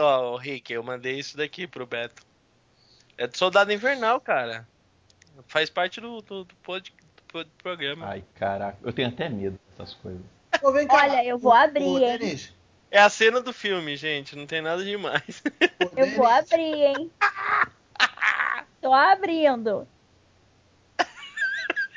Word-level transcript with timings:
Ó, 0.00 0.34
Rick, 0.36 0.72
eu 0.72 0.82
mandei 0.82 1.20
isso 1.20 1.36
daqui 1.36 1.68
pro 1.68 1.86
Beto. 1.86 2.20
É 3.16 3.28
do 3.28 3.38
Soldado 3.38 3.72
Invernal, 3.72 4.20
cara. 4.20 4.66
Faz 5.46 5.70
parte 5.70 6.00
do, 6.00 6.20
do, 6.20 6.42
do, 6.42 6.54
pod, 6.56 6.92
do 7.32 7.46
programa. 7.62 8.08
Ai, 8.08 8.24
caraca, 8.34 8.76
eu 8.82 8.92
tenho 8.92 9.08
até 9.08 9.28
medo 9.28 9.56
dessas 9.70 9.94
coisas. 9.94 10.20
Ô, 10.60 10.72
vem 10.72 10.88
cá. 10.88 10.96
Olha, 10.96 11.24
eu 11.24 11.38
vou 11.38 11.52
abrir, 11.52 11.84
hein? 11.84 12.18
Denis, 12.18 12.52
É 12.90 12.98
a 12.98 13.08
cena 13.08 13.40
do 13.40 13.52
filme, 13.52 13.96
gente. 13.96 14.34
Não 14.34 14.46
tem 14.46 14.60
nada 14.60 14.84
demais. 14.84 15.44
Eu 15.96 16.10
vou 16.16 16.26
abrir, 16.26 16.86
hein? 16.86 17.10
Tô 18.82 18.92
abrindo. 18.92 19.86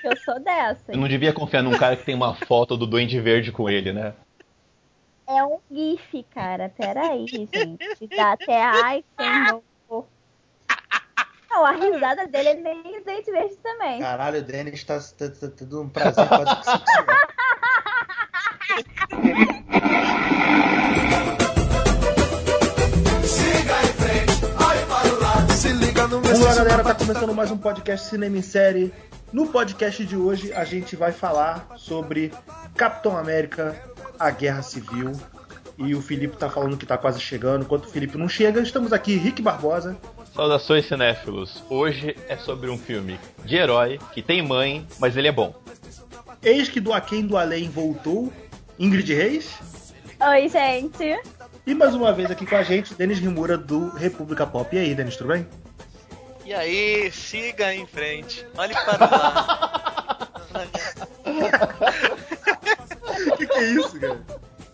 Eu 0.03 0.15
sou 0.17 0.39
dessa. 0.39 0.91
Eu 0.91 0.97
não 0.97 1.07
devia 1.07 1.33
confiar 1.33 1.63
num 1.63 1.75
cara 1.75 1.97
que 1.97 2.05
tem 2.05 2.13
uma 2.13 2.35
foto 2.35 2.77
do 2.77 2.85
Duende 2.85 3.19
Verde 3.19 3.51
com 3.51 3.67
ele, 3.67 3.91
né? 3.91 4.13
É 5.27 5.43
um 5.43 5.59
GIF, 5.69 6.23
cara. 6.33 6.69
Peraí, 6.69 7.27
gente. 7.27 7.51
Dá 8.15 8.31
até 8.31 8.63
ai, 8.63 9.03
senhor. 9.19 9.61
Não, 11.49 11.65
a 11.65 11.71
risada 11.71 12.27
dele 12.27 12.49
é 12.49 12.55
meio 12.55 13.03
dente 13.03 13.29
verde 13.31 13.57
também. 13.57 13.99
Caralho, 13.99 14.39
o 14.39 14.41
Denis 14.41 14.83
tá, 14.85 14.99
tá, 14.99 15.29
tá 15.29 15.47
tendo 15.49 15.81
um 15.81 15.89
prazer 15.89 16.27
quase 16.27 16.55
que 16.55 16.65
sexual. 16.65 17.05
Vamos 26.09 26.39
lá, 26.39 26.55
galera. 26.55 26.83
Tá 26.83 26.95
começando 26.95 27.33
mais 27.33 27.51
um 27.51 27.57
podcast 27.57 28.07
Cinema 28.07 28.37
em 28.37 28.41
Série. 28.41 28.93
No 29.33 29.47
podcast 29.47 30.05
de 30.05 30.15
hoje, 30.15 30.53
a 30.53 30.63
gente 30.63 30.95
vai 30.95 31.11
falar 31.11 31.67
sobre 31.75 32.31
Capitão 32.75 33.17
América, 33.17 33.75
a 34.19 34.29
Guerra 34.29 34.61
Civil. 34.61 35.11
E 35.77 35.93
o 35.93 36.01
Felipe 36.01 36.35
tá 36.35 36.49
falando 36.49 36.75
que 36.75 36.85
tá 36.85 36.97
quase 36.97 37.19
chegando. 37.19 37.63
Enquanto 37.63 37.85
o 37.85 37.89
Felipe 37.89 38.17
não 38.17 38.27
chega, 38.27 38.61
estamos 38.61 38.91
aqui, 38.91 39.15
Rick 39.15 39.41
Barbosa. 39.41 39.95
Saudações 40.33 40.87
cinéfilos. 40.87 41.63
Hoje 41.69 42.15
é 42.27 42.35
sobre 42.37 42.69
um 42.69 42.77
filme 42.77 43.19
de 43.45 43.55
herói 43.55 43.99
que 44.13 44.21
tem 44.21 44.41
mãe, 44.41 44.85
mas 44.99 45.15
ele 45.15 45.27
é 45.27 45.31
bom. 45.31 45.55
Eis 46.41 46.69
que 46.69 46.79
do 46.79 46.93
Aquém 46.93 47.25
do 47.25 47.37
Além 47.37 47.69
voltou, 47.69 48.33
Ingrid 48.79 49.13
Reis. 49.13 49.57
Oi, 50.19 50.49
gente. 50.49 51.19
E 51.65 51.75
mais 51.75 51.93
uma 51.93 52.13
vez 52.13 52.31
aqui 52.31 52.45
com 52.45 52.55
a 52.55 52.63
gente, 52.63 52.93
Denis 52.93 53.19
Rimura 53.19 53.57
do 53.57 53.89
República 53.89 54.47
Pop. 54.47 54.75
E 54.75 54.79
aí, 54.79 54.95
Denis, 54.95 55.15
tudo 55.15 55.33
bem? 55.33 55.47
E 56.45 56.53
aí, 56.53 57.11
siga 57.11 57.73
em 57.73 57.85
frente. 57.85 58.45
Olhe 58.57 58.73
para 58.73 59.05
lá. 59.05 60.29
O 63.37 63.39
que, 63.39 63.45
que 63.45 63.59
é 63.59 63.63
isso, 63.65 63.99
cara? 63.99 64.19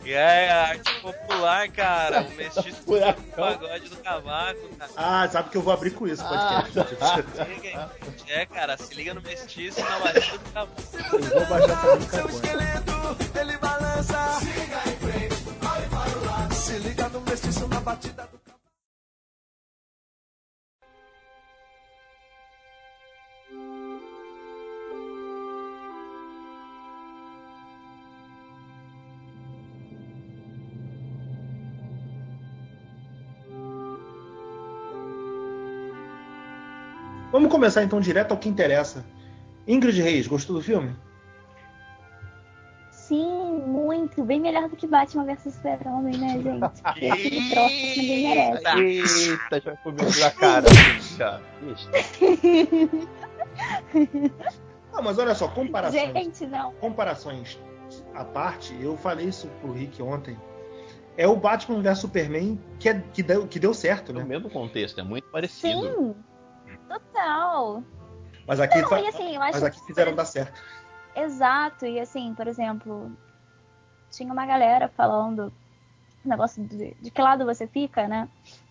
E 0.05 0.13
é 0.13 0.49
a 0.49 0.67
arte 0.69 1.01
popular, 1.01 1.69
cara. 1.69 2.21
O 2.21 2.35
mestiço 2.35 2.81
do 2.85 3.35
pagode 3.35 3.89
do 3.89 3.97
cavaco, 3.97 4.69
cara. 4.77 4.91
Ah, 4.95 5.27
sabe 5.29 5.49
que 5.49 5.57
eu 5.57 5.61
vou 5.61 5.73
abrir 5.73 5.91
com 5.91 6.07
isso 6.07 6.23
podcast. 6.23 6.79
Em 6.79 7.59
frente. 7.59 8.31
É, 8.31 8.45
cara, 8.45 8.77
se 8.77 8.93
liga 8.95 9.13
no 9.13 9.21
mestiço 9.21 9.81
na 9.81 9.99
batida 9.99 10.37
do 10.37 10.51
cavaco. 10.51 10.81
Eu 11.11 11.19
vou 11.29 11.45
baixar 11.45 11.81
pra 11.81 11.95
mim 11.97 12.05
carbone. 12.05 13.39
ele 13.39 13.57
balança. 13.57 14.39
Siga 14.39 14.81
em 14.89 14.97
frente, 14.97 15.35
olhe 15.61 15.89
para 15.89 16.17
o 16.19 16.25
lado. 16.25 16.53
Se 16.53 16.77
liga 16.79 17.09
no 17.09 17.21
mestiço 17.21 17.67
na 17.67 17.79
batida 17.81 18.29
do 18.31 18.42
Vamos 37.33 37.51
começar 37.51 37.83
então 37.83 37.99
direto 37.99 38.31
ao 38.31 38.37
que 38.37 38.47
interessa. 38.47 39.03
Ingrid 39.67 39.99
Reis, 39.99 40.27
gostou 40.27 40.55
do 40.55 40.61
filme? 40.61 40.95
Sim, 42.91 43.59
muito. 43.65 44.23
Bem 44.23 44.39
melhor 44.39 44.69
do 44.69 44.75
que 44.75 44.85
Batman 44.85 45.25
vs 45.25 45.55
Super-Homem, 45.55 46.15
né, 46.15 46.39
gente? 46.39 46.59
Porque 46.83 47.07
aquele 47.07 47.49
troço 47.49 47.69
que 47.69 47.97
ninguém 47.97 48.29
merece. 48.29 49.31
Eita, 49.31 49.61
já 49.61 49.75
comeu 49.77 50.05
na 50.19 50.29
cara. 50.29 50.67
Ixi. 51.73 53.07
Ah, 54.93 55.01
mas 55.01 55.17
olha 55.17 55.33
só, 55.33 55.47
comparações. 55.47 56.13
Gente, 56.13 56.45
não. 56.45 56.71
Comparações 56.73 57.59
à 58.13 58.23
parte, 58.23 58.75
eu 58.79 58.95
falei 58.95 59.25
isso 59.25 59.47
pro 59.59 59.71
Rick 59.73 59.99
ontem. 60.03 60.37
É 61.17 61.27
o 61.27 61.35
Batman 61.35 61.81
vs 61.81 61.97
Superman 61.97 62.59
que, 62.79 62.89
é- 62.89 63.03
que, 63.11 63.23
deu, 63.23 63.47
que 63.47 63.59
deu 63.59 63.73
certo, 63.73 64.13
No 64.13 64.19
né? 64.19 64.25
mesmo 64.25 64.51
contexto, 64.51 64.99
é 64.99 65.03
muito 65.03 65.27
parecido. 65.29 65.81
Sim. 65.81 66.15
Total. 66.99 67.83
Mas 68.47 68.59
aqui, 68.59 68.83
fa- 68.83 68.99
e 69.01 69.07
assim, 69.07 69.37
mas 69.37 69.63
aqui 69.63 69.79
que- 69.79 69.85
fizeram 69.85 70.15
dar 70.15 70.25
certo. 70.25 70.61
Exato, 71.15 71.85
e 71.85 71.99
assim, 71.99 72.33
por 72.33 72.47
exemplo, 72.47 73.11
tinha 74.11 74.31
uma 74.33 74.45
galera 74.45 74.87
falando 74.89 75.51
negócio 76.25 76.63
de, 76.63 76.93
de 76.99 77.11
que 77.11 77.21
lado 77.21 77.45
você 77.45 77.67
fica, 77.67 78.07
né? 78.07 78.27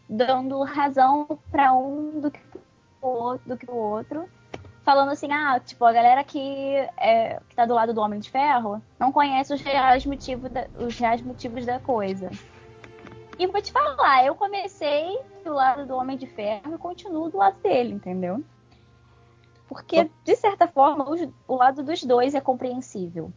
Dando 0.08 0.62
razão 0.62 1.26
pra 1.50 1.72
um 1.72 2.20
do 2.20 2.30
que 2.30 2.40
pro 3.00 3.08
outro, 3.08 3.48
do 3.48 3.56
que 3.56 3.66
pro 3.66 3.74
outro. 3.76 4.28
Falando 4.84 5.10
assim, 5.12 5.30
ah, 5.32 5.60
tipo, 5.60 5.84
a 5.84 5.92
galera 5.92 6.24
que, 6.24 6.40
é, 6.96 7.40
que 7.48 7.54
tá 7.54 7.64
do 7.64 7.74
lado 7.74 7.94
do 7.94 8.00
Homem 8.00 8.18
de 8.18 8.30
Ferro 8.30 8.82
não 8.98 9.12
conhece 9.12 9.54
os 9.54 9.60
reais 9.62 10.04
motivos 10.04 10.50
da, 10.50 10.66
os 10.76 10.98
reais 10.98 11.22
motivos 11.22 11.64
da 11.64 11.78
coisa. 11.78 12.30
E 13.38 13.46
vou 13.46 13.60
te 13.60 13.72
falar, 13.72 14.24
eu 14.24 14.34
comecei 14.34 15.18
do 15.44 15.52
lado 15.52 15.86
do 15.86 15.96
Homem 15.96 16.16
de 16.16 16.26
Ferro 16.26 16.74
e 16.74 16.78
continuo 16.78 17.28
do 17.30 17.38
lado 17.38 17.60
dele, 17.62 17.94
entendeu? 17.94 18.44
Porque, 19.68 20.10
de 20.24 20.36
certa 20.36 20.68
forma, 20.68 21.08
os- 21.08 21.28
o 21.48 21.56
lado 21.56 21.82
dos 21.82 22.02
dois 22.04 22.34
é 22.34 22.40
compreensível. 22.40 23.32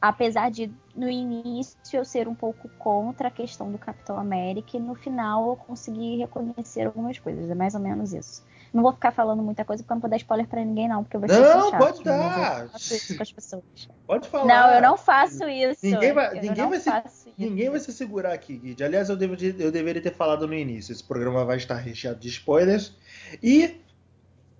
Apesar 0.00 0.50
de, 0.50 0.72
no 0.96 1.08
início, 1.08 1.76
eu 1.92 2.04
ser 2.04 2.26
um 2.26 2.34
pouco 2.34 2.68
contra 2.78 3.28
a 3.28 3.30
questão 3.30 3.70
do 3.70 3.78
Capitão 3.78 4.18
América, 4.18 4.76
e 4.76 4.80
no 4.80 4.94
final 4.94 5.50
eu 5.50 5.56
consegui 5.56 6.16
reconhecer 6.16 6.86
algumas 6.86 7.18
coisas. 7.18 7.48
É 7.48 7.54
mais 7.54 7.74
ou 7.74 7.80
menos 7.80 8.12
isso. 8.12 8.42
Não 8.72 8.82
vou 8.82 8.92
ficar 8.92 9.12
falando 9.12 9.42
muita 9.42 9.64
coisa 9.64 9.82
porque 9.82 9.92
eu 9.92 9.96
não 9.96 10.00
vou 10.00 10.08
dar 10.10 10.16
spoiler 10.16 10.46
pra 10.46 10.64
ninguém, 10.64 10.88
não, 10.88 11.04
porque 11.04 11.16
eu 11.16 11.20
vou 11.20 11.28
ser 11.28 11.40
Não, 11.40 11.70
chato, 11.70 11.78
pode 11.78 12.04
dar. 12.04 12.62
Eu 12.62 12.68
faço 12.70 12.94
isso 12.94 13.16
com 13.16 13.22
as 13.22 13.32
pessoas. 13.32 13.62
Pode 14.06 14.28
falar. 14.28 14.44
Não, 14.46 14.74
eu 14.74 14.82
não 14.82 14.96
faço 14.96 15.46
isso. 15.48 15.80
Ninguém 15.84 16.12
vai- 16.14 16.38
Eu 16.38 16.42
ninguém 16.42 16.68
vai 16.68 16.80
se-. 16.80 17.32
Ninguém 17.36 17.68
vai 17.70 17.80
se 17.80 17.92
segurar 17.92 18.32
aqui, 18.32 18.56
Guide. 18.56 18.82
Aliás, 18.82 19.08
eu, 19.10 19.16
devo, 19.16 19.34
eu 19.58 19.70
deveria 19.70 20.00
ter 20.00 20.14
falado 20.14 20.46
no 20.46 20.54
início. 20.54 20.92
Esse 20.92 21.04
programa 21.04 21.44
vai 21.44 21.58
estar 21.58 21.74
recheado 21.74 22.18
de 22.18 22.28
spoilers. 22.28 22.94
E 23.42 23.80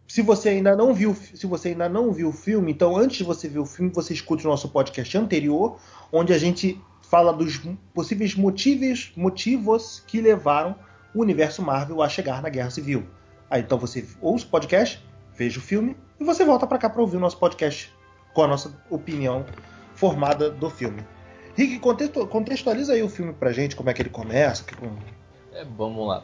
se 0.06 0.21
você 0.21 0.50
ainda 0.50 0.77
não 0.77 0.93
viu, 0.93 1.15
se 1.15 1.47
você 1.47 1.69
ainda 1.69 1.89
não 1.89 2.12
viu 2.12 2.29
o 2.29 2.33
filme, 2.33 2.71
então 2.71 2.94
antes 2.94 3.17
de 3.17 3.25
você 3.25 3.49
ver 3.49 3.61
o 3.61 3.67
filme, 3.67 3.91
você 3.94 4.12
escute 4.12 4.47
o 4.47 4.50
nosso 4.50 4.69
podcast 4.69 5.17
anterior, 5.17 5.79
onde 6.12 6.34
a 6.34 6.39
gente 6.39 6.79
fala 7.00 7.33
dos 7.33 7.61
possíveis 7.94 8.34
motivos, 8.34 9.11
motivos 9.17 10.00
que 10.06 10.21
levaram 10.21 10.77
o 11.15 11.21
universo 11.21 11.62
Marvel 11.62 12.03
a 12.03 12.09
chegar 12.11 12.43
na 12.43 12.49
Guerra 12.50 12.69
Civil. 12.71 13.06
Aí 13.53 13.61
então 13.61 13.77
você 13.77 14.03
ouça 14.23 14.47
o 14.47 14.49
podcast, 14.49 14.99
veja 15.37 15.59
o 15.59 15.63
filme 15.63 15.95
e 16.19 16.25
você 16.25 16.43
volta 16.43 16.67
pra 16.67 16.79
cá 16.79 16.89
pra 16.89 17.03
ouvir 17.03 17.19
o 17.19 17.21
nosso 17.21 17.37
podcast 17.37 17.93
com 18.33 18.43
a 18.43 18.49
nossa 18.49 18.75
opinião 18.89 19.45
formada 19.95 20.49
do 20.49 20.71
filme. 20.71 21.03
Rick, 21.55 21.79
contextu- 21.81 22.27
contextualiza 22.29 22.95
aí 22.95 23.03
o 23.03 23.11
filme 23.11 23.35
pra 23.35 23.53
gente, 23.53 23.77
como 23.77 23.91
é 23.91 23.93
que 23.93 24.01
ele 24.01 24.09
começa. 24.09 24.65
que- 24.65 24.75
É, 25.53 25.67
vamos 25.77 26.09
lá. 26.09 26.23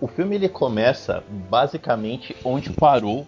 O 0.00 0.06
filme 0.06 0.36
ele 0.36 0.48
começa 0.48 1.24
basicamente 1.50 2.36
onde 2.44 2.70
parou 2.70 3.26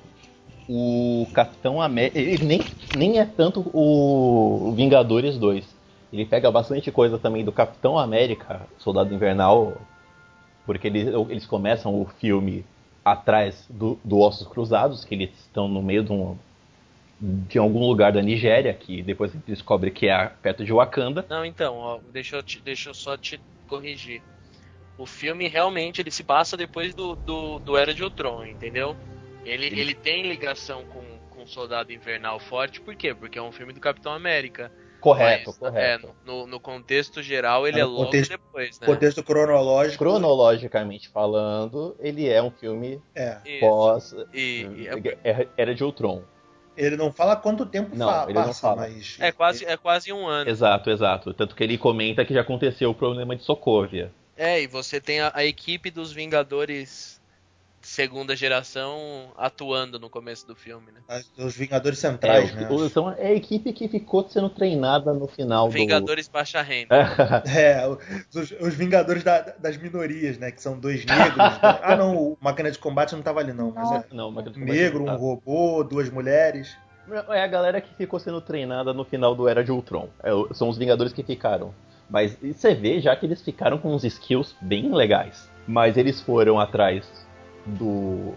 o 0.68 1.26
Capitão 1.34 1.82
América. 1.82 2.16
Ele 2.20 2.44
nem, 2.44 2.60
nem 2.96 3.18
é 3.18 3.24
tanto 3.26 3.68
o 3.74 4.72
Vingadores 4.76 5.36
2. 5.36 5.64
Ele 6.12 6.24
pega 6.24 6.48
bastante 6.52 6.92
coisa 6.92 7.18
também 7.18 7.44
do 7.44 7.50
Capitão 7.50 7.98
América, 7.98 8.60
Soldado 8.78 9.12
Invernal, 9.12 9.72
porque 10.64 10.86
eles, 10.86 11.08
eles 11.28 11.44
começam 11.44 11.92
o 12.00 12.06
filme 12.20 12.64
atrás 13.06 13.64
do, 13.70 13.96
do 14.04 14.18
Ossos 14.18 14.48
Cruzados, 14.48 15.04
que 15.04 15.14
eles 15.14 15.30
estão 15.38 15.68
no 15.68 15.80
meio 15.80 16.02
de, 16.02 16.10
um, 16.10 16.36
de 17.20 17.56
algum 17.56 17.86
lugar 17.86 18.12
da 18.12 18.20
Nigéria, 18.20 18.74
que 18.74 19.00
depois 19.00 19.30
a 19.30 19.34
gente 19.34 19.46
descobre 19.46 19.92
que 19.92 20.08
é 20.08 20.26
perto 20.42 20.64
de 20.64 20.72
Wakanda. 20.72 21.24
Não, 21.30 21.44
então, 21.44 21.76
ó, 21.76 22.00
deixa 22.12 22.34
eu, 22.34 22.42
te- 22.42 22.60
deixa 22.60 22.90
eu 22.90 22.94
só 22.94 23.16
te 23.16 23.40
corrigir. 23.68 24.20
O 24.98 25.06
filme 25.06 25.46
realmente 25.46 26.00
ele 26.00 26.10
se 26.10 26.24
passa 26.24 26.56
depois 26.56 26.94
do, 26.96 27.14
do, 27.14 27.60
do 27.60 27.76
Era 27.76 27.94
de 27.94 28.02
Ultron, 28.02 28.44
entendeu? 28.44 28.96
Ele, 29.44 29.66
ele 29.66 29.94
tem 29.94 30.26
ligação 30.26 30.82
com, 30.86 31.04
com 31.30 31.44
o 31.44 31.46
Soldado 31.46 31.92
Invernal 31.92 32.40
forte, 32.40 32.80
por 32.80 32.96
quê? 32.96 33.14
Porque 33.14 33.38
é 33.38 33.42
um 33.42 33.52
filme 33.52 33.72
do 33.72 33.78
Capitão 33.78 34.12
América. 34.12 34.72
Correto, 35.00 35.50
Mas, 35.50 35.58
correto. 35.58 36.06
é, 36.08 36.10
no, 36.26 36.46
no 36.46 36.58
contexto 36.60 37.22
geral, 37.22 37.66
ele 37.66 37.78
É, 37.78 37.82
é 37.82 37.84
no 37.84 37.90
logo 37.90 38.04
contexto- 38.06 38.30
depois, 38.30 38.80
né? 38.80 38.86
Contexto 38.86 39.22
cronológico. 39.22 39.98
Cronologicamente 39.98 41.08
falando, 41.08 41.96
ele 42.00 42.28
é 42.28 42.42
um 42.42 42.50
filme 42.50 43.00
É. 43.14 43.38
Pós 43.60 44.14
E, 44.34 44.66
e 44.76 44.88
é, 45.24 45.46
Era- 45.56 45.74
de 45.74 45.84
Ultron. 45.84 46.22
Ele 46.76 46.96
não 46.96 47.10
fala 47.10 47.36
quanto 47.36 47.64
tempo 47.64 47.96
Não, 47.96 48.06
fa- 48.06 48.24
ele 48.24 48.34
não 48.34 48.44
passa, 48.46 48.60
fala. 48.60 48.82
mas. 48.82 49.16
é 49.18 49.32
quase, 49.32 49.64
é 49.64 49.76
quase 49.78 50.12
um 50.12 50.26
ano. 50.26 50.50
Exato, 50.50 50.90
exato. 50.90 51.32
Tanto 51.32 51.54
que 51.56 51.64
ele 51.64 51.78
comenta 51.78 52.24
que 52.24 52.34
já 52.34 52.42
aconteceu 52.42 52.90
o 52.90 52.94
problema 52.94 53.34
de 53.34 53.42
Sokovia. 53.42 54.12
É, 54.36 54.60
e 54.60 54.66
você 54.66 55.00
tem 55.00 55.20
a, 55.20 55.32
a 55.34 55.42
equipe 55.44 55.90
dos 55.90 56.12
Vingadores 56.12 57.15
segunda 57.86 58.34
geração 58.34 59.30
atuando 59.36 59.98
no 59.98 60.10
começo 60.10 60.46
do 60.46 60.56
filme, 60.56 60.88
né? 60.90 61.00
Os 61.38 61.56
Vingadores 61.56 61.98
Centrais, 61.98 62.50
é, 62.50 62.54
né? 62.54 62.88
são 62.90 63.10
é 63.12 63.28
a 63.28 63.32
equipe 63.32 63.72
que 63.72 63.88
ficou 63.88 64.28
sendo 64.28 64.50
treinada 64.50 65.14
no 65.14 65.28
final 65.28 65.70
Vingadores 65.70 66.28
baixa 66.28 66.60
renda. 66.60 67.40
do. 67.44 67.48
É, 67.48 67.86
os, 68.34 68.50
os 68.60 68.74
Vingadores 68.74 69.22
da- 69.22 69.54
das 69.58 69.76
minorias, 69.76 70.36
né? 70.36 70.50
Que 70.50 70.60
são 70.60 70.78
dois 70.78 71.04
negros. 71.06 71.36
ah, 71.62 71.96
não, 71.96 72.16
o 72.16 72.38
Máquina 72.40 72.70
de 72.70 72.78
Combate 72.78 73.14
não 73.14 73.22
tava 73.22 73.38
ali, 73.40 73.52
não. 73.52 73.70
Mas 73.70 73.90
é 73.92 74.04
Não, 74.12 74.30
um 74.30 74.42
negro, 74.56 75.04
um 75.04 75.16
robô, 75.16 75.84
duas 75.84 76.10
mulheres. 76.10 76.76
É 77.28 77.40
a 77.40 77.46
galera 77.46 77.80
que 77.80 77.94
ficou 77.94 78.18
sendo 78.18 78.40
treinada 78.40 78.92
no 78.92 79.04
final 79.04 79.32
do 79.34 79.48
Era 79.48 79.62
de 79.62 79.70
Ultron. 79.70 80.08
É, 80.24 80.30
são 80.54 80.68
os 80.68 80.76
Vingadores 80.76 81.12
que 81.12 81.22
ficaram. 81.22 81.72
Mas 82.10 82.36
você 82.36 82.74
vê 82.74 83.00
já 83.00 83.14
que 83.14 83.26
eles 83.26 83.42
ficaram 83.42 83.78
com 83.78 83.94
uns 83.94 84.02
skills 84.02 84.56
bem 84.60 84.92
legais. 84.92 85.48
Mas 85.68 85.96
eles 85.96 86.20
foram 86.20 86.58
atrás 86.58 87.25
do 87.66 88.34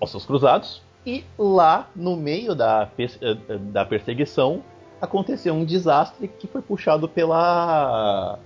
Ossos 0.00 0.26
Cruzados. 0.26 0.82
E 1.04 1.24
lá, 1.36 1.88
no 1.96 2.16
meio 2.16 2.54
da, 2.54 2.88
eh, 2.96 3.06
eh, 3.20 3.58
da 3.58 3.84
perseguição, 3.84 4.62
aconteceu 5.00 5.52
um 5.52 5.64
desastre 5.64 6.28
que 6.28 6.46
foi 6.46 6.62
puxado 6.62 7.08
pela. 7.08 8.38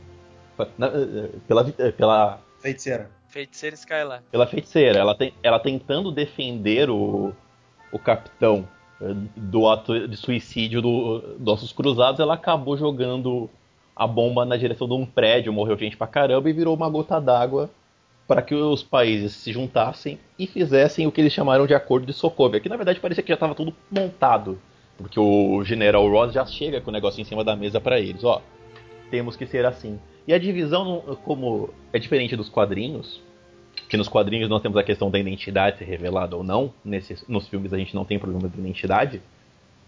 eh, 0.58 1.30
pela, 1.46 1.64
pela 1.92 2.40
Feiticeira. 2.60 3.10
Feiticeiro 3.28 3.76
Skylar. 3.76 4.22
pela 4.30 4.46
feiticeira. 4.46 4.98
Ela, 4.98 5.14
tem, 5.14 5.34
ela 5.42 5.58
tentando 5.60 6.10
defender 6.10 6.88
o, 6.88 7.34
o 7.92 7.98
capitão 7.98 8.66
do 9.36 9.68
ato 9.68 10.08
de 10.08 10.16
suicídio 10.16 10.80
do, 10.80 11.18
do 11.38 11.52
Ossos 11.52 11.70
Cruzados, 11.70 12.18
ela 12.18 12.32
acabou 12.32 12.78
jogando 12.78 13.50
a 13.94 14.06
bomba 14.06 14.46
na 14.46 14.56
direção 14.56 14.88
de 14.88 14.94
um 14.94 15.04
prédio, 15.04 15.52
morreu 15.52 15.76
gente 15.76 15.98
pra 15.98 16.06
caramba 16.06 16.48
e 16.48 16.52
virou 16.54 16.74
uma 16.74 16.88
gota 16.88 17.20
d'água 17.20 17.68
para 18.26 18.42
que 18.42 18.54
os 18.54 18.82
países 18.82 19.32
se 19.32 19.52
juntassem 19.52 20.18
e 20.38 20.46
fizessem 20.46 21.06
o 21.06 21.12
que 21.12 21.20
eles 21.20 21.32
chamaram 21.32 21.66
de 21.66 21.74
acordo 21.74 22.06
de 22.06 22.12
Sokovia, 22.12 22.60
que 22.60 22.68
na 22.68 22.76
verdade 22.76 23.00
parecia 23.00 23.22
que 23.22 23.28
já 23.28 23.34
estava 23.34 23.54
tudo 23.54 23.74
montado, 23.90 24.58
porque 24.98 25.18
o 25.20 25.62
General 25.64 26.08
Ross 26.08 26.32
já 26.32 26.44
chega 26.44 26.80
com 26.80 26.90
o 26.90 26.92
negócio 26.92 27.20
em 27.20 27.24
cima 27.24 27.44
da 27.44 27.54
mesa 27.54 27.80
para 27.80 28.00
eles, 28.00 28.24
ó, 28.24 28.42
temos 29.10 29.36
que 29.36 29.46
ser 29.46 29.64
assim. 29.64 29.98
E 30.26 30.34
a 30.34 30.38
divisão, 30.38 31.18
como 31.24 31.70
é 31.92 31.98
diferente 31.98 32.34
dos 32.34 32.48
quadrinhos, 32.48 33.22
que 33.88 33.96
nos 33.96 34.08
quadrinhos 34.08 34.48
nós 34.48 34.62
temos 34.62 34.76
a 34.76 34.82
questão 34.82 35.10
da 35.10 35.18
identidade 35.18 35.78
ser 35.78 35.84
revelada 35.84 36.34
ou 36.34 36.42
não, 36.42 36.72
nesses, 36.84 37.24
nos 37.28 37.46
filmes 37.46 37.72
a 37.72 37.78
gente 37.78 37.94
não 37.94 38.04
tem 38.04 38.18
problema 38.18 38.48
de 38.48 38.58
identidade, 38.58 39.22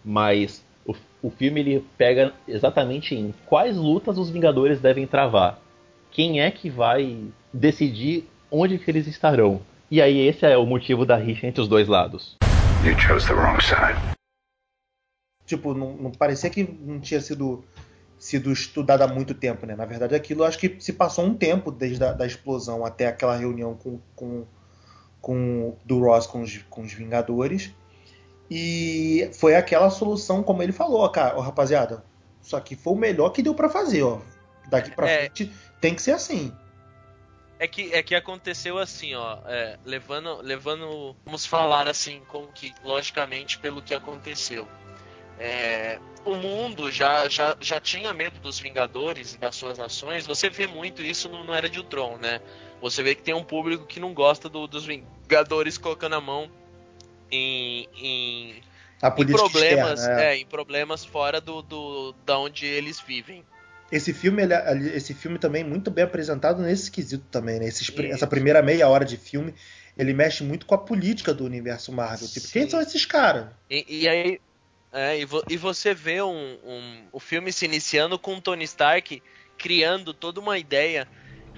mas 0.05 0.63
o, 0.85 0.95
o 1.21 1.29
filme 1.29 1.59
ele 1.59 1.85
pega 1.97 2.33
exatamente 2.47 3.13
em 3.13 3.33
quais 3.45 3.75
lutas 3.75 4.17
os 4.17 4.29
Vingadores 4.29 4.79
devem 4.79 5.05
travar. 5.05 5.59
Quem 6.11 6.41
é 6.41 6.49
que 6.49 6.69
vai 6.69 7.17
decidir 7.53 8.27
onde 8.51 8.77
que 8.77 8.89
eles 8.89 9.07
estarão. 9.07 9.61
E 9.91 10.01
aí 10.01 10.19
esse 10.27 10.45
é 10.45 10.57
o 10.57 10.65
motivo 10.65 11.05
da 11.05 11.15
rixa 11.15 11.47
entre 11.47 11.61
os 11.61 11.67
dois 11.67 11.87
lados. 11.87 12.37
You 12.83 12.97
chose 12.99 13.27
the 13.27 13.33
wrong 13.33 13.59
side. 13.61 13.99
Tipo, 15.45 15.73
não, 15.73 15.93
não 15.93 16.11
parecia 16.11 16.49
que 16.49 16.63
não 16.63 16.99
tinha 16.99 17.19
sido, 17.19 17.65
sido 18.19 18.51
estudado 18.51 19.01
há 19.01 19.07
muito 19.07 19.33
tempo, 19.33 19.65
né? 19.65 19.75
Na 19.75 19.85
verdade, 19.85 20.13
aquilo 20.13 20.43
acho 20.43 20.59
que 20.59 20.77
se 20.79 20.93
passou 20.93 21.25
um 21.25 21.33
tempo 21.33 21.71
desde 21.71 22.03
a 22.03 22.13
da 22.13 22.25
explosão 22.25 22.85
até 22.85 23.07
aquela 23.07 23.35
reunião 23.35 23.73
com, 23.73 23.99
com, 24.15 24.45
com 25.19 25.75
do 25.83 25.99
Ross 25.99 26.27
com 26.27 26.41
os, 26.43 26.57
com 26.69 26.81
os 26.81 26.93
Vingadores. 26.93 27.73
E 28.49 29.29
foi 29.33 29.55
aquela 29.55 29.89
solução, 29.89 30.41
como 30.43 30.61
ele 30.63 30.71
falou, 30.71 31.07
cara, 31.09 31.35
ó, 31.37 31.41
rapaziada. 31.41 32.03
Isso 32.41 32.55
aqui 32.55 32.75
foi 32.75 32.93
o 32.93 32.95
melhor 32.95 33.29
que 33.31 33.41
deu 33.43 33.53
pra 33.53 33.69
fazer, 33.69 34.03
ó. 34.03 34.19
Daqui 34.69 34.91
pra 34.91 35.09
É. 35.09 35.17
frente 35.21 35.51
tem 35.81 35.95
que 35.95 36.01
ser 36.01 36.11
assim. 36.11 36.51
É 37.59 37.67
que, 37.67 37.93
é 37.93 38.01
que 38.01 38.15
aconteceu 38.15 38.77
assim, 38.77 39.13
ó, 39.15 39.37
é, 39.45 39.77
levando, 39.83 40.41
levando, 40.41 41.13
vamos 41.25 41.45
falar 41.45 41.89
assim, 41.89 42.21
como 42.29 42.47
que, 42.53 42.73
logicamente, 42.83 43.59
pelo 43.59 43.81
que 43.81 43.93
aconteceu. 43.93 44.65
É, 45.37 45.99
o 46.23 46.35
mundo 46.35 46.89
já, 46.89 47.27
já, 47.27 47.57
já 47.59 47.79
tinha 47.79 48.13
medo 48.13 48.39
dos 48.39 48.59
Vingadores 48.59 49.33
e 49.33 49.37
das 49.37 49.55
suas 49.55 49.77
ações. 49.79 50.25
Você 50.25 50.49
vê 50.49 50.67
muito 50.67 51.01
isso 51.01 51.27
no, 51.27 51.43
no 51.43 51.53
Era 51.53 51.69
de 51.69 51.79
Ultron, 51.79 52.17
né? 52.17 52.41
Você 52.81 53.03
vê 53.03 53.13
que 53.13 53.23
tem 53.23 53.33
um 53.33 53.43
público 53.43 53.85
que 53.85 53.99
não 53.99 54.13
gosta 54.13 54.47
do- 54.47 54.67
dos 54.67 54.85
Vingadores 54.85 55.77
colocando 55.77 56.15
a 56.15 56.21
mão 56.21 56.49
em, 57.29 57.87
em, 57.97 58.63
em 59.17 59.25
problemas, 59.25 59.99
externa, 59.99 60.21
é. 60.21 60.33
é, 60.33 60.37
em 60.37 60.45
problemas 60.45 61.05
fora 61.05 61.39
do, 61.41 61.61
do 61.61 62.13
da 62.25 62.37
onde 62.39 62.65
eles 62.65 62.99
vivem. 63.01 63.45
Esse 63.91 64.13
filme, 64.13 64.43
ele- 64.43 64.53
ele- 64.53 64.95
esse 64.95 65.13
filme 65.13 65.39
também 65.39 65.63
é 65.63 65.65
muito 65.65 65.89
bem 65.89 66.03
apresentado 66.03 66.61
nesse 66.61 66.91
quesito 66.91 67.25
também, 67.31 67.59
né? 67.59 67.67
Essa 67.67 68.27
primeira 68.27 68.61
meia 68.61 68.87
hora 68.87 69.03
de 69.03 69.17
filme, 69.17 69.53
ele 69.97 70.13
mexe 70.13 70.43
muito 70.43 70.65
com 70.65 70.75
a 70.75 70.77
política 70.77 71.33
do 71.33 71.43
universo 71.43 71.91
Marvel. 71.91 72.27
Tipo, 72.27 72.47
quem 72.49 72.69
são 72.69 72.81
esses 72.81 73.05
caras? 73.05 73.47
E, 73.69 74.01
e 74.01 74.07
aí. 74.07 74.39
É, 74.91 75.19
e, 75.19 75.25
vo- 75.25 75.43
e 75.47 75.55
você 75.55 75.93
vê 75.93 76.19
um, 76.21 76.57
um- 76.63 77.07
o 77.11 77.19
filme 77.19 77.53
se 77.53 77.63
iniciando 77.65 78.17
com 78.17 78.35
o 78.35 78.41
Tony 78.41 78.63
Stark 78.63 79.21
criando 79.55 80.15
toda 80.15 80.39
uma 80.39 80.57
ideia 80.57 81.07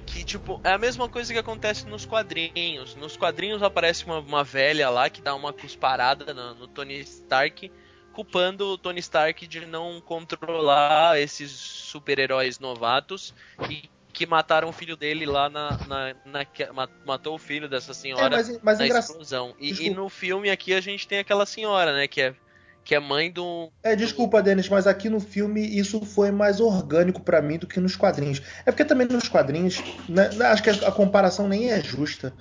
que, 0.05 0.23
tipo, 0.25 0.59
é 0.65 0.71
a 0.71 0.77
mesma 0.77 1.07
coisa 1.07 1.31
que 1.31 1.39
acontece 1.39 1.87
nos 1.87 2.05
quadrinhos. 2.05 2.95
Nos 2.95 3.15
quadrinhos 3.15 3.63
aparece 3.63 4.05
uma, 4.05 4.19
uma 4.19 4.43
velha 4.43 4.89
lá 4.89 5.09
que 5.09 5.21
dá 5.21 5.33
uma 5.33 5.53
cusparada 5.53 6.33
no, 6.33 6.55
no 6.55 6.67
Tony 6.67 6.99
Stark, 6.99 7.71
culpando 8.13 8.67
o 8.67 8.77
Tony 8.77 8.99
Stark 8.99 9.47
de 9.47 9.65
não 9.65 10.01
controlar 10.01 11.19
esses 11.19 11.51
super-heróis 11.51 12.59
novatos 12.59 13.33
e 13.69 13.89
que 14.13 14.25
mataram 14.25 14.69
o 14.69 14.73
filho 14.73 14.97
dele 14.97 15.25
lá 15.25 15.49
na. 15.49 15.71
na, 15.87 16.15
na- 16.25 16.89
matou 17.05 17.35
o 17.35 17.39
filho 17.39 17.69
dessa 17.69 17.91
É, 17.91 17.95
senhora 17.95 18.29
mas, 18.29 18.59
mas 18.61 18.79
na 18.79 18.85
engraçado. 18.85 19.11
explosão. 19.11 19.55
E, 19.59 19.87
e 19.87 19.89
no 19.89 20.09
filme 20.09 20.49
aqui 20.49 20.73
a 20.73 20.81
gente 20.81 21.07
tem 21.07 21.19
aquela 21.19 21.45
senhora, 21.45 21.93
né? 21.93 22.07
Que 22.07 22.21
é, 22.21 22.35
que 22.83 22.93
é 22.93 22.99
mãe 22.99 23.31
do. 23.31 23.71
É, 23.83 23.95
desculpa, 23.95 24.41
Denis, 24.41 24.69
mas 24.69 24.85
aqui 24.85 25.09
no 25.09 25.19
filme 25.19 25.65
isso 25.65 26.01
foi 26.05 26.29
mais 26.29 26.59
orgânico 26.59 27.21
pra 27.21 27.41
mim 27.41 27.57
do 27.57 27.65
que 27.67 27.79
nos 27.79 27.95
quadrinhos. 27.95 28.41
É 28.65 28.71
porque 28.71 28.85
também 28.85 29.07
nos 29.07 29.27
quadrinhos, 29.27 29.81
né, 30.07 30.29
acho 30.51 30.61
que 30.61 30.69
a 30.69 30.91
comparação 30.91 31.47
nem 31.47 31.71
é 31.71 31.81
justa. 31.81 32.33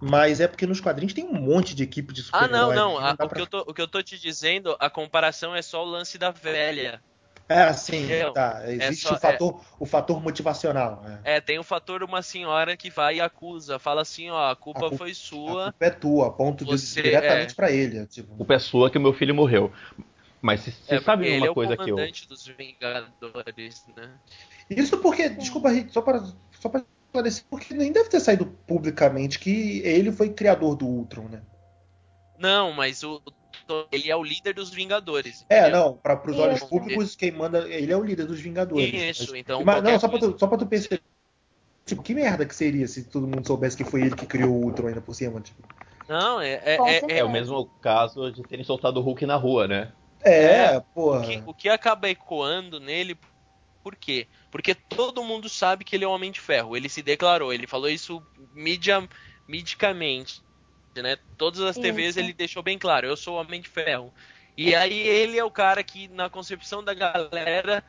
Mas 0.00 0.40
é 0.40 0.48
porque 0.48 0.66
nos 0.66 0.80
quadrinhos 0.80 1.12
tem 1.12 1.24
um 1.24 1.34
monte 1.34 1.74
de 1.74 1.82
equipe 1.82 2.12
de 2.14 2.22
Ah, 2.32 2.44
super-heróis. 2.44 2.74
não, 2.76 2.94
não. 2.94 3.00
dá 3.02 3.10
a- 3.10 3.16
pra- 3.16 3.26
o, 3.26 3.30
que 3.30 3.40
eu 3.40 3.46
tô, 3.46 3.58
o 3.60 3.74
que 3.74 3.82
eu 3.82 3.88
tô 3.88 4.02
te 4.02 4.18
dizendo, 4.18 4.74
a 4.80 4.88
comparação 4.88 5.54
é 5.54 5.60
só 5.62 5.82
o 5.84 5.88
lance 5.88 6.16
da 6.16 6.30
velha. 6.30 7.02
É, 7.46 7.72
sim, 7.72 8.04
Entendeu? 8.04 8.32
tá. 8.32 8.62
Existe 8.70 9.08
só- 9.08 9.14
o, 9.14 9.18
fator, 9.18 9.64
o 9.80 9.84
fator 9.84 10.22
motivacional. 10.22 11.04
é. 11.24 11.36
É, 11.36 11.40
tem 11.40 11.58
o 11.58 11.64
fator 11.64 12.02
uma 12.04 12.22
senhora 12.22 12.76
que 12.76 12.88
vai 12.90 13.16
e 13.16 13.20
acusa, 13.20 13.76
fala 13.78 14.02
assim, 14.02 14.30
ó, 14.30 14.50
a 14.52 14.56
culpa, 14.56 14.78
A 14.78 14.82
culpa- 14.88 14.96
foi 14.98 15.10
A 15.10 15.14
sua. 15.14 15.64
culpa 15.64 15.84
é 15.84 15.90
tua, 15.90 16.26
a 16.28 16.30
ponto 16.30 16.64
de 16.64 16.70
Você- 16.70 17.02
diretamente 17.02 17.52
é. 17.52 17.54
pra 17.56 17.70
ele. 17.72 18.06
Tipo. 18.06 18.36
O 18.38 18.44
pessoa 18.44 18.88
que 18.88 18.96
o 18.98 19.00
meu 19.00 19.12
filho 19.12 19.34
morreu. 19.34 19.72
Mas 20.40 20.60
você 20.60 20.94
É, 20.94 21.00
sabe 21.00 21.26
ele 21.26 21.38
uma 21.38 21.46
é 21.48 21.50
o 21.50 21.54
coisa 21.54 21.76
que 21.76 21.82
eu. 21.82 21.96
comandante 21.96 22.26
dos 22.28 22.46
Vingadores, 22.46 23.84
né? 23.96 24.10
Isso 24.70 24.96
porque, 24.98 25.28
desculpa, 25.28 25.70
Rick, 25.70 25.92
só 25.92 26.00
para 26.00 26.22
só 26.60 26.68
para 26.68 26.84
esclarecer, 27.10 27.44
porque 27.50 27.74
nem 27.74 27.92
deve 27.92 28.08
ter 28.08 28.20
saído 28.20 28.46
publicamente 28.66 29.38
que 29.38 29.80
ele 29.80 30.12
foi 30.12 30.30
criador 30.30 30.76
do 30.76 30.86
Ultron, 30.86 31.28
né? 31.28 31.42
Não, 32.38 32.72
mas 32.72 33.02
o 33.02 33.20
ele 33.92 34.10
é 34.10 34.16
o 34.16 34.22
líder 34.24 34.54
dos 34.54 34.70
Vingadores. 34.70 35.44
É, 35.48 35.60
entendeu? 35.60 35.78
não, 35.80 35.96
para 35.96 36.30
os 36.30 36.38
olhos 36.38 36.62
públicos, 36.64 37.14
quem 37.14 37.30
manda, 37.30 37.68
ele 37.68 37.92
é 37.92 37.96
o 37.96 38.02
líder 38.02 38.26
dos 38.26 38.40
Vingadores. 38.40 39.18
Isso, 39.20 39.36
então. 39.36 39.64
Mas, 39.64 39.82
não, 39.82 39.98
só 39.98 40.08
pra, 40.08 40.18
coisa- 40.18 40.32
tu, 40.34 40.38
só 40.38 40.46
pra 40.46 40.58
tu 40.58 40.66
perceber. 40.66 41.02
Tipo, 41.86 42.02
que 42.02 42.14
merda 42.14 42.44
que 42.46 42.54
seria 42.54 42.86
se 42.88 43.04
todo 43.04 43.26
mundo 43.26 43.46
soubesse 43.46 43.76
que 43.76 43.84
foi 43.84 44.02
ele 44.02 44.14
que 44.16 44.26
criou 44.26 44.50
o 44.52 44.64
Ultron 44.64 44.88
ainda 44.88 45.00
por 45.00 45.14
cima? 45.14 45.40
Tipo. 45.40 45.62
Não, 46.08 46.40
é, 46.40 46.54
é, 46.64 46.74
é- 46.74 47.00
certeza. 47.00 47.20
É 47.20 47.24
o 47.24 47.30
mesmo 47.30 47.64
caso 47.80 48.32
de 48.32 48.42
terem 48.42 48.64
soltado 48.64 48.98
o 48.98 49.02
Hulk 49.02 49.24
na 49.26 49.36
rua, 49.36 49.68
né? 49.68 49.92
É, 50.22 50.44
É, 50.74 50.80
porra. 50.94 51.20
O 51.20 51.22
que, 51.22 51.42
o 51.46 51.54
que 51.54 51.68
acaba 51.68 52.08
ecoando 52.08 52.80
nele, 52.80 53.16
por 53.82 53.96
quê? 53.96 54.26
Porque 54.50 54.74
todo 54.74 55.24
mundo 55.24 55.48
sabe 55.48 55.84
que 55.84 55.96
ele 55.96 56.04
é 56.04 56.08
um 56.08 56.12
Homem 56.12 56.30
de 56.30 56.40
Ferro. 56.40 56.76
Ele 56.76 56.88
se 56.88 57.02
declarou, 57.02 57.52
ele 57.52 57.66
falou 57.66 57.88
isso 57.88 58.22
midicamente, 58.54 60.42
né? 60.94 61.16
Todas 61.36 61.60
as 61.60 61.76
TVs 61.76 62.10
Isso. 62.10 62.20
ele 62.20 62.32
deixou 62.32 62.62
bem 62.62 62.78
claro, 62.78 63.06
eu 63.06 63.16
sou 63.16 63.36
o 63.36 63.40
Homem 63.40 63.60
de 63.60 63.68
Ferro. 63.68 64.12
E 64.56 64.74
aí 64.74 65.00
ele 65.00 65.38
é 65.38 65.44
o 65.44 65.50
cara 65.50 65.82
que, 65.82 66.08
na 66.08 66.28
concepção 66.28 66.84
da 66.84 66.92
galera, 66.92 67.82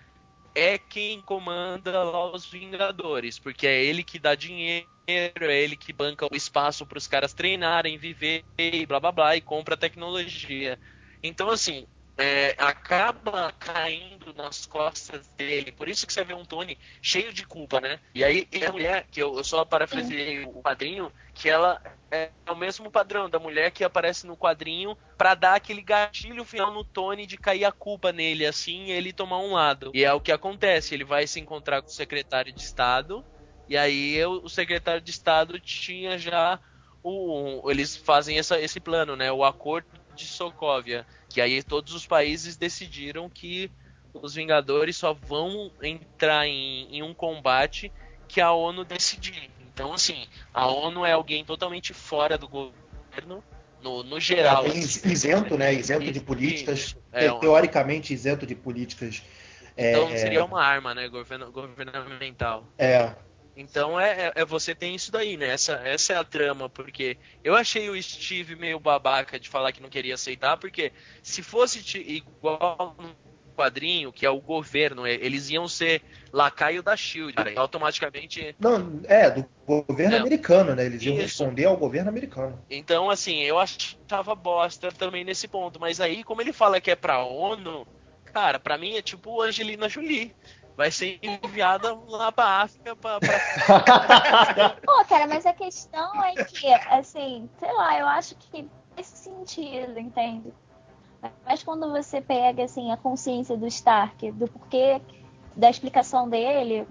é 0.56 0.78
quem 0.78 1.22
comanda 1.22 2.04
lá 2.04 2.32
os 2.32 2.46
Vingadores, 2.46 3.38
porque 3.40 3.68
é 3.68 3.84
ele 3.84 4.04
que 4.04 4.20
dá 4.20 4.36
dinheiro, 4.36 4.88
é 5.08 5.62
ele 5.62 5.76
que 5.76 5.92
banca 5.92 6.26
o 6.32 6.36
espaço 6.36 6.86
para 6.86 6.98
os 6.98 7.08
caras 7.08 7.34
treinarem, 7.34 7.98
viver 7.98 8.46
e 8.58 8.86
blá 8.86 9.00
blá 9.00 9.12
blá, 9.12 9.36
e 9.36 9.42
compra 9.42 9.76
tecnologia. 9.76 10.80
Então, 11.24 11.50
assim, 11.50 11.86
é, 12.22 12.56
acaba 12.60 13.52
caindo 13.54 14.32
nas 14.34 14.68
costas 14.68 15.28
dele. 15.30 15.72
Por 15.72 15.90
isso 15.90 16.06
que 16.06 16.14
você 16.14 16.24
vê 16.24 16.36
um 16.36 16.46
Tony 16.46 16.78
cheio 17.02 17.34
de 17.34 17.46
culpa, 17.46 17.82
né? 17.82 18.00
E 18.14 18.24
aí, 18.24 18.48
e 18.52 18.64
a 18.64 18.72
mulher, 18.72 19.08
que 19.10 19.22
eu, 19.22 19.36
eu 19.36 19.44
só 19.44 19.66
parafraseei 19.66 20.46
o 20.46 20.62
quadrinho, 20.62 21.12
que 21.34 21.50
ela 21.50 21.82
é 22.12 22.30
o 22.48 22.56
mesmo 22.56 22.92
padrão 22.92 23.28
da 23.28 23.40
mulher 23.40 23.72
que 23.72 23.84
aparece 23.84 24.28
no 24.28 24.38
quadrinho 24.38 24.96
pra 25.18 25.34
dar 25.34 25.56
aquele 25.56 25.82
gatilho 25.82 26.46
final 26.46 26.72
no 26.72 26.84
Tony 26.84 27.26
de 27.26 27.38
cair 27.38 27.66
a 27.66 27.72
culpa 27.72 28.12
nele, 28.12 28.46
assim, 28.46 28.92
ele 28.92 29.12
tomar 29.12 29.40
um 29.40 29.54
lado. 29.54 29.92
E 29.94 30.04
é 30.04 30.14
o 30.14 30.22
que 30.22 30.32
acontece, 30.32 30.94
ele 30.94 31.04
vai 31.04 31.26
se 31.26 31.40
encontrar 31.40 31.82
com 31.82 31.88
o 31.88 31.92
secretário 31.92 32.54
de 32.54 32.62
Estado 32.62 33.26
E 33.68 33.76
aí 33.76 34.24
o, 34.26 34.44
o 34.44 34.50
secretário 34.50 35.02
de 35.02 35.10
Estado 35.10 35.60
tinha 35.60 36.20
já 36.20 36.60
o, 37.04 37.70
eles 37.72 37.96
fazem 37.96 38.38
essa, 38.38 38.60
esse 38.60 38.80
plano, 38.80 39.16
né? 39.16 39.32
O 39.32 39.44
acordo 39.44 39.88
de 40.16 40.26
Sokovia, 40.26 41.06
que 41.30 41.42
aí 41.42 41.62
todos 41.64 41.94
os 41.94 42.06
países 42.06 42.58
decidiram 42.58 43.30
que 43.30 43.72
os 44.14 44.36
Vingadores 44.36 44.98
só 44.98 45.14
vão 45.14 45.72
entrar 45.82 46.46
em, 46.48 46.98
em 46.98 47.04
um 47.04 47.14
combate 47.14 47.92
que 48.28 48.42
a 48.42 48.52
ONU 48.52 48.84
decidir. 48.84 49.50
Então, 49.74 49.94
assim, 49.94 50.28
a 50.54 50.68
ONU 50.68 51.06
é 51.06 51.14
alguém 51.14 51.46
totalmente 51.46 51.94
fora 51.94 52.38
do 52.38 52.48
governo, 52.48 53.44
no, 53.82 54.04
no 54.04 54.20
geral. 54.20 54.66
É, 54.66 54.70
assim, 54.70 55.10
isento, 55.10 55.58
né? 55.58 55.74
Isento 55.74 56.12
de 56.12 56.20
políticas. 56.20 56.96
É, 57.12 57.30
teoricamente 57.32 58.14
isento 58.14 58.46
de 58.46 58.56
políticas. 58.56 59.24
Então 59.78 60.10
é, 60.10 60.18
seria 60.18 60.44
uma 60.44 60.64
arma, 60.64 60.94
né? 60.94 61.08
Govern, 61.08 61.46
governamental. 61.52 62.66
É. 62.78 63.16
Então 63.62 64.00
é, 64.00 64.28
é, 64.28 64.32
é, 64.36 64.46
você 64.46 64.74
tem 64.74 64.96
isso 64.96 65.12
daí, 65.12 65.38
né? 65.38 65.50
Essa, 65.50 65.74
essa 65.86 66.14
é 66.14 66.16
a 66.18 66.24
trama, 66.24 66.68
porque 66.70 67.18
eu 67.44 67.56
achei 67.56 67.90
o 67.90 68.02
Steve 68.02 68.56
meio 68.56 68.80
babaca 68.80 69.40
de 69.40 69.48
falar 69.48 69.72
que 69.72 69.82
não 69.82 69.90
queria 69.90 70.16
aceitar, 70.16 70.58
porque 70.58 70.92
se 71.22 71.44
fosse 71.44 71.80
igual 72.00 72.96
no 73.00 73.16
quadrinho, 73.56 74.12
que 74.12 74.26
é 74.26 74.30
o 74.30 74.42
governo, 74.42 75.06
é, 75.06 75.14
eles 75.14 75.50
iam 75.50 75.68
ser 75.68 76.02
lacaio 76.34 76.82
da 76.82 76.96
Shield, 76.98 77.34
cara, 77.34 77.52
automaticamente. 77.58 78.56
Não, 78.60 79.02
é, 79.04 79.30
do 79.30 79.46
governo 79.66 80.16
É. 80.16 80.20
americano, 80.20 80.76
né? 80.76 80.86
Eles 80.86 81.04
iam 81.04 81.14
Isso. 81.14 81.22
responder 81.22 81.66
ao 81.66 81.78
governo 81.78 82.10
americano. 82.10 82.60
Então, 82.70 83.10
assim, 83.10 83.42
eu 83.42 83.60
achava 83.60 84.34
bosta 84.34 84.92
também 84.92 85.24
nesse 85.24 85.48
ponto. 85.48 85.80
Mas 85.80 86.02
aí, 86.02 86.24
como 86.24 86.42
ele 86.42 86.54
fala 86.54 86.82
que 86.82 86.90
é 86.90 86.96
pra 86.96 87.24
ONU, 87.24 87.86
cara, 88.34 88.58
pra 88.60 88.78
mim 88.78 88.96
é 88.96 89.02
tipo 89.02 89.42
Angelina 89.42 89.88
Jolie. 89.88 90.34
Vai 90.82 90.90
ser 90.90 91.20
enviada 91.22 91.94
lá 92.08 92.32
pra 92.32 92.62
África 92.64 92.96
pra. 92.96 93.20
pra- 93.20 94.70
Pô, 94.84 95.06
cara, 95.06 95.28
mas 95.28 95.46
a 95.46 95.54
questão 95.54 96.24
é 96.24 96.44
que, 96.44 96.74
assim, 96.74 97.48
sei 97.60 97.72
lá, 97.72 98.00
eu 98.00 98.08
acho 98.08 98.36
que 98.36 98.68
faz 98.96 99.06
sentido, 99.06 100.00
entende? 100.00 100.52
Mas 101.46 101.62
quando 101.62 101.88
você 101.92 102.20
pega, 102.20 102.64
assim, 102.64 102.92
a 102.92 102.98
consciência 102.98 103.56
do 103.56 103.68
Stark, 103.68 104.32
do 104.32 104.48
porquê, 104.48 105.00
da 105.56 105.70
explicação 105.70 106.28
dele, 106.28 106.88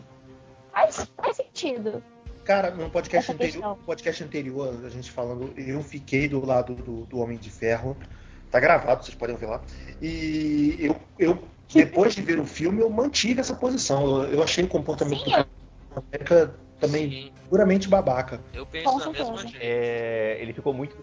faz, 0.70 1.10
faz 1.20 1.36
sentido. 1.38 2.00
Cara, 2.44 2.70
no 2.70 2.88
podcast 2.90 3.32
anterior, 3.32 3.76
podcast 3.84 4.22
anterior, 4.22 4.84
a 4.84 4.88
gente 4.88 5.10
falando, 5.10 5.52
eu 5.58 5.82
fiquei 5.82 6.28
do 6.28 6.46
lado 6.46 6.76
do, 6.76 7.06
do 7.06 7.18
Homem 7.18 7.38
de 7.38 7.50
Ferro. 7.50 7.96
Tá 8.52 8.60
gravado, 8.60 9.04
vocês 9.04 9.16
podem 9.16 9.34
ouvir 9.34 9.46
lá. 9.46 9.60
E 10.00 10.76
eu, 10.78 10.96
eu 11.18 11.42
depois 11.72 12.14
de 12.14 12.22
ver 12.22 12.38
o 12.38 12.44
filme, 12.44 12.80
eu 12.80 12.90
mantive 12.90 13.40
essa 13.40 13.54
posição. 13.54 14.24
Eu, 14.24 14.34
eu 14.34 14.42
achei 14.42 14.64
o 14.64 14.68
comportamento 14.68 15.20
Sim, 15.20 15.24
do 15.26 15.30
Capitão 15.30 16.04
América 16.08 16.54
também 16.80 17.10
Sim, 17.10 17.32
puramente 17.48 17.88
babaca. 17.88 18.40
eu 18.54 18.64
penso 18.66 18.98
na 18.98 19.10
mesma. 19.10 19.44
É, 19.60 20.38
ele 20.40 20.52
ficou 20.52 20.72
muito. 20.72 20.96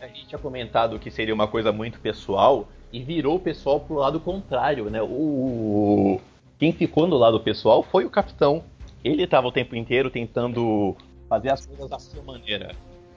A 0.00 0.06
gente 0.08 0.26
tinha 0.26 0.38
comentado 0.38 0.98
que 0.98 1.10
seria 1.10 1.32
uma 1.34 1.46
coisa 1.46 1.70
muito 1.72 2.00
pessoal 2.00 2.68
e 2.92 3.02
virou 3.02 3.36
o 3.36 3.40
pessoal 3.40 3.80
pro 3.80 3.94
lado 3.96 4.18
contrário, 4.18 4.90
né? 4.90 5.00
O 5.02 6.20
quem 6.58 6.72
ficou 6.72 7.06
no 7.06 7.16
lado 7.16 7.40
pessoal 7.40 7.82
foi 7.82 8.04
o 8.04 8.10
capitão. 8.10 8.62
Ele 9.02 9.22
estava 9.22 9.46
o 9.46 9.52
tempo 9.52 9.74
inteiro 9.74 10.10
tentando 10.10 10.94
fazer 11.28 11.50
as 11.50 11.64
coisas 11.64 11.88
da 11.88 11.98
sua 11.98 12.22
maneira. 12.22 12.74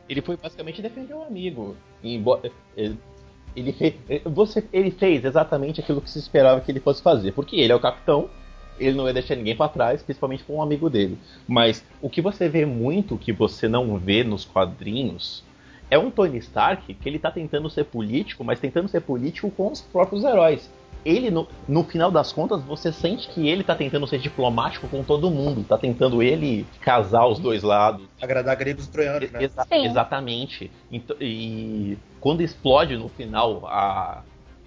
Ele 0.07 0.21
foi 0.21 0.37
basicamente 0.37 0.81
defender 0.81 1.13
um 1.13 1.23
amigo. 1.23 1.75
Embo- 2.01 2.39
ele- 3.55 3.73
fez, 3.73 3.95
você, 4.25 4.63
ele 4.71 4.91
fez 4.91 5.23
exatamente 5.25 5.79
aquilo 5.81 6.01
que 6.01 6.09
se 6.09 6.19
esperava 6.19 6.61
que 6.61 6.71
ele 6.71 6.79
fosse 6.79 7.01
fazer, 7.01 7.31
porque 7.33 7.55
ele 7.55 7.71
é 7.71 7.75
o 7.75 7.79
capitão. 7.79 8.29
Ele 8.79 8.97
não 8.97 9.05
ia 9.05 9.13
deixar 9.13 9.35
ninguém 9.35 9.55
pra 9.55 9.67
trás, 9.67 10.01
principalmente 10.01 10.43
com 10.43 10.55
um 10.55 10.61
amigo 10.61 10.89
dele. 10.89 11.17
Mas 11.47 11.85
o 12.01 12.09
que 12.09 12.21
você 12.21 12.49
vê 12.49 12.65
muito 12.65 13.17
que 13.17 13.31
você 13.31 13.67
não 13.67 13.97
vê 13.97 14.23
nos 14.23 14.45
quadrinhos 14.45 15.43
é 15.91 15.97
um 15.99 16.09
Tony 16.09 16.39
Stark 16.39 16.91
que 16.91 17.07
ele 17.07 17.19
tá 17.19 17.29
tentando 17.29 17.69
ser 17.69 17.85
político, 17.85 18.43
mas 18.43 18.59
tentando 18.59 18.87
ser 18.87 19.01
político 19.01 19.51
com 19.51 19.71
os 19.71 19.81
próprios 19.81 20.23
heróis. 20.23 20.71
Ele, 21.05 21.29
no, 21.29 21.47
no 21.67 21.83
final 21.83 22.09
das 22.09 22.31
contas, 22.31 22.63
você 22.63 22.91
sente 22.91 23.27
que 23.29 23.47
ele 23.47 23.63
tá 23.63 23.75
tentando 23.75 24.07
ser 24.07 24.19
diplomático 24.19 24.87
com 24.87 25.03
todo 25.03 25.29
mundo, 25.29 25.63
tá 25.63 25.77
tentando 25.77 26.23
ele 26.23 26.65
casar 26.81 27.25
os 27.25 27.39
dois 27.39 27.61
lados. 27.61 28.07
Agradar 28.21 28.55
gregos 28.55 28.85
e 28.85 28.89
troianos, 28.91 29.31
né? 29.31 29.43
Exa- 29.43 29.65
Sim. 29.67 29.85
exatamente. 29.85 30.71
Então, 30.91 31.15
e 31.19 31.97
quando 32.21 32.41
explode 32.41 32.95
no 32.95 33.09
final 33.09 33.65
a, 33.65 34.23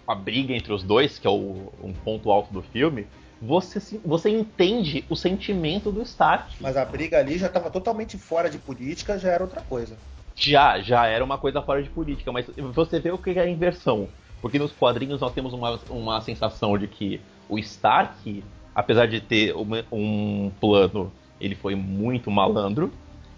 a 0.06 0.14
briga 0.14 0.54
entre 0.54 0.72
os 0.72 0.82
dois, 0.82 1.18
que 1.18 1.26
é 1.26 1.30
o, 1.30 1.72
um 1.82 1.92
ponto 2.04 2.30
alto 2.30 2.52
do 2.52 2.62
filme, 2.62 3.06
você, 3.40 3.98
você 4.04 4.30
entende 4.30 5.04
o 5.08 5.16
sentimento 5.16 5.90
do 5.90 6.02
Stark. 6.02 6.54
Mas 6.60 6.76
a 6.76 6.84
briga 6.84 7.18
ali 7.18 7.38
já 7.38 7.46
estava 7.46 7.70
totalmente 7.70 8.18
fora 8.18 8.48
de 8.50 8.58
política, 8.58 9.18
já 9.18 9.30
era 9.30 9.44
outra 9.44 9.62
coisa. 9.62 9.96
Já, 10.34 10.78
já 10.80 11.06
era 11.06 11.24
uma 11.24 11.38
coisa 11.38 11.62
fora 11.62 11.82
de 11.82 11.88
política, 11.88 12.30
mas 12.30 12.46
você 12.74 13.00
vê 13.00 13.10
o 13.10 13.18
que 13.18 13.30
é 13.30 13.40
a 13.40 13.48
inversão. 13.48 14.06
Porque 14.46 14.60
nos 14.60 14.70
quadrinhos 14.70 15.20
nós 15.20 15.32
temos 15.34 15.52
uma, 15.52 15.76
uma 15.90 16.20
sensação 16.20 16.78
de 16.78 16.86
que 16.86 17.20
o 17.48 17.58
Stark, 17.58 18.44
apesar 18.72 19.08
de 19.08 19.20
ter 19.20 19.52
uma- 19.56 19.84
um 19.90 20.52
plano, 20.60 21.12
ele 21.40 21.56
foi 21.56 21.74
muito 21.74 22.30
malandro. 22.30 22.92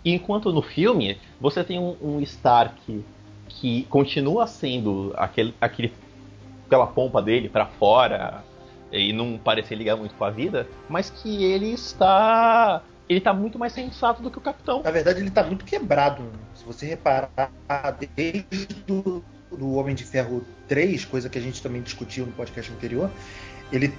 E 0.04 0.12
enquanto 0.12 0.52
no 0.52 0.60
filme 0.60 1.16
você 1.40 1.64
tem 1.64 1.78
um, 1.78 1.96
um 2.02 2.20
Stark 2.20 3.02
que 3.48 3.84
continua 3.84 4.46
sendo 4.46 5.14
aquele, 5.16 5.54
aquele 5.58 5.94
pela 6.68 6.86
pompa 6.86 7.22
dele 7.22 7.48
pra 7.48 7.64
fora 7.64 8.44
e 8.92 9.10
não 9.10 9.38
parecer 9.38 9.76
ligar 9.76 9.96
muito 9.96 10.14
com 10.14 10.26
a 10.26 10.30
vida, 10.30 10.68
mas 10.90 11.08
que 11.08 11.42
ele 11.42 11.70
está 11.72 12.82
ele 13.08 13.22
tá 13.22 13.32
muito 13.32 13.58
mais 13.58 13.72
sensato 13.72 14.22
do 14.22 14.30
que 14.30 14.36
o 14.36 14.42
Capitão. 14.42 14.82
Na 14.82 14.90
verdade, 14.90 15.20
ele 15.20 15.30
tá 15.30 15.42
muito 15.42 15.64
quebrado. 15.64 16.22
Se 16.54 16.66
você 16.66 16.84
reparar, 16.84 17.50
desde 18.14 18.44
o 18.90 19.22
do 19.50 19.74
Homem 19.74 19.94
de 19.94 20.04
Ferro 20.04 20.44
3, 20.66 21.04
coisa 21.04 21.28
que 21.28 21.38
a 21.38 21.40
gente 21.40 21.62
também 21.62 21.82
discutiu 21.82 22.26
no 22.26 22.32
podcast 22.32 22.70
anterior, 22.72 23.10
ele 23.72 23.92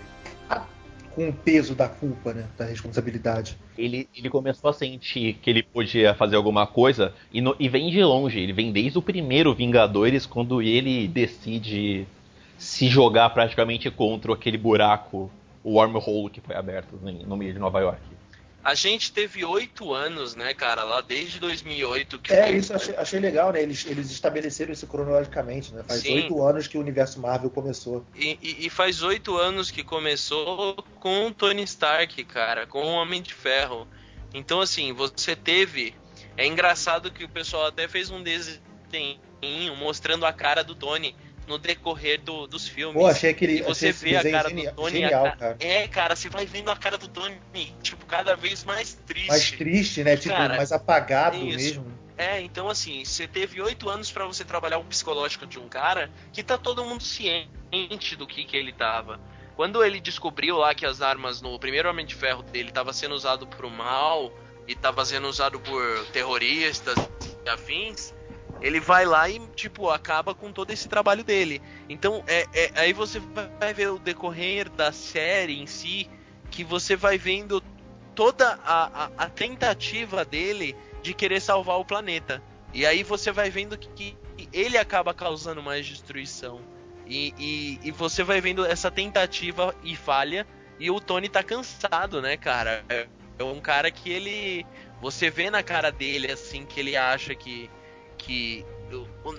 tá 0.48 0.68
com 1.16 1.30
o 1.30 1.34
peso 1.34 1.74
da 1.76 1.88
culpa, 1.90 2.34
né? 2.34 2.46
Da 2.58 2.66
responsabilidade. 2.66 3.58
ele, 3.78 4.08
ele 4.16 4.30
começou 4.30 4.70
a 4.70 4.74
sentir 4.74 5.34
que 5.42 5.50
ele 5.50 5.64
podia 5.64 6.14
fazer 6.14 6.36
alguma 6.36 6.68
coisa 6.68 7.14
e, 7.34 7.42
no- 7.42 7.56
e 7.60 7.68
vem 7.68 7.90
de 7.90 8.04
longe. 8.04 8.40
Ele 8.40 8.54
vem 8.54 8.72
desde 8.72 8.98
o 8.98 9.02
primeiro 9.02 9.54
Vingadores, 9.54 10.26
quando 10.26 10.62
ele 10.62 11.08
decide 11.08 12.06
se 12.58 12.88
jogar 12.88 13.30
praticamente 13.32 13.90
contra 13.90 14.34
aquele 14.34 14.58
buraco, 14.58 15.32
o 15.64 15.74
wormhole 15.74 16.30
que 16.30 16.42
foi 16.42 16.56
aberto 16.56 16.98
no 17.02 17.12
no 17.12 17.38
meio 17.38 17.54
de 17.54 17.60
Nova 17.60 17.80
York. 17.80 18.02
A 18.64 18.76
gente 18.76 19.12
teve 19.14 19.46
oito 19.46 19.94
anos, 19.94 20.36
né, 20.36 20.54
cara, 20.54 20.84
lá 20.84 21.00
desde 21.02 21.40
2008 21.40 22.20
que 22.20 22.34
É, 22.34 22.48
foi- 22.48 22.56
isso 22.58 22.74
eu 22.74 22.76
achei, 22.76 22.96
achei 22.98 23.20
legal, 23.20 23.54
né? 23.54 23.62
Eles, 23.62 23.86
eles 23.86 24.12
estabeleceram 24.12 24.74
isso 24.74 24.86
cronologicamente, 24.86 25.74
né? 25.74 25.82
Faz 25.88 26.02
oito 26.06 26.44
anos 26.44 26.68
que 26.68 26.78
o 26.78 26.82
universo 26.82 27.20
Marvel 27.22 27.50
começou. 27.50 28.06
E, 28.14 28.38
e- 28.42 28.66
e 28.66 28.70
faz 28.70 29.02
oito 29.02 29.38
anos 29.38 29.72
que 29.72 29.84
começou 29.84 30.76
com 31.00 31.28
o 31.28 31.34
Tony 31.34 31.64
Stark, 31.64 32.22
cara, 32.26 32.68
com 32.68 32.84
o 32.84 32.92
Homem 32.92 33.22
de 33.22 33.34
Ferro. 33.34 33.88
Então, 34.34 34.60
assim, 34.62 34.92
você 34.94 35.36
teve. 35.36 35.96
É 36.36 36.46
engraçado 36.46 37.12
que 37.12 37.24
o 37.24 37.30
pessoal 37.30 37.66
até 37.68 37.88
fez 37.88 38.10
um 38.12 38.22
desenho 38.22 38.60
mostrando 39.78 40.26
a 40.26 40.34
cara 40.34 40.64
do 40.64 40.76
Tony 40.76 41.16
no 41.50 41.58
decorrer 41.58 42.22
do- 42.22 42.48
dos 42.48 42.68
filmes. 42.68 42.94
Pô, 43.02 43.08
achei 43.08 43.32
aquele. 43.32 43.60
E 43.60 43.62
você 43.64 43.90
achei 43.90 44.12
vê 44.12 44.16
a 44.18 44.32
cara 44.32 44.50
genial, 44.50 44.74
do 44.74 44.82
Tony. 44.82 44.92
genial, 45.02 45.26
a 45.26 45.32
cara. 45.36 45.58
É, 45.60 45.88
cara, 45.88 46.16
você 46.16 46.30
vai 46.30 46.46
vendo 46.46 46.70
a 46.72 46.76
cara 46.78 46.98
do 46.98 47.08
Tony, 47.10 47.38
tipo, 47.82 48.06
cada 48.06 48.36
vez 48.36 48.64
mais 48.64 48.94
triste. 49.06 49.28
Mais 49.28 49.52
triste, 49.52 50.04
né? 50.04 50.16
Tipo, 50.16 50.36
Cara, 50.36 50.56
mais 50.56 50.72
apagado 50.72 51.36
isso. 51.38 51.58
mesmo. 51.58 52.00
É, 52.18 52.40
então 52.42 52.70
assim, 52.70 53.04
você 53.06 53.28
teve 53.28 53.62
oito 53.62 53.90
anos 53.90 54.12
pra 54.12 54.26
você 54.26 54.44
trabalhar 54.44 54.78
o 54.78 54.84
psicológico 54.84 55.46
de 55.48 55.58
um 55.58 55.68
cara 55.70 56.12
que 56.34 56.44
tá 56.44 56.58
todo 56.58 56.84
mundo 56.86 57.02
ciente 57.02 58.16
do 58.18 58.28
que, 58.28 58.44
que 58.44 58.56
ele 58.58 58.72
tava. 58.74 59.20
Quando 59.56 59.84
ele 59.84 60.00
descobriu 60.00 60.58
lá 60.58 60.74
que 60.76 60.86
as 60.86 61.02
armas 61.02 61.42
no 61.42 61.58
primeiro 61.60 61.90
Homem 61.90 62.06
de 62.06 62.16
Ferro 62.16 62.44
dele 62.44 62.72
tava 62.72 62.94
sendo 62.94 63.16
usado 63.16 63.48
pro 63.48 63.70
mal 63.70 64.32
e 64.68 64.76
tava 64.76 65.04
sendo 65.06 65.28
usado 65.28 65.60
por 65.62 66.06
terroristas 66.14 66.96
e 67.46 67.50
afins, 67.50 68.14
ele 68.62 68.80
vai 68.80 69.06
lá 69.06 69.30
e, 69.30 69.40
tipo, 69.56 69.90
acaba 69.90 70.34
com 70.36 70.52
todo 70.52 70.72
esse 70.72 70.88
trabalho 70.88 71.24
dele. 71.24 71.62
Então, 71.88 72.24
é, 72.28 72.46
é- 72.54 72.72
aí 72.76 72.94
você 72.94 73.22
vai 73.60 73.74
ver 73.74 73.90
o 73.90 74.00
decorrer 74.00 74.70
da 74.70 74.92
série 74.92 75.60
em 75.60 75.68
si, 75.68 76.10
que 76.52 76.64
você 76.64 76.96
vai 76.96 77.18
vendo 77.18 77.64
toda 78.16 78.60
a, 78.66 79.06
a, 79.06 79.12
a 79.18 79.30
tentativa 79.30 80.26
dele 80.26 80.76
de 81.02 81.14
querer 81.14 81.40
salvar 81.40 81.80
o 81.80 81.86
planeta. 81.86 82.42
E 82.74 82.86
aí 82.86 83.04
você 83.04 83.32
vai 83.32 83.50
vendo 83.50 83.78
que, 83.78 83.88
que 83.90 84.18
ele 84.52 84.78
acaba 84.78 85.14
causando 85.14 85.62
mais 85.64 85.86
destruição. 85.86 86.62
E, 87.08 87.34
e, 87.40 87.80
e 87.84 87.92
você 87.92 88.24
vai 88.24 88.40
vendo 88.40 88.66
essa 88.66 88.92
tentativa 88.92 89.74
e 89.84 89.96
falha. 89.96 90.46
E 90.80 90.92
o 90.92 91.00
Tony 91.00 91.28
tá 91.28 91.44
cansado, 91.44 92.22
né, 92.22 92.38
cara? 92.38 92.84
É, 92.88 93.08
é 93.40 93.44
um 93.44 93.60
cara 93.60 93.90
que 93.90 94.10
ele. 94.12 94.66
Você 95.02 95.30
vê 95.30 95.50
na 95.50 95.64
cara 95.64 95.92
dele, 95.92 96.32
assim, 96.32 96.66
que 96.66 96.80
ele 96.80 96.96
acha 96.96 97.34
que. 97.34 97.70
Que 98.30 98.64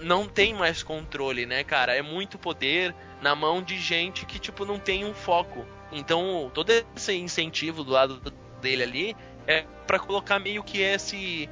não 0.02 0.26
tem 0.26 0.52
mais 0.52 0.82
controle, 0.82 1.47
né, 1.47 1.62
cara? 1.62 1.94
É 1.94 2.02
muito 2.02 2.37
poder 2.37 2.92
na 3.23 3.37
mão 3.37 3.62
de 3.62 3.78
gente 3.78 4.26
que, 4.26 4.38
tipo, 4.38 4.64
não 4.64 4.80
tem 4.80 5.04
um 5.04 5.14
foco. 5.14 5.64
Então, 5.92 6.50
todo 6.52 6.70
esse 6.70 7.14
incentivo 7.14 7.85
do 7.85 7.92
lado 7.92 8.20
dele 8.61 8.82
ali 8.82 9.16
é 9.47 9.64
para 9.87 9.99
colocar 10.00 10.40
meio 10.40 10.64
que 10.64 10.80
esse 10.80 11.49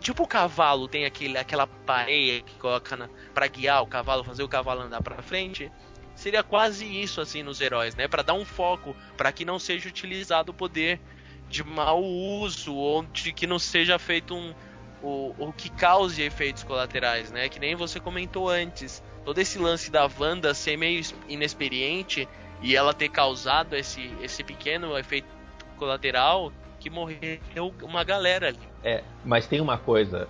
tipo 0.00 0.22
o 0.22 0.28
cavalo 0.28 0.86
tem 0.86 1.06
aquele, 1.06 1.36
aquela 1.36 1.66
pareia 1.66 2.40
que 2.42 2.54
coloca 2.56 2.96
na, 2.96 3.08
pra 3.34 3.46
guiar 3.46 3.82
o 3.82 3.86
cavalo, 3.86 4.22
fazer 4.22 4.42
o 4.42 4.48
cavalo 4.48 4.82
andar 4.82 5.02
pra 5.02 5.22
frente. 5.22 5.72
Seria 6.14 6.42
quase 6.42 6.84
isso 6.84 7.22
assim 7.22 7.42
nos 7.42 7.60
heróis, 7.60 7.94
né? 7.94 8.06
Para 8.06 8.22
dar 8.22 8.34
um 8.34 8.44
foco, 8.44 8.94
para 9.16 9.32
que 9.32 9.46
não 9.46 9.58
seja 9.58 9.88
utilizado 9.88 10.52
o 10.52 10.54
poder 10.54 11.00
de 11.48 11.64
mau 11.64 12.02
uso 12.02 12.74
ou 12.74 13.02
de 13.02 13.32
que 13.32 13.46
não 13.46 13.58
seja 13.58 13.98
feito 13.98 14.34
um 14.34 14.54
o, 15.02 15.34
o 15.38 15.52
que 15.52 15.68
cause 15.68 16.22
efeitos 16.22 16.62
colaterais, 16.62 17.30
né? 17.30 17.48
Que 17.48 17.58
nem 17.58 17.74
você 17.74 17.98
comentou 17.98 18.48
antes. 18.48 19.02
Todo 19.24 19.38
esse 19.38 19.58
lance 19.58 19.90
da 19.90 20.08
Wanda 20.18 20.54
ser 20.54 20.76
meio 20.76 21.02
inexperiente 21.28 22.28
e 22.60 22.76
ela 22.76 22.94
ter 22.94 23.08
causado 23.08 23.74
esse, 23.74 24.10
esse 24.22 24.42
pequeno 24.44 24.96
efeito 24.96 25.28
colateral 25.76 26.52
que 26.78 26.88
morreu 26.90 27.72
uma 27.82 28.02
galera 28.04 28.48
ali. 28.48 28.58
É, 28.82 29.02
mas 29.24 29.46
tem 29.46 29.60
uma 29.60 29.78
coisa. 29.78 30.28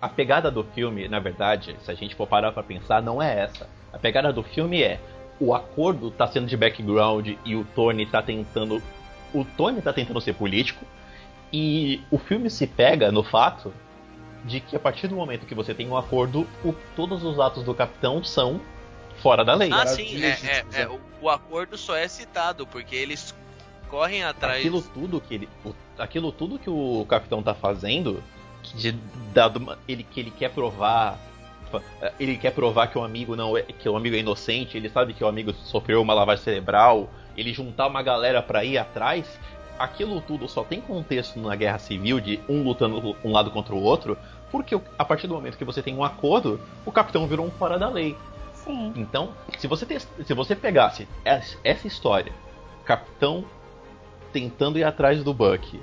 A 0.00 0.08
pegada 0.08 0.50
do 0.50 0.62
filme, 0.62 1.08
na 1.08 1.18
verdade, 1.18 1.76
se 1.80 1.90
a 1.90 1.94
gente 1.94 2.14
for 2.14 2.26
parar 2.26 2.52
pra 2.52 2.62
pensar, 2.62 3.02
não 3.02 3.22
é 3.22 3.40
essa. 3.40 3.68
A 3.92 3.98
pegada 3.98 4.32
do 4.32 4.42
filme 4.42 4.82
é 4.82 5.00
o 5.38 5.54
acordo 5.54 6.10
tá 6.10 6.26
sendo 6.26 6.46
de 6.46 6.56
background 6.56 7.28
e 7.44 7.56
o 7.56 7.64
Tony 7.74 8.06
tá 8.06 8.22
tentando. 8.22 8.82
O 9.34 9.44
Tony 9.44 9.82
tá 9.82 9.92
tentando 9.92 10.20
ser 10.20 10.34
político. 10.34 10.84
E 11.52 12.02
o 12.10 12.18
filme 12.18 12.50
se 12.50 12.66
pega 12.66 13.12
no 13.12 13.22
fato 13.22 13.72
de 14.46 14.60
que 14.60 14.76
a 14.76 14.78
partir 14.78 15.08
do 15.08 15.16
momento 15.16 15.44
que 15.44 15.54
você 15.54 15.74
tem 15.74 15.88
um 15.88 15.96
acordo, 15.96 16.46
o, 16.64 16.72
todos 16.94 17.22
os 17.24 17.38
atos 17.38 17.64
do 17.64 17.74
capitão 17.74 18.22
são 18.22 18.60
fora 19.20 19.44
da 19.44 19.54
lei. 19.54 19.70
Ah, 19.72 19.86
sim, 19.86 20.22
é, 20.22 20.28
é, 20.28 20.64
é, 20.82 20.88
o, 20.88 21.00
o 21.20 21.28
acordo 21.28 21.76
só 21.76 21.96
é 21.96 22.06
citado, 22.06 22.66
porque 22.66 22.94
eles 22.94 23.34
correm 23.88 24.22
atrás. 24.22 24.58
Aquilo 24.58 24.80
tudo 24.82 25.20
que 25.20 25.34
ele, 25.34 25.48
o, 25.64 25.74
aquilo 25.98 26.30
tudo 26.30 26.58
que 26.58 26.70
o 26.70 27.04
capitão 27.08 27.42
tá 27.42 27.54
fazendo, 27.54 28.22
que 28.62 28.76
de, 28.76 28.92
dado 29.34 29.76
ele 29.88 30.04
que 30.04 30.20
ele 30.20 30.30
quer 30.30 30.50
provar, 30.50 31.18
ele 32.18 32.36
quer 32.36 32.52
provar 32.52 32.86
que 32.86 32.98
o 32.98 33.02
amigo 33.02 33.34
não 33.34 33.56
é, 33.56 33.62
que 33.62 33.88
o 33.88 33.96
amigo 33.96 34.14
é 34.14 34.20
inocente, 34.20 34.76
ele 34.76 34.88
sabe 34.88 35.12
que 35.12 35.24
o 35.24 35.28
amigo 35.28 35.52
sofreu 35.52 36.00
uma 36.00 36.14
lavagem 36.14 36.44
cerebral, 36.44 37.10
ele 37.36 37.52
juntar 37.52 37.88
uma 37.88 38.02
galera 38.02 38.40
para 38.42 38.64
ir 38.64 38.78
atrás, 38.78 39.26
aquilo 39.78 40.20
tudo 40.20 40.48
só 40.48 40.64
tem 40.64 40.80
contexto 40.80 41.38
na 41.38 41.54
guerra 41.54 41.78
civil 41.78 42.20
de 42.20 42.40
um 42.48 42.62
lutando 42.62 43.16
um 43.24 43.32
lado 43.32 43.50
contra 43.50 43.74
o 43.74 43.82
outro, 43.82 44.16
porque 44.50 44.78
a 44.98 45.04
partir 45.04 45.26
do 45.26 45.34
momento 45.34 45.58
que 45.58 45.64
você 45.64 45.82
tem 45.82 45.94
um 45.94 46.04
acordo, 46.04 46.60
o 46.84 46.92
capitão 46.92 47.26
virou 47.26 47.46
um 47.46 47.50
fora 47.50 47.78
da 47.78 47.88
lei. 47.88 48.16
Sim. 48.52 48.92
Então, 48.96 49.30
se 49.58 49.66
você, 49.66 49.86
te, 49.86 49.98
se 50.00 50.34
você 50.34 50.56
pegasse 50.56 51.06
essa 51.24 51.86
história, 51.86 52.32
capitão 52.84 53.44
tentando 54.32 54.78
ir 54.78 54.84
atrás 54.84 55.22
do 55.22 55.32
Buck, 55.32 55.80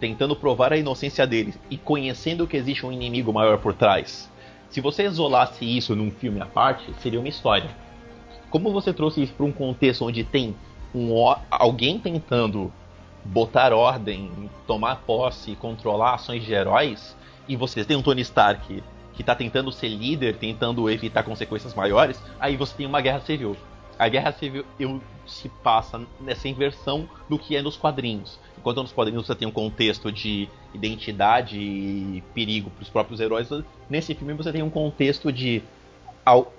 tentando 0.00 0.36
provar 0.36 0.72
a 0.72 0.76
inocência 0.76 1.26
dele 1.26 1.54
e 1.70 1.76
conhecendo 1.76 2.46
que 2.46 2.56
existe 2.56 2.84
um 2.84 2.92
inimigo 2.92 3.32
maior 3.32 3.58
por 3.58 3.72
trás, 3.74 4.30
se 4.68 4.80
você 4.80 5.04
isolasse 5.04 5.64
isso 5.64 5.96
num 5.96 6.10
filme 6.10 6.40
à 6.40 6.46
parte, 6.46 6.92
seria 7.00 7.18
uma 7.18 7.28
história. 7.28 7.70
Como 8.50 8.72
você 8.72 8.92
trouxe 8.92 9.22
isso 9.22 9.32
para 9.32 9.46
um 9.46 9.52
contexto 9.52 10.04
onde 10.04 10.24
tem 10.24 10.54
um, 10.94 11.12
alguém 11.50 11.98
tentando 11.98 12.72
botar 13.24 13.72
ordem, 13.72 14.50
tomar 14.66 14.96
posse, 15.06 15.54
controlar 15.56 16.14
ações 16.14 16.44
de 16.44 16.52
heróis, 16.52 17.16
e 17.48 17.56
você 17.56 17.84
tem 17.84 17.96
um 17.96 18.02
Tony 18.02 18.22
Stark 18.22 18.82
que 19.14 19.22
está 19.22 19.34
tentando 19.34 19.72
ser 19.72 19.88
líder, 19.88 20.36
tentando 20.36 20.88
evitar 20.88 21.24
consequências 21.24 21.74
maiores, 21.74 22.22
aí 22.38 22.56
você 22.56 22.76
tem 22.76 22.86
uma 22.86 23.00
guerra 23.00 23.20
civil. 23.20 23.56
A 23.98 24.08
guerra 24.08 24.30
civil 24.30 24.64
eu, 24.78 25.00
se 25.26 25.48
passa 25.48 26.00
nessa 26.20 26.46
inversão 26.46 27.08
do 27.28 27.36
que 27.36 27.56
é 27.56 27.62
nos 27.62 27.76
quadrinhos. 27.76 28.38
Enquanto 28.56 28.80
nos 28.82 28.92
quadrinhos 28.92 29.26
você 29.26 29.34
tem 29.34 29.48
um 29.48 29.52
contexto 29.52 30.12
de 30.12 30.48
identidade 30.72 31.58
e 31.58 32.22
perigo 32.32 32.70
para 32.70 32.82
os 32.82 32.88
próprios 32.88 33.18
heróis, 33.18 33.48
nesse 33.90 34.14
filme 34.14 34.34
você 34.34 34.52
tem 34.52 34.62
um 34.62 34.70
contexto 34.70 35.32
de 35.32 35.62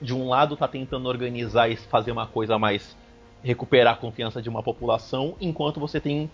de 0.02 0.16
um 0.16 0.28
lado 0.28 0.58
tá 0.58 0.68
tentando 0.68 1.08
organizar 1.08 1.70
e 1.70 1.76
fazer 1.76 2.12
uma 2.12 2.26
coisa 2.26 2.58
mais 2.58 2.98
recuperar 3.44 3.94
a 3.94 3.98
confiança 3.98 4.42
de 4.42 4.50
uma 4.50 4.64
população, 4.64 5.36
enquanto 5.40 5.80
você 5.80 6.00
tem 6.00 6.30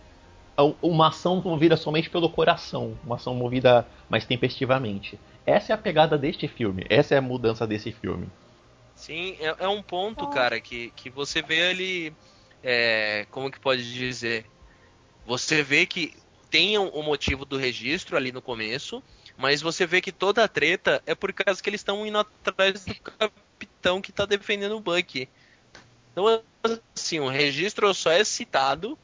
uma 0.81 1.09
ação 1.09 1.41
movida 1.41 1.75
somente 1.75 2.09
pelo 2.09 2.29
coração, 2.29 2.97
uma 3.03 3.15
ação 3.15 3.35
movida 3.35 3.85
mais 4.09 4.25
tempestivamente. 4.25 5.19
Essa 5.45 5.73
é 5.73 5.75
a 5.75 5.77
pegada 5.77 6.17
deste 6.17 6.47
filme, 6.47 6.85
essa 6.89 7.13
é 7.15 7.17
a 7.17 7.21
mudança 7.21 7.67
desse 7.67 7.91
filme. 7.91 8.27
Sim, 8.95 9.35
é, 9.39 9.55
é 9.59 9.67
um 9.67 9.83
ponto, 9.83 10.27
cara, 10.27 10.59
que, 10.61 10.91
que 10.95 11.09
você 11.09 11.41
vê 11.41 11.67
ali. 11.67 12.13
É, 12.63 13.27
como 13.29 13.51
que 13.51 13.59
pode 13.59 13.93
dizer? 13.93 14.45
Você 15.25 15.61
vê 15.61 15.85
que 15.85 16.13
tem 16.49 16.77
o 16.77 16.83
um, 16.83 16.99
um 16.99 17.03
motivo 17.03 17.43
do 17.45 17.57
registro 17.57 18.15
ali 18.15 18.31
no 18.31 18.41
começo, 18.41 19.03
mas 19.37 19.61
você 19.61 19.85
vê 19.85 19.99
que 19.99 20.11
toda 20.11 20.43
a 20.43 20.47
treta 20.47 21.03
é 21.05 21.13
por 21.13 21.33
causa 21.33 21.61
que 21.61 21.69
eles 21.69 21.81
estão 21.81 22.05
indo 22.05 22.17
atrás 22.17 22.85
do 22.85 22.95
capitão 22.95 24.01
que 24.01 24.11
tá 24.11 24.25
defendendo 24.25 24.77
o 24.77 24.79
Bucky. 24.79 25.27
Então, 26.11 26.41
assim, 26.95 27.19
o 27.19 27.27
registro 27.27 27.93
só 27.93 28.09
é 28.11 28.23
citado, 28.23 28.97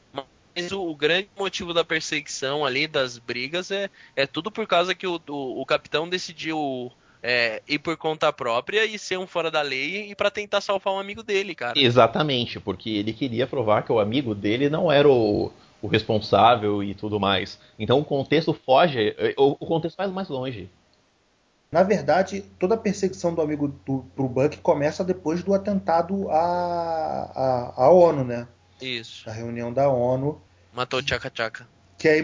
mas 0.55 0.71
o, 0.71 0.81
o, 0.81 0.95
grande 0.95 1.29
motivo 1.37 1.73
da 1.73 1.83
perseguição 1.83 2.65
ali, 2.65 2.87
das 2.87 3.17
brigas, 3.17 3.71
é, 3.71 3.89
é 4.15 4.25
tudo 4.25 4.51
por 4.51 4.67
causa 4.67 4.95
que 4.95 5.07
o, 5.07 5.19
o, 5.29 5.61
o 5.61 5.65
capitão 5.65 6.07
decidiu 6.07 6.91
é, 7.21 7.61
ir 7.67 7.79
por 7.79 7.95
conta 7.97 8.31
própria 8.33 8.85
e 8.85 8.97
ser 8.97 9.17
um 9.17 9.27
fora 9.27 9.51
da 9.51 9.61
lei 9.61 10.11
e 10.11 10.15
para 10.15 10.31
tentar 10.31 10.61
salvar 10.61 10.93
um 10.93 10.99
amigo 10.99 11.23
dele, 11.23 11.53
cara. 11.53 11.73
Exatamente, 11.75 12.59
porque 12.59 12.89
ele 12.89 13.13
queria 13.13 13.47
provar 13.47 13.83
que 13.83 13.91
o 13.91 13.99
amigo 13.99 14.33
dele 14.33 14.69
não 14.69 14.91
era 14.91 15.07
o, 15.07 15.51
o 15.81 15.87
responsável 15.87 16.83
e 16.83 16.93
tudo 16.93 17.19
mais. 17.19 17.59
Então 17.77 17.99
o 17.99 18.05
contexto 18.05 18.53
foge, 18.53 19.15
o, 19.37 19.57
o 19.59 19.65
contexto 19.65 19.97
vai 19.97 20.07
mais 20.07 20.29
longe. 20.29 20.69
Na 21.71 21.83
verdade, 21.83 22.41
toda 22.59 22.75
a 22.75 22.77
perseguição 22.77 23.33
do 23.33 23.41
amigo 23.41 23.69
do, 23.85 24.05
pro 24.13 24.27
Buck 24.27 24.57
começa 24.57 25.05
depois 25.05 25.41
do 25.41 25.53
atentado 25.53 26.29
à, 26.29 27.31
à, 27.33 27.85
à 27.85 27.91
ONU, 27.91 28.25
né? 28.25 28.45
Isso. 28.81 29.29
A 29.29 29.33
reunião 29.33 29.71
da 29.71 29.89
ONU. 29.89 30.41
Matou 30.73 30.99
o 30.99 31.03
Tchaka 31.03 31.29
Tchaka. 31.29 31.67
Que 31.97 32.07
aí 32.07 32.23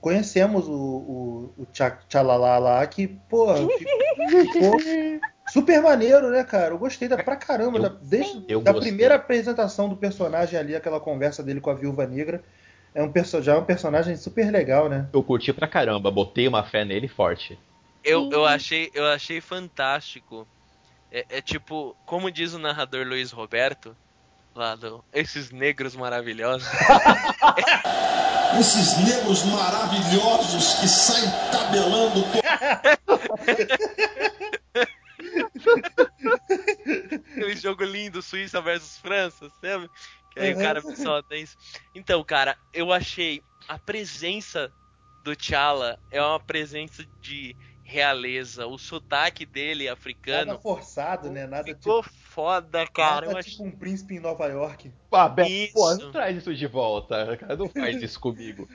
conhecemos 0.00 0.68
o, 0.68 0.72
o, 0.72 1.54
o 1.56 1.66
Tchalala 2.06 2.58
lá, 2.58 2.86
que, 2.86 3.08
pô, 3.08 3.46
ficou 3.56 4.76
super 5.50 5.80
maneiro, 5.80 6.30
né, 6.30 6.44
cara? 6.44 6.74
Eu 6.74 6.78
gostei 6.78 7.08
da, 7.08 7.16
pra 7.16 7.34
caramba, 7.34 7.78
eu, 7.78 7.82
da, 7.82 7.88
desde 7.88 8.44
eu 8.46 8.60
da 8.60 8.74
primeira 8.74 9.14
apresentação 9.14 9.88
do 9.88 9.96
personagem 9.96 10.58
ali, 10.58 10.76
aquela 10.76 11.00
conversa 11.00 11.42
dele 11.42 11.62
com 11.62 11.70
a 11.70 11.74
Viúva 11.74 12.06
Negra. 12.06 12.42
É 12.94 13.02
um, 13.02 13.12
já 13.42 13.54
é 13.54 13.58
um 13.58 13.64
personagem 13.64 14.16
super 14.16 14.50
legal, 14.50 14.88
né? 14.88 15.08
Eu 15.12 15.22
curti 15.22 15.52
pra 15.52 15.68
caramba, 15.68 16.10
botei 16.10 16.46
uma 16.48 16.62
fé 16.62 16.84
nele 16.84 17.08
forte. 17.08 17.58
Eu, 18.02 18.30
eu, 18.30 18.44
achei, 18.44 18.90
eu 18.94 19.06
achei 19.06 19.40
fantástico. 19.40 20.46
É, 21.10 21.24
é 21.28 21.40
tipo, 21.40 21.96
como 22.04 22.30
diz 22.30 22.54
o 22.54 22.58
narrador 22.58 23.06
Luiz 23.06 23.30
Roberto, 23.32 23.96
lá 24.56 24.74
do 24.74 25.04
Esses 25.12 25.50
Negros 25.50 25.94
Maravilhosos. 25.94 26.66
Esses 28.58 28.96
negros 28.98 29.44
maravilhosos 29.44 30.80
que 30.80 30.88
saem 30.88 31.30
tabelando. 31.52 32.24
Aquele 37.32 37.56
jogo 37.56 37.84
lindo, 37.84 38.22
Suíça 38.22 38.62
versus 38.62 38.96
França, 38.98 39.50
sabe? 39.60 39.90
Que 40.30 40.40
aí 40.40 40.54
uhum. 40.54 40.60
o 40.60 40.62
cara 40.62 40.80
só 40.80 41.20
tem 41.22 41.42
isso. 41.42 41.58
Então, 41.94 42.24
cara, 42.24 42.56
eu 42.72 42.90
achei 42.92 43.42
a 43.68 43.78
presença 43.78 44.72
do 45.22 45.36
T'Challa 45.36 46.00
é 46.10 46.22
uma 46.22 46.40
presença 46.40 47.04
de 47.20 47.54
realeza, 47.82 48.66
o 48.66 48.78
sotaque 48.78 49.44
dele 49.44 49.86
africano. 49.88 50.52
Nada 50.52 50.60
forçado, 50.60 51.30
né? 51.30 51.46
Nada 51.46 51.64
ficou 51.64 52.02
tipo, 52.02 52.14
foda, 52.36 52.86
cara. 52.86 53.26
Nada 53.28 53.42
tipo 53.42 53.64
um 53.64 53.70
príncipe 53.70 54.14
em 54.16 54.20
Nova 54.20 54.46
York. 54.46 54.92
Ah, 55.10 55.26
Beto, 55.26 55.50
isso. 55.50 55.72
pô, 55.72 55.94
não 55.94 56.12
traz 56.12 56.36
isso 56.36 56.54
de 56.54 56.66
volta, 56.66 57.34
cara. 57.38 57.56
Não 57.56 57.66
faz 57.66 57.96
isso 58.02 58.20
comigo. 58.20 58.68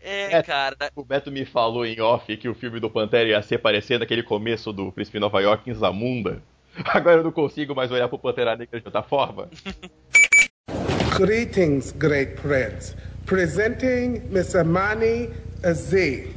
É, 0.00 0.30
Beto, 0.30 0.46
cara. 0.48 0.76
O 0.96 1.04
Beto 1.04 1.30
me 1.30 1.44
falou 1.44 1.86
em 1.86 2.00
off 2.00 2.36
que 2.36 2.48
o 2.48 2.54
filme 2.54 2.80
do 2.80 2.90
Pantera 2.90 3.28
ia 3.28 3.40
ser 3.40 3.58
parecendo 3.58 4.02
aquele 4.02 4.24
começo 4.24 4.72
do 4.72 4.90
Príncipe 4.90 5.18
em 5.18 5.20
Nova 5.20 5.40
York 5.40 5.70
em 5.70 5.74
Zamunda. 5.74 6.42
Agora 6.86 7.20
eu 7.20 7.24
não 7.24 7.30
consigo 7.30 7.72
mais 7.72 7.92
olhar 7.92 8.08
pro 8.08 8.18
Pantera 8.18 8.56
Negra 8.56 8.80
de 8.80 8.86
outra 8.86 9.02
forma. 9.04 9.48
Greetings, 11.16 11.92
great 11.92 12.36
friends. 12.40 12.96
Presenting 13.24 14.20
Miss 14.30 14.56
Amani 14.56 15.30
Aziz. 15.62 16.28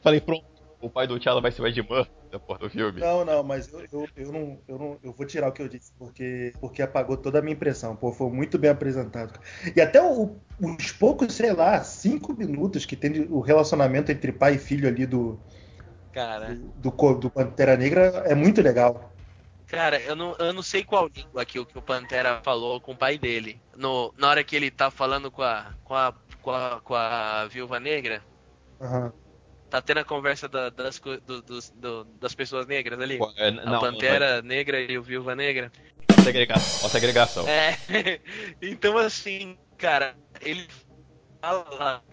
Falei, 0.00 0.20
pronto 0.20 0.52
o 0.82 0.90
pai 0.90 1.06
do 1.06 1.18
T'Challa 1.18 1.40
vai 1.40 1.52
ser 1.52 1.62
o 1.62 1.66
Ed 1.66 1.80
Murphy 1.82 2.10
da 2.32 2.40
porra 2.40 2.60
do 2.60 2.70
filme. 2.70 2.98
Não, 2.98 3.24
não, 3.24 3.42
mas 3.42 3.70
eu, 3.70 3.80
eu, 3.92 4.08
eu, 4.16 4.32
não, 4.32 4.58
eu, 4.66 4.78
não, 4.78 4.98
eu 5.02 5.12
vou 5.12 5.26
tirar 5.26 5.48
o 5.48 5.52
que 5.52 5.60
eu 5.60 5.68
disse, 5.68 5.92
porque, 5.98 6.54
porque 6.58 6.80
apagou 6.80 7.16
toda 7.16 7.38
a 7.38 7.42
minha 7.42 7.54
impressão. 7.54 7.94
Pô, 7.94 8.10
foi 8.10 8.30
muito 8.30 8.58
bem 8.58 8.70
apresentado. 8.70 9.38
E 9.76 9.80
até 9.80 10.02
o, 10.02 10.36
os 10.58 10.90
poucos, 10.92 11.34
sei 11.34 11.52
lá, 11.52 11.84
cinco 11.84 12.32
minutos 12.32 12.86
que 12.86 12.96
tem 12.96 13.26
o 13.30 13.40
relacionamento 13.40 14.10
entre 14.10 14.32
pai 14.32 14.54
e 14.54 14.58
filho 14.58 14.88
ali 14.88 15.04
do. 15.04 15.38
Cara. 16.10 16.54
Do, 16.54 16.90
do, 16.90 17.14
do 17.14 17.30
Pantera 17.30 17.76
Negra 17.76 18.24
é 18.26 18.34
muito 18.34 18.62
legal. 18.62 19.12
Cara, 19.66 20.00
eu 20.00 20.16
não, 20.16 20.34
eu 20.38 20.52
não 20.52 20.62
sei 20.62 20.82
qual 20.82 21.08
língua 21.14 21.42
aqui 21.42 21.58
o 21.58 21.66
que 21.66 21.78
o 21.78 21.82
Pantera 21.82 22.40
falou 22.42 22.80
com 22.80 22.92
o 22.92 22.96
pai 22.96 23.18
dele. 23.18 23.60
No, 23.76 24.12
na 24.16 24.28
hora 24.28 24.44
que 24.44 24.56
ele 24.56 24.70
tá 24.70 24.90
falando 24.90 25.30
com 25.30 25.42
a, 25.42 25.72
com 25.84 25.94
a, 25.94 26.14
com 26.42 26.50
a, 26.50 26.80
com 26.80 26.94
a 26.94 27.46
Viúva 27.46 27.78
Negra 27.78 28.22
Aham. 28.82 29.12
Tá 29.72 29.80
tendo 29.80 30.00
a 30.00 30.04
conversa 30.04 30.46
da- 30.50 30.68
das, 30.68 31.00
do- 31.00 31.40
do- 31.40 32.04
das 32.20 32.34
pessoas 32.34 32.66
negras 32.66 33.00
ali? 33.00 33.18
É, 33.38 33.48
a 33.48 33.50
não, 33.52 33.80
Pantera 33.80 34.42
Negra 34.42 34.78
e 34.78 34.98
o 34.98 35.02
Viúva 35.02 35.34
Negra. 35.34 35.72
não, 36.10 36.22
segregação. 36.22 36.80
Ó, 36.84 36.88
segregação. 36.90 37.48
É. 37.48 37.78
então, 38.60 38.98
assim, 38.98 39.56
cara, 39.78 40.14
ele 40.42 40.68
fala 41.40 42.04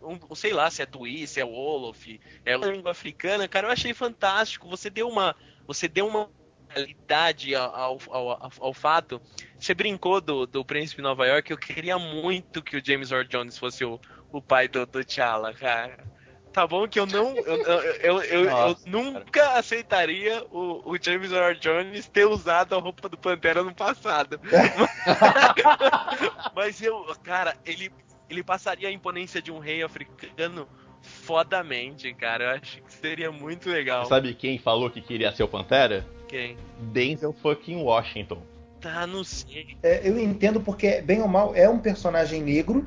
um, 0.00 0.34
sei 0.34 0.54
lá 0.54 0.70
se 0.70 0.80
é 0.80 0.86
Twi, 0.86 1.26
se 1.26 1.38
é 1.38 1.44
Wolof, 1.44 2.18
é 2.46 2.56
língua 2.56 2.92
africana, 2.92 3.46
cara, 3.46 3.66
eu 3.66 3.72
achei 3.72 3.92
fantástico. 3.92 4.66
Você 4.70 4.88
deu 4.88 5.06
uma. 5.06 5.36
Você 5.66 5.88
deu 5.88 6.06
uma 6.06 6.30
realidade 6.70 7.54
ao, 7.54 7.98
ao, 8.08 8.52
ao, 8.58 8.72
fato. 8.72 9.20
Você 9.58 9.74
brincou 9.74 10.18
do, 10.18 10.46
do 10.46 10.64
Príncipe 10.64 10.96
de 10.96 11.02
Nova 11.02 11.26
York, 11.26 11.50
eu 11.50 11.58
queria 11.58 11.98
muito 11.98 12.62
que 12.62 12.78
o 12.78 12.82
James 12.82 13.10
Earl 13.10 13.28
Jones 13.28 13.58
fosse 13.58 13.84
o, 13.84 14.00
o 14.32 14.40
pai 14.40 14.66
do, 14.66 14.86
do 14.86 15.04
T'Challa, 15.04 15.52
cara. 15.52 16.10
Tá 16.52 16.66
bom 16.66 16.86
que 16.86 17.00
eu 17.00 17.06
não. 17.06 17.34
Eu, 17.38 17.44
eu, 17.44 17.64
eu, 17.64 18.22
eu- 18.22 18.44
eu 18.44 18.50
Nossa, 18.50 18.80
nunca 18.86 19.58
aceitaria 19.58 20.44
o, 20.50 20.92
o 20.92 20.98
James 21.00 21.32
Earl 21.32 21.54
Jones 21.58 22.06
ter 22.08 22.26
usado 22.26 22.74
a 22.74 22.78
roupa 22.78 23.08
do 23.08 23.16
Pantera 23.16 23.62
no 23.62 23.74
passado. 23.74 24.38
Mas 26.54 26.80
eu, 26.82 27.04
cara, 27.22 27.56
ele, 27.64 27.90
ele 28.28 28.42
passaria 28.42 28.88
a 28.88 28.92
imponência 28.92 29.40
de 29.40 29.50
um 29.50 29.58
rei 29.58 29.82
africano 29.82 30.68
fodamente, 31.00 32.12
cara. 32.14 32.44
Eu 32.44 32.50
acho 32.50 32.82
que 32.82 32.92
seria 32.92 33.32
muito 33.32 33.68
legal. 33.70 34.04
Sabe 34.06 34.34
quem 34.34 34.58
falou 34.58 34.90
que 34.90 35.00
queria 35.00 35.32
ser 35.32 35.42
o 35.42 35.48
Pantera? 35.48 36.06
Quem? 36.28 36.56
Denzel 36.78 37.32
fucking 37.32 37.82
Washington. 37.82 38.42
Tá, 38.80 39.06
não 39.06 39.22
sei. 39.22 39.76
É, 39.82 40.06
eu 40.08 40.18
entendo 40.18 40.60
porque, 40.60 41.00
bem 41.00 41.20
ou 41.22 41.28
mal, 41.28 41.54
é 41.54 41.68
um 41.68 41.78
personagem 41.78 42.42
negro 42.42 42.86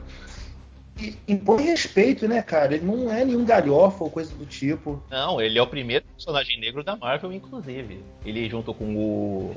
impõe 1.28 1.64
respeito, 1.64 2.28
né, 2.28 2.42
cara? 2.42 2.76
Ele 2.76 2.86
não 2.86 3.12
é 3.12 3.26
nenhum 3.26 3.46
galhofa 3.46 4.04
ou 4.04 4.10
coisa 4.10 4.34
do 4.36 4.46
tipo. 4.46 5.02
Não, 5.10 5.42
ele 5.42 5.58
é 5.60 5.62
o 5.62 5.68
primeiro 5.68 6.06
personagem 6.16 6.60
negro 6.60 6.84
da 6.84 6.96
Marvel, 6.96 7.34
inclusive. 7.34 8.00
Ele 8.26 8.50
junto 8.50 8.74
com 8.74 8.96
o 8.96 9.56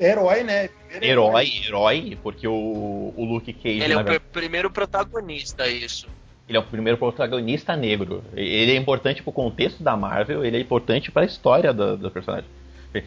Herói, 0.00 0.44
né? 0.44 0.70
herói, 1.02 1.50
herói, 1.66 2.18
porque 2.22 2.46
o, 2.46 3.12
o 3.16 3.24
Luke 3.24 3.52
Cage, 3.52 3.80
Ele 3.80 3.92
é 3.92 3.96
o 3.96 4.04
verdade, 4.04 4.20
primeiro 4.32 4.70
protagonista, 4.70 5.66
isso. 5.68 6.06
ele 6.48 6.56
é 6.56 6.60
o 6.60 6.64
primeiro 6.64 6.96
protagonista 6.96 7.74
negro. 7.76 8.22
Ele 8.34 8.72
é 8.72 8.76
importante 8.76 9.22
pro 9.22 9.32
contexto 9.32 9.82
da 9.82 9.96
Marvel, 9.96 10.44
ele 10.44 10.56
é 10.56 10.60
importante 10.60 11.10
pra 11.10 11.24
história 11.24 11.72
do, 11.72 11.96
do 11.96 12.10
personagem. 12.10 12.48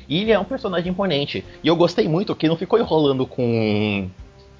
E 0.07 0.21
ele 0.21 0.31
é 0.31 0.39
um 0.39 0.43
personagem 0.43 0.91
imponente. 0.91 1.43
E 1.63 1.67
eu 1.67 1.75
gostei 1.75 2.07
muito 2.07 2.35
que 2.35 2.47
não 2.47 2.57
ficou 2.57 2.77
enrolando 2.77 3.25
com 3.25 4.09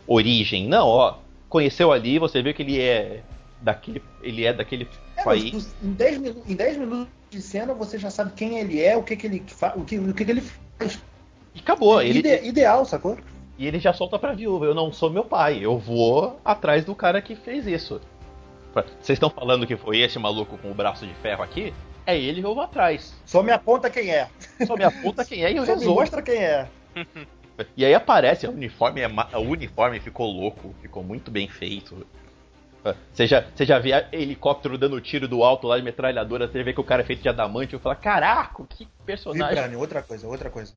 origem. 0.07 0.67
Não, 0.67 0.87
ó, 0.87 1.15
conheceu 1.51 1.91
ali, 1.91 2.17
você 2.17 2.41
viu 2.41 2.53
que 2.53 2.63
ele 2.63 2.81
é 2.81 3.21
daquele, 3.61 4.01
ele 4.23 4.43
é 4.45 4.53
daquele 4.53 4.87
É, 5.17 5.23
país. 5.23 5.51
mas 5.53 5.75
em 5.83 5.91
10 5.91 6.17
minu- 6.17 6.43
em 6.47 6.55
10 6.55 6.77
minutos 6.77 7.07
de 7.29 7.41
cena 7.41 7.73
você 7.73 7.99
já 7.99 8.09
sabe 8.09 8.31
quem 8.35 8.57
ele 8.57 8.81
é, 8.81 8.97
o 8.97 9.03
que, 9.03 9.15
que 9.15 9.27
ele 9.27 9.43
fa- 9.45 9.73
o 9.75 9.83
que, 9.85 9.99
o 9.99 10.13
que, 10.13 10.25
que 10.25 10.31
ele 10.31 10.41
faz. 10.79 10.99
E 11.53 11.59
acabou. 11.59 12.01
Ele, 12.01 12.19
Ide- 12.19 12.47
ideal, 12.47 12.85
sacou? 12.85 13.17
E 13.59 13.67
ele 13.67 13.77
já 13.79 13.93
solta 13.93 14.17
pra 14.17 14.33
viúva, 14.33 14.65
eu 14.65 14.73
não 14.73 14.91
sou 14.91 15.09
meu 15.11 15.25
pai, 15.25 15.59
eu 15.61 15.77
vou 15.77 16.39
atrás 16.43 16.83
do 16.85 16.95
cara 16.95 17.21
que 17.21 17.35
fez 17.35 17.67
isso. 17.67 18.01
Vocês 18.73 19.17
estão 19.17 19.29
falando 19.29 19.67
que 19.67 19.75
foi 19.75 19.99
esse 19.99 20.17
maluco 20.17 20.57
com 20.57 20.71
o 20.71 20.73
braço 20.73 21.05
de 21.05 21.13
ferro 21.15 21.43
aqui? 21.43 21.73
É 22.05 22.17
ele 22.17 22.39
que 22.41 22.47
eu 22.47 22.55
vou 22.55 22.63
atrás. 22.63 23.13
Só 23.25 23.43
me 23.43 23.51
aponta 23.51 23.89
quem 23.89 24.09
é. 24.09 24.27
Só 24.65 24.75
me 24.77 24.83
aponta 24.85 25.23
quem 25.25 25.43
é 25.43 25.51
e 25.51 25.57
eu 25.57 25.65
Só 25.65 25.73
me 25.73 25.79
resolvo. 25.79 25.99
mostra 25.99 26.21
quem 26.21 26.37
é. 26.37 26.67
E 27.77 27.85
aí 27.85 27.93
aparece, 27.93 28.47
o 28.47 28.51
uniforme, 28.51 29.01
é 29.01 29.07
ma- 29.07 29.29
o 29.33 29.41
uniforme 29.41 29.99
ficou 29.99 30.31
louco, 30.31 30.73
ficou 30.81 31.03
muito 31.03 31.29
bem 31.29 31.47
feito. 31.47 32.05
Você 33.13 33.27
já, 33.27 33.41
você 33.55 33.63
já 33.63 33.77
vê 33.77 33.91
helicóptero 34.11 34.75
dando 34.75 34.99
tiro 34.99 35.27
do 35.27 35.43
alto 35.43 35.67
lá 35.67 35.77
de 35.77 35.83
metralhadora, 35.83 36.47
você 36.47 36.63
vê 36.63 36.73
que 36.73 36.81
o 36.81 36.83
cara 36.83 37.03
é 37.03 37.05
feito 37.05 37.21
de 37.21 37.29
adamante, 37.29 37.73
eu 37.73 37.79
falo, 37.79 37.95
caraca, 37.95 38.63
que 38.67 38.87
personagem. 39.05 39.49
Vibrânio, 39.49 39.79
outra 39.79 40.01
coisa, 40.01 40.27
outra 40.27 40.49
coisa. 40.49 40.73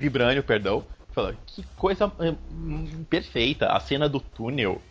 Vibrânio, 0.00 0.42
perdão. 0.42 0.84
Fala, 1.12 1.34
que 1.46 1.62
coisa 1.76 2.12
hum, 2.50 3.04
perfeita. 3.08 3.68
A 3.68 3.78
cena 3.80 4.08
do 4.08 4.20
túnel, 4.20 4.82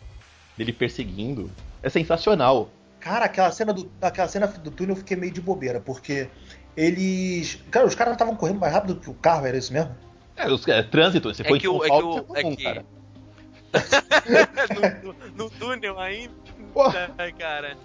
dele 0.56 0.72
perseguindo, 0.72 1.50
é 1.82 1.90
sensacional. 1.90 2.70
Cara, 2.98 3.26
aquela 3.26 3.52
cena 3.52 3.72
do, 3.72 3.92
aquela 4.00 4.26
cena 4.26 4.46
do 4.46 4.70
túnel 4.70 4.94
eu 4.94 4.98
fiquei 4.98 5.16
meio 5.16 5.32
de 5.32 5.40
bobeira, 5.40 5.78
porque 5.80 6.28
eles. 6.76 7.58
Cara, 7.70 7.86
os 7.86 7.94
caras 7.94 8.12
estavam 8.12 8.34
correndo 8.36 8.60
mais 8.60 8.72
rápido 8.72 8.96
que 9.00 9.08
o 9.10 9.14
carro, 9.14 9.46
era 9.46 9.56
isso 9.56 9.72
mesmo? 9.72 9.96
É, 10.36 10.48
os, 10.50 10.66
é, 10.68 10.82
trânsito, 10.82 11.32
você 11.32 11.42
É 11.42 11.48
foi 11.48 11.58
que 11.58 11.66
o- 11.68 11.82
é 11.84 11.88
que 11.88 11.94
o- 11.94 12.18
é 12.34 12.42
comum, 12.42 12.56
que- 12.56 12.62
cara. 12.64 12.84
no, 15.02 15.12
no- 15.12 15.30
no 15.44 15.50
túnel 15.50 15.98
ainda, 15.98 16.32
cara. 17.38 17.76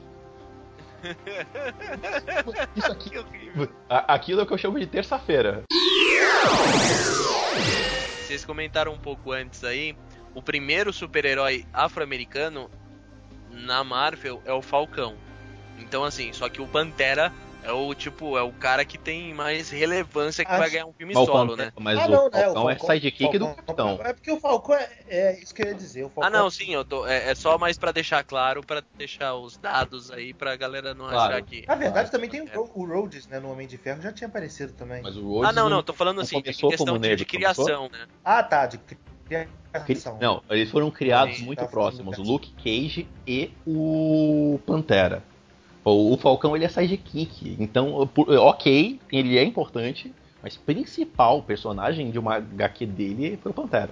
Isso 2.76 2.92
aqui, 2.92 3.12
aquilo 3.90 4.42
é 4.42 4.44
o 4.44 4.48
que 4.48 4.54
eu 4.54 4.58
chamo 4.58 4.80
de 4.80 4.86
terça-feira. 4.88 5.64
Vocês 8.24 8.46
comentaram 8.46 8.94
um 8.94 8.98
pouco 8.98 9.32
antes 9.32 9.64
aí. 9.64 9.96
O 10.34 10.42
primeiro 10.42 10.94
super-herói 10.94 11.66
afro-americano 11.74 12.70
na 13.50 13.84
Marvel 13.84 14.42
é 14.46 14.54
o 14.54 14.62
Falcão. 14.62 15.16
Então, 15.80 16.04
assim, 16.06 16.32
só 16.32 16.48
que 16.48 16.62
o 16.62 16.68
Pantera 16.68 17.34
é 17.64 17.72
o 17.72 17.94
tipo, 17.94 18.38
é 18.38 18.42
o 18.42 18.52
cara 18.52 18.84
que 18.86 18.98
tem 18.98 19.34
mais 19.34 19.70
relevância 19.70 20.44
que 20.46 20.52
Ah, 20.52 20.58
vai 20.58 20.70
ganhar 20.70 20.86
um 20.86 20.94
filme 20.94 21.14
Mas 21.14 21.24
o 21.24 21.26
solo, 21.26 21.56
né? 21.56 21.72
Mas 21.80 22.00
Ah, 22.00 22.06
o 22.06 22.10
não, 22.10 22.24
né, 22.24 22.28
o 22.28 22.32
Falcão 22.54 22.70
é 22.70 22.76
Falcão- 22.76 22.96
sidekick 22.96 23.38
do 23.38 23.46
Falcão- 23.46 23.64
Capitão. 23.66 24.00
É 24.04 24.14
porque 24.14 24.32
o 24.32 24.40
Falcão 24.40 24.76
é, 24.76 24.90
é 25.08 25.40
isso 25.40 25.54
que 25.54 25.62
eu 25.64 25.68
ia 25.68 25.74
dizer. 25.76 26.04
O 26.06 26.10
Falcão 26.10 26.24
Ah, 26.24 26.30
não, 26.30 26.50
sim, 26.50 26.74
eu 26.74 26.84
tô. 26.86 27.06
É, 27.08 27.30
é 27.32 27.36
só 27.36 27.58
mais 27.58 27.78
pra 27.78 27.92
deixar 27.92 28.24
claro, 28.24 28.62
pra 28.66 28.82
deixar 28.98 29.36
os 29.36 29.58
dados 29.58 30.12
aí 30.12 30.34
pra 30.34 30.56
galera 30.56 30.94
não 30.94 31.08
Claro. 31.08 31.34
achar 31.34 31.42
que. 31.44 31.66
Na 31.68 31.76
verdade, 31.76 32.10
também 32.12 32.30
tem 32.30 32.42
o, 32.42 32.72
o 32.74 32.86
Rhodes, 32.86 33.28
né, 33.28 33.40
no 33.40 33.52
Homem 33.52 33.68
de 33.68 33.78
Ferro, 33.78 34.02
já 34.02 34.12
tinha 34.12 34.28
aparecido 34.28 34.74
também. 34.74 35.02
Mas 35.02 35.16
o 35.18 35.22
Rhodes 35.28 35.50
Ah, 35.50 35.54
não, 35.54 35.70
não, 35.70 35.84
tô 35.84 35.94
falando 35.94 36.22
assim, 36.22 36.38
de 36.38 36.44
começou 36.44 36.70
questão 36.70 36.88
como 36.96 37.00
de, 37.00 37.26
criação, 37.26 37.90
né? 37.92 38.08
Ah, 38.24 38.42
tá, 38.44 38.66
de 38.66 38.78
Cri- 38.80 38.98
criação. 39.86 40.18
Não, 40.20 40.44
eles 40.50 40.70
foram 40.70 40.92
criados 40.92 41.38
Sim, 41.38 41.46
muito 41.46 41.60
tá 41.60 41.66
próximos, 41.68 42.18
o 42.18 42.22
dessa. 42.22 42.32
Luke 42.32 42.52
Cage 42.62 43.08
e 43.26 43.52
o 43.66 44.60
Pantera. 44.66 45.24
O, 45.84 46.14
o 46.14 46.18
Falcão 46.18 46.56
ele 46.56 46.66
é 46.66 46.70
sidekick, 46.70 47.58
então, 47.60 48.06
por- 48.08 48.30
ok, 48.30 49.00
ele 49.12 49.38
é 49.38 49.44
importante, 49.44 50.14
mas 50.44 50.56
principal 50.58 51.42
personagem 51.42 52.12
de 52.12 52.20
uma 52.20 52.36
HQ 52.36 52.86
dele 52.86 53.40
foi 53.42 53.52
o 53.52 53.56
Pantera. 53.56 53.90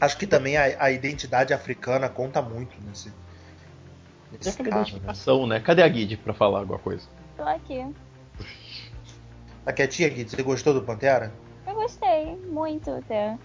Acho 0.00 0.18
que 0.18 0.26
também 0.26 0.56
a, 0.56 0.64
a 0.84 0.90
identidade 0.90 1.54
africana 1.54 2.08
conta 2.08 2.42
muito 2.42 2.76
nesse. 2.86 3.08
É 3.08 3.12
nesse 4.32 4.48
aquela 4.50 4.68
caso, 4.70 4.76
né? 4.78 4.88
identificação, 4.88 5.46
né? 5.46 5.60
Cadê 5.60 5.82
a 5.82 5.88
Guide 5.88 6.16
pra 6.16 6.34
falar 6.34 6.60
alguma 6.60 6.78
coisa? 6.78 7.06
Tô 7.36 7.44
aqui. 7.44 7.86
Tá 9.64 9.72
quietinha, 9.72 10.08
Gui? 10.08 10.28
Você 10.28 10.42
gostou 10.42 10.74
do 10.74 10.82
Pantera? 10.82 11.32
Eu 11.66 11.74
gostei, 11.74 12.36
muito 12.50 12.90
até. 12.90 13.38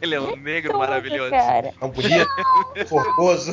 Ele 0.00 0.14
é 0.16 0.20
um 0.20 0.34
negro 0.34 0.72
Tudo, 0.72 0.80
maravilhoso. 0.80 1.30
Cara. 1.30 1.72
Não 1.80 1.90
podia? 1.90 2.26
Forcoso. 2.88 3.52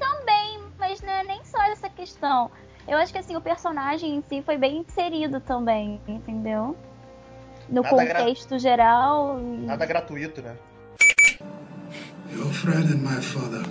Também, 0.00 0.58
mas 0.78 1.00
não 1.02 1.12
é 1.12 1.22
nem 1.22 1.44
só 1.44 1.62
essa 1.64 1.87
questão. 1.98 2.50
Eu 2.86 2.96
acho 2.96 3.12
que 3.12 3.18
assim, 3.18 3.36
o 3.36 3.40
personagem 3.40 4.16
em 4.16 4.22
si 4.22 4.40
foi 4.42 4.56
bem 4.56 4.78
inserido 4.78 5.40
também, 5.40 6.00
entendeu? 6.06 6.76
No 7.68 7.82
Nada 7.82 8.04
gra- 8.04 8.14
contexto 8.14 8.58
geral. 8.58 9.38
e- 9.40 9.66
Nada 9.66 9.84
gratuito, 9.84 10.40
né? 10.40 10.56
Your 12.32 12.46
friend 12.52 12.92
and 12.92 12.98
my 13.02 13.20
father, 13.20 13.62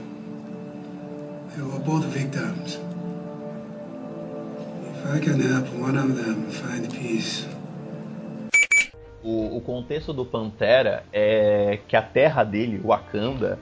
they 1.56 1.64
were 1.64 1.80
both 1.80 2.06
victims. 2.08 2.80
If 4.84 5.16
I 5.16 5.20
can 5.20 5.40
help 5.40 5.68
one 5.82 5.98
of 5.98 6.14
them 6.22 6.46
find 6.52 6.88
peace, 6.92 7.48
O, 9.24 9.58
o 9.58 9.62
contexto 9.62 10.14
do 10.14 10.24
Pantera 10.24 11.04
é 11.12 11.80
que 11.88 11.98
a 11.98 12.02
terra 12.02 12.46
dele, 12.46 12.80
Wakanda, 12.82 13.60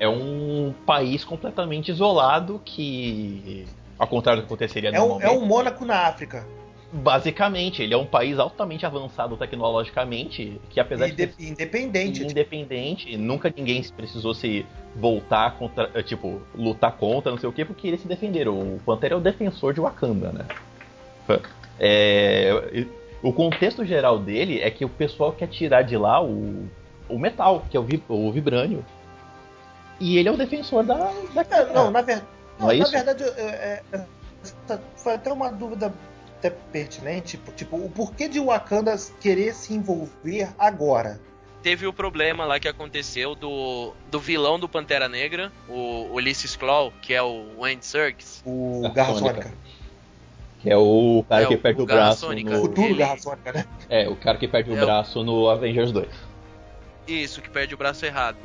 é 0.00 0.08
um 0.08 0.72
país 0.86 1.22
completamente 1.22 1.90
isolado 1.90 2.58
que, 2.64 3.66
ao 4.02 4.08
contrário 4.08 4.42
do 4.42 4.46
que 4.46 4.52
aconteceria 4.52 4.90
É 4.90 4.92
um, 5.00 5.06
normalmente, 5.08 5.28
é 5.28 5.30
um 5.38 5.46
Mônaco 5.46 5.84
na 5.84 6.08
África. 6.08 6.44
basicamente, 6.92 7.82
ele 7.82 7.94
é 7.94 7.96
um 7.96 8.04
país 8.04 8.36
altamente 8.38 8.84
avançado 8.84 9.36
tecnologicamente, 9.36 10.60
que 10.70 10.80
apesar 10.80 11.06
de 11.06 11.12
Inde- 11.12 11.32
ser 11.32 11.44
independente. 11.44 12.22
independente, 12.24 13.16
nunca 13.16 13.52
ninguém 13.56 13.80
precisou 13.96 14.34
se 14.34 14.66
voltar 14.96 15.52
contra, 15.56 15.88
eh, 15.94 16.02
tipo, 16.02 16.42
lutar 16.54 16.92
contra, 16.96 17.30
não 17.30 17.38
sei 17.38 17.48
o 17.48 17.52
que, 17.52 17.64
porque 17.64 17.86
eles 17.86 18.00
se 18.00 18.08
defenderam. 18.08 18.52
O 18.58 18.80
Pantera 18.84 19.14
é 19.14 19.16
o 19.16 19.20
defensor 19.20 19.72
de 19.72 19.80
Wakanda, 19.80 20.32
né? 20.32 20.44
É, 21.78 22.84
o 23.22 23.32
contexto 23.32 23.84
geral 23.84 24.18
dele 24.18 24.60
é 24.60 24.68
que 24.70 24.84
o 24.84 24.88
pessoal 24.88 25.32
quer 25.32 25.46
tirar 25.46 25.82
de 25.82 25.96
lá 25.96 26.22
o, 26.22 26.68
o 27.08 27.18
metal, 27.18 27.64
que 27.70 27.76
é 27.76 27.80
o, 27.80 27.84
vi- 27.84 28.02
o 28.08 28.30
vibrânio. 28.32 28.84
E 30.00 30.18
ele 30.18 30.28
é 30.28 30.32
o 30.32 30.36
defensor 30.36 30.82
da, 30.82 30.96
da 31.32 31.42
É, 31.56 31.72
não, 31.72 31.90
na, 31.90 32.02
ver... 32.02 32.22
Não 32.62 32.68
não, 32.68 32.74
é 32.74 32.78
na 32.78 32.82
isso? 32.84 32.92
verdade, 32.92 33.24
é- 33.36 33.82
é- 33.92 34.78
foi 34.96 35.14
até 35.14 35.32
uma 35.32 35.50
dúvida 35.50 35.92
até 36.38 36.50
pertinente. 36.50 37.38
Tipo, 37.56 37.76
o 37.76 37.90
porquê 37.90 38.28
de 38.28 38.40
Wakanda 38.40 38.96
querer 39.20 39.54
se 39.54 39.74
envolver 39.74 40.48
agora? 40.58 41.20
teve 41.62 41.86
o 41.86 41.92
problema 41.92 42.44
lá 42.44 42.58
que 42.58 42.66
aconteceu 42.66 43.36
do, 43.36 43.92
do 44.10 44.18
vilão 44.18 44.58
do 44.58 44.68
Pantera 44.68 45.08
Negra, 45.08 45.52
o 45.68 46.08
Ulysses 46.12 46.56
Claw, 46.56 46.92
que 47.00 47.14
é 47.14 47.22
o 47.22 47.64
Andy 47.64 47.86
Serkis. 47.86 48.42
O 48.44 48.90
Garra 48.92 49.14
Sônica. 49.14 49.54
Que 50.60 50.70
é 50.70 50.76
o 50.76 51.24
cara 51.28 51.42
É, 51.44 51.46
que 51.46 51.54
o- 51.54 51.58
perde 51.58 51.80
o 51.80 51.84
o, 51.84 51.86
braço 51.86 52.20
Sônica. 52.22 52.50
O 52.50 52.54
no... 52.54 52.60
futuro 52.62 52.88
Ele- 52.88 52.94
Garra 52.98 53.16
Sônica, 53.16 53.52
né? 53.52 53.64
É, 53.88 54.08
o 54.08 54.16
cara 54.16 54.38
que 54.38 54.48
perde 54.48 54.72
o 54.72 54.76
É 54.76 54.82
o- 54.82 54.84
braço 54.84 55.22
no 55.22 55.48
Avengers 55.48 55.92
2. 55.92 56.08
Isso, 57.06 57.40
que 57.40 57.48
perde 57.48 57.74
o 57.74 57.76
braço 57.78 58.04
errado. 58.04 58.38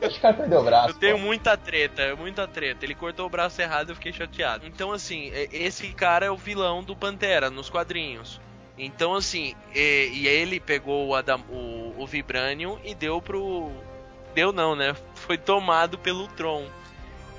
Esse 0.00 0.20
cara 0.20 0.34
perdeu 0.34 0.60
o 0.60 0.64
braço. 0.64 0.90
Eu 0.90 0.94
tenho 0.94 1.16
pô. 1.18 1.24
muita 1.24 1.56
treta, 1.56 2.14
muita 2.16 2.46
treta. 2.46 2.84
Ele 2.84 2.94
cortou 2.94 3.26
o 3.26 3.30
braço 3.30 3.60
errado 3.60 3.88
e 3.88 3.92
eu 3.92 3.96
fiquei 3.96 4.12
chateado. 4.12 4.66
Então, 4.66 4.92
assim, 4.92 5.30
é- 5.32 5.48
esse 5.52 5.88
cara 5.92 6.26
é 6.26 6.30
o 6.30 6.36
vilão 6.36 6.82
do 6.82 6.94
Pantera 6.94 7.50
nos 7.50 7.68
quadrinhos. 7.68 8.40
Então, 8.78 9.14
assim, 9.14 9.54
e, 9.74 10.10
e 10.12 10.26
ele 10.28 10.58
pegou 10.58 11.08
o, 11.08 11.14
Adam, 11.14 11.40
o, 11.48 11.94
o 11.98 12.06
Vibranium 12.06 12.78
e 12.84 12.94
deu 12.94 13.20
pro. 13.20 13.70
Deu 14.34 14.52
não, 14.52 14.74
né? 14.74 14.94
Foi 15.14 15.36
tomado 15.36 15.98
pelo 15.98 16.26
Tron. 16.28 16.66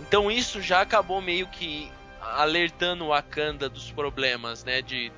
Então 0.01 0.29
isso 0.29 0.61
já 0.61 0.81
acabou 0.81 1.21
meio 1.21 1.47
que 1.47 1.91
alertando 2.21 3.05
o 3.05 3.07
Wakanda 3.09 3.67
dos 3.69 3.89
problemas, 3.91 4.63
né? 4.63 4.81
De, 4.81 5.11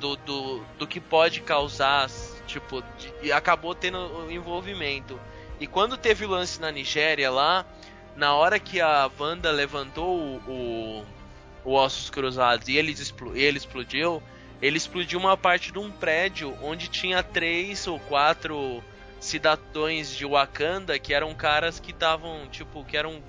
do, 0.00 0.16
do, 0.16 0.64
do 0.78 0.86
que 0.86 1.00
pode 1.00 1.40
causar, 1.40 2.08
tipo, 2.46 2.82
de- 2.98 3.12
e 3.22 3.30
acabou 3.32 3.74
tendo 3.74 3.98
o 3.98 4.30
envolvimento. 4.30 5.18
E 5.60 5.66
quando 5.66 5.96
teve 5.96 6.24
o 6.24 6.28
lance 6.28 6.60
na 6.60 6.70
Nigéria 6.70 7.30
lá, 7.30 7.64
na 8.16 8.34
hora 8.34 8.58
que 8.58 8.80
a 8.80 9.10
Wanda 9.18 9.50
levantou 9.50 10.18
o, 10.18 10.36
o, 10.48 11.06
o 11.64 11.72
Ossos 11.74 12.10
Cruzados 12.10 12.68
e 12.68 12.76
ele, 12.76 12.94
ele 13.34 13.58
explodiu, 13.58 14.22
ele 14.60 14.76
explodiu 14.76 15.18
uma 15.18 15.36
parte 15.36 15.72
de 15.72 15.78
um 15.78 15.90
prédio 15.90 16.56
onde 16.62 16.88
tinha 16.88 17.22
três 17.22 17.86
ou 17.86 17.98
quatro 18.00 18.82
cidadãos 19.20 20.14
de 20.14 20.26
Wakanda 20.26 20.98
que 20.98 21.14
eram 21.14 21.34
caras 21.34 21.80
que 21.80 21.92
estavam, 21.92 22.46
tipo, 22.48 22.84
que 22.84 22.96
eram 22.96 23.22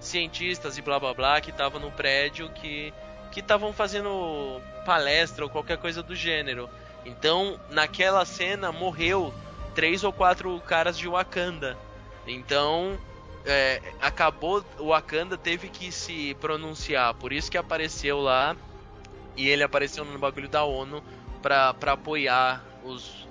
cientistas 0.00 0.78
e 0.78 0.82
blá 0.82 0.98
blá 0.98 1.14
blá, 1.14 1.40
que 1.40 1.50
estavam 1.50 1.80
no 1.80 1.90
prédio 1.90 2.48
que 2.50 2.92
que 3.30 3.40
estavam 3.40 3.72
fazendo 3.72 4.60
palestra 4.86 5.44
ou 5.44 5.50
qualquer 5.50 5.76
coisa 5.76 6.02
do 6.02 6.14
gênero. 6.14 6.68
Então, 7.04 7.60
naquela 7.70 8.24
cena 8.24 8.72
morreu 8.72 9.34
três 9.78 10.02
ou 10.02 10.12
quatro 10.12 10.60
caras 10.66 10.98
de 10.98 11.06
Wakanda. 11.06 11.78
Então, 12.26 12.98
é, 13.46 13.80
acabou 14.00 14.64
o 14.76 14.88
Wakanda 14.88 15.38
teve 15.38 15.68
que 15.68 15.92
se 15.92 16.34
pronunciar, 16.40 17.14
por 17.14 17.32
isso 17.32 17.48
que 17.48 17.56
apareceu 17.56 18.18
lá 18.20 18.56
e 19.36 19.48
ele 19.48 19.62
apareceu 19.62 20.04
no 20.04 20.18
bagulho 20.18 20.48
da 20.48 20.64
ONU 20.64 21.00
pra, 21.40 21.72
pra 21.74 21.92
apoiar 21.92 22.64
os 22.82 23.28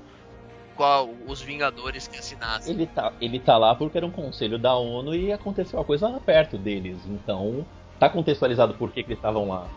qual, 0.78 1.10
os 1.28 1.42
Vingadores 1.42 2.08
que 2.08 2.18
assinassem. 2.18 2.74
Ele 2.74 2.88
tá, 2.88 3.12
ele 3.20 3.40
tá 3.40 3.58
lá 3.58 3.76
porque 3.76 3.98
era 3.98 4.08
um 4.08 4.12
conselho 4.12 4.58
da 4.58 4.74
ONU 4.74 5.14
e 5.14 5.34
aconteceu 5.34 5.78
uma 5.78 5.84
coisa 5.84 6.08
lá 6.08 6.18
perto 6.22 6.58
deles. 6.58 6.98
Então, 7.08 7.66
tá 8.00 8.08
contextualizado 8.08 8.74
por 8.76 8.90
que, 8.94 9.04
que 9.04 9.10
eles 9.10 9.18
estavam 9.20 9.50
lá. 9.50 9.68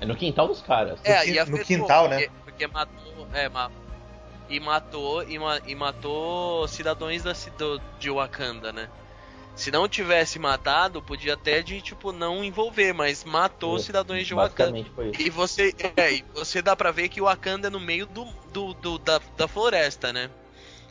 É 0.00 0.06
no 0.06 0.14
quintal 0.14 0.46
dos 0.46 0.60
caras. 0.62 1.00
É, 1.02 1.24
quin- 1.24 1.30
e 1.30 1.34
no 1.34 1.40
afetou, 1.42 1.64
quintal, 1.64 2.08
né? 2.08 2.28
porque, 2.28 2.32
Porque 2.44 2.66
matou, 2.68 3.26
é, 3.34 3.48
ma- 3.48 3.70
e 4.48 4.60
matou 4.60 5.22
e, 5.22 5.38
ma- 5.38 5.60
e 5.66 5.74
matou 5.74 6.66
cidadãos 6.68 7.22
da, 7.22 7.32
do, 7.58 7.80
de 7.98 8.10
Wakanda, 8.10 8.72
né? 8.72 8.88
Se 9.54 9.70
não 9.70 9.86
tivesse 9.86 10.38
matado, 10.38 11.02
podia 11.02 11.34
até 11.34 11.60
de 11.60 11.80
tipo 11.82 12.10
não 12.10 12.42
envolver, 12.42 12.92
mas 12.94 13.22
matou 13.22 13.74
os 13.74 13.84
cidadãos 13.84 14.26
de 14.26 14.34
Wakanda. 14.34 14.72
Basicamente 14.72 14.90
foi 14.94 15.10
isso. 15.10 15.20
E 15.20 15.30
você, 15.30 15.74
é, 15.96 16.12
e 16.14 16.24
você 16.34 16.62
dá 16.62 16.74
pra 16.74 16.90
ver 16.90 17.08
que 17.10 17.20
o 17.20 17.24
Wakanda 17.24 17.66
é 17.68 17.70
no 17.70 17.78
meio 17.80 18.06
do, 18.06 18.24
do, 18.52 18.72
do- 18.74 18.98
da, 18.98 19.20
da 19.36 19.46
floresta, 19.46 20.12
né? 20.12 20.30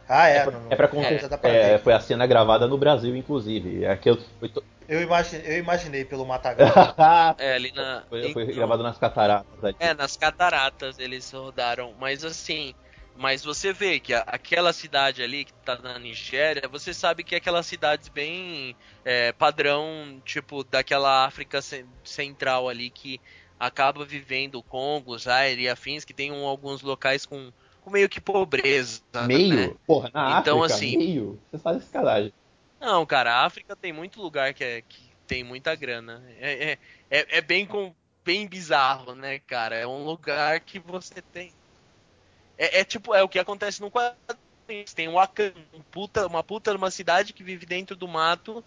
Ah, 0.07 0.27
é. 0.27 0.37
É 0.37 0.43
pra, 0.43 0.59
é 0.69 0.75
pra 0.75 0.87
contar- 0.87 1.27
dá 1.27 1.37
pra 1.37 1.49
é, 1.49 1.77
ver. 1.77 1.83
foi 1.83 1.93
a 1.93 1.99
cena 1.99 2.27
gravada 2.27 2.67
no 2.67 2.77
Brasil, 2.77 3.15
inclusive. 3.15 3.83
É 3.85 3.95
que 3.95 4.09
eu, 4.09 4.17
foi, 4.39 4.49
to- 4.49 4.63
Eu, 4.87 4.99
eu 4.99 5.57
imaginei 5.57 6.03
pelo 6.05 6.25
Matagal. 6.25 6.67
É, 7.39 7.53
ali 7.55 7.71
na. 7.73 8.03
foi, 8.09 8.33
foi 8.33 8.43
em- 8.43 8.53
gravado 8.53 8.83
nas 8.83 8.97
cataratas. 8.97 9.63
ali. 9.63 9.75
É, 9.79 9.93
nas 9.93 10.17
cataratas 10.17 10.99
eles 10.99 11.31
rodaram, 11.31 11.95
mas 11.99 12.23
assim, 12.25 12.73
mas 13.13 13.43
você 13.43 13.73
vê 13.73 13.99
que 13.99 14.13
a- 14.13 14.21
aquela 14.27 14.73
cidade 14.73 15.21
ali 15.23 15.45
que 15.45 15.53
tá 15.63 15.77
na 15.81 15.99
Nigéria, 15.99 16.67
você 16.69 16.93
sabe 16.93 17.23
que 17.23 17.35
é 17.35 17.37
aquelas 17.37 17.67
cidades 17.67 18.07
bem 18.09 18.77
é, 19.03 19.31
padrão, 19.33 20.21
tipo, 20.25 20.63
daquela 20.63 21.25
África 21.25 21.61
ce- 21.61 21.87
Central 22.03 22.69
ali 22.69 22.89
que 22.91 23.21
acaba 23.59 24.05
vivendo 24.05 24.55
o 24.55 24.63
Congo, 24.63 25.17
Zaire 25.17 25.61
e 25.63 25.69
afins, 25.69 26.03
que 26.05 26.13
tem 26.13 26.31
um- 26.31 26.45
alguns 26.47 26.81
locais 26.81 27.25
com, 27.25 27.51
com 27.79 27.89
meio 27.91 28.09
que 28.09 28.19
pobreza. 28.21 29.01
Meio? 29.13 29.73
né? 29.73 29.75
Porra, 29.85 30.09
na 30.13 30.39
Então, 30.39 30.59
África, 30.59 30.75
assim- 30.75 30.97
meio? 30.97 31.41
Você 31.51 31.57
faz 31.59 31.83
escalagem. 31.83 32.33
Não, 32.79 33.05
cara, 33.05 33.33
a 33.33 33.45
África 33.45 33.75
tem 33.75 33.93
muito 33.93 34.21
lugar 34.21 34.53
que, 34.53 34.63
é, 34.63 34.81
que 34.81 35.15
tem 35.27 35.43
muita 35.43 35.75
grana. 35.75 36.23
É, 36.37 36.71
é, 36.73 36.79
é, 37.09 37.37
é 37.37 37.41
bem, 37.41 37.65
com, 37.65 37.95
bem 38.25 38.47
bizarro, 38.47 39.13
né, 39.15 39.39
cara? 39.39 39.75
É 39.75 39.85
um 39.85 40.03
lugar 40.03 40.59
que 40.61 40.79
você 40.79 41.21
tem. 41.31 41.55
É, 42.57 42.79
é 42.79 42.83
tipo, 42.83 43.13
é 43.13 43.23
o 43.23 43.29
que 43.29 43.39
acontece 43.39 43.81
no 43.81 43.91
quadrinho. 43.91 44.85
Tem 44.95 45.07
um 45.09 45.13
Wakanda, 45.13 45.53
puta, 45.91 46.25
uma 46.27 46.43
puta 46.43 46.73
uma 46.73 46.91
cidade 46.91 47.33
que 47.33 47.43
vive 47.43 47.65
dentro 47.65 47.95
do 47.95 48.07
mato. 48.07 48.63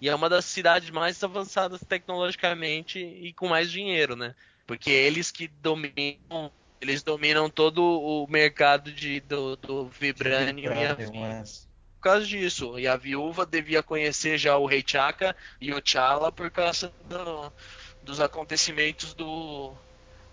E 0.00 0.08
é 0.08 0.14
uma 0.14 0.28
das 0.28 0.44
cidades 0.44 0.90
mais 0.90 1.22
avançadas 1.22 1.80
tecnologicamente 1.80 2.98
e 2.98 3.32
com 3.34 3.48
mais 3.48 3.70
dinheiro, 3.70 4.14
né? 4.16 4.34
Porque 4.66 4.90
eles 4.90 5.30
que 5.30 5.48
dominam. 5.48 6.52
Eles 6.80 7.02
dominam 7.02 7.50
todo 7.50 7.82
o 7.82 8.26
mercado 8.28 8.92
de, 8.92 9.18
do, 9.20 9.56
do 9.56 9.88
Vibranium 9.88 10.72
e 10.72 10.86
afins 10.86 11.68
por 11.96 12.02
causa 12.02 12.24
disso. 12.24 12.78
E 12.78 12.86
a 12.86 12.96
viúva 12.96 13.44
devia 13.44 13.82
conhecer 13.82 14.38
já 14.38 14.56
o 14.56 14.64
Rei 14.66 14.84
Chaka 14.86 15.34
e 15.60 15.74
o 15.74 15.82
T'Challa 15.82 16.30
por 16.30 16.48
causa 16.52 16.94
do- 17.02 17.52
dos 18.00 18.20
acontecimentos 18.20 19.12
do, 19.14 19.76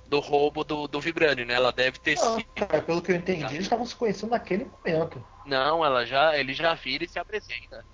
do 0.08 0.20
roubo 0.20 0.64
do, 0.64 0.88
do 0.88 1.02
Vibranium, 1.02 1.46
né? 1.46 1.54
Ela 1.56 1.72
deve 1.72 2.00
ter 2.00 2.18
Não, 2.18 2.42
sido. 2.42 2.48
cara, 2.56 2.82
pelo 2.82 3.02
que 3.02 3.12
eu 3.12 3.16
entendi, 3.16 3.54
eles 3.56 3.66
estavam 3.66 3.86
se 3.86 3.96
conhecendo 3.96 4.32
naquele 4.32 4.66
momento. 4.66 5.24
Não, 5.46 5.84
ela 5.86 6.06
já, 6.06 6.38
ele 6.38 6.54
já 6.54 6.74
vira 6.74 7.04
e 7.06 7.08
se 7.10 7.18
apresenta. 7.20 7.86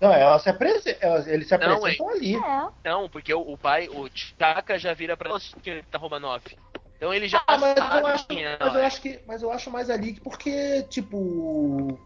Não, 0.00 0.12
ela 0.12 0.38
se 0.38 0.48
aprese... 0.48 0.96
ela- 1.00 1.28
eles 1.30 1.46
se 1.48 1.54
Não, 1.60 1.80
apresentam 1.84 2.08
ali. 2.08 2.34
É. 2.36 2.72
Não, 2.84 3.08
porque 3.10 3.32
o, 3.34 3.40
o 3.40 3.58
pai, 3.58 3.88
o 3.88 4.08
Chaka 4.14 4.78
já 4.78 4.94
vira 4.94 5.16
pra 5.16 5.28
você 5.30 5.58
que 5.60 5.70
ele 5.70 5.82
tá 5.82 5.98
roubando 5.98 6.26
off. 6.26 6.56
Então 6.96 7.12
ele 7.12 7.28
já 7.28 7.44
Ah, 7.46 7.58
mas 7.58 7.94
eu, 7.94 8.06
acho, 8.06 8.26
é 8.30 8.58
mas 8.60 8.74
eu 8.74 8.82
ela. 8.82 8.82
acho 8.84 9.00
que, 9.00 9.22
mas 9.26 9.42
eu 9.42 9.50
acho 9.50 9.70
mais 9.70 9.90
ali 9.90 10.20
porque, 10.20 10.82
tipo, 10.84 11.98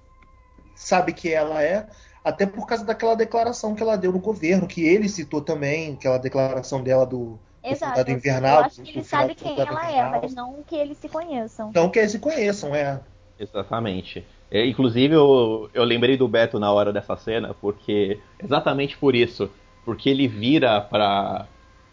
sabe 0.74 1.12
que 1.14 1.30
ela 1.32 1.62
é, 1.62 1.88
até 2.24 2.46
por 2.46 2.66
causa 2.66 2.84
daquela 2.84 3.16
declaração 3.16 3.74
que 3.74 3.82
ela 3.82 3.96
deu 3.98 4.12
no 4.12 4.20
governo, 4.20 4.68
que 4.68 4.82
ele 4.84 5.08
citou 5.08 5.42
também, 5.44 5.94
aquela 5.94 6.18
declaração 6.18 6.82
dela 6.82 7.06
do 7.06 7.40
Exato. 7.64 7.94
soldado 7.96 8.10
invernal. 8.10 8.58
Eu 8.60 8.64
acho 8.64 8.82
que 8.82 8.90
ele 8.90 9.04
sabe 9.04 9.34
quem 9.34 9.58
ela 9.60 9.86
é, 9.86 9.90
Invernal. 9.92 10.20
mas 10.22 10.34
não 10.34 10.62
que 10.66 10.74
eles 10.76 10.98
se 10.98 11.08
conheçam. 11.08 11.70
Não 11.74 11.88
que 11.88 11.98
eles 11.98 12.12
se 12.12 12.18
conheçam, 12.18 12.74
é. 12.74 13.00
Exatamente. 13.38 14.24
É, 14.50 14.66
inclusive, 14.66 15.14
eu, 15.14 15.70
eu 15.72 15.84
lembrei 15.84 16.16
do 16.16 16.28
Beto 16.28 16.58
na 16.58 16.72
hora 16.72 16.92
dessa 16.92 17.16
cena, 17.16 17.54
porque. 17.60 18.20
Exatamente 18.42 18.96
por 18.96 19.14
isso. 19.14 19.50
Porque 19.84 20.08
ele 20.10 20.28
vira 20.28 20.80
pra, 20.80 21.46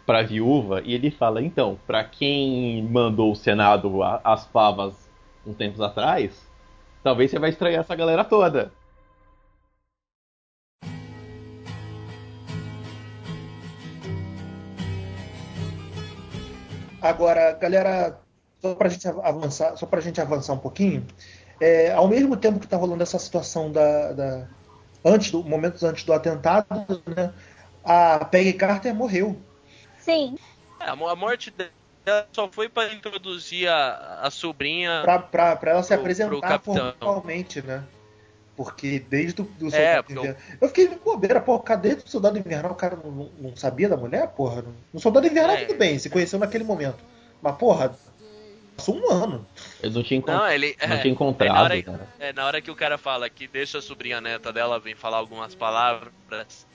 pra 0.06 0.22
viúva 0.22 0.80
e 0.84 0.94
ele 0.94 1.10
fala: 1.10 1.42
então, 1.42 1.78
pra 1.86 2.04
quem 2.04 2.82
mandou 2.84 3.32
o 3.32 3.36
Senado 3.36 4.02
a- 4.02 4.20
as 4.22 4.46
favas 4.46 5.08
um 5.46 5.52
tempos 5.54 5.80
atrás, 5.80 6.46
talvez 7.02 7.30
você 7.30 7.38
vai 7.38 7.50
estranhar 7.50 7.80
essa 7.80 7.96
galera 7.96 8.22
toda. 8.24 8.72
Agora, 17.02 17.52
galera, 17.52 18.18
só 18.60 18.74
pra 18.74 18.88
gente 18.88 19.06
avançar, 19.08 19.76
só 19.76 19.86
pra 19.86 20.00
gente 20.00 20.20
avançar 20.20 20.52
um 20.52 20.58
pouquinho, 20.58 21.06
é, 21.60 21.92
ao 21.92 22.06
mesmo 22.08 22.36
tempo 22.36 22.58
que 22.60 22.66
tá 22.66 22.76
rolando 22.76 23.02
essa 23.02 23.18
situação 23.18 23.70
da, 23.72 24.12
da- 24.12 24.46
antes 25.04 25.30
do 25.30 25.42
momentos 25.42 25.82
antes 25.82 26.04
do 26.04 26.12
atentado, 26.12 26.68
né, 27.06 27.32
a 27.84 28.24
Peggy 28.24 28.52
Carter 28.54 28.94
morreu. 28.94 29.36
Sim, 29.98 30.36
É, 30.80 30.90
a 30.90 30.96
mo- 30.96 31.08
a 31.08 31.14
morte 31.16 31.50
dela 31.50 32.26
só 32.32 32.48
foi 32.50 32.68
pra 32.68 32.92
introduzir 32.92 33.68
a, 33.68 34.20
a 34.22 34.30
sobrinha. 34.30 35.02
Pra 35.02 35.58
ela 35.70 35.82
se 35.82 35.88
Pro- 35.88 35.96
pro 35.98 36.02
apresentar 36.02 36.40
capitão. 36.48 36.94
formalmente, 36.98 37.60
né? 37.62 37.82
Porque 38.62 38.98
desde 38.98 39.40
o 39.40 39.44
do 39.44 39.68
É, 39.68 39.70
Soldado 39.70 40.04
porque 40.04 40.18
Invernal. 40.20 40.42
Eu 40.60 40.68
fiquei 40.68 40.88
bobeira, 41.02 41.40
pô, 41.40 41.58
cadê 41.60 41.94
o 41.94 42.02
Soldado 42.06 42.38
Invernal? 42.38 42.72
O 42.72 42.74
cara 42.74 42.94
não, 43.02 43.30
não- 43.38 43.56
sabia 43.56 43.88
da 43.88 43.96
mulher, 43.96 44.28
porra? 44.32 44.62
No 44.92 45.00
Soldado 45.00 45.26
Invernal 45.26 45.56
É. 45.56 45.64
tudo 45.64 45.78
bem, 45.78 45.98
se 45.98 46.10
conheceu 46.10 46.38
naquele 46.38 46.62
momento. 46.62 47.02
Mas, 47.40 47.56
porra, 47.56 47.96
passou 48.76 48.96
um 48.98 49.10
ano. 49.10 49.46
Eu 49.82 49.90
não 49.92 50.02
tinha, 50.02 50.18
encont... 50.18 50.36
Não, 50.36 50.46
ele. 50.46 50.76
não 50.86 50.94
é, 50.94 50.98
tinha 51.00 51.10
encontrado. 51.10 51.48
é 51.48 51.54
na 51.54 51.62
hora- 51.62 51.82
cara. 51.82 52.08
É, 52.18 52.32
na 52.34 52.44
hora 52.44 52.60
que 52.60 52.70
o 52.70 52.76
cara 52.76 52.98
fala 52.98 53.30
que 53.30 53.48
deixa 53.48 53.78
a 53.78 53.82
sobrinha 53.82 54.20
neta 54.20 54.52
dela 54.52 54.78
vir 54.78 54.94
falar 54.94 55.16
algumas 55.16 55.54
palavras, 55.54 56.66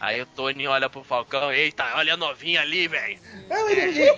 aí 0.00 0.20
o 0.22 0.26
Tony 0.26 0.66
olha 0.66 0.88
pro 0.88 1.02
Falcão, 1.04 1.52
eita, 1.52 1.84
olha 1.96 2.14
a 2.14 2.16
novinha 2.16 2.60
ali, 2.60 2.88
velho. 2.88 3.18
Eu 3.50 3.70
imaginei, 3.70 4.10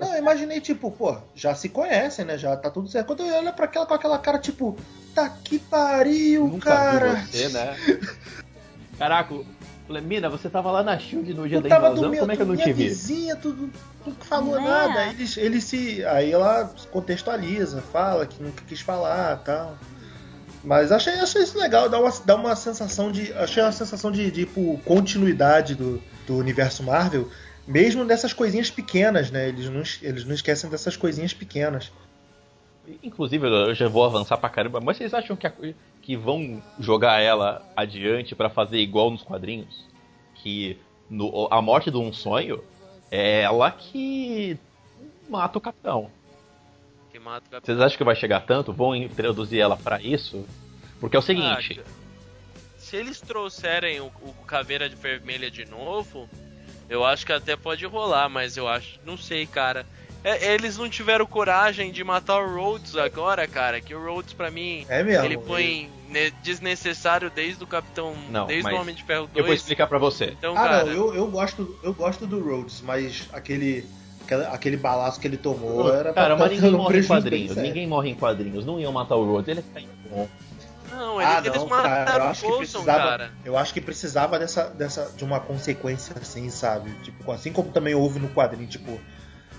não, 0.00 0.12
eu 0.14 0.18
imaginei, 0.18 0.60
tipo, 0.60 0.90
pô, 0.90 1.16
já 1.34 1.54
se 1.54 1.68
conhecem, 1.68 2.24
né? 2.24 2.38
Já 2.38 2.56
tá 2.56 2.70
tudo 2.70 2.88
certo. 2.88 3.06
Quando 3.06 3.22
eu 3.24 3.34
olho 3.36 3.52
pra 3.52 3.64
aquela 3.66 3.86
com 3.86 3.94
aquela 3.94 4.18
cara, 4.18 4.38
tipo, 4.38 4.76
tá 5.14 5.28
que 5.28 5.58
pariu, 5.58 6.46
Nunca 6.48 6.70
cara. 6.70 7.14
vi 7.14 7.26
você, 7.26 7.48
né? 7.50 7.76
Caraca, 8.98 9.34
falei, 9.86 10.02
Mina, 10.02 10.28
você 10.28 10.48
tava 10.50 10.70
lá 10.70 10.82
na 10.82 10.98
Shield 10.98 11.32
no 11.34 11.48
dia 11.48 11.58
Tu 11.58 11.62
da 11.64 11.68
tava 11.68 11.86
invasão, 11.88 12.10
do 12.10 12.16
como 12.16 12.32
é 12.32 12.36
que 12.36 12.42
eu 12.42 12.46
não 12.46 12.56
te 12.56 12.72
vi? 12.72 12.88
vizinha, 12.88 13.36
tu 13.36 13.52
tu 13.54 13.70
não 14.06 14.14
falou 14.16 14.58
é? 14.58 14.60
nada. 14.64 15.00
Aí 15.00 15.10
Ele, 15.10 15.24
ele 15.36 15.60
se. 15.60 16.04
Aí 16.04 16.32
ela 16.32 16.72
contextualiza, 16.90 17.80
fala 17.80 18.26
que 18.26 18.42
nunca 18.42 18.62
quis 18.66 18.80
falar 18.80 19.36
tal. 19.44 19.78
Mas 20.64 20.90
achei, 20.90 21.14
achei 21.14 21.42
isso 21.42 21.58
legal, 21.58 21.88
dá 21.88 22.00
uma, 22.00 22.12
dá 22.24 22.34
uma 22.36 22.56
sensação 22.56 23.12
de. 23.12 23.32
Achei 23.34 23.62
uma 23.62 23.72
sensação 23.72 24.10
de, 24.10 24.30
de 24.30 24.44
tipo, 24.44 24.78
continuidade 24.84 25.74
do, 25.74 26.02
do 26.26 26.36
universo 26.36 26.82
Marvel, 26.82 27.28
mesmo 27.66 28.04
nessas 28.04 28.32
coisinhas 28.32 28.70
pequenas, 28.70 29.30
né? 29.30 29.48
Eles 29.48 29.68
não, 29.70 29.80
es- 29.82 30.00
eles 30.02 30.24
não 30.24 30.34
esquecem 30.34 30.68
dessas 30.68 30.96
coisinhas 30.96 31.32
pequenas. 31.32 31.92
Inclusive, 33.02 33.46
eu 33.46 33.74
já 33.74 33.86
vou 33.86 34.04
avançar 34.04 34.36
pra 34.38 34.48
caramba, 34.48 34.80
mas 34.80 34.96
vocês 34.96 35.12
acham 35.14 35.36
que, 35.36 35.46
a- 35.46 35.52
que 36.02 36.16
vão 36.16 36.62
jogar 36.80 37.20
ela 37.20 37.62
adiante 37.76 38.34
pra 38.34 38.48
fazer 38.50 38.78
igual 38.78 39.10
nos 39.10 39.22
quadrinhos? 39.22 39.84
Que 40.36 40.78
no- 41.08 41.46
a 41.50 41.60
morte 41.62 41.90
de 41.90 41.98
um 41.98 42.12
sonho 42.12 42.64
é 43.10 43.42
ela 43.42 43.70
que 43.70 44.58
mata 45.28 45.58
o 45.58 45.60
capitão. 45.60 46.10
Que 47.28 47.34
mata 47.34 47.46
o 47.46 47.50
Capitão. 47.50 47.74
Vocês 47.74 47.80
acham 47.84 47.98
que 47.98 48.04
vai 48.04 48.16
chegar 48.16 48.40
tanto? 48.40 48.72
Vão 48.72 48.94
introduzir 48.96 49.60
ela 49.60 49.76
pra 49.76 50.00
isso? 50.00 50.44
Porque 51.00 51.14
é 51.16 51.18
o 51.18 51.22
seguinte, 51.22 51.80
Ah, 51.80 51.90
se 52.78 52.96
eles 52.96 53.20
trouxerem 53.20 54.00
o, 54.00 54.06
o 54.22 54.32
Caveira 54.46 54.88
de 54.88 54.96
Vermelha 54.96 55.50
de 55.50 55.64
novo, 55.66 56.28
eu 56.88 57.04
acho 57.04 57.24
que 57.26 57.32
até 57.32 57.54
pode 57.54 57.84
rolar, 57.86 58.28
mas 58.28 58.56
eu 58.56 58.66
acho. 58.66 58.98
Não 59.04 59.16
sei, 59.16 59.46
cara. 59.46 59.86
É, 60.24 60.52
eles 60.54 60.76
não 60.76 60.88
tiveram 60.88 61.24
coragem 61.26 61.92
de 61.92 62.02
matar 62.02 62.40
o 62.42 62.54
Rhodes 62.56 62.96
agora, 62.96 63.46
cara. 63.46 63.80
Que 63.80 63.94
o 63.94 64.04
Rhodes, 64.04 64.32
pra 64.34 64.50
mim, 64.50 64.84
É 64.88 65.02
mesmo. 65.04 65.24
ele 65.24 65.38
foi 65.38 65.88
ne- 66.08 66.32
desnecessário 66.42 67.30
desde 67.30 67.62
o 67.62 67.66
Capitão. 67.66 68.16
Não, 68.28 68.46
desde 68.46 68.68
o 68.72 68.76
Homem 68.80 68.94
de 68.94 69.04
Ferro 69.04 69.26
2. 69.28 69.36
eu 69.36 69.44
vou 69.44 69.54
explicar 69.54 69.86
pra 69.86 69.98
você. 69.98 70.34
Então, 70.36 70.54
Ah, 70.54 70.62
cara. 70.62 70.84
não, 70.86 70.92
eu, 70.92 71.14
eu, 71.14 71.26
gosto, 71.28 71.78
eu 71.84 71.94
gosto 71.94 72.26
do 72.26 72.40
Rhodes, 72.42 72.80
mas 72.80 73.28
aquele, 73.32 73.86
aquele, 74.34 74.44
aquele 74.54 74.76
balaço 74.76 75.18
que 75.20 75.26
ele 75.26 75.36
tomou 75.36 75.92
era 75.92 76.12
Cara, 76.12 76.36
pra 76.36 76.46
mas 76.46 76.52
ninguém 76.52 76.72
morre 76.72 76.98
em 76.98 77.04
quadrinhos. 77.06 77.56
Ninguém 77.56 77.86
morre 77.86 78.10
em 78.10 78.14
quadrinhos. 78.14 78.64
Não 78.64 78.78
iam 78.78 78.92
matar 78.92 79.16
o 79.16 79.24
Rhodes, 79.24 79.48
ele 79.48 79.62
fica 79.62 79.80
em 79.80 79.88
bom. 80.10 80.28
Não, 80.90 81.20
ele- 81.20 81.30
Ah, 81.30 81.42
eles 81.44 81.52
não, 81.62 81.68
cara, 81.68 81.82
eu 81.82 82.04
mataram 82.04 82.24
acho 82.28 82.40
o 82.40 82.48
que 82.48 82.52
Coulson, 82.56 82.78
precisava, 82.78 83.08
cara. 83.08 83.30
eu 83.44 83.58
acho 83.58 83.74
que 83.74 83.80
precisava 83.80 84.38
dessa, 84.38 84.64
dessa, 84.70 85.12
de 85.16 85.24
uma 85.24 85.38
consequência 85.40 86.14
assim, 86.20 86.48
sabe? 86.50 86.90
Tipo, 87.02 87.30
assim 87.30 87.52
como 87.52 87.70
também 87.70 87.94
houve 87.94 88.18
no 88.18 88.28
quadrinho, 88.28 88.66
tipo, 88.68 88.98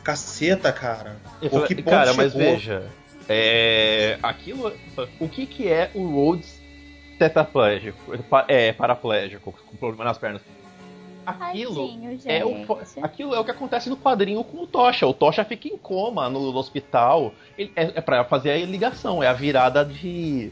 caceta, 0.03 0.71
cara. 0.71 1.17
Falei, 1.49 1.67
que 1.67 1.75
ponto 1.75 1.89
cara, 1.89 2.13
mas 2.13 2.31
chegou? 2.33 2.47
veja, 2.53 2.83
é, 3.27 4.17
aquilo, 4.23 4.73
o 5.19 5.29
que 5.29 5.45
que 5.45 5.67
é 5.67 5.91
o 5.93 6.07
Rhodes 6.07 6.59
tetraplégico, 7.19 7.99
é, 8.47 8.71
paraplégico, 8.73 9.51
com 9.51 9.77
problema 9.77 10.05
nas 10.05 10.17
pernas? 10.17 10.41
Aquilo 11.29 11.87
Tadinho, 11.87 12.19
é 12.25 12.45
o, 12.45 12.77
aquilo 13.03 13.35
é 13.35 13.39
o 13.39 13.45
que 13.45 13.51
acontece 13.51 13.89
no 13.89 13.97
quadrinho 13.97 14.43
com 14.43 14.63
o 14.63 14.67
Tocha. 14.67 15.05
O 15.07 15.13
Tocha 15.13 15.43
fica 15.45 15.67
em 15.67 15.77
coma 15.77 16.29
no, 16.29 16.51
no 16.51 16.57
hospital. 16.57 17.33
Ele, 17.57 17.71
é, 17.75 17.83
é 17.95 18.01
para 18.01 18.23
fazer 18.25 18.51
a 18.51 18.57
ligação, 18.65 19.21
é 19.23 19.27
a 19.27 19.33
virada 19.33 19.83
de 19.85 20.51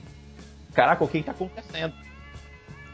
caraca, 0.73 1.03
o 1.03 1.07
que 1.07 1.23
tá 1.23 1.31
acontecendo? 1.31 1.93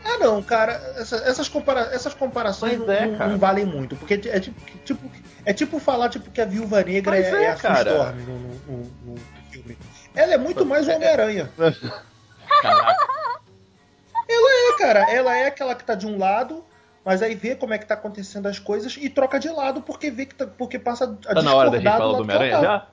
Ah, 0.05 0.17
não, 0.17 0.41
cara, 0.43 0.73
essa- 0.97 1.15
essas, 1.25 1.47
compara 1.47 1.89
essas 1.93 2.13
comparações 2.13 2.77
não, 2.77 2.91
é, 2.91 3.05
não- 3.07 3.17
cara. 3.17 3.31
não 3.31 3.37
valem 3.39 3.65
muito, 3.65 3.95
porque 3.95 4.15
é 4.27 4.39
tipo, 4.39 4.59
tipo, 4.83 5.11
é 5.45 5.53
tipo 5.53 5.79
falar 5.79 6.09
tipo, 6.09 6.29
que 6.29 6.41
a 6.41 6.45
Viúva 6.45 6.83
Negra 6.83 7.17
é, 7.17 7.21
é, 7.21 7.43
é 7.43 7.47
a 7.51 7.55
Sue 7.55 7.61
cara. 7.61 7.89
Storm 7.91 8.15
no, 8.19 8.39
no- 8.39 8.91
no- 9.13 9.21
filme. 9.49 9.77
Ela 10.13 10.33
é 10.33 10.37
muito 10.37 10.65
mais 10.65 10.87
o 10.87 10.91
Homem-Aranha. 10.91 11.49
Caraca, 12.61 12.95
É, 14.29 14.77
cara, 14.77 15.11
ela 15.11 15.35
é 15.37 15.47
aquela 15.47 15.75
que 15.75 15.83
tá 15.83 15.95
de 15.95 16.05
um 16.07 16.17
lado, 16.17 16.63
mas 17.05 17.21
aí 17.21 17.35
vê 17.35 17.55
como 17.55 17.73
é 17.73 17.77
que 17.77 17.85
tá 17.85 17.93
acontecendo 17.93 18.47
as 18.47 18.59
coisas 18.59 18.97
e 18.97 19.09
troca 19.09 19.39
de 19.39 19.49
lado 19.49 19.81
porque 19.81 20.09
vê 20.11 20.25
que 20.25 20.35
tá, 20.35 20.47
porque 20.47 20.77
passa 20.79 21.05
a 21.27 21.33
tá 21.35 21.41
na 21.41 21.53
hora 21.55 21.69
da 21.69 21.77
gente 21.77 21.89
falar 21.91 22.17
do 22.17 22.21
Homem-Aranha 22.23 22.61
já? 22.61 22.87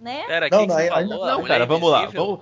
Né? 0.00 0.24
Pera, 0.26 0.48
Não, 0.50 0.58
que 0.58 0.66
que 0.66 0.68
não, 0.68 0.74
você 0.76 0.82
aí- 0.82 0.88
falou? 0.88 0.98
aí- 0.98 1.04
A 1.04 1.26
Não, 1.32 1.40
Mulher 1.40 1.48
cara, 1.54 1.66
vamos 1.66 1.90
lá. 1.90 2.06
Vamos, 2.06 2.40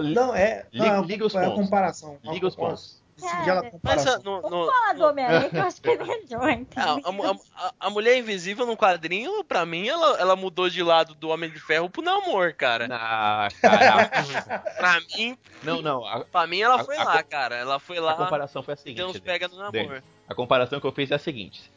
li- 0.00 0.14
Não, 0.14 0.34
é. 0.34 0.66
Liga- 0.72 0.96
não, 0.96 1.04
liga 1.04 1.24
os 1.26 1.34
é 1.34 1.38
a 1.38 1.42
pontos. 1.44 1.64
comparação. 1.64 2.18
liga 2.24 2.46
os 2.48 2.56
pontos. 2.56 3.02
Cara, 3.44 3.72
Mas 3.82 4.06
a, 4.06 4.18
no, 4.18 4.42
no- 4.42 4.42
Vamos 4.42 4.66
falar 4.74 4.92
do 4.94 5.04
Homem-Aranha 5.06 5.48
que 5.50 5.56
eu 5.56 5.62
acho 5.62 5.80
que 5.80 5.88
é 5.90 5.96
melhor, 5.96 6.42
a, 6.48 6.52
então. 6.52 7.00
a- 7.04 7.66
a- 7.66 7.72
a 7.80 7.90
Mulher 7.90 8.18
Invisível 8.18 8.66
no 8.66 8.76
quadrinho, 8.76 9.42
pra 9.44 9.64
mim, 9.64 9.88
ela, 9.88 10.18
ela 10.20 10.36
mudou 10.36 10.68
de 10.68 10.82
lado 10.82 11.14
do 11.14 11.28
Homem 11.30 11.50
de 11.50 11.58
Ferro 11.58 11.88
pro 11.88 12.02
namor, 12.02 12.52
cara. 12.54 12.86
Ah, 12.90 13.48
caraca. 13.60 14.58
Pra 14.76 15.00
mim, 15.16 15.36
não, 15.62 15.80
não. 15.80 16.04
A, 16.06 16.24
pra 16.24 16.46
mim 16.46 16.60
ela 16.60 16.80
A- 16.80 16.84
foi 16.84 16.96
a 16.96 17.04
lá, 17.04 17.22
cara. 17.22 17.54
Ela 17.56 17.78
foi 17.78 17.98
a 17.98 18.02
lá, 18.02 18.14
comparação 18.14 18.62
foi 18.62 18.74
a 18.74 18.76
seguinte. 18.76 18.98
Denis. 18.98 19.18
pega 19.20 19.48
no 19.48 19.56
namor. 19.56 20.02
A 20.28 20.34
comparação 20.34 20.78
que 20.78 20.86
eu 20.86 20.92
fiz 20.92 21.10
é 21.10 21.14
a 21.14 21.18
seguinte. 21.18 21.70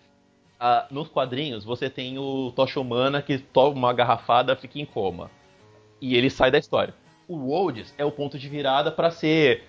Ah, 0.59 0.87
nos 0.91 1.07
quadrinhos, 1.07 1.63
você 1.63 1.89
tem 1.89 2.17
o 2.19 2.51
Tocha 2.53 2.79
Humana 2.81 3.21
que 3.21 3.37
toma 3.37 3.69
uma 3.77 3.93
garrafada 3.93 4.57
fica 4.57 4.77
em 4.77 4.85
coma. 4.85 5.31
E 6.01 6.15
ele 6.17 6.29
sai 6.29 6.51
da 6.51 6.57
história. 6.57 6.93
O 7.29 7.37
Rhodes 7.37 7.93
é 7.97 8.03
o 8.03 8.11
ponto 8.11 8.37
de 8.37 8.49
virada 8.49 8.91
pra 8.91 9.09
ser. 9.09 9.63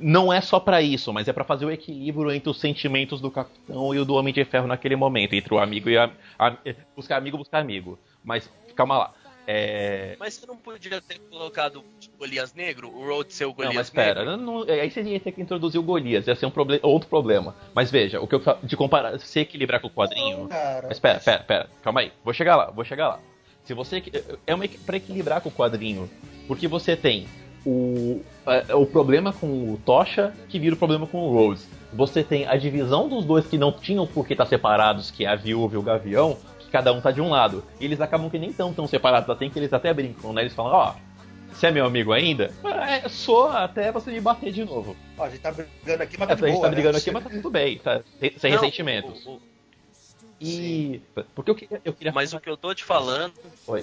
Não 0.00 0.32
é 0.32 0.40
só 0.40 0.58
pra 0.60 0.80
isso, 0.82 1.12
mas 1.12 1.28
é 1.28 1.32
pra 1.32 1.44
fazer 1.44 1.64
o 1.66 1.70
equilíbrio 1.70 2.30
entre 2.32 2.48
os 2.50 2.60
sentimentos 2.60 3.20
do 3.20 3.30
Capitão 3.30 3.94
e 3.94 3.98
o 3.98 4.04
do 4.04 4.14
Homem 4.14 4.32
de 4.32 4.44
Ferro 4.44 4.66
naquele 4.66 4.96
momento. 4.96 5.34
Entre 5.34 5.52
o 5.52 5.58
amigo 5.58 5.88
e 5.90 5.96
a. 5.98 6.10
a- 6.38 6.56
buscar 6.96 7.16
amigo, 7.16 7.36
buscar 7.38 7.58
amigo. 7.60 7.98
Mas 8.24 8.48
calma 8.74 8.98
lá. 8.98 9.14
É. 9.46 10.14
Mas 10.20 10.34
você 10.34 10.46
não 10.46 10.56
podia 10.56 11.00
ter 11.00 11.18
colocado 11.30 11.76
o 11.80 11.84
Golias 12.18 12.54
Negro? 12.54 12.88
O 12.88 13.04
Road 13.04 13.32
ser 13.32 13.46
o 13.46 13.48
Não, 13.48 13.54
Golias 13.54 13.74
mas 13.74 13.90
pera, 13.90 14.24
Negro? 14.24 14.36
não- 14.36 14.64
não- 14.64 14.72
aí 14.72 14.88
você 14.90 15.02
ia 15.02 15.18
ter 15.18 15.32
que 15.32 15.40
introduzir 15.42 15.80
o 15.80 15.82
Golias, 15.82 16.26
ia 16.28 16.36
ser 16.36 16.46
um 16.46 16.50
proble- 16.50 16.78
outro 16.82 17.08
problema. 17.08 17.56
Mas 17.74 17.90
veja, 17.90 18.20
o 18.20 18.28
que 18.28 18.34
eu 18.36 18.42
de 18.62 18.76
comparar, 18.76 19.18
se 19.18 19.40
equilibrar 19.40 19.80
com 19.80 19.88
o 19.88 19.90
quadrinho. 19.90 20.40
Não, 20.40 20.48
cara. 20.48 20.86
Mas 20.88 21.00
pera, 21.00 21.18
pera, 21.18 21.42
pera, 21.42 21.70
calma 21.82 22.00
aí, 22.00 22.12
vou 22.22 22.32
chegar 22.32 22.54
lá, 22.54 22.70
vou 22.70 22.84
chegar 22.84 23.08
lá. 23.08 23.20
Se 23.64 23.74
você 23.74 24.02
é 24.46 24.54
uma 24.54 24.68
para 24.86 24.96
equilibrar 24.98 25.40
com 25.40 25.48
o 25.48 25.52
quadrinho, 25.52 26.08
porque 26.46 26.68
você 26.68 26.94
tem 26.94 27.26
o 27.66 28.20
é, 28.46 28.74
o 28.74 28.86
problema 28.86 29.32
com 29.32 29.46
o 29.46 29.80
Tocha 29.84 30.32
que 30.48 30.58
vira 30.58 30.74
o 30.74 30.78
problema 30.78 31.06
com 31.06 31.18
o 31.22 31.32
Rhodes. 31.32 31.68
Você 31.92 32.22
tem 32.22 32.46
a 32.46 32.56
divisão 32.56 33.08
dos 33.08 33.24
dois 33.24 33.46
que 33.46 33.58
não 33.58 33.72
tinham 33.72 34.06
por 34.06 34.26
que 34.26 34.34
estar 34.34 34.46
separados, 34.46 35.10
que 35.10 35.24
é 35.24 35.28
a 35.28 35.34
Viúva 35.36 35.74
e 35.74 35.78
o 35.78 35.82
Gavião, 35.82 36.38
que 36.58 36.68
cada 36.70 36.92
um 36.92 37.00
tá 37.00 37.10
de 37.10 37.20
um 37.20 37.28
lado. 37.28 37.64
E 37.80 37.84
eles 37.84 38.00
acabam 38.00 38.30
que 38.30 38.38
nem 38.38 38.52
tão 38.52 38.72
tão 38.72 38.86
separados, 38.86 39.28
até 39.28 39.48
que 39.48 39.58
eles 39.58 39.72
até 39.72 39.92
brincam, 39.92 40.32
né? 40.32 40.42
Eles 40.42 40.54
falam, 40.54 40.72
ó, 40.72 40.94
você 41.52 41.66
é 41.66 41.70
meu 41.70 41.84
amigo 41.84 42.12
ainda? 42.12 42.52
É, 42.64 43.08
sou 43.08 43.48
até 43.48 43.90
você 43.92 44.10
me 44.12 44.20
bater 44.20 44.52
de 44.52 44.64
novo. 44.64 44.96
Ó, 45.18 45.24
a 45.24 45.28
gente 45.30 45.40
tá 45.40 45.50
brigando 45.52 46.02
aqui, 46.02 46.16
mas 46.18 46.28
tá 46.28 46.32
É, 46.34 46.36
de 46.36 46.44
a 46.44 46.46
gente 46.46 46.56
boa, 46.56 46.66
tá 46.68 46.70
brigando 46.74 46.92
né? 46.94 46.98
aqui, 46.98 47.10
mas 47.10 47.24
tá 47.24 47.30
tudo 47.30 47.50
bem, 47.50 47.78
tá? 47.78 48.00
Sem, 48.38 48.52
Não, 48.52 48.60
ressentimentos. 48.60 49.26
o- 49.26 49.32
o- 49.32 49.40
E. 50.40 51.02
Porque 51.34 51.50
eu 51.50 51.54
queria. 51.54 51.80
Eu 51.84 51.92
queria 51.92 52.12
mas 52.12 52.32
o 52.32 52.40
que 52.40 52.48
eu 52.48 52.56
tô 52.56 52.72
te 52.74 52.82
falando. 52.84 53.34
Oi. 53.66 53.82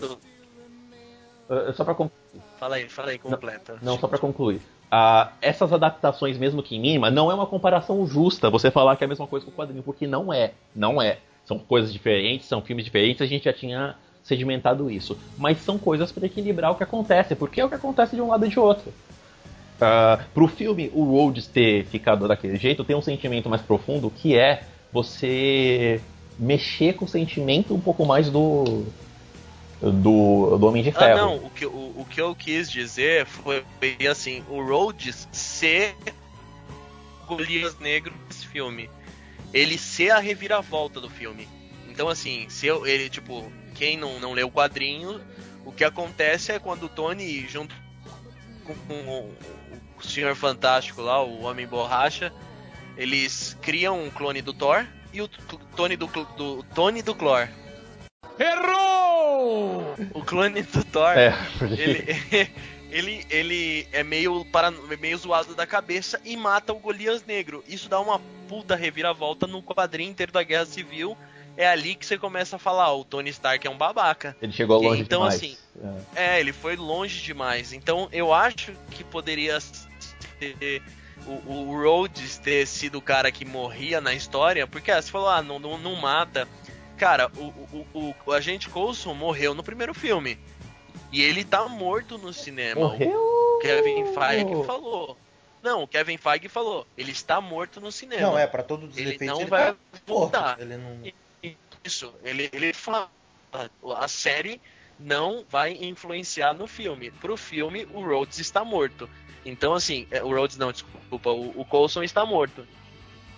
Uh, 1.50 1.74
Só 1.74 1.84
pra 1.84 1.94
concluir. 1.94 2.42
Fala 2.60 2.76
aí, 2.76 2.90
fala 2.90 3.12
aí, 3.12 3.18
completa. 3.18 3.78
Não, 3.82 3.98
só 3.98 4.08
pra 4.08 4.18
concluir. 4.18 4.62
Ah, 4.92 5.32
essas 5.42 5.72
adaptações, 5.74 6.38
mesmo 6.38 6.64
que 6.64 6.80
mínima, 6.80 7.12
não 7.12 7.30
é 7.30 7.34
uma 7.34 7.46
comparação 7.46 8.06
justa 8.08 8.50
você 8.50 8.72
falar 8.72 8.96
que 8.96 9.04
é 9.04 9.06
a 9.06 9.08
mesma 9.08 9.28
coisa 9.28 9.46
com 9.46 9.52
o 9.52 9.56
quadrinho, 9.56 9.84
porque 9.84 10.08
não 10.08 10.34
é. 10.34 10.54
Não 10.76 11.02
é. 11.02 11.20
São 11.46 11.60
coisas 11.60 11.92
diferentes, 11.92 12.48
são 12.48 12.62
filmes 12.62 12.86
diferentes, 12.86 13.22
a 13.22 13.26
gente 13.26 13.46
já 13.46 13.54
tinha 13.54 13.96
sedimentado 14.24 14.90
isso. 14.90 15.18
Mas 15.38 15.60
são 15.60 15.78
coisas 15.78 16.12
para 16.12 16.26
equilibrar 16.26 16.72
o 16.72 16.76
que 16.76 16.84
acontece, 16.84 17.36
porque 17.36 17.62
é 17.62 17.66
o 17.66 17.70
que 17.70 17.76
acontece 17.76 18.16
de 18.16 18.22
um 18.22 18.28
lado 18.28 18.46
e 18.46 18.50
de 18.50 18.60
outro. 18.60 18.94
Uh, 19.78 20.24
pro 20.34 20.48
filme, 20.48 20.92
o 20.94 21.04
Rhodes 21.04 21.48
ter 21.48 21.86
ficado 21.86 22.28
daquele 22.28 22.58
jeito, 22.58 22.84
tem 22.84 22.96
um 22.96 23.02
sentimento 23.02 23.50
mais 23.50 23.62
profundo 23.62 24.10
que 24.10 24.36
é 24.38 24.64
você 24.92 26.02
mexer 26.40 26.94
com 26.94 27.06
o 27.06 27.08
sentimento 27.08 27.74
um 27.74 27.80
pouco 27.80 28.06
mais 28.06 28.30
do. 28.30 28.86
Do, 29.82 30.58
do 30.58 30.68
Homem 30.68 30.84
de 30.84 30.90
Ah, 30.90 30.94
Ferro. 30.94 31.18
não, 31.18 31.36
o 31.38 31.50
que, 31.50 31.66
o, 31.66 31.70
o 31.70 32.06
que 32.10 32.20
eu 32.20 32.36
quis 32.36 32.70
dizer 32.70 33.26
foi 33.26 33.64
assim: 34.10 34.44
o 34.50 34.62
Rhodes 34.62 35.28
ser 35.32 35.96
Golias 37.28 37.78
Negro 37.80 38.14
desse 38.28 38.48
filme. 38.48 38.90
Ele 39.54 39.78
ser 39.78 40.12
a 40.12 40.20
reviravolta 40.20 41.00
do 41.00 41.10
filme. 41.10 41.48
Então, 41.90 42.10
assim, 42.10 42.48
se 42.50 42.68
eu, 42.68 42.86
ele, 42.86 43.10
tipo, 43.10 43.52
quem 43.76 43.98
não, 43.98 44.20
não 44.20 44.34
leu 44.34 44.48
o 44.48 44.52
quadrinho, 44.52 45.22
o 45.66 45.72
que 45.72 45.84
acontece 45.84 46.52
é 46.52 46.60
quando 46.60 46.84
o 46.84 46.90
Tony, 46.90 47.48
junto 47.48 47.74
com, 48.64 48.76
com 48.76 49.32
o, 49.98 50.04
Senhor 50.04 50.36
Fantástico 50.36 51.02
lá, 51.02 51.24
o 51.24 51.44
Homem 51.44 51.66
Borracha, 51.66 52.32
eles 52.96 53.58
criam 53.62 54.04
um 54.04 54.10
clone 54.10 54.42
do 54.42 54.54
Thor 54.54 54.86
e 55.12 55.22
o 55.22 55.28
Tony 55.76 55.96
do, 55.96 56.08
do 56.08 56.64
Tony 56.76 57.02
do 57.02 57.16
Clor. 57.16 57.48
Errou! 58.40 59.96
O 60.14 60.24
clone 60.24 60.62
do 60.62 60.84
Thor. 60.86 61.18
É, 61.18 61.32
porque- 61.58 61.82
Ele, 61.82 62.50
ele, 62.92 63.26
ele 63.30 63.88
é 63.92 64.04
meio, 64.04 64.46
para, 64.46 64.72
meio 65.00 65.18
zoado 65.18 65.56
da 65.56 65.66
cabeça 65.66 66.20
e 66.24 66.36
mata 66.38 66.74
o 66.74 66.80
Golias 66.80 67.26
Negro. 67.26 67.64
Isso 67.68 67.90
dá 67.90 68.00
uma 68.00 68.20
puta 68.48 68.76
reviravolta 68.76 69.46
no 69.48 69.62
quadrinho 69.62 70.12
inteiro 70.12 70.32
da 70.32 70.44
Guerra 70.44 70.66
Civil 70.66 71.18
é 71.58 71.68
ali 71.68 71.96
que 71.96 72.06
você 72.06 72.20
começa 72.20 72.56
a 72.56 72.60
falar, 72.60 72.94
ó, 72.94 73.00
o 73.00 73.04
Tony 73.04 73.32
Stark 73.32 73.66
é 73.66 73.70
um 73.70 73.78
babaca. 73.78 74.38
Ele 74.40 74.52
chegou 74.54 74.80
longe 74.80 75.02
então, 75.02 75.22
demais. 75.22 75.36
assim, 75.36 75.58
É. 76.16 76.36
É, 76.36 76.40
ele 76.40 76.54
foi 76.54 76.76
longe 76.76 77.20
demais. 77.24 77.74
Então 77.74 78.08
eu 78.12 78.32
acho 78.32 78.74
que 78.92 79.04
poderia 79.04 79.60
ser 79.60 80.84
o, 81.26 81.52
o 81.52 81.82
Rhodes 81.84 82.38
ter 82.38 82.68
sido 82.68 83.00
o 83.00 83.02
cara 83.02 83.32
que 83.32 83.44
morria 83.44 84.00
na 84.00 84.14
história, 84.14 84.68
porque 84.68 84.92
ah, 84.92 85.02
você 85.02 85.10
falou, 85.10 85.30
ah, 85.30 85.42
não, 85.42 85.58
não, 85.58 85.78
não 85.80 85.96
mata. 85.96 86.48
Cara, 86.98 87.32
o, 87.38 87.86
o, 87.94 88.16
o, 88.26 88.32
agente 88.32 88.70
Coulson 88.70 89.14
morreu 89.14 89.54
no 89.54 89.64
primeiro 89.64 89.94
filme. 89.94 90.40
E 91.12 91.22
ele 91.22 91.44
tá 91.44 91.68
morto 91.68 92.18
no 92.18 92.34
cinema. 92.34 92.82
Morreu? 92.82 93.18
O 93.18 93.60
Kevin 93.62 94.06
Feige 94.14 94.66
falou. 94.66 95.18
Não, 95.62 95.84
o 95.84 95.88
Kevin 95.88 96.18
Feige 96.18 96.50
falou. 96.50 96.88
Ele 96.98 97.12
está 97.12 97.40
morto 97.40 97.80
no 97.80 97.92
cinema. 97.92 98.22
Não, 98.22 98.38
é, 98.38 98.48
pra 98.48 98.64
todos 98.64 98.90
os 98.90 98.98
Ele 98.98 99.16
efeitos 99.16 99.28
não 99.28 99.42
ele 99.42 99.50
vai 99.50 99.72
tá 99.72 99.78
voltar. 100.06 100.58
morto. 100.58 100.62
Ele 100.62 100.78
não... 100.78 101.58
Isso, 101.84 102.14
ele, 102.24 102.50
ele 102.52 102.74
fala. 102.74 103.10
A 103.96 104.08
série 104.08 104.60
não 105.00 105.46
vai 105.50 105.74
influenciar 105.74 106.54
no 106.54 106.68
filme. 106.68 107.12
Pro 107.12 107.38
filme, 107.38 107.88
o 107.94 108.02
Rhodes 108.02 108.40
está 108.40 108.64
morto. 108.64 109.10
Então, 109.46 109.74
assim, 109.74 110.08
é, 110.12 110.22
o 110.22 110.34
Rhodes 110.34 110.58
não, 110.58 110.72
desculpa, 110.72 111.30
o, 111.30 111.62
o 111.62 111.66
Coulson 111.66 112.04
está 112.04 112.26
morto. 112.26 112.68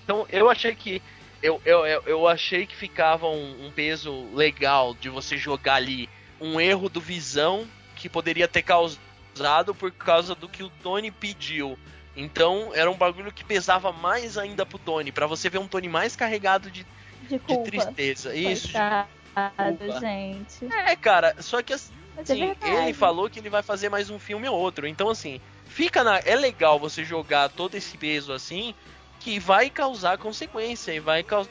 Então, 0.03 0.25
eu 0.29 0.49
achei 0.49 0.73
que. 0.73 1.01
Eu, 1.41 1.61
eu, 1.65 1.85
eu, 1.85 2.27
achei 2.27 2.65
que 2.65 2.75
ficava 2.75 3.27
um, 3.27 3.67
um 3.67 3.71
peso 3.71 4.27
legal 4.33 4.93
de 4.93 5.09
você 5.09 5.37
jogar 5.37 5.75
ali 5.75 6.09
um 6.39 6.59
erro 6.59 6.89
do 6.89 6.99
Visão 6.99 7.67
que 7.95 8.09
poderia 8.09 8.47
ter 8.47 8.61
causado 8.61 9.73
por 9.73 9.91
causa 9.91 10.35
do 10.35 10.49
que 10.49 10.63
o 10.63 10.69
Tony 10.83 11.11
pediu. 11.11 11.77
Então, 12.15 12.71
era 12.73 12.91
um 12.91 12.97
bagulho 12.97 13.31
que 13.31 13.43
pesava 13.43 13.91
mais 13.91 14.37
ainda 14.37 14.65
pro 14.65 14.77
Tony, 14.77 15.11
pra 15.11 15.27
você 15.27 15.49
ver 15.49 15.59
um 15.59 15.67
Tony 15.67 15.87
mais 15.87 16.15
carregado 16.15 16.69
de, 16.69 16.85
De 17.29 17.39
de 17.39 17.63
tristeza. 17.63 18.35
Isso, 18.35 18.73
Coitado, 18.73 19.99
gente. 20.01 20.65
é, 20.73 20.95
cara, 20.95 21.35
só 21.39 21.61
que 21.61 21.71
assim, 21.71 21.93
é 22.17 22.83
ele 22.83 22.93
falou 22.93 23.29
que 23.29 23.39
ele 23.39 23.49
vai 23.49 23.63
fazer 23.63 23.87
mais 23.87 24.09
um 24.09 24.19
filme 24.19 24.49
ou 24.49 24.57
outro. 24.57 24.85
Então, 24.85 25.09
assim, 25.09 25.39
fica 25.65 26.03
na. 26.03 26.19
É 26.19 26.35
legal 26.35 26.77
você 26.77 27.05
jogar 27.05 27.49
todo 27.49 27.75
esse 27.75 27.97
peso 27.97 28.33
assim, 28.33 28.75
que 29.19 29.39
vai 29.39 29.69
causar 29.69 30.17
consequência 30.17 30.91
e 30.93 30.99
vai 30.99 31.23
causar 31.23 31.49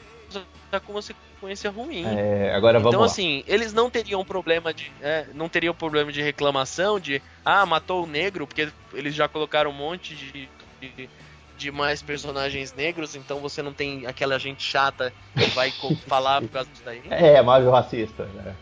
consequência 0.85 1.69
ruim. 1.71 2.03
É, 2.05 2.53
agora 2.53 2.79
vamos 2.79 2.89
Então, 2.93 3.01
lá. 3.01 3.05
assim, 3.05 3.43
eles 3.47 3.73
não 3.73 3.89
teriam 3.89 4.23
problema 4.25 4.73
de. 4.73 4.91
é, 5.01 5.27
não 5.33 5.47
teriam 5.47 5.73
problema 5.73 6.11
de 6.11 6.21
reclamação 6.21 6.99
de. 6.99 7.21
Ah, 7.45 7.65
matou 7.65 8.03
o 8.03 8.07
negro, 8.07 8.45
porque 8.47 8.69
eles 8.93 9.15
já 9.15 9.27
colocaram 9.27 9.71
um 9.71 9.73
monte 9.73 10.15
de. 10.15 10.49
de 10.81 11.09
de 11.57 11.71
mais 11.71 12.01
personagens 12.01 12.71
negros, 12.73 13.15
então 13.17 13.39
você 13.39 13.61
não 13.61 13.73
tem 13.73 14.05
aquela 14.07 14.39
gente 14.39 14.63
chata 14.63 15.11
que 15.37 15.43
vai 15.47 15.69
falar 16.07 16.39
por 16.41 16.47
causa 16.47 16.69
disso 16.69 16.81
daí. 16.85 17.01
É, 17.09 17.41
Marvel 17.41 17.69
racista. 17.71 18.23
né? 18.23 18.55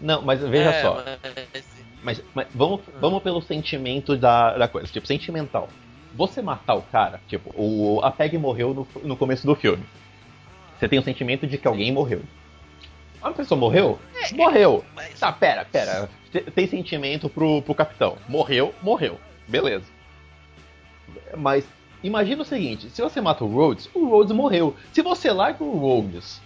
Não, 0.00 0.22
mas 0.22 0.40
veja 0.40 0.70
É, 0.70 0.82
só. 0.82 1.04
mas- 1.04 1.64
Mas, 2.02 2.22
mas 2.34 2.46
vamos, 2.52 2.80
vamos 3.00 3.22
pelo 3.22 3.40
sentimento 3.40 4.16
da, 4.16 4.58
da 4.58 4.66
coisa, 4.66 4.90
tipo, 4.92 5.06
sentimental. 5.06 5.68
Você 6.16 6.40
matar 6.42 6.74
o 6.74 6.82
cara, 6.82 7.20
tipo, 7.28 7.50
o, 7.54 8.00
a 8.02 8.10
Peg 8.10 8.36
morreu 8.38 8.72
no, 8.74 8.88
no 9.02 9.16
começo 9.16 9.46
do 9.46 9.54
filme. 9.54 9.84
Você 10.78 10.88
tem 10.88 10.98
o 10.98 11.02
sentimento 11.02 11.46
de 11.46 11.58
que 11.58 11.68
alguém 11.68 11.92
morreu. 11.92 12.22
A 13.22 13.30
pessoa 13.32 13.58
morreu? 13.58 13.98
Morreu. 14.34 14.84
mas- 14.94 15.18
Tá, 15.18 15.32
pera, 15.32 15.64
pera. 15.64 16.08
Te- 16.30 16.42
Tem 16.50 16.66
sentimento 16.66 17.28
pro, 17.28 17.60
pro 17.62 17.74
capitão. 17.74 18.16
Morreu, 18.28 18.74
morreu. 18.82 19.18
Beleza. 19.48 19.84
Mas 21.36 21.66
imagina 22.02 22.42
o 22.42 22.44
seguinte: 22.44 22.88
se 22.90 23.02
você 23.02 23.20
mata 23.20 23.44
o 23.44 23.48
Rhodes, 23.48 23.88
o 23.94 24.06
Rhodes 24.08 24.32
morreu. 24.32 24.76
Se 24.92 25.02
você 25.02 25.30
larga 25.30 25.62
o 25.64 25.76
Rhodes, 25.78 26.40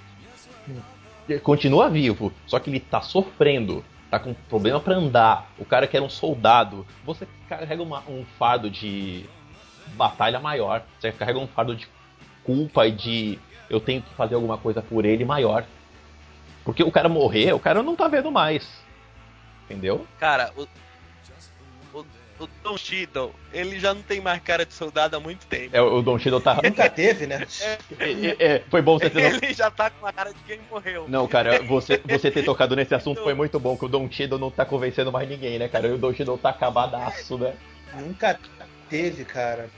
continua 1.42 1.88
vivo, 1.88 2.32
só 2.46 2.58
que 2.58 2.70
ele 2.70 2.80
tá 2.80 3.00
sofrendo, 3.00 3.84
tá 4.10 4.18
com 4.18 4.34
problema 4.48 4.80
pra 4.80 4.94
andar. 4.94 5.50
O 5.58 5.64
cara 5.64 5.86
que 5.86 5.96
era 5.96 6.04
um 6.04 6.10
soldado, 6.10 6.86
você 7.04 7.26
carrega 7.48 7.82
uma- 7.82 8.02
um 8.08 8.24
fardo 8.38 8.70
de 8.70 9.24
batalha 9.89 10.41
maior. 10.41 10.83
Você 10.99 11.12
carrega 11.12 11.39
um 11.39 11.47
fardo 11.47 11.74
de 11.74 11.89
culpa 12.45 12.87
e 12.87 12.93
de 12.93 13.39
eu 13.68 13.81
tenho 13.81 14.03
que 14.03 14.12
fazer 14.14 14.35
alguma 14.35 14.59
coisa 14.59 14.83
por 14.83 15.05
ele 15.05 15.24
maior. 15.24 15.64
Porque 16.64 16.83
o 16.83 16.91
cara 16.91 17.09
morrer, 17.09 17.53
o 17.53 17.61
cara 17.61 17.83
não 17.83 17.97
tá 17.97 18.09
vendo 18.09 18.31
mais. 18.31 18.68
Entendeu? 19.64 20.07
Cara, 20.18 20.53
o. 20.57 20.66
O, 21.93 22.05
o 22.41 22.49
Don 22.62 22.76
Cheadle, 22.76 23.33
ele 23.53 23.78
já 23.78 23.95
não 23.95 24.03
tem 24.03 24.20
mais 24.20 24.41
cara 24.43 24.66
de 24.66 24.74
soldado 24.74 25.16
há 25.16 25.20
muito 25.20 25.47
tempo. 25.47 25.76
É, 25.76 25.81
o 25.81 26.03
Don 26.03 26.18
Cheadle 26.18 26.41
tá. 26.41 26.61
Nunca 26.62 26.91
teve, 26.91 27.26
né? 27.26 27.47
É, 27.99 28.37
é, 28.39 28.62
foi 28.68 28.83
bom 28.83 28.99
você 28.99 29.09
ter. 29.09 29.35
Ele 29.35 29.55
já 29.55 29.70
tá 29.70 29.91
com 29.91 30.07
a 30.07 30.12
cara 30.12 30.33
de 30.33 30.41
quem 30.41 30.61
morreu. 30.70 31.07
Não, 31.09 31.26
cara, 31.28 31.62
você, 31.62 32.01
você 32.05 32.31
ter 32.31 32.45
tocado 32.45 32.74
nesse 32.74 32.95
assunto 32.95 33.22
foi 33.22 33.35
muito 33.35 33.59
bom, 33.61 33.76
que 33.76 33.85
o 33.85 33.89
Don 33.89 34.11
Cheadle 34.11 34.39
não 34.39 34.51
tá 34.51 34.64
convencendo 34.64 35.12
mais 35.12 35.28
ninguém, 35.28 35.59
né, 35.59 35.68
cara? 35.68 35.87
E 35.89 35.93
o 35.93 35.99
Don 35.99 36.12
Cheadle 36.12 36.39
tá 36.39 36.51
acabadaço, 36.51 37.39
né? 37.39 37.55
Nunca 37.95 38.39
teve, 38.91 39.24
cara. 39.24 39.70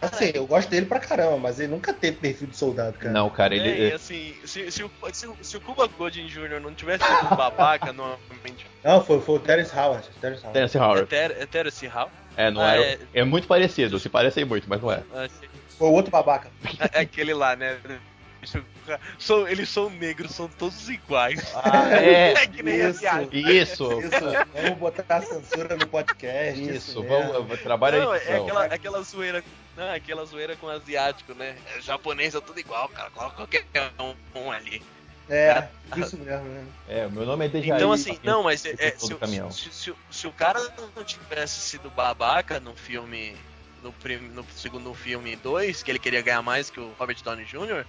Assim, 0.00 0.32
eu 0.34 0.44
gosto 0.48 0.68
dele 0.68 0.86
pra 0.86 0.98
caramba, 0.98 1.36
mas 1.36 1.60
ele 1.60 1.68
nunca 1.70 1.92
teve 1.92 2.16
perfil 2.16 2.48
de 2.48 2.56
soldado, 2.56 2.98
cara. 2.98 3.12
Não, 3.14 3.30
cara, 3.30 3.54
ele. 3.54 3.68
É, 3.68 3.88
e 3.90 3.92
assim, 3.92 4.34
se, 4.44 4.68
se, 4.72 4.82
o, 4.82 4.90
se, 5.12 5.28
se 5.40 5.56
o 5.56 5.60
Cuba 5.60 5.86
Gooding 5.86 6.26
Jr. 6.26 6.60
não 6.60 6.74
tivesse 6.74 7.04
sido 7.04 7.32
um 7.32 7.36
babaca 7.36 7.92
normalmente. 7.94 8.66
Não, 8.82 9.04
foi, 9.04 9.20
foi 9.20 9.36
o 9.36 9.38
Terence 9.38 9.72
Howard. 9.76 10.08
Terence 10.20 10.42
Howard. 10.42 10.52
Terence 10.58 10.76
É 10.76 10.80
Howard. 10.80 11.06
Ter- 11.06 11.36
é 11.38 11.46
Terence 11.46 11.86
Hall? 11.86 12.10
É, 12.36 12.50
não 12.50 12.60
Ah, 12.62 12.72
era. 12.74 12.82
é. 12.82 12.98
É 13.14 13.22
muito 13.24 13.46
parecido, 13.46 14.00
se 14.00 14.08
parecem 14.08 14.44
muito, 14.44 14.68
mas 14.68 14.82
não 14.82 14.90
é. 14.90 15.02
Ah, 15.14 15.28
o 15.78 15.92
outro 15.92 16.10
babaca. 16.10 16.50
É 16.92 17.00
aquele 17.00 17.32
lá, 17.34 17.54
né? 17.54 17.78
São, 19.18 19.46
eles 19.46 19.68
são 19.68 19.88
negros, 19.88 20.32
são 20.32 20.48
todos 20.48 20.88
iguais. 20.88 21.40
Ah, 21.54 21.88
É, 21.96 22.32
É 22.42 22.46
que 22.46 22.62
nem 22.62 22.76
isso. 22.78 22.86
asiático. 23.06 23.36
Isso, 23.36 24.00
Isso, 24.00 24.10
vamos 24.52 24.78
botar 24.78 25.16
a 25.16 25.22
censura 25.22 25.76
no 25.76 25.86
podcast. 25.86 26.60
isso, 26.60 27.02
mesmo. 27.02 27.32
vamos, 27.32 27.60
trabalha 27.60 28.00
Não, 28.04 28.10
aí. 28.10 28.20
é 28.26 28.36
aquela, 28.36 28.64
aquela 28.64 29.02
zoeira. 29.02 29.44
Não, 29.76 29.84
é 29.84 29.94
aquela 29.94 30.24
zoeira 30.24 30.56
com 30.56 30.68
asiático, 30.68 31.32
né? 31.34 31.56
É, 31.76 31.80
japonês 31.80 32.34
é 32.34 32.40
tudo 32.40 32.58
igual, 32.58 32.88
cara. 32.88 33.10
Coloca 33.10 33.36
qualquer 33.36 33.64
um, 34.00 34.14
um 34.40 34.50
ali. 34.50 34.82
É, 35.30 35.68
isso 35.96 36.18
mesmo, 36.18 36.44
né? 36.48 36.64
É, 36.88 37.08
meu 37.08 37.24
nome 37.24 37.46
é 37.46 37.48
Dejaí. 37.48 37.76
Então, 37.76 37.92
assim, 37.92 38.18
não, 38.24 38.42
mas 38.42 38.66
é, 38.66 38.74
é, 38.78 38.90
se, 38.90 39.06
se, 39.52 39.72
se, 39.72 39.94
se 40.10 40.26
o 40.26 40.32
cara 40.32 40.60
não 40.96 41.04
tivesse 41.04 41.60
sido 41.60 41.88
babaca 41.90 42.58
no 42.58 42.74
filme. 42.74 43.34
No, 43.82 43.92
prim, 43.94 44.18
no 44.18 44.44
segundo 44.54 44.94
filme 44.94 45.34
2, 45.34 45.82
que 45.82 45.90
ele 45.90 45.98
queria 45.98 46.22
ganhar 46.22 46.40
mais 46.40 46.70
que 46.70 46.78
o 46.78 46.92
Robert 47.00 47.16
Downey 47.24 47.44
Jr., 47.44 47.84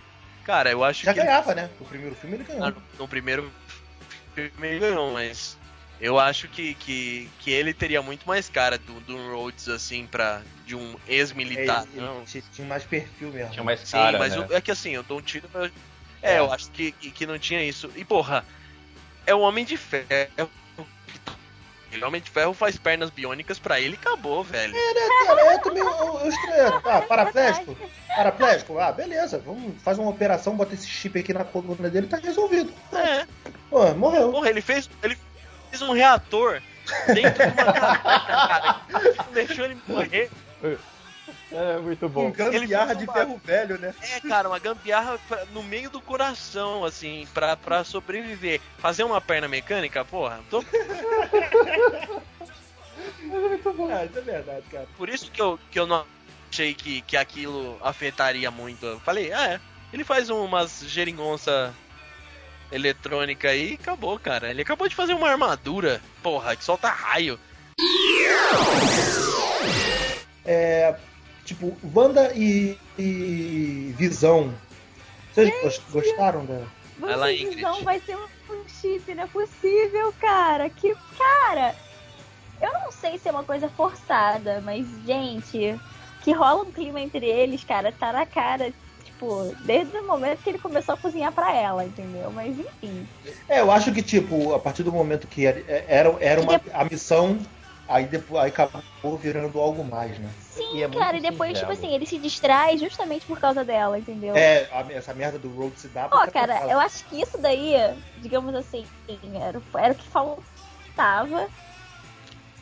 cara, 0.45 0.71
eu 0.71 0.83
acho 0.83 1.05
Já 1.05 1.13
que. 1.13 1.19
ganhava, 1.19 1.55
né? 1.55 1.69
O 1.79 1.85
primeiro 1.85 2.15
filme 2.15 2.35
ele 2.37 2.43
Ah, 2.43 2.53
ganhou. 2.53 2.71
no, 2.71 2.83
no 2.99 3.07
primeiro 3.07 3.51
filme 4.35 4.51
ele 4.67 4.79
ganhou, 4.79 5.11
mas 5.13 5.57
eu 5.99 6.19
acho 6.19 6.47
que, 6.49 6.73
que, 6.75 7.29
que 7.39 7.51
ele 7.51 7.73
teria 7.73 8.01
muito 8.01 8.27
mais 8.27 8.49
cara 8.49 8.77
do, 8.77 8.99
do 9.01 9.15
Rhodes, 9.31 9.67
assim, 9.69 10.05
pra, 10.07 10.41
de 10.65 10.75
um 10.75 10.93
É, 11.07 11.13
ex-militar. 11.13 11.85
ele- 11.93 12.01
não. 12.01 12.23
ele 12.33 12.43
tinha- 12.51 12.67
mais 12.67 12.83
perfil 12.83 13.31
mesmo. 13.31 13.51
Tinha 13.51 13.63
mais 13.63 13.79
Sim, 13.81 13.91
cara, 13.91 14.17
mas 14.19 14.35
né? 14.35 14.45
o- 14.49 14.53
é 14.53 14.61
que 14.61 14.71
assim, 14.71 14.91
eu 14.91 15.03
dou 15.03 15.19
um 15.19 15.21
tiro. 15.21 15.49
eu- 15.53 15.71
É, 16.21 16.39
eu 16.39 16.51
acho 16.53 16.71
que, 16.71 16.91
que 16.93 17.11
que 17.11 17.25
não 17.25 17.37
tinha 17.37 17.61
isso. 17.63 17.91
E 17.97 18.05
porra, 18.05 18.45
é 19.25 19.35
o 19.35 19.39
Homem 19.41 19.65
de 19.65 19.75
Ferro. 19.75 20.07
O 20.77 20.85
Homem 22.01 22.21
de 22.21 22.29
Ferro 22.31 22.53
faz 22.53 22.77
pernas 22.77 23.09
biônicas 23.09 23.59
pra 23.59 23.79
ele 23.79 23.95
e 23.95 23.99
acabou, 23.99 24.43
velho. 24.43 24.73
Cara, 25.27 25.41
é 25.53 25.57
também 25.57 25.83
eu, 25.83 26.19
eu 26.21 26.29
estranho. 26.29 26.81
Ah, 26.85 27.01
paraplégico? 27.01 27.77
Paraplégico? 28.15 28.79
Ah, 28.79 28.91
beleza. 28.91 29.39
Vamos 29.45 29.81
fazer 29.83 30.01
uma 30.01 30.09
operação, 30.11 30.55
bota 30.55 30.73
esse 30.73 30.87
chip 30.87 31.19
aqui 31.19 31.33
na 31.33 31.43
coluna 31.43 31.89
dele 31.89 32.07
tá 32.07 32.17
resolvido. 32.17 32.73
É, 32.93 33.25
Pô, 33.69 33.93
morreu. 33.95 34.31
porra, 34.31 34.49
ele 34.49 34.61
fez. 34.61 34.89
Ele 35.01 35.17
fez 35.69 35.81
um 35.81 35.91
reator 35.93 36.61
dentro 37.07 37.45
de 37.45 37.61
uma 37.61 37.73
caverna, 37.73 38.47
cara. 38.47 38.81
Não 38.89 39.25
deixou 39.33 39.65
ele 39.65 39.77
morrer. 39.87 40.29
É, 41.53 41.77
muito 41.77 42.07
Um 42.07 42.09
bom. 42.09 42.31
gambiarra 42.31 42.93
Ele 42.93 43.05
de 43.05 43.09
um 43.09 43.13
ferro 43.13 43.41
velho, 43.43 43.77
né? 43.77 43.93
É, 44.01 44.19
cara, 44.27 44.49
uma 44.49 44.57
gambiarra 44.57 45.19
pra- 45.27 45.45
no 45.53 45.61
meio 45.61 45.89
do 45.89 46.01
coração, 46.01 46.83
assim, 46.83 47.27
pra, 47.31 47.55
pra 47.55 47.83
sobreviver. 47.83 48.59
Fazer 48.79 49.03
uma 49.03 49.21
perna 49.21 49.47
mecânica, 49.47 50.03
porra, 50.03 50.41
tô 50.49 50.63
Ah, 53.91 54.05
isso 54.05 54.17
é 54.17 54.21
verdade, 54.21 54.63
cara. 54.71 54.87
Por 54.97 55.09
isso 55.09 55.29
que 55.31 55.41
eu, 55.41 55.59
que 55.71 55.79
eu 55.79 55.85
não 55.87 56.05
achei 56.51 56.73
que, 56.73 57.01
que 57.01 57.15
aquilo 57.17 57.77
afetaria 57.81 58.49
muito. 58.51 58.85
Eu 58.85 58.99
falei, 58.99 59.31
ah, 59.31 59.53
é. 59.53 59.59
Ele 59.91 60.03
faz 60.03 60.29
umas 60.29 60.83
geringonça 60.87 61.73
eletrônica 62.71 63.47
aí 63.49 63.71
e 63.71 63.75
acabou, 63.75 64.17
cara. 64.19 64.49
Ele 64.49 64.61
acabou 64.63 64.87
de 64.87 64.95
fazer 64.95 65.13
uma 65.13 65.29
armadura, 65.29 66.01
porra, 66.23 66.55
que 66.55 66.63
solta 66.63 66.89
raio. 66.89 67.39
É. 70.45 70.95
Tipo, 71.45 71.75
Wanda 71.95 72.31
e, 72.33 72.77
e 72.97 73.93
Visão. 73.97 74.53
Vocês 75.33 75.51
gos- 75.61 75.81
gostaram 75.91 76.45
da. 76.45 76.61
Ela, 77.01 77.33
Ingrid. 77.33 77.55
visão 77.55 77.83
vai 77.83 77.99
ser 77.99 78.15
um 78.15 78.27
chip, 78.67 79.13
não 79.15 79.23
é 79.23 79.27
possível, 79.27 80.13
cara. 80.21 80.69
Que 80.69 80.95
cara. 81.17 81.75
Eu 82.61 82.71
não 82.71 82.91
sei 82.91 83.17
se 83.17 83.27
é 83.27 83.31
uma 83.31 83.43
coisa 83.43 83.67
forçada, 83.67 84.61
mas 84.61 84.85
gente, 85.05 85.77
que 86.23 86.31
rola 86.31 86.61
um 86.63 86.71
clima 86.71 87.01
entre 87.01 87.25
eles, 87.25 87.63
cara, 87.63 87.91
tá 87.91 88.13
na 88.13 88.25
cara. 88.25 88.71
Tipo, 89.03 89.53
desde 89.65 89.97
o 89.97 90.07
momento 90.07 90.41
que 90.43 90.49
ele 90.51 90.59
começou 90.59 90.95
a 90.95 90.97
cozinhar 90.97 91.31
pra 91.33 91.53
ela, 91.53 91.83
entendeu? 91.83 92.31
Mas 92.31 92.57
enfim. 92.57 93.05
É, 93.49 93.59
eu 93.59 93.69
acho 93.71 93.91
que, 93.91 94.01
tipo, 94.01 94.53
a 94.53 94.59
partir 94.59 94.83
do 94.83 94.91
momento 94.93 95.27
que 95.27 95.45
era, 95.45 95.61
era, 95.87 96.15
era 96.21 96.41
uma, 96.41 96.61
a 96.73 96.85
missão, 96.85 97.37
aí 97.87 98.05
depois 98.07 98.43
aí 98.43 98.49
acabou 98.49 99.17
virando 99.17 99.59
algo 99.59 99.83
mais, 99.83 100.17
né? 100.19 100.29
Sim, 100.49 100.77
E 100.77 100.83
é 100.83 100.87
cara, 100.99 101.17
e 101.17 101.21
depois, 101.21 101.51
singelo. 101.51 101.71
tipo 101.71 101.71
assim, 101.71 101.93
ele 101.93 102.05
se 102.05 102.19
distrai 102.19 102.77
justamente 102.77 103.25
por 103.25 103.39
causa 103.39 103.63
dela, 103.65 103.97
entendeu? 103.99 104.35
É, 104.35 104.63
a- 104.71 104.91
essa 104.91 105.13
merda 105.13 105.39
do 105.39 105.49
Road 105.49 105.79
se 105.79 105.89
dá 105.89 106.07
Pô, 106.07 106.17
cara, 106.31 106.71
eu 106.71 106.79
acho 106.79 107.05
que 107.05 107.21
isso 107.21 107.41
daí, 107.41 107.73
digamos 108.17 108.53
assim, 108.55 108.87
era, 109.41 109.61
era 109.77 109.93
o 109.93 109.95
que 109.95 110.07
faltava 110.09 111.49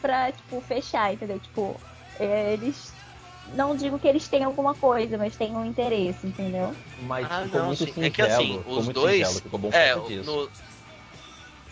pra, 0.01 0.31
tipo, 0.31 0.61
fechar, 0.61 1.13
entendeu? 1.13 1.39
Tipo, 1.39 1.79
é, 2.19 2.53
eles. 2.53 2.99
Não 3.45 3.75
digo 3.75 3.99
que 3.99 4.07
eles 4.07 4.27
têm 4.27 4.43
alguma 4.43 4.73
coisa, 4.75 5.17
mas 5.17 5.35
têm 5.35 5.55
um 5.55 5.65
interesse, 5.65 6.25
entendeu? 6.27 6.75
Mas 6.99 7.27
Ah, 7.27 7.43
ficou 7.43 7.59
não, 7.59 7.67
muito 7.67 7.79
sim. 7.79 7.91
singelo. 7.91 8.05
É 8.05 8.09
que 8.11 8.21
assim, 8.21 8.57
ficou 8.57 8.75
os 8.77 8.85
muito 8.85 9.01
dois. 9.01 9.17
singelo, 9.17 9.35
ficou 9.35 9.59
bom 9.59 9.69
é, 9.73 9.95
no, 9.95 10.51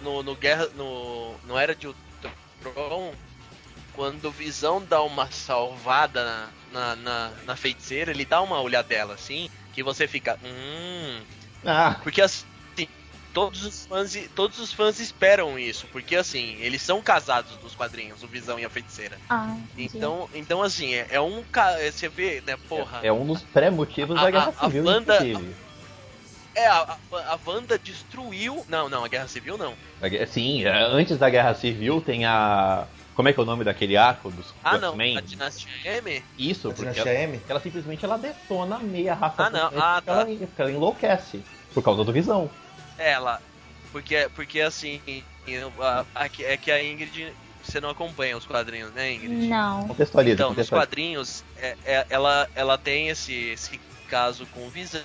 no, 0.01 0.23
no 0.23 0.35
Guerra. 0.35 0.67
No, 0.75 1.37
no 1.45 1.57
Era 1.57 1.75
de 1.75 1.87
Ultron, 1.87 3.13
quando 3.99 4.29
o 4.29 4.31
Visão 4.31 4.81
dá 4.81 5.01
uma 5.01 5.29
salvada 5.29 6.23
na, 6.23 6.47
na, 6.71 6.95
na, 6.95 7.31
na 7.45 7.55
feiticeira, 7.57 8.11
ele 8.11 8.23
dá 8.23 8.41
uma 8.41 8.61
olhadela 8.61 9.13
assim, 9.13 9.49
que 9.73 9.83
você 9.83 10.07
fica. 10.07 10.39
Hum. 10.41 11.19
Ah, 11.65 11.97
Porque 12.01 12.21
assim. 12.21 12.45
Todos 13.33 13.63
os, 13.63 13.85
fãs, 13.85 14.17
todos 14.33 14.57
os 14.57 14.73
fãs 14.73 14.99
esperam 14.99 15.59
isso, 15.59 15.85
porque 15.91 16.15
assim, 16.15 16.55
eles 16.61 16.81
são 16.81 16.99
casados 16.99 17.55
dos 17.57 17.75
quadrinhos, 17.75 18.23
o 18.23 18.27
Visão 18.27 18.57
e 18.57 18.65
a 18.65 18.69
Feiticeira. 18.69 19.17
Ah. 19.29 19.55
Então, 19.77 20.27
então 20.33 20.63
assim, 20.63 20.93
é, 20.95 21.05
é 21.11 21.21
um 21.21 21.43
ca- 21.43 21.77
Você 21.91 22.07
vê, 22.09 22.41
né, 22.47 22.57
porra. 22.67 23.01
é 23.03 23.11
um 23.11 23.25
dos 23.27 23.43
pré-motivos 23.43 24.17
A- 24.17 24.23
da 24.23 24.31
Guerra 24.31 24.53
a- 24.57 24.65
a 24.65 24.65
Civil, 24.65 24.83
Wanda- 24.85 25.15
inclusive. 25.27 25.55
É, 26.55 26.67
a, 26.67 26.97
a, 27.11 27.39
Wanda 27.45 27.77
destruiu. 27.77 28.65
Não, 28.67 28.89
não, 28.89 29.03
a 29.05 29.07
Guerra 29.07 29.27
Civil 29.27 29.57
não. 29.57 29.75
Sim, 30.27 30.65
é, 30.65 30.71
antes 30.85 31.17
da 31.19 31.29
Guerra 31.29 31.53
Civil 31.53 32.01
tem 32.01 32.25
a... 32.25 32.87
Como 33.19 33.27
é 33.27 33.33
que 33.33 33.39
é 33.41 33.43
o 33.43 33.45
nome 33.45 33.65
daquele 33.65 33.97
arco 33.97 34.29
dos 34.31 34.53
Ah, 34.63 34.77
dos 34.77 34.81
não, 34.81 34.93
a 34.93 35.19
Dinastia 35.19 35.69
M? 35.83 36.23
Isso, 36.37 36.69
A 36.69 36.73
porque 36.73 36.89
Dinastia 36.89 37.11
ela, 37.11 37.23
M? 37.23 37.41
ela 37.49 37.59
simplesmente 37.59 38.05
ela 38.05 38.17
detona 38.17 38.79
meia 38.79 39.13
raça 39.13 39.43
Ah, 39.43 39.49
não. 39.49 39.65
Ah, 39.75 40.01
porque 40.01 40.09
tá. 40.09 40.21
ela, 40.21 40.47
porque 40.47 40.61
ela 40.61 40.71
enlouquece 40.71 41.43
por 41.73 41.83
causa 41.83 42.05
do 42.05 42.13
Visão. 42.13 42.49
Ela. 42.97 43.41
Porque, 43.91 44.29
porque 44.33 44.61
assim, 44.61 45.01
é 46.45 46.55
que 46.55 46.71
a 46.71 46.81
Ingrid. 46.81 47.33
Você 47.61 47.81
não 47.81 47.89
acompanha 47.89 48.37
os 48.37 48.45
quadrinhos, 48.45 48.93
né, 48.93 49.11
Ingrid? 49.11 49.49
Não. 49.49 49.85
Contextualiza, 49.89 50.35
Então, 50.35 50.49
nos 50.51 50.55
contextualiza. 50.55 50.87
quadrinhos, 50.87 51.43
é- 51.57 51.75
é- 51.83 52.05
ela, 52.09 52.47
ela 52.55 52.77
tem 52.77 53.09
esse, 53.09 53.33
esse 53.33 53.77
caso 54.07 54.45
com 54.45 54.65
o 54.65 54.69
Visão 54.69 55.03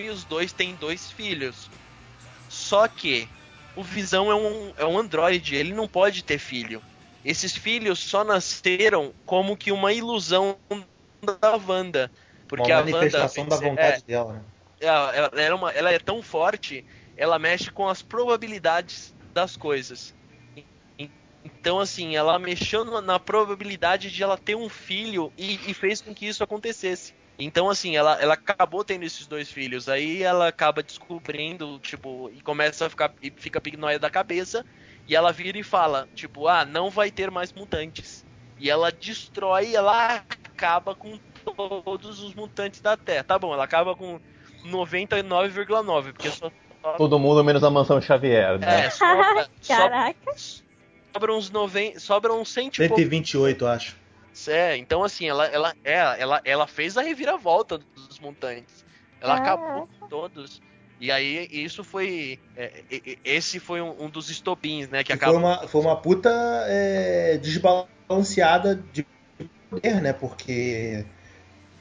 e 0.00 0.08
os 0.08 0.24
dois 0.24 0.50
têm 0.50 0.74
dois 0.76 1.10
filhos. 1.12 1.68
Só 2.48 2.88
que 2.88 3.28
o 3.76 3.82
Visão 3.82 4.30
é 4.30 4.34
um, 4.34 4.72
é 4.78 4.86
um 4.86 4.98
androide, 4.98 5.54
ele 5.56 5.74
não 5.74 5.86
pode 5.86 6.22
ter 6.22 6.38
filho. 6.38 6.82
Esses 7.28 7.54
filhos 7.54 7.98
só 7.98 8.24
nasceram 8.24 9.14
como 9.26 9.54
que 9.54 9.70
uma 9.70 9.92
ilusão 9.92 10.58
da 11.42 11.56
Wanda. 11.56 12.10
Porque 12.48 12.72
uma 12.72 12.80
a 12.80 12.84
Wanda. 12.84 12.96
manifestação 12.96 13.46
da 13.46 13.56
é, 13.56 13.60
vontade 13.60 14.04
dela, 14.04 14.32
né? 14.32 14.44
ela, 14.80 15.14
ela, 15.14 15.30
ela 15.34 15.42
é 15.42 15.54
uma- 15.54 15.72
ela 15.72 15.92
é 15.92 15.98
tão 15.98 16.22
forte, 16.22 16.86
ela 17.14 17.38
mexe 17.38 17.70
com 17.70 17.86
as 17.86 18.00
probabilidades 18.00 19.14
das 19.34 19.56
coisas. 19.56 20.14
Então, 21.44 21.78
assim, 21.80 22.16
ela 22.16 22.38
mexeu 22.38 22.84
na, 23.02 23.18
probabilidade 23.18 24.10
de 24.10 24.22
ela 24.22 24.38
ter 24.38 24.54
um 24.54 24.68
filho 24.68 25.30
e, 25.36 25.70
e 25.70 25.74
fez 25.74 26.00
com 26.00 26.14
que 26.14 26.26
isso 26.26 26.42
acontecesse. 26.42 27.12
Então, 27.38 27.68
assim, 27.70 27.94
ela, 27.96 28.20
ela 28.20 28.34
acabou 28.34 28.82
tendo 28.84 29.04
esses 29.04 29.26
dois 29.26 29.50
filhos. 29.50 29.88
Aí 29.88 30.22
ela 30.22 30.48
acaba 30.48 30.82
descobrindo, 30.82 31.78
tipo, 31.80 32.30
e 32.30 32.40
começa 32.40 32.86
a 32.86 32.90
ficar. 32.90 33.14
e 33.22 33.30
fica 33.36 33.60
paranoia 33.60 33.98
da 33.98 34.10
cabeça. 34.10 34.64
E 35.08 35.16
ela 35.16 35.32
vira 35.32 35.58
e 35.58 35.62
fala, 35.62 36.06
tipo, 36.14 36.46
ah, 36.46 36.64
não 36.64 36.90
vai 36.90 37.10
ter 37.10 37.30
mais 37.30 37.52
mutantes. 37.52 38.26
E 38.58 38.68
ela 38.70 38.92
destrói, 38.92 39.74
ela 39.74 40.16
acaba 40.16 40.94
com 40.94 41.18
todos 41.56 42.22
os 42.22 42.34
mutantes 42.34 42.80
da 42.80 42.96
Terra. 42.96 43.24
Tá 43.24 43.38
bom, 43.38 43.54
ela 43.54 43.64
acaba 43.64 43.96
com 43.96 44.20
99,9, 44.64 46.12
porque 46.12 46.30
só 46.30 46.50
Todo 46.96 47.18
mundo 47.18 47.42
menos 47.42 47.62
a 47.64 47.70
mansão 47.70 48.00
Xavier, 48.00 48.58
né? 48.58 48.86
é, 48.86 48.90
sobra, 48.90 49.48
Caraca. 49.66 50.34
sobra 51.12 51.34
uns 51.34 51.50
90, 51.50 51.98
sobra 52.00 52.32
uns 52.32 52.50
100 52.52 52.66
e 52.66 52.70
pouco. 52.70 52.96
128, 52.96 53.64
eu 53.64 53.68
acho. 53.68 53.96
É, 54.46 54.76
então 54.76 55.02
assim, 55.02 55.28
ela 55.28 55.46
ela 55.46 55.74
é, 55.82 55.96
ela 56.20 56.40
ela 56.44 56.66
fez 56.68 56.96
a 56.96 57.02
reviravolta 57.02 57.78
dos 57.78 58.20
mutantes. 58.20 58.84
Ela 59.20 59.34
Ah. 59.34 59.38
acabou 59.38 59.88
com 59.98 60.06
todos. 60.08 60.62
E 61.00 61.12
aí 61.12 61.48
isso 61.52 61.84
foi 61.84 62.40
é, 62.56 62.82
esse 63.24 63.60
foi 63.60 63.80
um, 63.80 64.04
um 64.04 64.10
dos 64.10 64.30
estopins, 64.30 64.88
né, 64.88 64.98
que 65.04 65.06
Que 65.06 65.12
acabou 65.12 65.40
foi, 65.40 65.44
uma, 65.44 65.68
foi 65.68 65.80
uma 65.80 65.96
puta 65.96 66.30
é, 66.66 67.38
desbalanceada 67.38 68.74
de 68.92 69.06
poder, 69.70 70.00
né? 70.02 70.12
Porque 70.12 71.04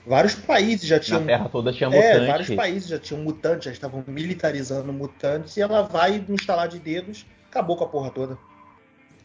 vários 0.06 0.36
países 0.36 0.88
já 0.88 0.98
Na 0.98 1.02
tinham. 1.02 1.26
Terra 1.26 1.50
toda 1.50 1.74
tinha 1.74 1.90
É, 1.90 2.14
mutante. 2.14 2.28
vários 2.28 2.50
países 2.52 2.90
já 2.90 3.00
tinham 3.00 3.24
mutantes, 3.24 3.66
já 3.66 3.72
estavam 3.72 4.04
militarizando 4.08 4.94
mutantes, 4.94 5.58
e 5.58 5.62
ela 5.62 5.82
vai 5.82 6.24
no 6.28 6.36
estalar 6.36 6.68
de 6.68 6.80
dedos, 6.80 7.26
acabou 7.50 7.76
com 7.76 7.84
a 7.86 7.88
porra 7.88 8.12
toda. 8.12 8.38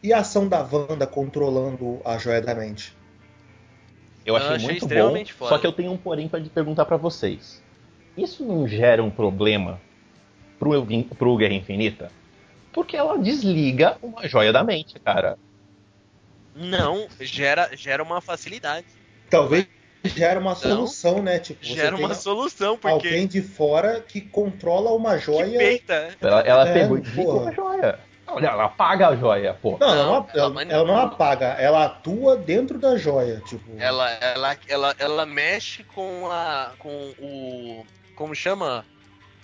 E 0.03 0.13
a 0.13 0.19
ação 0.19 0.49
da 0.49 0.61
Wanda 0.63 1.07
controlando 1.07 2.01
a 2.05 2.19
joia 2.19 2.41
da 2.41 2.55
mente? 2.55 2.97
Eu 4.25 4.37
achei, 4.37 4.51
Eu 4.51 4.55
achei 4.55 4.69
muito 4.69 4.83
extremamente 4.83 5.33
bom, 5.33 5.39
foda. 5.39 5.49
só 5.51 5.59
que 5.59 5.67
eu 5.67 5.73
tenho 5.73 5.93
um 5.93 5.97
porém 5.97 6.29
pra 6.29 6.41
perguntar 6.41 6.85
pra 6.87 6.97
vocês. 6.97 7.63
Isso 8.17 8.45
não 8.45 8.67
gera 8.69 9.03
um 9.03 9.11
problema 9.11 9.81
pro, 10.59 10.87
pro 11.19 11.37
Guerra 11.37 11.55
Infinita? 11.55 12.11
Porque 12.73 12.97
ela 12.97 13.19
desliga 13.19 13.97
uma 14.03 14.27
joia 14.29 14.53
da 14.53 14.63
mente, 14.65 14.99
cara. 15.01 15.39
não 16.55 17.07
gera 17.21 17.71
gera 17.77 18.03
uma 18.03 18.21
facilidade. 18.21 18.87
Talvez 19.31 19.67
gera 20.05 20.39
uma 20.41 20.55
solução, 20.55 21.23
né? 21.23 21.39
Tipo, 21.39 21.65
Gera 21.65 21.97
uma 21.97 22.15
solução 22.15 22.77
porque 22.77 23.09
alguém 23.09 23.27
de 23.27 23.41
fora 23.41 24.01
que 24.01 24.21
controla 24.21 24.91
uma 24.93 25.17
que 25.19 25.25
joia. 25.27 25.59
peita. 25.59 26.17
Ela, 26.21 26.41
ela 26.41 26.69
É, 26.69 26.73
pegou 26.73 26.99
e 26.99 27.01
desligou 27.01 27.47
a 27.49 27.53
joia. 27.53 27.99
Olha, 28.27 28.47
ela 28.47 28.65
apaga 28.65 29.09
a 29.09 29.17
joia, 29.17 29.53
pô. 29.55 29.77
Não, 29.79 29.89
ela 29.91 30.05
Não, 30.07 30.29
ela, 30.35 30.63
ela 30.63 30.85
não 30.87 30.95
não. 30.95 30.97
apaga, 31.03 31.49
ela 31.59 31.85
atua 31.85 32.35
dentro 32.37 32.79
da 32.79 32.97
joia, 32.97 33.43
tipo. 33.47 33.71
Ela, 33.79 34.11
ela, 34.11 34.57
ela, 34.69 34.95
ela 34.99 35.27
mexe 35.27 35.85
com 35.85 36.27
a. 36.31 36.73
com 36.79 37.13
o. 37.19 37.85
Como 38.23 38.37
chama? 38.37 38.87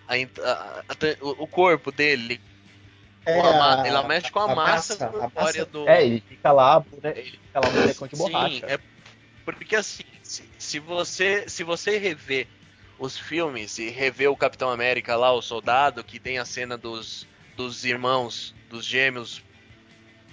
A 0.06 0.14
a- 0.16 0.80
a- 0.88 1.18
o 1.22 1.48
corpo 1.48 1.92
dele. 1.92 2.40
é 3.26 3.40
a 3.40 3.76
ela 3.82 4.02
mexe 4.04 4.30
com 4.30 4.40
a, 4.40 4.46
a 4.46 4.56
massa, 4.56 4.94
massa, 4.96 5.06
a 5.18 5.28
corpórea 5.28 5.66
do. 5.66 5.84
É, 5.84 6.04
ele 6.04 6.20
fica 6.20 6.52
lá, 6.52 6.84
né, 7.02 7.12
ele 7.18 7.38
fica 7.38 7.60
lá 7.60 7.70
no 7.70 7.76
bonecão 7.76 8.06
de 8.08 8.14
Sim, 8.14 8.16
borracha. 8.16 8.66
é 8.66 8.78
porque 9.44 9.76
assim, 9.76 10.02
se, 10.22 10.50
se 10.58 10.78
você 10.80 11.48
se 11.48 11.64
você 11.64 11.98
rever 11.98 12.50
os 12.98 13.18
filmes 13.18 13.78
e 13.78 13.90
rever 13.90 14.30
o 14.30 14.36
Capitão 14.36 14.70
América 14.70 15.16
lá, 15.16 15.32
o 15.32 15.42
soldado, 15.42 16.04
que 16.04 16.20
tem 16.20 16.38
a 16.38 16.44
cena 16.44 16.78
dos, 16.78 17.28
dos 17.56 17.84
irmãos, 17.84 18.56
dos 18.68 18.84
gêmeos, 18.86 19.44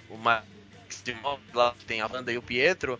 o 0.07 0.17
Maximoff 0.17 1.43
lá 1.53 1.75
que 1.75 1.85
tem 1.85 2.01
a 2.01 2.07
Wanda 2.07 2.31
e 2.31 2.37
o 2.37 2.43
Pietro, 2.43 2.99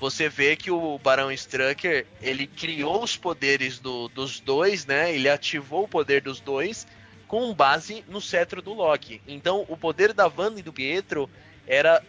você 0.00 0.28
vê 0.28 0.56
que 0.56 0.70
o 0.70 0.98
Barão 0.98 1.30
Strucker, 1.32 2.06
ele 2.20 2.46
criou 2.46 3.02
os 3.02 3.16
poderes 3.16 3.78
do- 3.80 4.08
dos 4.08 4.40
dois, 4.40 4.86
né? 4.86 5.12
Ele 5.14 5.28
ativou 5.28 5.84
o 5.84 5.88
poder 5.88 6.22
dos 6.22 6.40
dois 6.40 6.86
com 7.26 7.52
base 7.54 8.04
no 8.08 8.20
cetro 8.20 8.62
do 8.62 8.72
Loki. 8.72 9.20
Então, 9.26 9.64
o 9.68 9.76
poder 9.76 10.12
da 10.12 10.26
Wanda 10.26 10.60
e 10.60 10.62
do 10.62 10.72
Pietro 10.72 11.28
era 11.66 12.02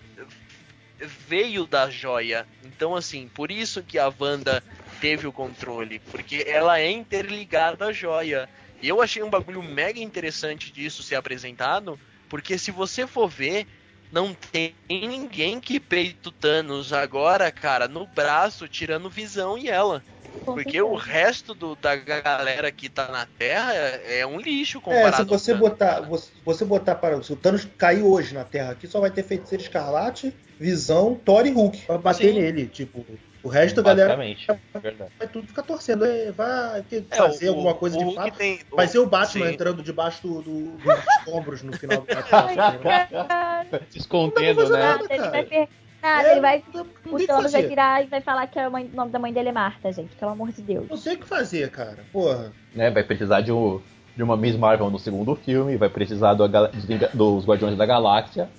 veio 1.01 1.65
da 1.65 1.89
joia. 1.89 2.47
Então, 2.63 2.95
assim, 2.95 3.27
por 3.29 3.51
isso 3.51 3.83
que 3.83 3.97
a 3.97 4.13
Wanda 4.19 4.63
teve 4.99 5.27
o 5.27 5.31
controle, 5.33 5.99
porque 5.99 6.43
ela 6.45 6.79
é 6.79 6.89
interligada 6.91 7.87
à 7.87 7.93
joia. 7.93 8.49
E 8.81 8.87
eu 8.87 9.01
achei 9.01 9.23
um 9.23 9.29
bagulho 9.29 9.63
mega 9.63 9.99
interessante 9.99 10.71
disso 10.71 11.01
ser 11.03 11.15
apresentado, 11.15 11.99
porque 12.27 12.57
se 12.57 12.71
você 12.71 13.07
for 13.07 13.27
ver, 13.27 13.65
não 14.12 14.34
tem 14.34 14.76
ninguém 14.89 15.60
que 15.60 15.80
peita 15.80 16.30
o 16.30 16.32
Thanos 16.32 16.91
agora, 16.91 17.51
cara, 17.51 17.88
no 17.88 18.07
braço, 18.07 18.68
tirando 18.68 19.10
visão 19.10 19.57
e 19.57 19.70
ela. 19.70 20.03
Porque 20.45 20.82
o 20.82 20.95
resto 20.95 21.53
do- 21.53 21.75
da 21.75 21.95
galera 21.95 22.71
que 22.71 22.89
tá 22.89 23.07
na 23.11 23.25
Terra 23.25 23.73
é, 23.73 24.19
é 24.21 24.27
um 24.27 24.39
lixo 24.39 24.80
É, 24.80 24.82
comparado 24.82 25.15
se 25.15 25.21
ao 25.21 25.27
você 25.27 25.53
botar, 25.53 26.01
você, 26.01 26.32
você 26.43 26.65
botar 26.65 26.95
para 26.95 27.21
se 27.21 27.32
o 27.32 27.36
Thanos 27.36 27.67
cair 27.77 28.01
hoje 28.03 28.34
na 28.34 28.43
Terra 28.43 28.71
aqui, 28.71 28.88
só 28.88 28.99
vai 28.99 29.11
ter 29.11 29.23
feiticeiro 29.23 29.63
escarlate, 29.63 30.36
visão, 30.59 31.15
Thor 31.15 31.45
e 31.45 31.51
Hulk 31.51 31.86
pra 31.86 31.97
bater 31.97 32.34
Sim. 32.34 32.39
nele, 32.41 32.67
tipo, 32.67 33.05
o 33.43 33.47
resto 33.47 33.82
da 33.82 33.93
galera 33.93 34.13
é 34.25 34.36
vai 35.17 35.27
tudo 35.32 35.47
ficar 35.47 35.63
torcendo, 35.63 36.03
é, 36.05 36.32
vai 36.32 36.82
ter 36.84 37.03
que 37.03 37.13
É, 37.13 37.17
fazer 37.17 37.49
o- 37.49 37.53
alguma 37.53 37.73
coisa 37.75 37.97
o 37.97 38.09
de 38.09 38.15
fato. 38.15 38.38
tem- 38.38 38.59
Vai 38.71 38.88
ser 38.88 38.99
o 38.99 39.05
Batman 39.05 39.47
Sim. 39.47 39.53
entrando 39.53 39.82
debaixo 39.84 40.21
do, 40.27 40.41
do- 40.41 40.77
dos 40.77 40.93
ombros 41.27 41.61
no 41.63 41.73
final 41.77 42.01
do 42.01 42.07
Batman. 42.15 43.82
Se 43.89 43.97
escondendo, 43.99 44.61
fazer 44.61 44.73
né? 44.73 44.80
nada. 44.80 45.05
Ele 45.09 45.30
vai, 45.30 45.43
per- 45.45 45.69
Nada, 46.01 46.27
É, 46.27 46.31
ele 46.31 46.41
vai. 46.41 46.63
O 47.05 47.27
Thanos 47.27 47.51
vai 47.51 47.63
virar 47.67 48.03
e 48.03 48.07
vai 48.07 48.21
falar 48.21 48.47
que 48.47 48.57
a 48.57 48.69
mãe- 48.69 48.89
o 48.91 48.95
nome 48.95 49.11
da 49.11 49.19
mãe 49.19 49.33
dele 49.33 49.49
é 49.49 49.51
Marta, 49.51 49.91
gente. 49.91 50.15
Pelo 50.15 50.31
amor 50.31 50.51
de 50.51 50.61
Deus. 50.61 50.87
Não 50.89 50.97
sei 50.97 51.15
o 51.15 51.19
que 51.19 51.27
fazer, 51.27 51.69
cara. 51.69 51.97
Porra. 52.11 52.51
né, 52.73 52.89
vai 52.89 53.03
precisar 53.03 53.41
de, 53.41 53.51
um- 53.51 53.81
de 54.15 54.23
uma 54.23 54.37
Miss 54.37 54.55
Marvel 54.55 54.89
no 54.89 54.99
segundo 54.99 55.35
filme, 55.35 55.75
vai 55.77 55.89
precisar 55.89 56.33
do, 56.35 56.47
dos, 57.13 57.45
Guardiões 57.45 57.77
da 57.77 57.85
Galáxia 57.85 58.49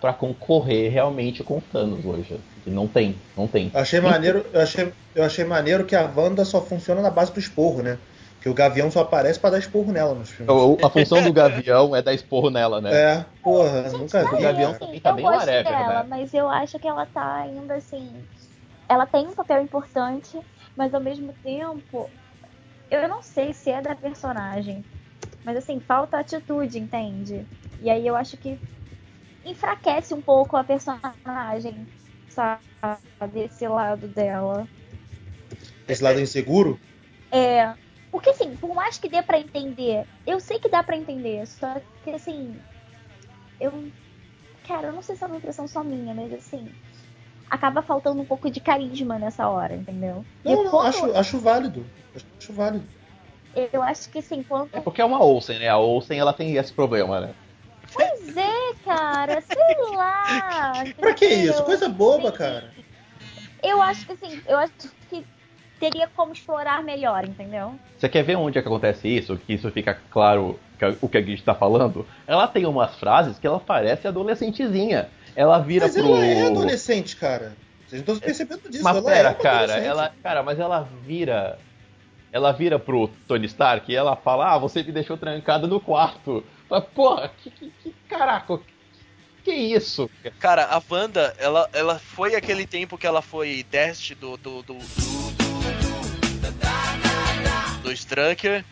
pra 0.00 0.12
concorrer 0.12 0.92
realmente 0.92 1.42
com 1.42 1.58
o 1.58 1.62
Thanos 1.72 2.04
hoje. 2.04 2.38
E 2.66 2.70
não 2.70 2.86
tem, 2.86 3.16
não 3.36 3.46
tem. 3.48 3.70
Achei 3.74 4.00
maneiro, 4.00 4.44
eu 4.52 4.60
achei, 4.60 4.92
eu 5.14 5.24
achei 5.24 5.44
maneiro 5.44 5.84
que 5.84 5.96
a 5.96 6.10
Wanda 6.14 6.44
só 6.44 6.60
funciona 6.60 7.00
na 7.00 7.10
base 7.10 7.32
do 7.32 7.40
esporro, 7.40 7.82
né? 7.82 7.98
Que 8.46 8.50
o 8.50 8.54
Gavião 8.54 8.92
só 8.92 9.00
aparece 9.00 9.40
pra 9.40 9.50
dar 9.50 9.58
esporro 9.58 9.90
nela 9.90 10.14
nos 10.14 10.30
filmes. 10.30 10.54
O- 10.54 10.78
A 10.86 10.88
função 10.88 11.20
do 11.20 11.32
Gavião 11.32 11.96
é 11.96 12.00
dar 12.00 12.14
esporro 12.14 12.48
nela, 12.48 12.80
né? 12.80 12.92
É, 12.94 13.24
porra, 13.42 13.90
nunca 13.90 14.22
O 14.22 14.36
vi. 14.36 14.36
Gavião 14.40 14.70
assim, 14.70 14.86
também 14.86 15.00
tá 15.00 15.10
eu 15.10 15.16
bem 15.16 15.24
gosto 15.24 15.48
whatever, 15.48 15.64
dela, 15.64 16.04
né? 16.04 16.06
mas 16.08 16.32
eu 16.32 16.48
acho 16.48 16.78
que 16.78 16.86
ela 16.86 17.04
tá 17.06 17.36
ainda 17.42 17.74
assim. 17.74 18.24
Ela 18.88 19.06
tem 19.06 19.26
um 19.28 19.34
papel 19.34 19.62
importante, 19.62 20.40
mas 20.76 20.94
ao 20.94 21.00
mesmo 21.00 21.32
tempo, 21.42 22.12
eu 22.90 23.08
não 23.08 23.22
sei 23.22 23.52
se 23.54 23.70
é 23.70 23.82
da 23.82 23.96
personagem. 23.96 24.86
Mas 25.44 25.56
assim, 25.58 25.80
falta 25.80 26.18
atitude, 26.20 26.78
entende? 26.78 27.48
E 27.80 27.90
aí 27.90 28.06
eu 28.06 28.16
acho 28.16 28.36
que 28.38 28.60
enfraquece 29.44 30.14
um 30.14 30.22
pouco 30.22 30.56
a 30.56 30.64
personagem, 30.64 31.88
sabe? 32.28 32.62
Desse 33.32 33.68
lado 33.68 34.08
dela. 34.08 34.68
Esse 35.88 36.02
lado 36.04 36.20
inseguro? 36.20 36.80
É. 37.30 37.76
Porque 38.16 38.30
assim, 38.30 38.56
por 38.56 38.74
mais 38.74 38.96
que 38.96 39.10
dê 39.10 39.20
pra 39.22 39.38
entender, 39.38 40.06
eu 40.26 40.40
sei 40.40 40.58
que 40.58 40.70
dá 40.70 40.82
pra 40.82 40.96
entender, 40.96 41.46
só 41.46 41.78
que 42.02 42.10
assim. 42.12 42.58
Eu. 43.60 43.92
Cara, 44.66 44.86
eu 44.86 44.94
não 44.94 45.02
sei 45.02 45.14
se 45.14 45.22
é 45.22 45.26
uma 45.26 45.36
impressão 45.36 45.68
só 45.68 45.84
minha, 45.84 46.14
mas 46.14 46.32
assim. 46.32 46.66
Acaba 47.50 47.82
faltando 47.82 48.22
um 48.22 48.24
pouco 48.24 48.50
de 48.50 48.58
carisma 48.58 49.18
nessa 49.18 49.46
hora, 49.50 49.74
entendeu? 49.76 50.24
Não, 50.42 50.64
não, 50.64 50.70
quando- 50.70 50.86
acho, 50.86 51.14
acho 51.14 51.38
válido. 51.40 51.84
Acho 52.40 52.54
válido. 52.54 52.88
Eu 53.70 53.82
acho 53.82 54.08
que 54.08 54.20
assim, 54.20 54.42
quando. 54.42 54.70
É 54.72 54.80
porque 54.80 55.02
é 55.02 55.04
uma 55.04 55.22
Olsen, 55.22 55.58
né? 55.58 55.68
A 55.68 55.76
Olsen 55.76 56.18
ela 56.18 56.32
tem 56.32 56.56
esse 56.56 56.72
problema, 56.72 57.20
né? 57.20 57.34
Pois 57.92 58.34
é, 58.34 58.74
cara, 58.82 59.42
sei 59.42 59.94
lá. 59.94 60.84
Pra 60.96 61.12
que 61.12 61.26
isso? 61.26 61.62
Coisa 61.64 61.86
boba, 61.86 62.30
Sim. 62.30 62.38
cara. 62.38 62.74
Eu 63.62 63.82
acho 63.82 64.06
que 64.06 64.12
assim, 64.12 64.40
eu 64.46 64.56
acho 64.56 64.72
que 64.72 64.88
teria 65.78 66.08
como 66.14 66.32
explorar 66.32 66.82
melhor, 66.82 67.24
entendeu? 67.24 67.74
Você 67.98 68.08
quer 68.08 68.22
ver 68.22 68.36
onde 68.36 68.58
é 68.58 68.62
que 68.62 68.68
acontece 68.68 69.08
isso? 69.08 69.36
Que 69.36 69.54
isso 69.54 69.70
fica 69.70 69.98
claro 70.10 70.58
que- 70.78 70.96
o 71.00 71.08
que 71.08 71.18
a 71.18 71.22
gente 71.22 71.42
tá 71.42 71.54
falando? 71.54 72.06
Ela 72.26 72.46
tem 72.48 72.66
umas 72.66 72.94
frases 72.96 73.38
que 73.38 73.46
ela 73.46 73.60
parece 73.60 74.06
adolescentezinha. 74.08 75.08
Ela 75.34 75.58
vira 75.58 75.86
Mas 75.86 75.94
pro. 75.94 76.06
ela 76.06 76.24
é 76.26 76.46
adolescente, 76.46 77.16
cara. 77.16 77.54
Vocês 77.86 78.04
não 78.04 78.14
estão 78.14 78.18
percebendo 78.26 78.68
disso. 78.70 78.82
Mas 78.82 78.96
ela 78.96 79.06
pera, 79.10 79.28
é 79.30 79.34
cara, 79.34 79.72
ela. 79.76 80.12
Cara, 80.22 80.42
mas 80.42 80.58
ela 80.58 80.88
vira. 81.04 81.58
Ela 82.32 82.52
vira 82.52 82.78
pro 82.78 83.08
Tony 83.28 83.46
Stark 83.46 83.90
e 83.90 83.94
ela 83.96 84.16
fala, 84.16 84.52
ah, 84.52 84.58
você 84.58 84.82
me 84.82 84.92
deixou 84.92 85.16
trancada 85.16 85.66
no 85.66 85.80
quarto. 85.80 86.44
Mas, 86.68 86.84
porra, 86.84 87.30
que, 87.42 87.48
que, 87.50 87.72
que 87.82 87.94
caraca, 88.08 88.58
que 89.44 89.52
isso? 89.52 90.10
Cara, 90.40 90.64
a 90.64 90.82
Wanda, 90.90 91.34
ela, 91.38 91.68
ela 91.72 91.98
foi 91.98 92.34
aquele 92.34 92.66
tempo 92.66 92.98
que 92.98 93.06
ela 93.06 93.22
foi 93.22 93.64
teste 93.70 94.14
do. 94.14 94.36
do. 94.36 94.62
do, 94.62 94.74
do 94.74 95.15
Strucker. 97.96 98.64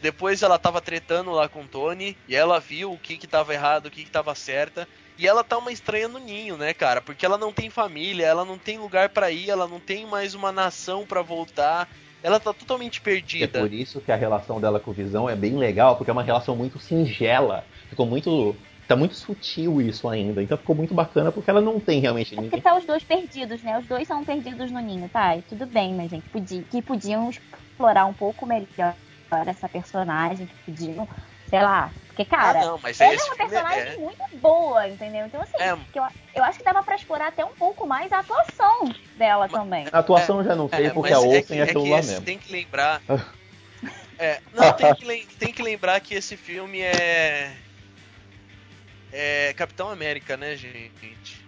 Depois 0.00 0.42
ela 0.42 0.58
tava 0.58 0.80
tretando 0.80 1.30
lá 1.30 1.48
com 1.48 1.62
o 1.62 1.68
Tony 1.68 2.16
e 2.28 2.34
ela 2.34 2.58
viu 2.58 2.92
o 2.92 2.98
que 2.98 3.16
que 3.16 3.26
tava 3.26 3.54
errado, 3.54 3.86
o 3.86 3.90
que 3.90 4.04
que 4.04 4.10
tava 4.10 4.34
certa. 4.34 4.88
E 5.18 5.28
ela 5.28 5.44
tá 5.44 5.58
uma 5.58 5.70
estranha 5.70 6.08
no 6.08 6.18
ninho, 6.18 6.56
né, 6.56 6.74
cara? 6.74 7.00
Porque 7.00 7.24
ela 7.24 7.38
não 7.38 7.52
tem 7.52 7.70
família, 7.70 8.26
ela 8.26 8.44
não 8.44 8.58
tem 8.58 8.78
lugar 8.78 9.10
pra 9.10 9.30
ir, 9.30 9.48
ela 9.48 9.68
não 9.68 9.78
tem 9.78 10.04
mais 10.06 10.34
uma 10.34 10.50
nação 10.50 11.06
pra 11.06 11.22
voltar. 11.22 11.88
Ela 12.22 12.40
tá 12.40 12.52
totalmente 12.52 12.98
É 12.98 13.02
perdida. 13.02 13.60
por 13.60 13.72
isso 13.72 14.00
que 14.00 14.10
a 14.10 14.16
relação 14.16 14.60
dela 14.60 14.80
com 14.80 14.90
o 14.90 14.94
Visão 14.94 15.28
é 15.28 15.36
bem 15.36 15.56
legal, 15.56 15.96
porque 15.96 16.10
é 16.10 16.12
uma 16.12 16.22
relação 16.22 16.56
muito 16.56 16.78
singela. 16.80 17.64
Ficou 17.88 18.06
muito. 18.06 18.56
Tá 18.88 18.96
muito 18.96 19.14
sutil 19.14 19.80
isso 19.80 20.08
ainda. 20.08 20.42
Então 20.42 20.58
ficou 20.58 20.74
muito 20.74 20.92
bacana 20.92 21.30
porque 21.30 21.48
ela 21.48 21.60
não 21.60 21.78
tem 21.78 22.00
realmente 22.00 22.30
Porque 22.30 22.42
ninguém. 22.42 22.60
tá 22.60 22.76
os 22.76 22.84
dois 22.84 23.04
perdidos, 23.04 23.62
né? 23.62 23.78
Os 23.78 23.86
dois 23.86 24.08
são 24.08 24.24
perdidos 24.24 24.70
no 24.72 24.80
ninho, 24.80 25.08
tá? 25.08 25.36
E 25.36 25.42
tudo 25.42 25.66
bem, 25.66 25.94
mas 25.94 26.10
gente, 26.10 26.28
podia, 26.28 26.62
que 26.64 26.82
podiam 26.82 27.30
explorar 27.72 28.06
um 28.06 28.14
pouco 28.14 28.46
melhor 28.46 28.94
essa 29.46 29.68
personagem, 29.68 30.46
que 30.46 30.54
podiam, 30.66 31.08
sei 31.48 31.62
lá. 31.62 31.90
Porque, 32.06 32.24
cara, 32.26 32.60
ah, 32.60 32.64
não, 32.66 32.78
mas 32.82 33.00
ela 33.00 33.14
é 33.14 33.16
uma 33.16 33.22
filme 33.34 33.36
personagem 33.50 33.80
é- 33.94 33.96
muito 33.96 34.22
boa, 34.34 34.86
entendeu? 34.86 35.26
Então, 35.26 35.40
assim, 35.40 35.56
É. 35.58 35.70
eu, 35.72 36.04
eu 36.34 36.44
acho 36.44 36.58
que 36.58 36.64
dava 36.64 36.82
pra 36.82 36.94
explorar 36.96 37.28
até 37.28 37.42
um 37.44 37.54
pouco 37.54 37.86
mais 37.86 38.12
a 38.12 38.18
atuação 38.18 38.82
dela 39.16 39.48
também. 39.48 39.86
A 39.90 39.98
atuação 39.98 40.38
eu 40.38 40.44
já 40.44 40.54
não 40.54 40.68
sei, 40.68 40.86
É, 40.86 40.90
porque 40.90 41.10
mas 41.10 41.18
a 41.22 41.26
é 41.26 41.28
Olsen 41.38 41.56
é, 41.56 41.60
é 41.60 41.62
aquilo 41.64 41.84
que 41.84 41.90
lá 41.90 41.96
mesmo. 41.96 42.24
Tem 42.24 42.38
que 42.38 42.52
lembrar. 42.52 43.00
É, 44.18 44.40
não, 44.52 44.72
tem 44.74 44.94
que, 44.94 45.26
tem 45.36 45.52
que 45.52 45.60
lembrar 45.64 45.98
que 45.98 46.14
esse 46.14 46.36
filme 46.36 46.80
é. 46.80 47.56
É 49.10 49.52
Capitão 49.54 49.90
América, 49.90 50.36
né, 50.36 50.54
gente? 50.54 51.44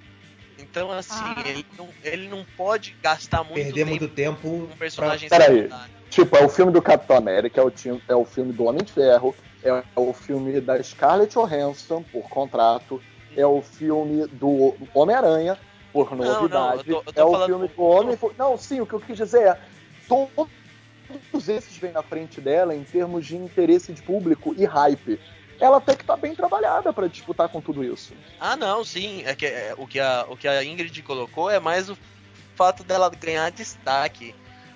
Então, 0.59 0.91
assim, 0.91 1.15
Ah. 1.15 1.43
ele, 1.47 1.65
não, 1.79 1.89
ele 2.03 2.29
não 2.29 2.45
pode 2.57 2.97
gastar 3.01 3.45
muito 3.45 3.55
Perder 3.55 3.73
tempo 3.75 3.91
muito 3.91 4.09
tempo. 4.09 4.41
com 4.41 4.73
um 4.75 4.77
personagem 4.77 5.29
Pra- 5.29 5.45
secundário. 5.45 5.95
Tipo, 6.15 6.37
é 6.37 6.45
o 6.45 6.49
filme 6.49 6.71
do 6.71 6.81
Capitão 6.81 7.17
América, 7.17 7.61
é 7.61 7.65
o, 7.65 7.73
é 8.07 8.15
o 8.15 8.25
filme 8.25 8.53
do 8.53 8.67
Homem 8.67 8.85
de 8.85 8.93
Ferro, 8.93 9.35
é 9.65 9.83
o 9.97 10.13
filme 10.13 10.61
da 10.61 10.81
Scarlett 10.81 11.35
Johansson, 11.35 12.05
por 12.05 12.29
contrato, 12.29 13.03
é 13.37 13.45
o 13.45 13.61
filme 13.61 14.25
do 14.29 14.77
Homem-Aranha, 14.95 15.59
por 15.93 16.13
Não, 16.13 16.25
não, 16.25 16.35
novidade, 16.35 16.89
eu 16.89 17.03
tô- 17.03 17.11
eu 17.11 17.13
tô 17.13 17.21
é 17.21 17.25
o 17.25 17.47
filme 17.47 17.67
do 17.67 17.83
Homem... 17.83 18.19
Não, 18.39 18.57
sim, 18.57 18.81
o 18.81 18.87
que 18.87 18.93
eu 18.95 19.01
quis 19.01 19.17
dizer 19.17 19.43
é, 19.43 19.61
todos 20.09 21.49
esses 21.49 21.77
vêm 21.79 21.91
na 21.91 22.03
frente 22.05 22.41
dela 22.41 22.77
em 22.77 22.85
termos 22.85 23.27
de 23.27 23.37
interesse 23.37 23.93
de 23.93 24.01
público 24.01 24.55
e 24.57 24.65
hype. 24.65 25.19
Ela 25.59 25.79
até 25.79 25.97
que 25.97 26.05
tá 26.05 26.17
bem 26.17 26.33
trabalhada 26.33 26.93
pra 26.93 27.09
disputar 27.09 27.49
com 27.49 27.61
tudo 27.61 27.83
isso. 27.83 28.15
Ah, 28.39 28.55
não, 28.55 28.85
sim. 28.85 29.25
É 29.25 29.35
que, 29.35 29.47
é, 29.47 29.75
o, 29.77 29.85
que 29.85 29.99
a, 29.99 30.27
o 30.29 30.37
que 30.37 30.47
a 30.47 30.63
Ingrid 30.63 31.03
colocou 31.03 31.51
é 31.51 31.59
mais 31.59 31.91
o 31.91 31.99
fato 32.55 32.85
dela 32.85 33.11
ganhar 33.11 33.51
destaque. 33.51 34.33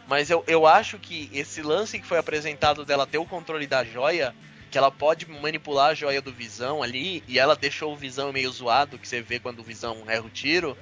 Mas 0.08 0.30
eu, 0.30 0.42
eu 0.46 0.66
acho 0.66 0.98
que 0.98 1.28
esse 1.32 1.60
lance 1.60 2.00
que 2.00 2.06
foi 2.06 2.16
apresentado 2.18 2.82
dela 2.82 3.06
ter 3.06 3.18
o 3.18 3.26
controle 3.26 3.66
da 3.66 3.84
joia, 3.84 4.34
que 4.70 4.78
ela 4.78 4.90
pode 4.90 5.28
manipular 5.28 5.90
a 5.90 5.94
joia 5.94 6.22
do 6.22 6.32
Visão 6.32 6.82
ali, 6.82 7.22
e 7.28 7.38
ela 7.38 7.54
deixou 7.54 7.92
o 7.92 7.96
Visão 7.96 8.32
meio 8.32 8.50
zoado, 8.50 8.98
que 8.98 9.06
você 9.06 9.20
vê 9.20 9.38
quando 9.38 9.60
o 9.60 9.64
Visão 9.64 10.04
erra 10.08 10.22
o 10.22 10.30
tiro. 10.30 10.76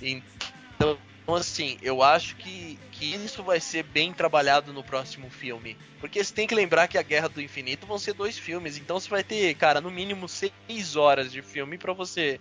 Então, 0.00 0.98
assim, 1.28 1.76
eu 1.82 2.02
acho 2.02 2.34
que, 2.36 2.78
que 2.92 3.14
isso 3.14 3.42
vai 3.42 3.60
ser 3.60 3.82
bem 3.82 4.10
trabalhado 4.10 4.72
no 4.72 4.82
próximo 4.82 5.28
filme. 5.28 5.76
Porque 6.00 6.24
você 6.24 6.32
tem 6.32 6.46
que 6.46 6.54
lembrar 6.54 6.88
que 6.88 6.96
a 6.96 7.02
Guerra 7.02 7.28
do 7.28 7.42
Infinito 7.42 7.86
vão 7.86 7.98
ser 7.98 8.14
dois 8.14 8.38
filmes, 8.38 8.78
então 8.78 8.98
você 8.98 9.08
vai 9.08 9.22
ter, 9.22 9.54
cara, 9.54 9.82
no 9.82 9.90
mínimo 9.90 10.26
seis 10.28 10.96
horas 10.96 11.30
de 11.30 11.42
filme 11.42 11.76
pra 11.76 11.92
você 11.92 12.40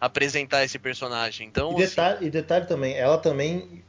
apresentar 0.00 0.62
esse 0.62 0.78
personagem. 0.78 1.48
Então, 1.48 1.72
E 1.72 1.82
assim, 1.82 1.96
detalhe, 1.96 2.26
e 2.26 2.30
detalhe 2.30 2.66
também, 2.66 2.94
ela 2.96 3.18
também 3.18 3.84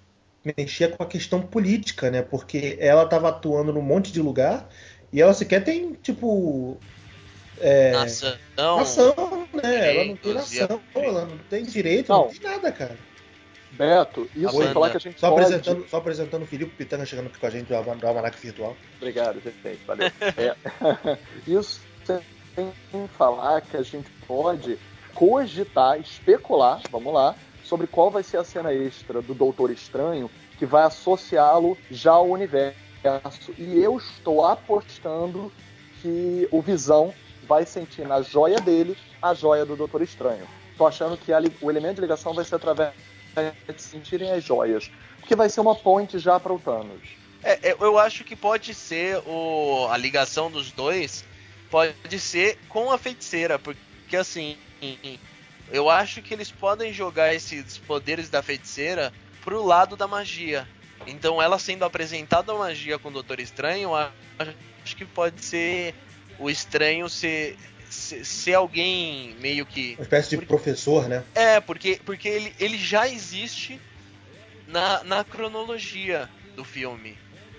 mexia 0.57 0.89
com 0.89 1.03
a 1.03 1.05
questão 1.05 1.41
política, 1.41 2.11
né? 2.11 2.21
Porque 2.21 2.77
ela 2.79 3.05
tava 3.05 3.29
atuando 3.29 3.71
num 3.71 3.81
monte 3.81 4.11
de 4.11 4.21
lugar 4.21 4.69
e 5.11 5.21
ela 5.21 5.33
sequer 5.33 5.63
tem, 5.63 5.93
tipo. 5.93 6.77
É, 7.61 7.91
nação, 7.91 8.37
nação, 8.57 9.47
né? 9.53 9.95
Ela 9.95 10.05
não 10.05 10.15
tem 10.15 10.33
nação, 10.33 10.81
ela 10.95 11.25
não 11.25 11.37
tem 11.49 11.63
direito, 11.63 12.09
Não. 12.09 12.25
não, 12.25 12.27
tem 12.29 12.41
nada, 12.41 12.71
cara. 12.71 12.97
Beto, 13.71 14.29
isso 14.35 14.55
sem 14.57 14.73
falar 14.73 14.89
que 14.91 14.97
a 14.97 14.99
gente 14.99 15.19
Só 15.19 15.29
pode... 15.29 15.45
apresentando, 15.45 15.89
só 15.89 15.97
apresentando 15.97 16.43
o 16.43 16.45
Felipe 16.45 16.75
Pitanga 16.75 17.05
chegando 17.05 17.27
aqui 17.27 17.39
com 17.39 17.47
a 17.47 17.49
gente 17.49 17.67
do 17.67 17.75
Almanac 17.75 18.37
Virtual. 18.39 18.75
Obrigado, 18.97 19.41
gente. 19.41 19.79
Valeu. 19.85 20.11
É, 20.37 20.55
isso 21.47 21.81
sem 22.91 23.07
falar 23.17 23.61
que 23.61 23.77
a 23.77 23.81
gente 23.81 24.09
pode 24.27 24.77
cogitar, 25.13 25.99
especular, 25.99 26.81
vamos 26.91 27.13
lá, 27.13 27.35
sobre 27.73 27.87
qual 27.87 28.11
vai 28.11 28.21
ser 28.21 28.37
a 28.37 28.43
cena 28.43 28.71
extra 28.71 29.19
do 29.19 29.33
Doutor 29.33 29.71
Estranho 29.71 30.29
que 30.59 30.65
vai 30.65 30.83
associá-lo 30.83 31.75
já 31.89 32.11
ao 32.11 32.29
universo. 32.29 33.51
E 33.57 33.81
eu 33.81 33.97
estou 33.97 34.45
apostando 34.45 35.51
que 35.99 36.47
o 36.51 36.61
Visão 36.61 37.11
vai 37.47 37.65
sentir 37.65 38.07
na 38.07 38.21
joia 38.21 38.59
dele 38.59 38.95
a 39.19 39.33
joia 39.33 39.65
do 39.65 39.75
Doutor 39.75 40.03
Estranho. 40.03 40.47
Tô 40.77 40.85
achando 40.85 41.17
que 41.17 41.33
a 41.33 41.41
o 41.61 41.71
elemento 41.71 41.95
de 41.95 42.01
ligação 42.01 42.31
vai 42.31 42.45
ser 42.45 42.53
através 42.53 42.93
de 43.67 43.81
sentirem 43.81 44.31
as 44.31 44.43
joias. 44.43 44.91
Porque 45.19 45.35
vai 45.35 45.49
ser 45.49 45.61
uma 45.61 45.73
ponte 45.73 46.19
já 46.19 46.39
para 46.39 46.53
o 46.53 46.59
Thanos. 46.59 47.01
É, 47.41 47.71
é, 47.71 47.75
eu 47.79 47.97
acho 47.97 48.23
que 48.23 48.35
pode 48.35 48.75
ser 48.75 49.17
o, 49.25 49.87
a 49.89 49.97
ligação 49.97 50.51
dos 50.51 50.71
dois 50.71 51.25
pode 51.71 52.19
ser 52.19 52.55
com 52.69 52.91
a 52.91 52.99
feiticeira, 52.99 53.57
porque 53.57 54.15
assim, 54.15 54.55
eu 55.73 55.89
acho 55.89 56.21
que 56.21 56.33
eles 56.33 56.49
podem 56.51 56.93
jogar 56.93 57.33
esses 57.33 57.77
poderes 57.79 58.29
da 58.29 58.41
feiticeira 58.41 59.11
pro 59.43 59.61
lado 59.65 59.97
da 59.97 60.07
magia. 60.07 60.65
Então 61.05 61.41
ela 61.41 61.59
sendo 61.59 61.83
apresentada 61.83 62.53
a 62.53 62.57
magia 62.57 62.97
com 62.97 63.09
o 63.09 63.11
Doutor 63.11 63.39
Estranho, 63.41 63.93
acho 63.93 64.95
que 64.95 65.03
pode 65.03 65.43
ser 65.43 65.93
o 66.39 66.49
estranho 66.49 67.09
ser 67.09 67.57
ser, 67.89 68.23
ser 68.25 68.53
alguém 68.53 69.35
meio 69.39 69.65
que. 69.65 69.95
Uma 69.97 70.03
espécie 70.03 70.29
de 70.29 70.35
Porque- 70.37 70.47
professor, 70.47 71.07
né? 71.09 71.23
É, 71.35 71.59
porque, 71.59 71.99
porque 72.05 72.27
ele, 72.29 72.53
ele 72.59 72.77
já 72.77 73.07
existe 73.07 73.79
na, 74.67 75.03
na 75.03 75.23
cronologia 75.23 76.29
do 76.55 76.63
filme. 76.63 77.17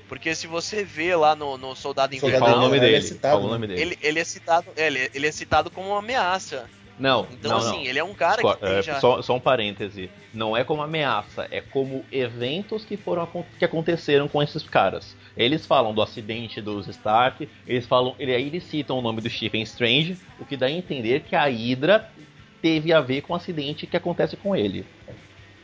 Porque 0.08 0.34
se 0.34 0.46
você 0.46 0.84
vê 0.84 1.14
lá 1.16 1.34
no, 1.34 1.56
no 1.56 1.74
Soldado 1.74 2.14
Soldado 2.14 2.14
Invernal, 2.16 2.48
Fala 2.48 2.58
o 2.58 2.64
nome 2.64 2.76
ele 2.78 2.86
é 2.86 2.90
dele. 2.90 3.02
citado, 3.02 3.34
Fala 3.34 3.40
o 3.40 3.46
né? 3.46 3.52
nome 3.54 3.66
dele. 3.68 3.80
ele, 3.80 3.98
ele 4.02 4.20
é 4.20 4.24
citado, 4.24 4.66
é, 4.76 4.86
ele, 4.86 5.10
ele 5.14 5.26
é 5.26 5.32
citado 5.32 5.70
como 5.70 5.88
uma 5.90 5.98
ameaça. 5.98 6.68
Não, 6.98 7.26
Então, 7.32 7.50
não, 7.50 7.58
assim, 7.58 7.76
não. 7.76 7.84
ele 7.84 7.98
é 7.98 8.04
um 8.04 8.14
cara 8.14 8.40
que 8.40 8.64
é, 8.64 8.82
já. 8.82 9.00
só, 9.00 9.20
só 9.20 9.34
um 9.34 9.40
parêntese. 9.40 10.08
Não 10.32 10.56
é 10.56 10.62
como 10.64 10.82
ameaça, 10.82 11.46
é 11.50 11.60
como 11.60 12.04
eventos 12.10 12.84
que 12.84 12.96
foram 12.96 13.28
que 13.58 13.64
aconteceram 13.64 14.28
com 14.28 14.42
esses 14.42 14.62
caras. 14.62 15.16
Eles 15.36 15.66
falam 15.66 15.92
do 15.92 16.00
acidente 16.00 16.60
dos 16.60 16.86
Stark, 16.88 17.48
eles 17.66 17.86
falam, 17.86 18.14
ele, 18.18 18.34
aí 18.34 18.46
eles 18.46 18.64
citam 18.64 18.98
o 18.98 19.02
nome 19.02 19.20
do 19.20 19.28
Stephen 19.28 19.62
Strange, 19.62 20.16
o 20.38 20.44
que 20.44 20.56
dá 20.56 20.66
a 20.66 20.70
entender 20.70 21.20
que 21.20 21.34
a 21.34 21.46
Hydra 21.46 22.08
teve 22.62 22.92
a 22.92 23.00
ver 23.00 23.22
com 23.22 23.32
o 23.32 23.36
acidente 23.36 23.86
que 23.86 23.96
acontece 23.96 24.36
com 24.36 24.54
ele. 24.54 24.86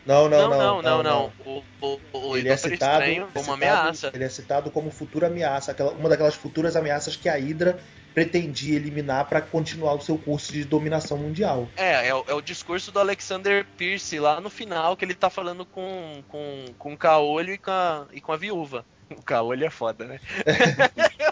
Não, 0.05 0.29
não, 0.29 0.51
não, 0.51 0.83
não, 0.83 1.03
não, 1.03 1.33
O, 1.45 1.63
o, 1.81 2.01
o 2.13 2.37
Ele 2.37 2.49
é 2.49 2.57
citado, 2.57 3.05
é 3.05 3.27
como 3.35 3.53
ameaça. 3.53 4.11
Ele 4.13 4.25
é 4.25 4.29
citado 4.29 4.71
como 4.71 4.91
futura 4.91 5.27
ameaça, 5.27 5.73
aquela, 5.73 5.93
uma 5.93 6.09
daquelas 6.09 6.35
futuras 6.35 6.75
ameaças 6.75 7.17
que 7.17 7.29
a 7.29 7.35
Hydra 7.35 7.79
pretendia 8.15 8.77
eliminar 8.77 9.29
para 9.29 9.41
continuar 9.41 9.95
o 9.95 10.01
seu 10.01 10.19
curso 10.19 10.53
de 10.53 10.65
dominação 10.65 11.19
mundial. 11.19 11.69
É, 11.77 12.09
é, 12.09 12.15
o- 12.15 12.25
é 12.27 12.35
o 12.35 12.41
discurso 12.41 12.91
do 12.91 12.99
Alexander 12.99 13.65
Pierce 13.77 14.19
lá 14.19 14.41
no 14.41 14.51
final, 14.51 14.97
que 14.97 15.05
ele 15.05 15.15
tá 15.15 15.31
falando 15.31 15.65
com, 15.65 16.23
com, 16.29 16.65
com 16.79 16.93
o 16.93 16.99
Caolho 16.99 17.53
e 17.55 17.59
com 17.59 17.71
a, 17.71 18.07
e 18.13 18.21
com 18.21 18.33
a 18.33 18.37
viúva. 18.37 18.85
O 19.11 19.25
Caolho 19.25 19.67
é 19.67 19.71
foda, 19.71 20.05
né? 20.05 20.21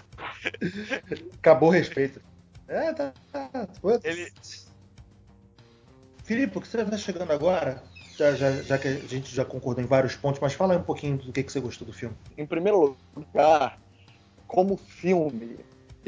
Acabou 1.39 1.69
o 1.69 1.71
respeito. 1.71 2.21
É, 2.67 2.93
tá. 2.93 3.13
tá. 3.31 3.49
Ele- 4.03 4.31
Filipe, 6.23 6.57
o 6.57 6.61
que 6.61 6.67
você 6.67 6.81
está 6.81 6.97
chegando 6.97 7.31
agora? 7.31 7.81
Já, 8.17 8.35
já, 8.35 8.61
já 8.61 8.77
que 8.77 8.87
a 8.87 9.07
gente 9.07 9.33
já 9.33 9.45
concordou 9.45 9.83
em 9.83 9.87
vários 9.87 10.15
pontos, 10.15 10.39
mas 10.41 10.53
fala 10.53 10.73
aí 10.73 10.79
um 10.79 10.83
pouquinho 10.83 11.17
do 11.17 11.31
que, 11.31 11.41
que 11.41 11.51
você 11.51 11.59
gostou 11.59 11.87
do 11.87 11.93
filme. 11.93 12.15
Em 12.37 12.45
primeiro 12.45 12.97
lugar, 13.15 13.79
como 14.45 14.75
filme, 14.75 15.57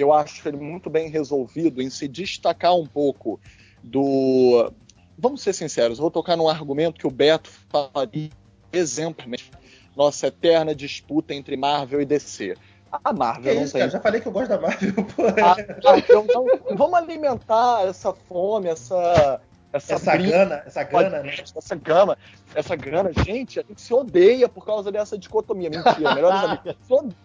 eu 0.02 0.14
acho 0.14 0.48
ele 0.48 0.58
muito 0.58 0.90
bem 0.90 1.10
resolvido 1.10 1.82
em 1.82 1.90
se 1.90 2.08
destacar 2.08 2.76
um 2.76 2.86
pouco 2.86 3.40
do. 3.84 4.72
Vamos 5.18 5.42
ser 5.42 5.54
sinceros, 5.54 5.98
eu 5.98 6.02
vou 6.04 6.12
tocar 6.12 6.36
num 6.36 6.48
argumento 6.50 7.00
que 7.00 7.08
o 7.08 7.12
Beto 7.12 7.50
falaria 7.70 8.30
exemplarmente. 8.74 9.52
Nossa 9.96 10.28
eterna 10.28 10.74
disputa 10.74 11.34
entre 11.34 11.56
Marvel 11.58 12.02
e 12.02 12.06
DC. 12.06 12.56
A 12.92 13.14
Que 13.14 13.20
Marvel 13.20 13.56
não 13.56 13.64
isso, 13.64 13.74
tem 13.74 13.80
cara? 13.82 13.92
Já 13.92 14.00
falei 14.02 14.22
que 14.22 14.28
eu 14.28 14.32
gosto 14.32 14.50
da 14.50 14.60
Marvel, 14.60 14.94
pô. 14.94 15.24
a 15.28 15.92
Marvel 15.94 16.26
não- 16.28 16.78
Vamos 16.78 16.94
alimentar 16.98 17.86
essa 17.88 18.14
fome, 18.14 18.68
essa. 18.70 19.42
Essa, 19.74 19.94
Essa 19.94 20.12
briga, 20.18 20.32
gana, 20.32 20.64
essa 20.66 20.84
gana, 20.84 21.24
né? 21.24 21.34
essa 21.56 21.76
gama, 21.76 22.18
essa 22.54 22.76
grana, 22.76 23.14
gente, 23.14 23.58
a 23.58 23.64
gente 23.64 23.80
se 23.82 23.94
odeia 23.94 24.50
por 24.50 24.66
causa 24.66 24.92
dessa 24.92 25.18
dicotomia. 25.18 25.70
Mentira, 25.70 26.14
melhores 26.14 26.40
amigos. 26.44 26.76
Se 26.86 26.94
odeia, 26.94 27.16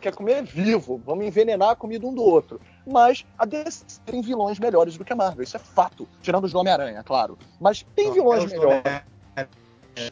quer 0.00 0.14
comer 0.14 0.42
vivo, 0.42 1.00
vamos 1.04 1.24
envenenar 1.24 1.70
a 1.70 1.76
comida 1.76 2.06
um 2.06 2.14
do 2.14 2.22
outro. 2.22 2.60
Mas 2.86 3.24
a 3.38 3.44
DC 3.44 3.84
tem 4.06 4.20
vilões 4.20 4.58
melhores 4.58 4.96
do 4.96 5.04
que 5.04 5.12
a 5.12 5.16
Marvel, 5.16 5.42
isso 5.42 5.56
é 5.56 5.60
fato. 5.60 6.08
Tirando 6.22 6.44
os 6.44 6.52
do 6.52 6.58
Homem-Aranha, 6.58 7.02
claro. 7.02 7.38
Mas 7.60 7.84
tem 7.94 8.12
vilões 8.12 8.44
É 8.44 8.46
melhores. 8.56 8.82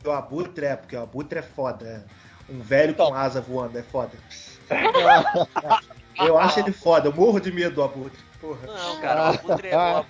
O 0.04 0.10
Abutre 0.10 0.66
é, 0.66 0.76
porque 0.76 0.96
o 0.96 1.02
Abutre 1.02 1.38
é 1.38 1.42
foda. 1.42 1.86
é. 1.86 2.52
Um 2.52 2.60
velho 2.60 2.90
Então. 2.92 3.08
com 3.08 3.14
asa 3.14 3.40
voando 3.40 3.76
é 3.78 3.82
foda. 3.82 4.12
Eu 6.18 6.38
acho 6.38 6.60
ele 6.60 6.72
foda, 6.72 7.08
eu 7.08 7.12
morro 7.12 7.40
de 7.40 7.50
medo 7.52 7.74
do 7.76 7.82
Abutre. 7.82 8.18
Porra. 8.40 8.66
Não, 8.66 9.00
cara, 9.00 9.22
o 9.22 9.34
Abutre 9.34 9.68
é 9.68 9.76
o 9.76 10.04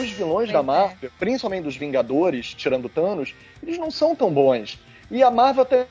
Os 0.00 0.10
vilões 0.10 0.52
da 0.52 0.58
é. 0.58 0.62
Marvel, 0.62 1.10
principalmente 1.18 1.64
dos 1.64 1.76
Vingadores, 1.76 2.54
tirando 2.54 2.88
Thanos, 2.88 3.34
eles 3.62 3.78
não 3.78 3.90
são 3.90 4.14
tão 4.14 4.30
bons. 4.32 4.78
E 5.10 5.22
a 5.22 5.30
Marvel 5.30 5.62
até 5.62 5.86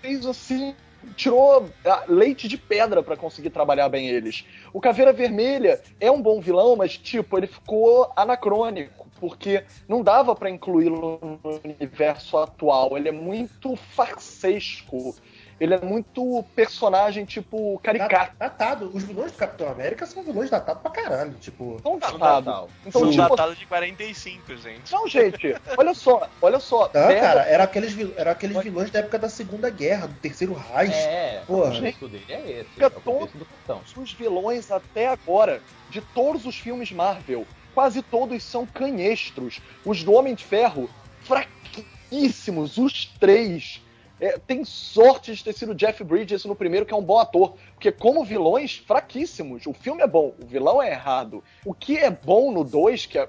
fez 0.00 0.26
assim, 0.26 0.74
tirou 1.16 1.68
ah, 1.84 2.04
leite 2.08 2.48
de 2.48 2.56
pedra 2.56 3.02
pra 3.02 3.16
conseguir 3.16 3.50
trabalhar 3.50 3.88
bem 3.88 4.08
eles. 4.08 4.44
O 4.72 4.80
Caveira 4.80 5.12
Vermelha 5.12 5.80
é 6.00 6.10
um 6.10 6.20
bom 6.20 6.40
vilão, 6.40 6.76
mas 6.76 6.96
tipo, 6.96 7.38
ele 7.38 7.46
ficou 7.46 8.10
anacrônico, 8.16 9.08
porque 9.20 9.64
não 9.88 10.02
dava 10.02 10.34
pra 10.34 10.50
incluí-lo 10.50 11.40
no 11.42 11.60
universo 11.64 12.36
atual. 12.38 12.96
Ele 12.96 13.08
é 13.08 13.12
muito 13.12 13.76
farsesco. 13.76 15.14
Ele 15.60 15.74
é 15.74 15.80
muito 15.80 16.44
personagem, 16.54 17.24
tipo, 17.24 17.80
caricato. 17.82 18.36
Datado. 18.38 18.90
Os 18.94 19.02
vilões 19.02 19.32
do 19.32 19.38
Capitão 19.38 19.68
América 19.68 20.06
são 20.06 20.22
vilões 20.22 20.48
datados 20.48 20.80
pra 20.82 20.90
caralho. 20.90 21.32
Tipo, 21.40 21.80
Tão 21.82 21.98
datado. 21.98 22.68
Então, 22.86 23.00
São 23.02 23.10
tipo, 23.10 23.28
datados 23.28 23.58
de 23.58 23.66
45, 23.66 24.56
gente. 24.56 24.92
Não, 24.92 25.08
gente, 25.08 25.56
olha 25.76 25.94
só, 25.94 26.28
olha 26.40 26.60
só. 26.60 26.82
não, 26.84 27.08
pega- 27.08 27.20
cara, 27.20 27.40
era 27.42 27.64
aqueles, 27.64 27.92
vil- 27.92 28.14
era 28.16 28.30
aqueles 28.30 28.56
vilões 28.62 28.90
da 28.90 29.00
época 29.00 29.18
da 29.18 29.28
Segunda 29.28 29.68
Guerra, 29.68 30.06
do 30.06 30.14
Terceiro 30.14 30.54
Reich. 30.54 30.94
É, 30.94 31.42
Porra. 31.46 31.70
o 31.70 31.74
contexto 31.74 32.08
dele 32.08 32.24
é 32.28 32.50
esse. 32.60 32.70
Fica 32.70 32.86
É 32.86 32.88
do 32.90 32.94
capitão. 32.94 33.82
os 33.96 34.12
vilões 34.12 34.70
até 34.70 35.08
agora 35.08 35.60
de 35.90 36.00
todos 36.00 36.46
os 36.46 36.56
filmes 36.56 36.92
Marvel, 36.92 37.44
quase 37.74 38.00
todos 38.02 38.42
são 38.44 38.64
canhestros. 38.64 39.60
Os 39.84 40.04
do 40.04 40.12
Homem 40.12 40.34
de 40.36 40.44
Ferro, 40.44 40.88
fraquíssimos, 41.22 42.78
os 42.78 43.06
três. 43.18 43.82
É, 44.20 44.38
tem 44.38 44.64
sorte 44.64 45.34
de 45.34 45.44
ter 45.44 45.52
sido 45.52 45.74
Jeff 45.74 46.02
Bridges 46.02 46.44
no 46.44 46.56
primeiro, 46.56 46.84
que 46.84 46.92
é 46.92 46.96
um 46.96 47.02
bom 47.02 47.18
ator. 47.18 47.54
Porque, 47.74 47.92
como 47.92 48.24
vilões, 48.24 48.76
fraquíssimos. 48.78 49.66
O 49.66 49.72
filme 49.72 50.02
é 50.02 50.06
bom, 50.06 50.34
o 50.42 50.46
vilão 50.46 50.82
é 50.82 50.90
errado. 50.90 51.42
O 51.64 51.72
que 51.72 51.96
é 51.96 52.10
bom 52.10 52.50
no 52.50 52.64
2, 52.64 53.06
que 53.06 53.18
é. 53.18 53.28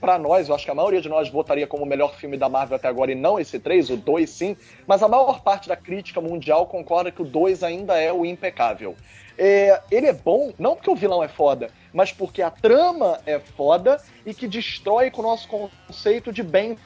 Pra 0.00 0.18
nós, 0.18 0.48
eu 0.48 0.54
acho 0.54 0.64
que 0.64 0.70
a 0.70 0.74
maioria 0.74 1.02
de 1.02 1.10
nós 1.10 1.28
votaria 1.28 1.66
como 1.66 1.84
o 1.84 1.86
melhor 1.86 2.14
filme 2.14 2.38
da 2.38 2.48
Marvel 2.48 2.76
até 2.76 2.88
agora, 2.88 3.12
e 3.12 3.14
não 3.14 3.38
esse 3.38 3.58
3, 3.58 3.90
o 3.90 3.96
2 3.98 4.30
sim, 4.30 4.56
mas 4.86 5.02
a 5.02 5.08
maior 5.08 5.42
parte 5.42 5.68
da 5.68 5.76
crítica 5.76 6.22
mundial 6.22 6.66
concorda 6.66 7.12
que 7.12 7.20
o 7.20 7.24
2 7.26 7.62
ainda 7.62 8.00
é 8.00 8.10
o 8.10 8.24
impecável. 8.24 8.96
É, 9.36 9.78
ele 9.90 10.06
é 10.06 10.12
bom, 10.14 10.54
não 10.58 10.74
porque 10.74 10.90
o 10.90 10.94
vilão 10.94 11.22
é 11.22 11.28
foda, 11.28 11.70
mas 11.92 12.12
porque 12.12 12.40
a 12.40 12.50
trama 12.50 13.20
é 13.26 13.38
foda 13.38 13.98
e 14.24 14.32
que 14.32 14.48
destrói 14.48 15.10
com 15.10 15.20
o 15.20 15.24
nosso 15.24 15.46
conceito 15.48 16.32
de 16.32 16.42
bem 16.42 16.78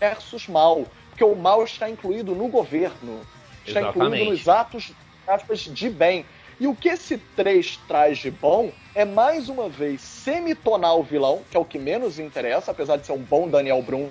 versus 0.00 0.48
mal. 0.48 0.84
Porque 1.18 1.32
o 1.32 1.34
mal 1.34 1.64
está 1.64 1.90
incluído 1.90 2.32
no 2.32 2.46
governo, 2.46 3.20
está 3.66 3.80
incluído 3.80 4.14
Exatamente. 4.14 4.30
nos 4.30 4.48
atos 4.48 4.92
aspas, 5.26 5.58
de 5.62 5.90
bem. 5.90 6.24
E 6.60 6.68
o 6.68 6.76
que 6.76 6.90
esse 6.90 7.18
3 7.18 7.76
traz 7.88 8.18
de 8.18 8.30
bom 8.30 8.70
é 8.94 9.04
mais 9.04 9.48
uma 9.48 9.68
vez 9.68 10.00
semitonar 10.00 10.96
o 10.96 11.02
vilão, 11.02 11.42
que 11.50 11.56
é 11.56 11.60
o 11.60 11.64
que 11.64 11.76
menos 11.76 12.20
interessa, 12.20 12.70
apesar 12.70 12.98
de 12.98 13.06
ser 13.06 13.12
um 13.12 13.18
bom 13.18 13.48
Daniel 13.48 13.82
Brum, 13.82 14.10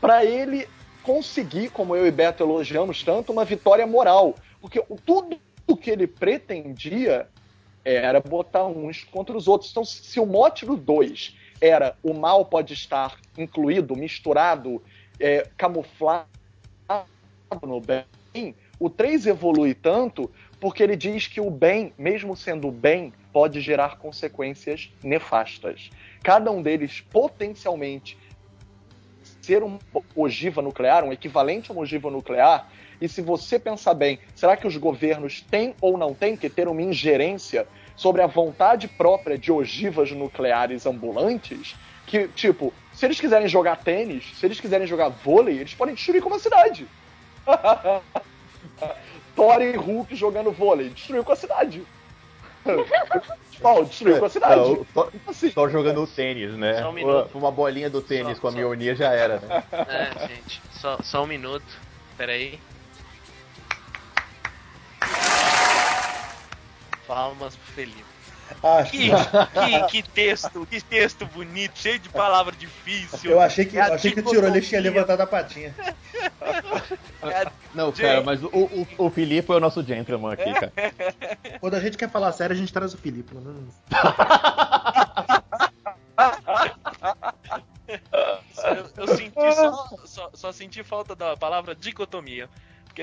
para 0.00 0.24
ele 0.24 0.68
conseguir, 1.02 1.70
como 1.70 1.96
eu 1.96 2.06
e 2.06 2.10
Beto 2.12 2.44
elogiamos 2.44 3.02
tanto, 3.02 3.32
uma 3.32 3.44
vitória 3.44 3.84
moral. 3.84 4.36
Porque 4.60 4.80
tudo 5.04 5.36
o 5.66 5.76
que 5.76 5.90
ele 5.90 6.06
pretendia 6.06 7.26
era 7.84 8.20
botar 8.20 8.64
uns 8.64 9.02
contra 9.02 9.36
os 9.36 9.48
outros. 9.48 9.72
Então, 9.72 9.84
se 9.84 10.20
o 10.20 10.24
mote 10.24 10.64
do 10.64 10.76
2 10.76 11.36
era 11.60 11.96
o 12.00 12.14
mal 12.14 12.44
pode 12.44 12.74
estar 12.74 13.18
incluído, 13.36 13.96
misturado, 13.96 14.80
é, 15.20 15.48
camuflado 15.56 16.26
no 17.62 17.80
bem, 17.80 18.54
o 18.78 18.90
3 18.90 19.26
evolui 19.26 19.74
tanto 19.74 20.30
porque 20.60 20.82
ele 20.82 20.96
diz 20.96 21.26
que 21.26 21.40
o 21.40 21.50
bem, 21.50 21.92
mesmo 21.96 22.36
sendo 22.36 22.70
bem, 22.70 23.12
pode 23.32 23.60
gerar 23.60 23.98
consequências 23.98 24.90
nefastas. 25.02 25.90
Cada 26.22 26.50
um 26.50 26.62
deles 26.62 27.00
potencialmente 27.00 28.16
ser 29.42 29.62
uma 29.62 29.78
ogiva 30.16 30.62
nuclear, 30.62 31.04
um 31.04 31.12
equivalente 31.12 31.70
a 31.70 31.74
uma 31.74 31.82
ogiva 31.82 32.10
nuclear, 32.10 32.70
e 33.00 33.08
se 33.08 33.20
você 33.20 33.58
pensar 33.58 33.94
bem, 33.94 34.18
será 34.34 34.56
que 34.56 34.66
os 34.66 34.76
governos 34.76 35.42
têm 35.42 35.74
ou 35.80 35.98
não 35.98 36.14
têm 36.14 36.36
que 36.36 36.48
ter 36.48 36.68
uma 36.68 36.80
ingerência 36.80 37.66
sobre 37.96 38.22
a 38.22 38.26
vontade 38.26 38.88
própria 38.88 39.36
de 39.36 39.52
ogivas 39.52 40.10
nucleares 40.12 40.86
ambulantes? 40.86 41.76
Que, 42.06 42.28
tipo, 42.28 42.72
se 42.94 43.04
eles 43.04 43.20
quiserem 43.20 43.48
jogar 43.48 43.76
tênis, 43.76 44.24
se 44.38 44.46
eles 44.46 44.60
quiserem 44.60 44.86
jogar 44.86 45.08
vôlei, 45.08 45.58
eles 45.58 45.74
podem 45.74 45.94
destruir 45.94 46.22
como 46.22 46.36
a 46.36 46.38
cidade. 46.38 46.86
Thor 49.34 49.60
e 49.60 49.76
Hulk 49.76 50.14
jogando 50.14 50.52
vôlei, 50.52 50.90
destruiu 50.90 51.24
com 51.24 51.32
a 51.32 51.36
cidade. 51.36 51.84
Mal, 53.60 53.84
destruiu 53.84 54.18
com 54.18 54.24
a 54.24 54.30
cidade. 54.30 54.56
Não, 54.56 54.72
o 54.72 54.84
Thor- 54.86 55.12
Assim, 55.26 55.50
jogando 55.50 56.06
tênis, 56.06 56.52
né? 56.56 56.80
Só 56.80 56.88
um 56.90 56.92
minuto. 56.92 57.36
Uma 57.36 57.50
bolinha 57.50 57.90
do 57.90 58.00
tênis 58.00 58.36
Só- 58.36 58.40
com 58.42 58.48
a 58.48 58.50
só- 58.52 58.56
Mjolnir 58.56 58.96
já 58.96 59.12
era, 59.12 59.38
né? 59.40 59.64
É, 59.72 60.28
gente, 60.28 60.62
só, 60.72 60.98
só 61.02 61.24
um 61.24 61.26
minuto. 61.26 61.64
Peraí. 62.16 62.58
Palmas 67.06 67.56
pro 67.56 67.72
Felipe. 67.74 68.13
Acho 68.62 68.90
Que, 68.90 69.10
que, 69.10 70.02
que 70.02 70.10
texto, 70.10 70.66
que 70.66 70.80
texto 70.80 71.26
bonito, 71.26 71.78
cheio 71.78 71.98
de 71.98 72.08
palavra 72.08 72.54
difícil. 72.56 73.30
Eu 73.30 73.40
achei 73.40 73.64
que, 73.64 73.78
É 73.78 73.82
achei 73.82 74.12
que 74.12 74.20
o 74.20 74.24
Tirolês 74.24 74.68
tinha 74.68 74.80
levantado 74.80 75.20
a 75.20 75.26
patinha. 75.26 75.74
É 77.22 77.46
Não, 77.74 77.88
Gente. 77.88 78.02
cara, 78.02 78.22
mas 78.22 78.42
o, 78.42 78.48
o, 78.48 78.86
o 78.98 79.10
Filipe 79.10 79.52
é 79.52 79.54
o 79.54 79.60
nosso 79.60 79.82
gentleman 79.82 80.32
aqui, 80.32 80.52
cara. 80.52 80.72
Quando 81.60 81.74
a 81.74 81.80
gente 81.80 81.96
quer 81.96 82.10
falar 82.10 82.32
sério, 82.32 82.54
a 82.54 82.58
gente 82.58 82.72
traz 82.72 82.94
o 82.94 82.98
Filipe. 82.98 83.34
Não... 83.34 83.64
Eu, 88.64 88.90
eu 88.96 89.16
senti 89.16 89.54
só, 89.54 89.88
só, 90.04 90.30
só 90.32 90.52
senti 90.52 90.82
falta 90.82 91.14
da 91.14 91.36
palavra 91.36 91.74
dicotomia. 91.74 92.48
Porque 92.94 93.02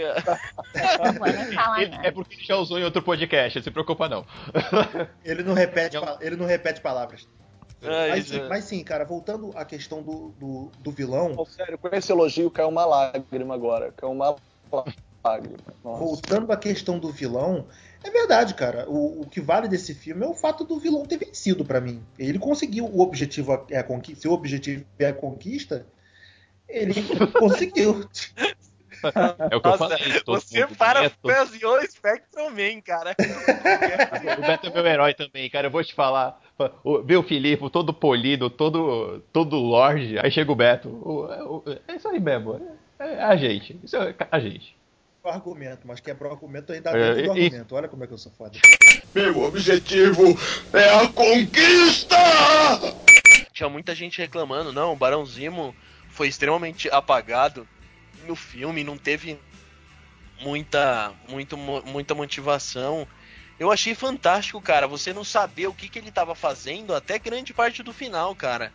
Ele- 1.82 1.96
é 2.08 2.12
porque 2.12 2.36
ele 2.36 2.44
já 2.44 2.56
usou 2.56 2.80
em 2.80 2.84
outro 2.84 3.02
podcast, 3.02 3.60
não 3.60 3.64
se 3.64 3.72
preocupa 3.72 4.08
não. 4.08 4.26
Ele 5.26 5.44
não 5.44 5.54
repete, 5.54 5.98
ele 6.22 6.36
não 6.38 6.46
repete 6.46 6.80
palavras. 6.82 7.28
Ai, 7.84 8.10
Mas 8.12 8.28
sim, 8.28 8.36
já- 8.38 8.48
mas 8.48 8.64
sim, 8.66 8.84
cara, 8.84 9.04
voltando 9.04 9.52
à 9.56 9.66
questão 9.66 10.02
do, 10.04 10.30
do, 10.40 10.72
do 10.80 10.92
vilão, 10.92 11.36
Pô, 11.36 11.46
sério, 11.46 11.78
com 11.78 11.88
esse 11.92 12.12
elogio 12.12 12.50
caiu 12.52 12.70
uma 12.70 12.86
lágrima 12.86 13.54
agora. 13.56 13.92
Caiu 13.92 14.12
uma 14.14 14.36
lágrima. 15.24 15.58
Nossa. 15.84 16.00
voltando 16.00 16.52
à 16.52 16.58
questão 16.58 17.00
do 17.00 17.12
vilão, 17.12 17.66
é 18.04 18.10
verdade, 18.12 18.54
cara. 18.54 18.88
O, 18.88 19.22
o 19.22 19.26
que 19.28 19.42
vale 19.42 19.68
desse 19.68 19.94
filme 19.96 20.24
é 20.24 20.28
o 20.28 20.34
fato 20.36 20.64
do 20.64 20.80
vilão 20.80 21.06
ter 21.06 21.18
vencido 21.18 21.66
pra 21.66 21.82
mim. 21.82 22.04
Ele 22.20 22.38
conseguiu 22.40 22.86
o 22.86 23.02
objetivo 23.02 23.66
é 23.70 23.78
a 23.80 23.84
conquista. 23.84 24.22
Se 24.22 24.28
o 24.28 24.32
objetivo 24.32 24.86
é 25.00 25.08
a 25.08 25.14
conquista, 25.14 25.86
ele 26.70 26.94
conseguiu. 27.40 28.08
É 29.50 29.56
o 29.56 29.62
que 29.62 29.68
eu 29.68 29.72
Nossa, 29.72 29.90
falei. 29.90 30.20
todo 30.22 30.40
você 30.42 30.66
mundo 30.66 30.76
parafraseou 30.76 31.78
o 31.80 31.88
Spectrum 31.88 32.50
Man, 32.50 32.82
cara. 32.82 33.16
O 34.38 34.42
Beto 34.42 34.68
é 34.68 34.70
meu 34.70 34.86
herói 34.86 35.14
também, 35.14 35.50
cara. 35.50 35.68
Eu 35.68 35.72
vou 35.72 35.84
te 35.84 35.94
falar. 35.94 36.40
O- 36.84 37.02
Vê 37.02 37.16
o 37.16 37.24
Filipe, 37.24 37.70
todo 37.70 37.94
polido, 37.94 38.50
todo, 38.50 39.22
todo 39.34 39.58
lorde. 39.58 40.20
Aí 40.20 40.30
chega 40.32 40.52
o 40.52 40.56
Beto. 40.56 40.90
O- 40.90 41.58
o- 41.58 41.64
é 41.88 41.96
isso 41.96 42.08
aí 42.08 42.20
mesmo. 42.20 42.62
É, 43.00 43.06
é 43.16 43.24
a 43.24 43.36
gente. 43.36 43.80
Isso 43.84 43.96
é 43.98 44.16
a 44.30 44.40
gente. 44.40 44.76
O 45.24 45.30
argumento, 45.30 45.88
mas 45.88 46.00
quebrou 46.00 46.32
o 46.32 46.36
argumento 46.36 46.72
ainda 46.74 46.90
É, 46.92 47.14
dentro 47.14 47.24
do 47.24 47.32
argumento. 47.32 47.76
Olha 47.76 47.88
como 47.88 48.04
é 48.04 48.08
que 48.08 48.14
eu 48.14 48.18
sou 48.18 48.32
foda. 48.32 48.58
Meu 49.14 49.44
objetivo 49.44 50.24
é 50.74 50.90
a 50.90 51.08
conquista! 51.14 52.18
Tinha 53.54 53.70
muita 53.70 53.94
gente 53.94 54.18
reclamando, 54.20 54.72
não, 54.74 54.94
o 54.94 54.96
Barão 54.96 55.26
Zimo 55.26 55.76
foi 56.10 56.28
extremamente 56.28 56.90
apagado 56.90 57.68
no 58.26 58.36
filme, 58.36 58.84
não 58.84 58.98
teve 58.98 59.40
muita, 60.42 61.14
muito, 61.28 61.58
muita 61.58 62.16
motivação. 62.16 63.08
Eu 63.60 63.72
achei 63.72 63.94
fantástico, 63.94 64.60
cara, 64.62 64.88
você 64.88 65.14
não 65.14 65.24
saber 65.24 65.68
o 65.68 65.74
que, 65.74 65.88
que 65.88 66.00
ele 66.00 66.12
tava 66.12 66.34
fazendo 66.34 66.96
até 66.96 67.20
grande 67.20 67.54
parte 67.54 67.84
do 67.84 67.94
final, 67.94 68.36
cara. 68.36 68.74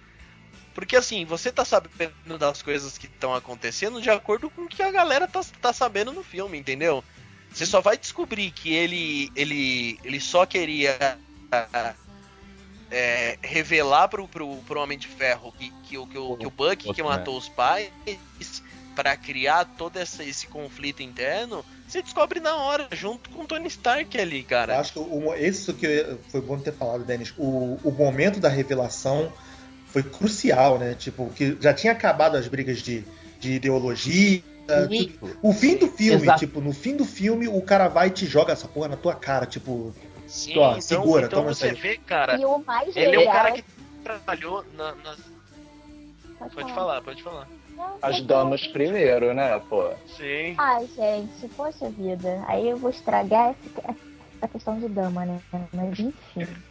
Porque 0.75 0.95
assim, 0.95 1.25
você 1.25 1.51
tá 1.51 1.65
sabendo 1.65 2.39
das 2.39 2.63
coisas 2.63 2.99
que 2.99 3.07
estão 3.07 3.35
acontecendo 3.35 4.01
de 4.01 4.11
acordo 4.11 4.51
com 4.51 4.63
o 4.63 4.69
que 4.69 4.83
a 4.83 4.91
galera 4.91 5.27
tá, 5.27 5.41
tá 5.61 5.73
sabendo 5.73 6.13
no 6.13 6.23
filme, 6.23 6.59
entendeu? 6.59 7.03
Você 7.51 7.65
só 7.65 7.81
vai 7.81 7.97
descobrir 7.97 8.51
que 8.51 8.75
ele, 8.75 9.31
ele, 9.35 9.99
ele 10.05 10.21
só 10.21 10.45
queria 10.45 11.19
é, 12.91 13.39
revelar 13.43 14.09
pro, 14.09 14.29
pro, 14.29 14.59
pro 14.59 14.81
Homem 14.81 14.99
de 14.99 15.09
Ferro 15.09 15.53
que, 15.53 15.71
que, 15.85 15.99
o, 15.99 16.07
que, 16.07 16.19
o, 16.19 16.37
que 16.37 16.47
o 16.47 16.51
Buck 16.51 16.93
que 16.93 17.03
matou 17.03 17.37
os 17.39 17.49
pais 17.49 17.91
pra 18.97 19.15
criar 19.17 19.67
todo 19.77 19.99
essa, 19.99 20.25
esse 20.25 20.47
conflito 20.47 21.03
interno, 21.03 21.63
você 21.87 22.01
descobre 22.03 22.41
na 22.41 22.57
hora, 22.57 22.89
junto 22.93 23.29
com 23.31 23.43
o 23.43 23.47
Tony 23.47 23.69
Stark 23.69 24.19
ali, 24.19 24.41
Eu 24.41 24.45
cara. 24.47 24.81
acho 24.81 24.95
que 24.95 24.99
o, 24.99 25.35
isso 25.35 25.75
que 25.75 25.85
eu- 25.87 26.19
foi 26.31 26.41
bom 26.41 26.59
ter 26.59 26.73
falado, 26.73 27.05
Denis. 27.05 27.33
O, 27.37 27.79
o 27.85 27.93
momento 27.93 28.41
da 28.41 28.49
revelação 28.49 29.31
foi 29.89 30.03
crucial, 30.03 30.79
né? 30.79 30.95
Tipo, 30.95 31.29
que 31.31 31.57
já 31.61 31.75
tinha 31.75 31.93
acabado 31.93 32.37
as 32.37 32.49
brigas 32.49 32.79
de, 32.79 33.05
de 33.39 33.53
ideologia. 33.53 34.43
tudo. 35.21 35.39
O 35.43 35.53
fim 35.53 35.77
do 35.77 35.89
filme, 35.89 36.23
Exato. 36.23 36.39
tipo, 36.41 36.61
no 36.63 36.73
fim 36.73 36.97
do 36.97 37.05
filme, 37.05 37.47
o 37.47 37.61
cara 37.63 37.87
vai 37.89 38.09
e 38.09 38.11
te 38.11 38.25
joga 38.27 38.53
essa 38.55 38.67
porra 38.67 38.89
na 38.89 38.97
tua 38.97 39.15
cara, 39.15 39.45
tipo, 39.47 39.95
Sim, 40.27 40.59
ó, 40.59 40.71
então, 40.71 40.81
segura, 40.81 41.27
então 41.27 41.43
toma 41.43 41.55
você 41.55 41.69
isso 41.71 41.81
vê, 41.83 41.99
cara, 41.99 42.37
E 42.41 42.45
o 42.45 42.59
mais 42.59 42.97
ele 42.97 43.15
é 43.15 43.19
um 43.19 43.21
legal 43.21 43.35
cara 43.35 43.49
é 43.51 43.53
que 43.53 43.65
trabalhou 44.03 44.65
na, 44.75 44.95
nas- 44.97 45.37
Pode 46.39 46.55
Pode 46.55 46.69
falar. 46.73 46.75
falar, 46.75 47.03
pode 47.03 47.23
falar. 47.23 47.49
As 48.03 48.17
pode 48.17 48.27
damas 48.27 48.67
primeiro, 48.69 49.35
né, 49.35 49.59
pô? 49.61 49.95
Sim. 50.07 50.57
Ai, 50.59 50.87
gente, 50.89 51.49
poxa 51.51 51.91
vida. 51.91 52.45
Aí 52.47 52.69
eu 52.69 52.79
vou 52.79 52.91
estragar 52.91 53.51
essa, 53.51 53.71
essa 54.43 54.49
questão 54.53 54.79
de 54.79 54.89
dama, 54.89 55.25
né? 55.27 55.43
Mas 55.73 55.99
enfim. 55.99 56.63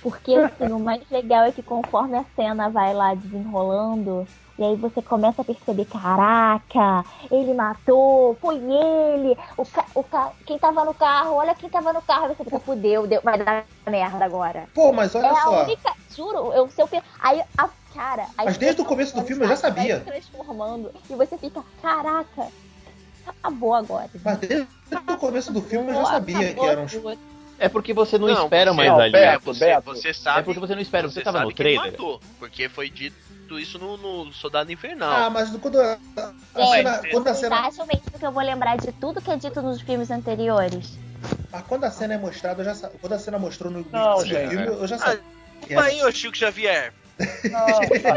Porque 0.00 0.34
assim, 0.34 0.72
o 0.72 0.80
mais 0.80 1.08
legal 1.10 1.44
é 1.44 1.52
que 1.52 1.62
conforme 1.62 2.18
a 2.18 2.24
cena 2.34 2.68
vai 2.70 2.92
lá 2.92 3.14
desenrolando, 3.14 4.28
e 4.58 4.64
aí 4.64 4.76
você 4.76 5.00
começa 5.00 5.42
a 5.42 5.44
perceber, 5.44 5.86
caraca, 5.86 7.04
ele 7.30 7.54
matou, 7.54 8.36
foi 8.40 8.56
ele, 8.56 9.36
o 9.56 9.64
ca, 9.64 9.88
o 9.94 10.02
ca, 10.04 10.34
quem 10.44 10.58
tava 10.58 10.84
no 10.84 10.92
carro, 10.94 11.36
olha 11.36 11.54
quem 11.54 11.70
tava 11.70 11.92
no 11.92 12.02
carro, 12.02 12.28
você 12.34 12.42
fica, 12.44 12.58
fudeu, 12.60 13.06
deu, 13.06 13.22
vai 13.22 13.38
dar 13.42 13.66
merda 13.88 14.24
agora. 14.24 14.68
Pô, 14.74 14.92
mas 14.92 15.14
olha 15.14 15.26
é 15.26 15.38
a 15.38 15.44
só. 15.44 15.64
única, 15.64 15.94
juro, 16.16 16.52
eu, 16.52 16.68
se 16.68 16.82
eu, 16.82 16.88
aí 17.20 17.40
a 17.56 17.68
cara. 17.94 18.28
a 18.36 18.44
Mas 18.44 18.56
desde 18.58 18.80
o 18.80 18.84
começo 18.84 19.14
do 19.14 19.22
filme 19.24 19.42
eu 19.44 19.48
já 19.48 19.54
Stark 19.54 19.76
vai 19.80 19.88
sabia. 19.88 19.98
se 19.98 20.04
transformando 20.04 20.90
e 21.10 21.14
você 21.14 21.36
fica, 21.38 21.62
caraca, 21.80 22.48
acabou 23.26 23.74
agora. 23.74 24.10
Mas 24.24 24.38
desde 24.38 24.66
o 25.08 25.16
começo 25.18 25.52
do 25.52 25.62
filme 25.62 25.90
eu 25.90 25.94
já 25.96 26.04
sabia 26.06 26.54
que 26.54 26.60
eram. 26.64 26.86
tudo. 26.86 27.18
É 27.58 27.68
porque 27.68 27.92
você 27.94 28.18
não, 28.18 28.26
Não, 28.26 28.44
espera 28.44 28.72
você- 28.72 28.76
mais 28.76 28.90
não, 28.90 28.98
ali. 29.00 29.12
Beto, 29.12 29.44
você, 29.44 29.80
você 29.82 30.14
sabe. 30.14 30.40
É 30.40 30.42
porque 30.42 30.58
você 30.60 30.74
não 30.74 30.82
espera, 30.82 31.08
você 31.08 31.20
tava 31.20 31.38
sabe 31.38 31.50
no 31.50 31.54
trailer. 31.56 31.92
matou, 31.92 32.20
porque 32.38 32.68
foi 32.68 32.90
dito 32.90 33.14
isso 33.58 33.78
no, 33.78 33.96
no 33.96 34.32
Soldado 34.32 34.72
Invernal. 34.72 35.12
Ah, 35.26 35.30
mas 35.30 35.50
quando 35.58 35.78
a, 35.80 35.96
a 36.54 36.66
cena, 36.66 37.02
quando 37.10 37.28
a 37.28 37.34
Vocês 37.34 37.38
cena, 37.38 37.56
acham 37.68 37.86
mesmo 37.86 38.02
que 38.18 38.26
eu 38.26 38.32
vou 38.32 38.42
lembrar 38.42 38.76
de 38.78 38.90
tudo 38.92 39.20
que 39.20 39.30
é 39.30 39.36
dito 39.36 39.60
nos 39.62 39.80
filmes 39.82 40.10
anteriores? 40.10 40.98
mas 41.52 41.62
quando 41.68 41.84
a 41.84 41.90
cena 41.90 42.14
é 42.14 42.18
mostrada, 42.18 42.62
eu 42.62 42.64
já 42.64 42.74
sa- 42.74 42.90
quando 43.00 43.12
a 43.12 43.18
cena 43.18 43.38
mostrou 43.38 43.70
no 43.70 43.86
Não, 43.92 44.18
no 44.18 44.24
gente. 44.26 44.48
filme, 44.50 44.66
eu 44.66 44.86
já 44.88 44.98
sabia. 44.98 45.22
que 45.60 45.74
Mas 45.74 45.84
era. 45.86 45.94
aí, 45.94 46.02
ô 46.04 46.10
Chico 46.10 46.36
Xavier. 46.36 46.92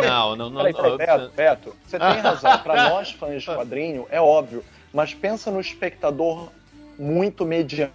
Não, 0.08 0.36
não, 0.36 0.49
não. 0.49 0.58
Peraí, 0.64 0.74
peraí, 0.74 0.89
não- 0.91 0.97
Beto, 0.97 1.32
Beto, 1.36 1.76
você 1.86 1.99
tem 1.99 2.08
razão. 2.22 2.58
Pra 2.60 2.89
nós, 2.89 3.12
fãs 3.12 3.41
de 3.43 3.47
quadrinho, 3.49 4.08
é 4.10 4.20
óbvio. 4.22 4.64
Mas 4.93 5.14
pensa 5.14 5.51
no 5.51 5.60
espectador 5.60 6.49
muito 6.97 7.45
mediano, 7.45 7.91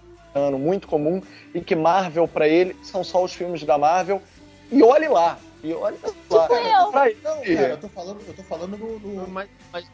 muito 0.58 0.86
comum, 0.86 1.22
e 1.54 1.60
que 1.60 1.74
Marvel, 1.74 2.28
pra 2.28 2.46
ele, 2.46 2.76
são 2.82 3.02
só 3.02 3.24
os 3.24 3.32
filmes 3.32 3.62
da 3.64 3.78
Marvel. 3.78 4.22
E 4.70 4.82
olhe 4.82 5.08
lá. 5.08 5.38
E 5.64 5.72
olhe 5.72 5.96
lá. 6.02 6.08
Tipo 6.10 6.34
eu. 6.54 6.90
Pra 6.92 7.10
ele, 7.10 7.18
Não, 7.24 7.40
cara, 7.42 7.68
eu 7.68 7.78
tô 7.78 7.88
falando, 7.88 8.20
eu 8.26 8.34
tô 8.34 8.42
falando 8.42 8.76
do, 8.76 8.98
do- 8.98 9.28
Mas, 9.30 9.48
mas, 9.72 9.86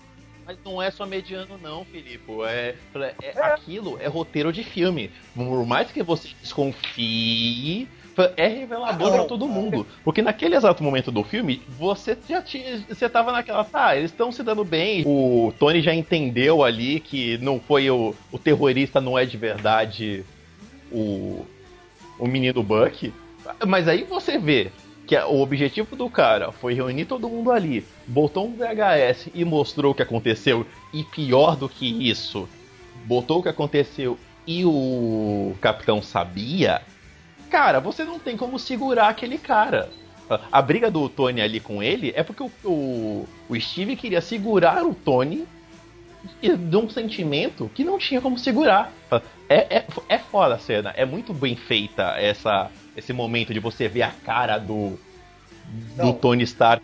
mas 0.45 0.59
não 0.65 0.83
é 0.83 0.91
só 0.91 1.07
mediano, 1.07 1.57
não, 1.63 1.85
Filipe. 1.85 2.25
É, 2.45 2.75
é- 3.23 3.41
Aquilo 3.41 3.99
é 4.01 4.07
roteiro 4.09 4.53
de 4.53 4.63
filme. 4.65 5.11
Por 5.35 5.65
mais 5.65 5.91
que 5.91 6.03
você 6.03 6.29
desconfie, 6.43 7.89
é 8.37 8.47
revelador 8.47 9.09
Ah, 9.09 9.11
pra 9.11 9.19
não. 9.19 9.27
todo 9.27 9.47
mundo. 9.49 9.87
Porque 10.05 10.23
naquele 10.23 10.57
exato 10.57 10.83
momento 10.83 11.11
do 11.11 11.23
filme, 11.23 11.63
você 11.79 12.17
já 12.29 12.41
tinha. 12.43 12.79
Você 12.89 13.09
tava 13.09 13.33
naquela. 13.33 13.65
Tá, 13.65 13.97
eles 13.97 14.11
estão 14.11 14.33
se 14.33 14.43
dando 14.43 14.65
bem. 14.65 15.03
O 15.07 15.53
Tony 15.59 15.81
já 15.83 15.95
entendeu 15.95 16.63
ali 16.65 17.01
que 17.01 17.39
não 17.39 17.61
foi 17.61 17.91
o, 17.91 18.15
o 18.33 18.39
terrorista, 18.39 19.01
não 19.01 19.19
é 19.19 19.25
de 19.25 19.37
verdade 19.37 20.25
o, 20.91 21.45
o 22.19 22.27
menino 22.27 22.63
Buck. 22.63 23.13
Mas 23.67 23.87
aí 23.89 24.05
você 24.05 24.39
vê 24.39 24.71
que 25.07 25.17
o 25.17 25.41
objetivo 25.41 25.95
do 25.95 26.11
cara 26.11 26.51
foi 26.51 26.75
reunir 26.75 27.05
todo 27.05 27.29
mundo 27.29 27.53
ali, 27.53 27.87
botou 28.09 28.47
um 28.49 28.57
VHS 28.57 29.29
e 29.33 29.45
mostrou 29.45 29.93
o 29.93 29.95
que 29.95 30.03
aconteceu, 30.03 30.67
e 30.93 31.05
pior 31.05 31.55
do 31.57 31.69
que 31.69 31.87
isso, 32.09 32.49
botou 33.05 33.39
o 33.39 33.43
que 33.43 33.49
aconteceu 33.49 34.19
e 34.45 34.65
o 34.65 35.55
capitão 35.61 36.03
sabia, 36.03 36.83
cara, 37.51 37.81
você 37.81 38.05
não 38.05 38.19
tem 38.19 38.37
como 38.37 38.59
segurar 38.59 39.09
aquele 39.09 39.39
cara. 39.39 39.89
A- 40.51 40.61
briga 40.63 40.91
do 40.91 41.09
Tony 41.09 41.41
ali 41.41 41.61
com 41.61 41.83
ele 41.83 42.13
é 42.17 42.23
porque 42.23 42.43
o, 42.43 42.51
o, 42.65 43.29
o 43.49 43.61
Steve 43.61 43.95
queria 43.97 44.21
segurar 44.21 44.85
o 44.85 44.93
Tony 44.95 45.47
e 46.43 46.57
de 46.57 46.77
um 46.77 46.89
sentimento 46.91 47.71
que 47.73 47.85
não 47.85 47.99
tinha 47.99 48.21
como 48.21 48.37
segurar. 48.37 48.93
É, 49.49 49.77
é, 49.79 49.87
é 50.09 50.19
foda 50.19 50.57
a 50.57 50.59
cena, 50.59 50.93
é 50.97 51.05
muito 51.05 51.33
bem 51.33 51.55
feita 51.55 52.15
essa, 52.19 52.69
esse 52.97 53.13
momento 53.13 53.55
de 53.55 53.61
você 53.61 53.87
ver 53.87 54.03
a 54.03 54.11
cara 54.11 54.59
do, 54.59 54.99
do 55.95 56.07
Não. 56.07 56.13
Tony 56.15 56.43
Stark 56.43 56.83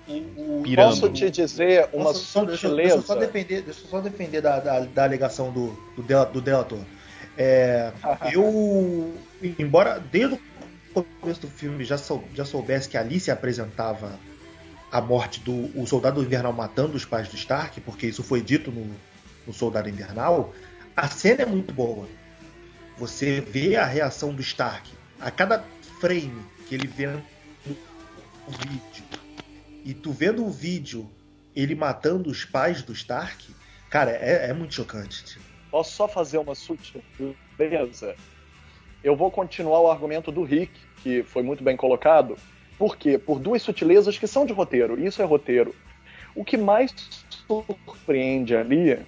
pirando. 0.62 0.90
Posso 0.90 1.08
te 1.08 1.28
dizer 1.28 1.88
uma 1.92 2.04
Posso 2.04 2.24
só- 2.24 2.44
deixa, 2.44 2.72
deixa 2.72 2.94
eu 2.94 3.02
só 3.02 3.14
sutileza? 3.14 3.26
defender, 3.32 3.62
deixa 3.62 3.80
eu 3.84 3.88
só 3.90 4.00
defender 4.00 4.40
da, 4.40 4.60
da, 4.60 4.78
da 4.80 5.02
alegação 5.02 5.50
do, 5.50 5.76
do, 5.96 6.02
Del- 6.04 6.26
do 6.26 6.40
Delator. 6.40 6.78
É, 7.36 7.92
eu, 8.32 9.16
embora 9.58 9.98
desde 9.98 10.36
o 10.36 10.38
começo 10.92 11.40
do 11.40 11.48
filme 11.48 11.84
já, 11.84 11.96
sou, 11.96 12.24
já 12.34 12.44
soubesse 12.44 12.88
que 12.88 12.96
ali 12.96 13.18
se 13.18 13.30
apresentava 13.30 14.18
a 14.90 15.00
morte 15.00 15.40
do 15.40 15.70
o 15.80 15.86
Soldado 15.86 16.22
Invernal 16.22 16.52
matando 16.52 16.96
os 16.96 17.04
pais 17.04 17.28
do 17.28 17.36
Stark, 17.36 17.80
porque 17.80 18.06
isso 18.06 18.22
foi 18.22 18.42
dito 18.42 18.70
no, 18.70 18.94
no 19.46 19.52
Soldado 19.52 19.88
Invernal, 19.88 20.54
a 20.94 21.08
cena 21.08 21.42
é 21.42 21.46
muito 21.46 21.72
boa. 21.72 22.06
Você 22.98 23.40
vê 23.40 23.76
a 23.76 23.86
reação 23.86 24.34
do 24.34 24.42
Stark. 24.42 24.90
A 25.18 25.30
cada 25.30 25.64
frame 26.00 26.42
que 26.68 26.74
ele 26.74 26.86
vê 26.86 27.06
no 27.06 27.22
vídeo 28.48 29.04
e 29.84 29.94
tu 29.94 30.12
vendo 30.12 30.44
o 30.44 30.50
vídeo 30.50 31.10
ele 31.54 31.74
matando 31.74 32.30
os 32.30 32.44
pais 32.44 32.82
do 32.82 32.92
Stark, 32.92 33.54
cara, 33.90 34.10
é, 34.10 34.50
é 34.50 34.52
muito 34.52 34.74
chocante. 34.74 35.24
Tipo. 35.24 35.44
Posso 35.70 35.94
só 35.94 36.08
fazer 36.08 36.38
uma 36.38 36.54
sutileza? 36.54 38.16
Eu 39.02 39.16
vou 39.16 39.30
continuar 39.30 39.80
o 39.80 39.90
argumento 39.90 40.30
do 40.30 40.44
Rick, 40.44 40.72
que 41.02 41.22
foi 41.24 41.42
muito 41.42 41.64
bem 41.64 41.76
colocado. 41.76 42.36
Por 42.78 42.96
quê? 42.96 43.18
Por 43.18 43.40
duas 43.40 43.60
sutilezas 43.60 44.16
que 44.16 44.26
são 44.26 44.46
de 44.46 44.52
roteiro. 44.52 44.98
Isso 45.00 45.20
é 45.20 45.24
roteiro. 45.24 45.74
O 46.34 46.44
que 46.44 46.56
mais 46.56 46.94
surpreende 47.46 48.56
ali, 48.56 48.98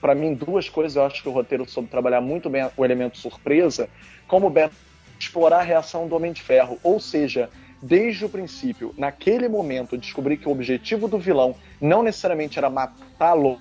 para 0.00 0.14
mim, 0.14 0.34
duas 0.34 0.68
coisas 0.68 0.96
eu 0.96 1.04
acho 1.04 1.22
que 1.22 1.28
o 1.28 1.32
roteiro 1.32 1.68
soube 1.68 1.88
trabalhar 1.88 2.20
muito 2.20 2.48
bem 2.48 2.68
o 2.76 2.84
elemento 2.84 3.18
surpresa, 3.18 3.88
como 4.26 4.48
bem 4.48 4.70
explorar 5.18 5.60
a 5.60 5.62
reação 5.62 6.08
do 6.08 6.16
Homem 6.16 6.32
de 6.32 6.42
Ferro. 6.42 6.78
Ou 6.82 6.98
seja, 6.98 7.50
desde 7.80 8.24
o 8.24 8.28
princípio, 8.28 8.94
naquele 8.96 9.48
momento, 9.48 9.98
descobrir 9.98 10.38
que 10.38 10.48
o 10.48 10.52
objetivo 10.52 11.06
do 11.06 11.18
vilão 11.18 11.54
não 11.80 12.02
necessariamente 12.02 12.58
era 12.58 12.70
matá-lo 12.70 13.60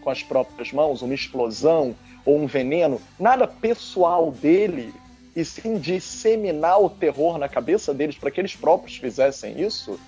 com 0.00 0.10
as 0.10 0.22
próprias 0.22 0.72
mãos, 0.72 1.02
uma 1.02 1.14
explosão 1.14 1.96
ou 2.26 2.36
um 2.36 2.46
veneno, 2.46 3.00
nada 3.18 3.46
pessoal 3.46 4.30
dele, 4.30 4.92
e 5.34 5.44
sim 5.44 5.78
disseminar 5.78 6.82
o 6.82 6.90
terror 6.90 7.38
na 7.38 7.48
cabeça 7.48 7.94
deles 7.94 8.18
para 8.18 8.30
que 8.30 8.40
eles 8.40 8.56
próprios 8.56 8.96
fizessem 8.96 9.60
isso, 9.60 9.98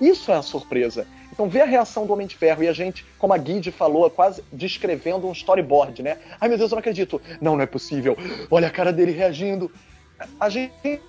isso 0.00 0.30
é 0.30 0.36
a 0.36 0.42
surpresa. 0.42 1.06
Então, 1.32 1.48
ver 1.48 1.62
a 1.62 1.64
reação 1.66 2.06
do 2.06 2.12
Homem 2.12 2.26
de 2.26 2.36
Ferro 2.36 2.62
e 2.62 2.68
a 2.68 2.72
gente, 2.72 3.06
como 3.18 3.32
a 3.32 3.38
Guide 3.38 3.70
falou, 3.70 4.08
quase 4.10 4.44
descrevendo 4.52 5.26
um 5.26 5.32
storyboard, 5.32 6.02
né? 6.02 6.18
Ai 6.40 6.48
meu 6.48 6.58
Deus, 6.58 6.70
eu 6.70 6.76
não 6.76 6.80
acredito. 6.80 7.20
Não, 7.40 7.56
não 7.56 7.62
é 7.62 7.66
possível. 7.66 8.16
Olha 8.50 8.68
a 8.68 8.70
cara 8.70 8.92
dele 8.92 9.12
reagindo. 9.12 9.70
A 10.38 10.50
gente 10.50 11.00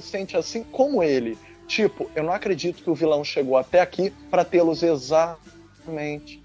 sente 0.00 0.36
assim 0.36 0.62
como 0.62 1.02
ele. 1.02 1.36
Tipo, 1.66 2.10
eu 2.16 2.22
não 2.24 2.32
acredito 2.32 2.82
que 2.82 2.90
o 2.90 2.94
vilão 2.94 3.22
chegou 3.22 3.56
até 3.56 3.80
aqui 3.80 4.10
para 4.30 4.44
tê-los 4.44 4.82
exatamente 4.82 5.59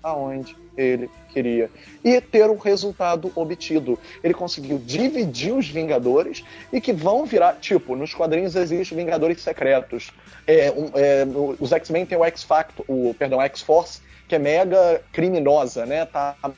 aonde 0.03 0.55
ele 0.77 1.09
queria. 1.31 1.69
E 2.03 2.19
ter 2.19 2.49
o 2.49 2.57
resultado 2.57 3.31
obtido. 3.35 3.97
Ele 4.23 4.33
conseguiu 4.33 4.77
dividir 4.77 5.53
os 5.53 5.67
Vingadores 5.67 6.43
e 6.71 6.79
que 6.79 6.93
vão 6.93 7.25
virar. 7.25 7.55
Tipo, 7.55 7.95
nos 7.95 8.13
quadrinhos 8.13 8.55
existem 8.55 8.97
Vingadores 8.97 9.41
secretos. 9.41 10.11
É, 10.45 10.71
um, 10.71 10.91
é, 10.93 11.25
os 11.59 11.71
X-Men 11.71 12.05
tem 12.05 12.17
o 12.17 12.25
X-Factor, 12.25 12.85
o, 12.87 13.13
perdão, 13.17 13.41
X-Force, 13.41 14.01
que 14.27 14.35
é 14.35 14.39
mega 14.39 15.01
criminosa, 15.11 15.85
né? 15.85 16.05
Tá 16.05 16.35
à 16.41 16.51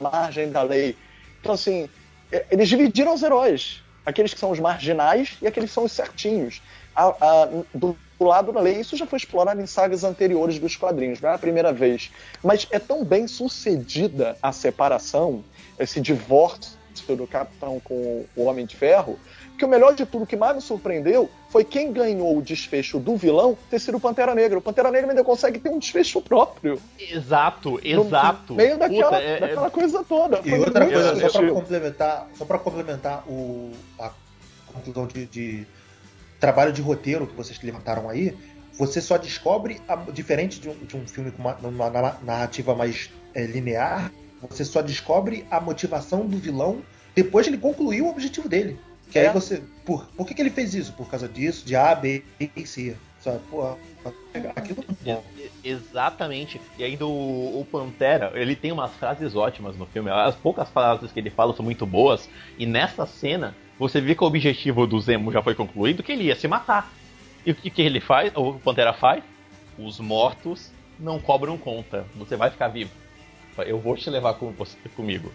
margem 0.00 0.50
da 0.50 0.62
lei. 0.62 0.96
Então, 1.40 1.54
assim, 1.54 1.88
é, 2.30 2.46
eles 2.50 2.68
dividiram 2.68 3.14
os 3.14 3.22
heróis. 3.22 3.82
Aqueles 4.04 4.34
que 4.34 4.40
são 4.40 4.50
os 4.50 4.58
marginais 4.58 5.36
e 5.40 5.46
aqueles 5.46 5.70
que 5.70 5.74
são 5.74 5.84
os 5.84 5.92
certinhos. 5.92 6.60
A, 6.94 7.06
a, 7.08 7.48
do 7.72 7.96
do 8.22 8.28
lado 8.28 8.52
da 8.52 8.60
lei. 8.60 8.80
Isso 8.80 8.96
já 8.96 9.06
foi 9.06 9.18
explorado 9.18 9.60
em 9.60 9.66
sagas 9.66 10.04
anteriores 10.04 10.58
dos 10.58 10.76
quadrinhos, 10.76 11.20
não 11.20 11.30
é 11.30 11.34
a 11.34 11.38
primeira 11.38 11.72
vez. 11.72 12.10
Mas 12.42 12.66
é 12.70 12.78
tão 12.78 13.04
bem 13.04 13.26
sucedida 13.26 14.36
a 14.40 14.52
separação, 14.52 15.44
esse 15.78 16.00
divórcio 16.00 16.80
do 17.16 17.26
Capitão 17.26 17.80
com 17.80 18.24
o 18.36 18.44
Homem 18.44 18.64
de 18.64 18.76
Ferro, 18.76 19.18
que 19.58 19.64
o 19.64 19.68
melhor 19.68 19.92
de 19.92 20.06
tudo, 20.06 20.22
o 20.22 20.26
que 20.26 20.36
mais 20.36 20.54
me 20.54 20.62
surpreendeu, 20.62 21.28
foi 21.48 21.64
quem 21.64 21.92
ganhou 21.92 22.38
o 22.38 22.42
desfecho 22.42 23.00
do 23.00 23.16
vilão 23.16 23.58
ter 23.68 23.80
sido 23.80 23.96
o 23.96 24.00
Pantera 24.00 24.34
Negra. 24.34 24.58
O 24.58 24.62
Pantera 24.62 24.90
Negra 24.90 25.10
ainda 25.10 25.24
consegue 25.24 25.58
ter 25.58 25.68
um 25.68 25.78
desfecho 25.78 26.22
próprio. 26.22 26.80
Exato, 26.98 27.80
exato. 27.82 28.52
No 28.52 28.56
meio 28.56 28.78
daquela, 28.78 29.10
Puta, 29.10 29.22
é, 29.22 29.40
daquela 29.40 29.66
é... 29.66 29.70
coisa 29.70 30.04
toda. 30.04 30.40
E 30.44 30.54
outra 30.54 30.86
coisa, 30.86 31.28
só 31.28 31.40
para 31.40 31.52
complementar, 31.52 32.28
só 32.34 32.44
para 32.44 32.58
complementar 32.58 33.24
o, 33.28 33.72
a 33.98 34.12
conclusão 34.72 35.06
de, 35.06 35.26
de 35.26 35.66
trabalho 36.42 36.72
de 36.72 36.82
roteiro 36.82 37.24
que 37.24 37.36
vocês 37.36 37.62
levantaram 37.62 38.10
aí, 38.10 38.36
você 38.76 39.00
só 39.00 39.16
descobre, 39.16 39.80
a, 39.86 39.94
diferente 39.94 40.58
de 40.58 40.68
um, 40.68 40.74
de 40.74 40.96
um, 40.96 41.06
filme 41.06 41.30
com 41.30 41.40
uma, 41.40 41.54
uma 41.54 42.18
narrativa 42.20 42.74
mais 42.74 43.10
é, 43.32 43.46
linear, 43.46 44.10
você 44.40 44.64
só 44.64 44.82
descobre 44.82 45.46
a 45.48 45.60
motivação 45.60 46.26
do 46.26 46.36
vilão 46.36 46.82
depois 47.14 47.46
que 47.46 47.52
ele 47.52 47.60
concluiu 47.60 48.06
o 48.06 48.10
objetivo 48.10 48.48
dele. 48.48 48.76
Que 49.08 49.20
é. 49.20 49.28
aí 49.28 49.32
você. 49.32 49.62
Por, 49.84 50.04
por 50.16 50.26
que, 50.26 50.34
que 50.34 50.42
ele 50.42 50.50
fez 50.50 50.74
isso? 50.74 50.92
Por 50.94 51.08
causa 51.08 51.28
disso, 51.28 51.64
de 51.64 51.76
A, 51.76 51.94
B 51.94 52.24
e 52.40 52.66
C. 52.66 52.96
Sabe? 53.20 53.38
Pô, 53.48 53.76
aquilo. 54.56 54.84
É, 55.06 55.20
exatamente. 55.62 56.60
E 56.76 56.82
ainda 56.82 57.06
o, 57.06 57.60
o, 57.60 57.64
Pantera, 57.70 58.32
ele 58.34 58.56
tem 58.56 58.72
umas 58.72 58.90
frases 58.94 59.36
ótimas 59.36 59.76
no 59.76 59.86
filme. 59.86 60.10
As 60.10 60.34
poucas 60.34 60.68
frases 60.70 61.12
que 61.12 61.20
ele 61.20 61.30
fala 61.30 61.54
são 61.54 61.64
muito 61.64 61.86
boas. 61.86 62.28
E 62.58 62.66
nessa 62.66 63.06
cena, 63.06 63.54
você 63.82 64.00
vê 64.00 64.14
que 64.14 64.22
o 64.22 64.26
objetivo 64.28 64.86
do 64.86 65.00
Zemo 65.00 65.32
já 65.32 65.42
foi 65.42 65.56
concluído, 65.56 66.04
que 66.04 66.12
ele 66.12 66.24
ia 66.24 66.36
se 66.36 66.46
matar. 66.46 66.92
E 67.44 67.50
o 67.50 67.54
que, 67.54 67.82
ele 67.82 68.00
faz? 68.00 68.32
O 68.36 68.54
Pantera 68.54 68.92
faz? 68.92 69.24
Os 69.76 69.98
mortos 69.98 70.70
não 71.00 71.18
cobram 71.18 71.58
conta. 71.58 72.06
Você 72.14 72.36
vai 72.36 72.48
ficar 72.48 72.68
vivo. 72.68 72.92
Eu 73.66 73.80
vou 73.80 73.96
te 73.96 74.08
levar 74.08 74.34
com 74.34 74.52
você, 74.52 74.76
comigo. 74.94 75.32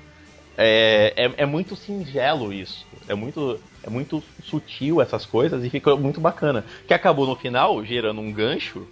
É, 0.57 1.13
é, 1.17 1.43
é, 1.43 1.45
muito 1.45 1.75
singelo 1.75 2.53
isso. 2.53 2.87
É 3.07 3.13
muito, 3.13 3.59
é 3.83 3.89
muito 3.89 4.23
sutil 4.41 5.01
essas 5.01 5.25
coisas 5.25 5.63
e 5.65 5.69
fica 5.69 5.93
muito 5.97 6.21
bacana. 6.21 6.63
Que 6.87 6.93
acabou 6.93 7.27
no 7.27 7.35
final 7.35 7.83
gerando 7.83 8.21
um 8.21 8.31
gancho 8.31 8.87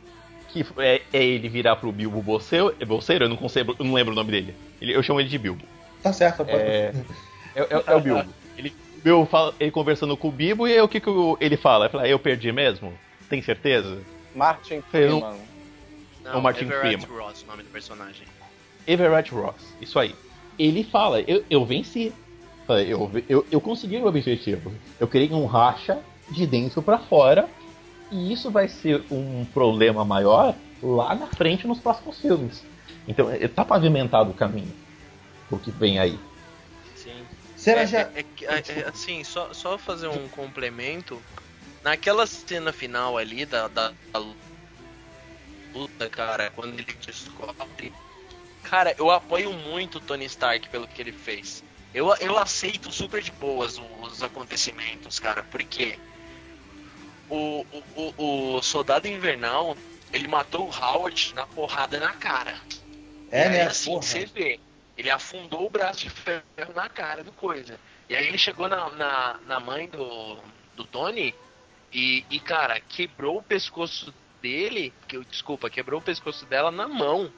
que 0.49 0.65
é, 0.77 1.01
é 1.13 1.23
ele 1.23 1.47
virar 1.47 1.77
pro 1.77 1.93
Bilbo 1.93 2.21
Bolseiro. 2.21 2.75
Bolseiro 2.85 3.23
eu, 3.23 3.29
não 3.29 3.37
consigo, 3.37 3.73
eu 3.79 3.85
não 3.85 3.93
lembro 3.93 4.11
o 4.11 4.15
nome 4.15 4.31
dele. 4.31 4.53
Ele, 4.81 4.93
eu 4.93 5.01
chamo 5.01 5.21
ele 5.21 5.29
de 5.29 5.37
Bilbo. 5.37 5.63
Tá 6.03 6.11
certo, 6.11 6.43
pode... 6.43 6.51
é, 6.51 6.93
é, 7.55 7.61
é, 7.61 7.83
é 7.87 7.95
o 7.95 8.01
Bilbo. 8.01 8.44
Fala, 9.29 9.53
ele 9.59 9.71
conversando 9.71 10.17
com 10.17 10.29
o 10.29 10.31
Bibo 10.31 10.67
e 10.67 10.73
aí, 10.73 10.81
o 10.81 10.87
que, 10.87 10.99
que 10.99 11.09
ele 11.39 11.57
fala? 11.57 11.85
Ele 11.85 11.91
fala, 11.91 12.07
eu 12.07 12.17
perdi 12.17 12.51
mesmo? 12.51 12.91
Tem 13.29 13.41
certeza? 13.41 13.99
Martin 14.33 14.81
Freeman. 14.81 15.37
Não, 16.23 16.39
o 16.39 16.41
Martin 16.41 16.65
Everett 16.65 17.05
Freeman. 17.05 17.23
Ross, 17.23 17.43
o 17.43 17.47
nome 17.47 17.63
do 17.63 17.69
personagem. 17.69 18.25
Everett 18.87 19.31
Ross, 19.33 19.75
isso 19.79 19.99
aí. 19.99 20.15
Ele 20.57 20.83
fala, 20.83 21.21
eu, 21.21 21.43
eu 21.49 21.63
venci. 21.65 22.11
Eu, 22.67 23.11
eu, 23.29 23.45
eu 23.51 23.61
consegui 23.61 23.97
o 23.97 24.07
objetivo. 24.07 24.71
Eu 24.99 25.07
criei 25.07 25.31
um 25.31 25.45
racha 25.45 25.99
de 26.31 26.47
dentro 26.47 26.81
para 26.81 26.97
fora 26.97 27.47
e 28.11 28.33
isso 28.33 28.49
vai 28.49 28.67
ser 28.67 29.03
um 29.11 29.45
problema 29.53 30.03
maior 30.03 30.55
lá 30.81 31.13
na 31.13 31.27
frente 31.27 31.67
nos 31.67 31.79
próximos 31.79 32.19
filmes. 32.19 32.65
Então, 33.07 33.27
tá 33.53 33.63
pavimentado 33.63 34.31
o 34.31 34.33
caminho 34.33 34.73
o 35.51 35.57
que 35.57 35.71
vem 35.71 35.99
aí. 35.99 36.17
Será 37.66 37.82
é, 37.82 37.88
já... 37.88 38.01
É, 38.01 38.26
é, 38.41 38.80
é, 38.80 38.88
assim, 38.88 39.24
só, 39.24 39.51
só 39.51 39.76
fazer 39.76 40.07
um 40.07 40.30
complemento. 40.30 41.20
Naquela 41.84 42.28
cena 42.28 42.72
final 42.72 43.18
ali 43.18 43.43
da, 43.43 43.68
da, 43.68 43.91
da 44.13 44.24
luta, 45.74 46.07
cara, 46.07 46.51
quando 46.51 46.78
ele 46.78 46.93
descobre. 47.03 47.91
Cara, 48.61 48.93
eu 48.99 49.09
apoio 49.09 49.51
muito 49.51 49.97
o 49.97 49.99
Tony 49.99 50.26
Stark 50.26 50.70
pelo 50.70 50.88
que 50.88 51.01
ele 51.01 51.11
fez. 51.11 51.63
Eu, 51.91 52.16
eu 52.18 52.38
aceito 52.38 52.91
super 52.91 53.24
de 53.24 53.32
boas 53.32 53.80
os, 53.80 54.11
os 54.13 54.22
acontecimentos, 54.22 55.18
cara, 55.20 55.41
porque 55.41 55.97
o, 57.28 57.66
o, 57.95 58.57
o, 58.57 58.61
Soldado 58.61 59.07
Invernal 59.07 59.76
ele 60.13 60.28
matou 60.28 60.68
o 60.68 60.72
Howard 60.72 61.34
na 61.34 61.47
porrada 61.47 61.99
na 61.99 62.13
cara. 62.13 62.59
É, 63.32 63.49
né? 63.49 63.61
Assim, 63.63 63.95
você 63.95 64.26
vê 64.28 64.59
ele 64.97 65.09
afundou 65.09 65.65
o 65.65 65.69
braço 65.69 65.99
de 66.01 66.09
ferro 66.09 66.73
na 66.75 66.89
cara 66.89 67.23
do 67.23 67.31
coisa. 67.31 67.79
E 68.09 68.15
aí 68.15 68.27
ele 68.27 68.37
chegou 68.37 68.67
na, 68.67 68.89
na, 68.91 69.39
na 69.47 69.59
mãe 69.59 69.87
do, 69.89 70.37
do 70.75 70.83
Tony 70.85 71.33
e, 71.91 72.25
e, 72.29 72.39
cara, 72.39 72.79
quebrou 72.79 73.37
o 73.37 73.43
pescoço 73.43 74.13
dele, 74.41 74.93
que, 75.07 75.17
desculpa, 75.25 75.69
quebrou 75.69 75.99
o 75.99 76.03
pescoço 76.03 76.45
dela 76.45 76.71
na 76.71 76.87
mão. 76.87 77.31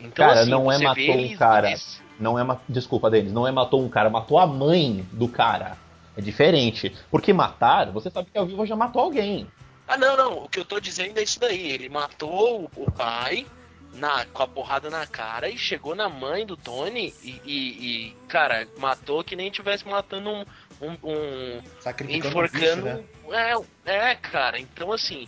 Então, 0.00 0.26
cara, 0.26 0.40
assim, 0.40 0.50
não 0.50 0.72
é 0.72 0.78
matou 0.78 1.16
um 1.16 1.36
cara. 1.36 1.74
Não 2.18 2.38
é 2.38 2.58
desculpa 2.68 3.10
deles, 3.10 3.32
não 3.32 3.46
é 3.46 3.52
matou 3.52 3.82
um 3.82 3.88
cara, 3.88 4.10
matou 4.10 4.38
a 4.38 4.46
mãe 4.46 5.06
do 5.12 5.28
cara. 5.28 5.76
É 6.16 6.20
diferente. 6.20 6.94
Porque 7.10 7.32
matar, 7.32 7.90
você 7.90 8.10
sabe 8.10 8.30
que 8.30 8.36
ao 8.36 8.46
vivo 8.46 8.66
já 8.66 8.76
matou 8.76 9.02
alguém. 9.02 9.46
Ah, 9.86 9.96
não, 9.96 10.16
não. 10.16 10.44
O 10.44 10.48
que 10.48 10.60
eu 10.60 10.64
tô 10.64 10.78
dizendo 10.78 11.18
é 11.18 11.22
isso 11.22 11.40
daí. 11.40 11.70
Ele 11.70 11.88
matou 11.88 12.70
o 12.76 12.90
pai, 12.90 13.46
na, 13.92 14.24
com 14.26 14.42
a 14.42 14.48
porrada 14.48 14.88
na 14.90 15.06
cara 15.06 15.48
e 15.48 15.58
chegou 15.58 15.94
na 15.94 16.08
mãe 16.08 16.46
do 16.46 16.56
Tony 16.56 17.14
e, 17.22 17.40
e, 17.44 18.08
e 18.08 18.16
cara, 18.28 18.66
matou 18.78 19.22
que 19.22 19.36
nem 19.36 19.50
tivesse 19.50 19.86
matando 19.86 20.30
um. 20.30 20.44
um, 20.80 20.98
um 21.02 21.62
enforcando. 22.08 22.88
Um 22.88 22.96
bicho, 22.96 23.30
né? 23.30 23.64
é, 23.84 24.10
é, 24.10 24.14
cara, 24.14 24.58
então 24.58 24.92
assim. 24.92 25.26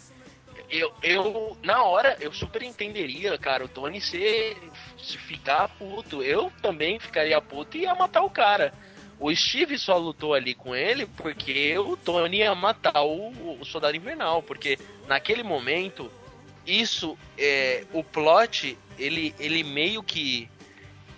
Eu, 0.70 0.92
eu, 1.02 1.56
na 1.62 1.84
hora, 1.84 2.16
eu 2.20 2.32
super 2.32 2.62
entenderia, 2.62 3.36
cara, 3.38 3.64
o 3.64 3.68
Tony 3.68 4.00
se, 4.00 4.56
se 4.98 5.18
ficar 5.18 5.68
puto. 5.68 6.22
Eu 6.22 6.50
também 6.62 6.98
ficaria 6.98 7.40
puto 7.40 7.76
e 7.76 7.82
ia 7.82 7.94
matar 7.94 8.22
o 8.22 8.30
cara. 8.30 8.72
O 9.20 9.32
Steve 9.34 9.78
só 9.78 9.96
lutou 9.96 10.34
ali 10.34 10.54
com 10.54 10.74
ele 10.74 11.06
porque 11.06 11.78
o 11.78 11.96
Tony 11.96 12.38
ia 12.38 12.54
matar 12.54 13.02
o, 13.02 13.60
o 13.60 13.64
Soldado 13.64 13.96
Invernal. 13.96 14.42
Porque 14.42 14.78
naquele 15.06 15.42
momento, 15.42 16.10
isso 16.66 17.16
é 17.38 17.84
o 17.92 18.02
plot 18.02 18.76
ele, 18.98 19.34
ele 19.38 19.62
meio 19.64 20.02
que 20.02 20.48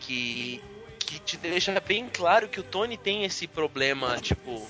que 0.01 0.61
que 1.01 1.19
te 1.21 1.37
deixa 1.37 1.79
bem 1.81 2.09
claro 2.09 2.49
que 2.49 2.59
o 2.59 2.65
Tony 2.65 2.97
tem 2.97 3.25
esse 3.25 3.47
problema 3.47 4.17
tipo 4.19 4.67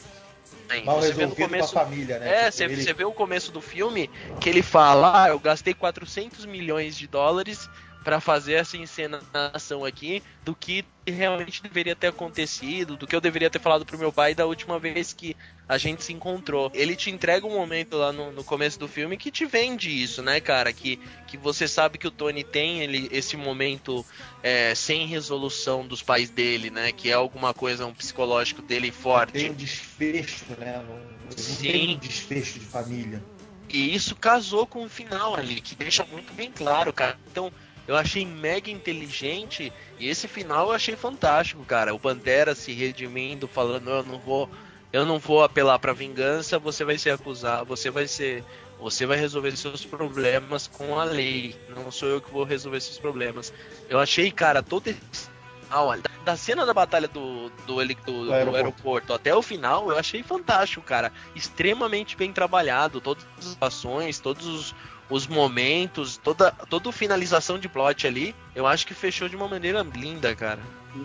Mal 0.85 1.01
você 1.01 1.12
vê 1.12 1.27
no 1.27 1.35
começo. 1.35 1.72
família, 1.72 2.18
né? 2.18 2.29
É, 2.29 2.45
Tipo, 2.47 2.53
você, 2.57 2.64
ele- 2.64 2.83
você 2.83 2.93
vê 2.93 3.05
o 3.05 3.12
começo 3.12 3.53
do 3.53 3.61
filme 3.61 4.11
que 4.41 4.49
ele 4.49 4.62
fala: 4.62 5.24
ah, 5.24 5.29
eu 5.29 5.39
gastei 5.39 5.72
400 5.72 6.45
milhões 6.45 6.97
de 6.97 7.07
dólares 7.07 7.70
pra 8.03 8.20
fazer 8.20 8.55
essa 8.55 8.77
encenação 8.77 9.85
aqui 9.85 10.22
do 10.45 10.55
que 10.55 10.85
realmente 11.07 11.62
deveria 11.62 11.95
ter 11.95 12.09
acontecido, 12.09 12.97
do 12.97 13.07
que 13.07 13.14
eu 13.14 13.20
deveria 13.20 13.51
ter 13.51 13.61
falado 13.61 13.87
pro 13.87 13.99
meu 13.99 14.12
pai 14.12 14.35
da 14.35 14.47
última 14.47 14.79
vez 14.79 15.12
que 15.12 15.37
a 15.69 15.79
gente 15.79 16.05
se 16.05 16.12
encontrou. 16.12 16.71
Ele 16.75 16.95
te 16.95 17.11
entrega 17.11 17.47
um 17.47 17.55
momento 17.55 17.97
lá 17.97 18.12
no, 18.12 18.31
no 18.31 18.45
começo 18.45 18.79
do 18.79 18.87
filme 18.87 19.17
que 19.17 19.31
te 19.31 19.45
vende 19.45 19.91
isso, 19.91 20.23
né, 20.23 20.41
cara? 20.41 20.73
Que, 20.73 20.99
que 21.27 21.37
você 21.37 21.67
sabe 21.67 21.99
que 21.99 22.07
o 22.07 22.11
Tony 22.11 22.45
tem 22.45 22.83
ele, 22.83 23.09
esse 23.11 23.37
momento 23.37 24.05
é, 24.43 24.75
sem 24.75 25.07
resolução 25.07 25.87
dos 25.87 26.03
pais 26.03 26.31
dele, 26.31 26.71
né? 26.71 26.93
Que 26.93 27.11
é 27.11 27.14
alguma 27.14 27.53
coisa, 27.53 27.87
um 27.87 27.95
psicológico 27.95 28.62
dele 28.62 28.93
forte. 28.93 29.33
Tem 29.33 29.51
um 29.51 29.55
desfecho, 29.55 30.45
né? 30.59 30.83
Não, 30.87 30.95
não 30.95 31.37
Sim. 31.37 31.73
tem 31.73 31.95
um 31.97 31.99
desfecho 31.99 32.59
de 32.59 32.64
família. 32.64 33.23
E 33.69 33.95
isso 33.95 34.14
casou 34.14 34.67
com 34.67 34.85
o 34.85 34.89
final 34.89 35.35
ali, 35.35 35.61
que 35.61 35.75
deixa 35.75 36.05
muito 36.05 36.33
bem 36.33 36.53
claro, 36.53 36.93
cara. 36.93 37.19
Então, 37.31 37.53
eu 37.87 37.97
achei 37.97 38.25
mega 38.25 38.71
inteligente 38.71 39.73
e 39.99 40.09
esse 40.09 40.27
final 40.27 40.69
eu 40.69 40.73
achei 40.73 40.97
fantástico, 40.97 41.64
cara. 41.64 41.95
O 41.95 41.99
Pantera 41.99 42.55
se 42.55 42.73
redimindo, 42.73 43.47
falando, 43.47 43.91
eu 43.91 44.03
não 44.05 44.19
vou, 44.19 44.51
eu 44.97 45.05
não 45.07 45.19
vou 45.19 45.43
apelar 45.45 45.79
pra 45.79 45.93
vingança, 45.93 46.59
você 46.59 46.85
vai 46.85 46.97
ser 46.97 47.11
acusado, 47.11 47.67
você 47.67 47.91
vai 47.91 48.07
ser, 48.09 48.43
você 48.81 49.05
vai 49.05 49.19
resolver 49.19 49.55
seus 49.57 49.85
problemas 49.85 50.67
com 50.67 50.99
a 50.99 51.05
lei. 51.05 51.55
Não 51.69 51.91
sou 51.91 52.09
eu 52.09 52.21
que 52.21 52.31
vou 52.33 52.45
resolver 52.45 52.81
seus 52.81 52.99
problemas. 52.99 53.53
Eu 53.89 53.99
achei, 53.99 54.31
cara, 54.31 54.63
todo 54.63 54.89
esse 54.89 55.29
final, 55.63 55.95
da- 56.25 56.37
cena 56.37 56.65
da 56.65 56.73
batalha 56.73 57.07
do, 57.09 57.51
do, 57.67 57.77
do- 57.77 58.27
do 58.27 58.33
aeroporto. 58.33 58.57
aeroporto 58.57 59.13
até 59.13 59.35
o 59.35 59.43
final, 59.43 59.91
eu 59.91 59.99
achei 59.99 60.23
fantástico, 60.23 60.83
cara. 60.85 61.13
Extremamente 61.35 62.17
bem 62.17 62.33
trabalhado, 62.33 63.01
todas 63.01 63.27
as 63.39 63.57
ações, 63.61 64.19
todos 64.19 64.47
os, 64.47 64.75
os 65.11 65.27
momentos, 65.27 66.17
toda, 66.17 66.51
toda 66.71 66.91
finalização 66.93 67.59
de 67.59 67.69
plot 67.69 68.07
ali, 68.07 68.35
eu 68.55 68.67
acho 68.67 68.87
que 68.87 68.95
fechou 68.95 69.29
de 69.29 69.37
uma 69.37 69.47
maneira 69.47 69.83
linda, 69.95 70.35
cara. 70.35 70.61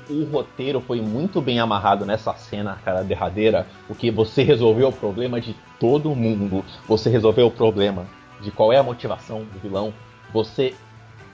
O, 0.10 0.24
roteiro 0.26 0.82
foi 0.82 1.02
muito 1.02 1.42
bem 1.42 1.60
amarrado 1.60 2.06
nessa 2.06 2.34
cena, 2.34 2.78
cara, 2.84 3.04
derradeira, 3.04 3.68
porque 3.88 4.12
você 4.12 4.44
resolveu 4.44 4.90
o 4.90 4.94
problema 4.94 5.40
de 5.40 5.56
todo 5.80 6.16
mundo. 6.16 6.64
Você 6.88 7.10
resolveu 7.10 7.48
o 7.48 7.52
problema 7.52 8.06
de 8.42 8.52
qual 8.52 8.72
é 8.72 8.78
a 8.78 8.84
motivação 8.84 9.44
do 9.44 9.60
vilão. 9.60 9.94
Você 10.34 10.74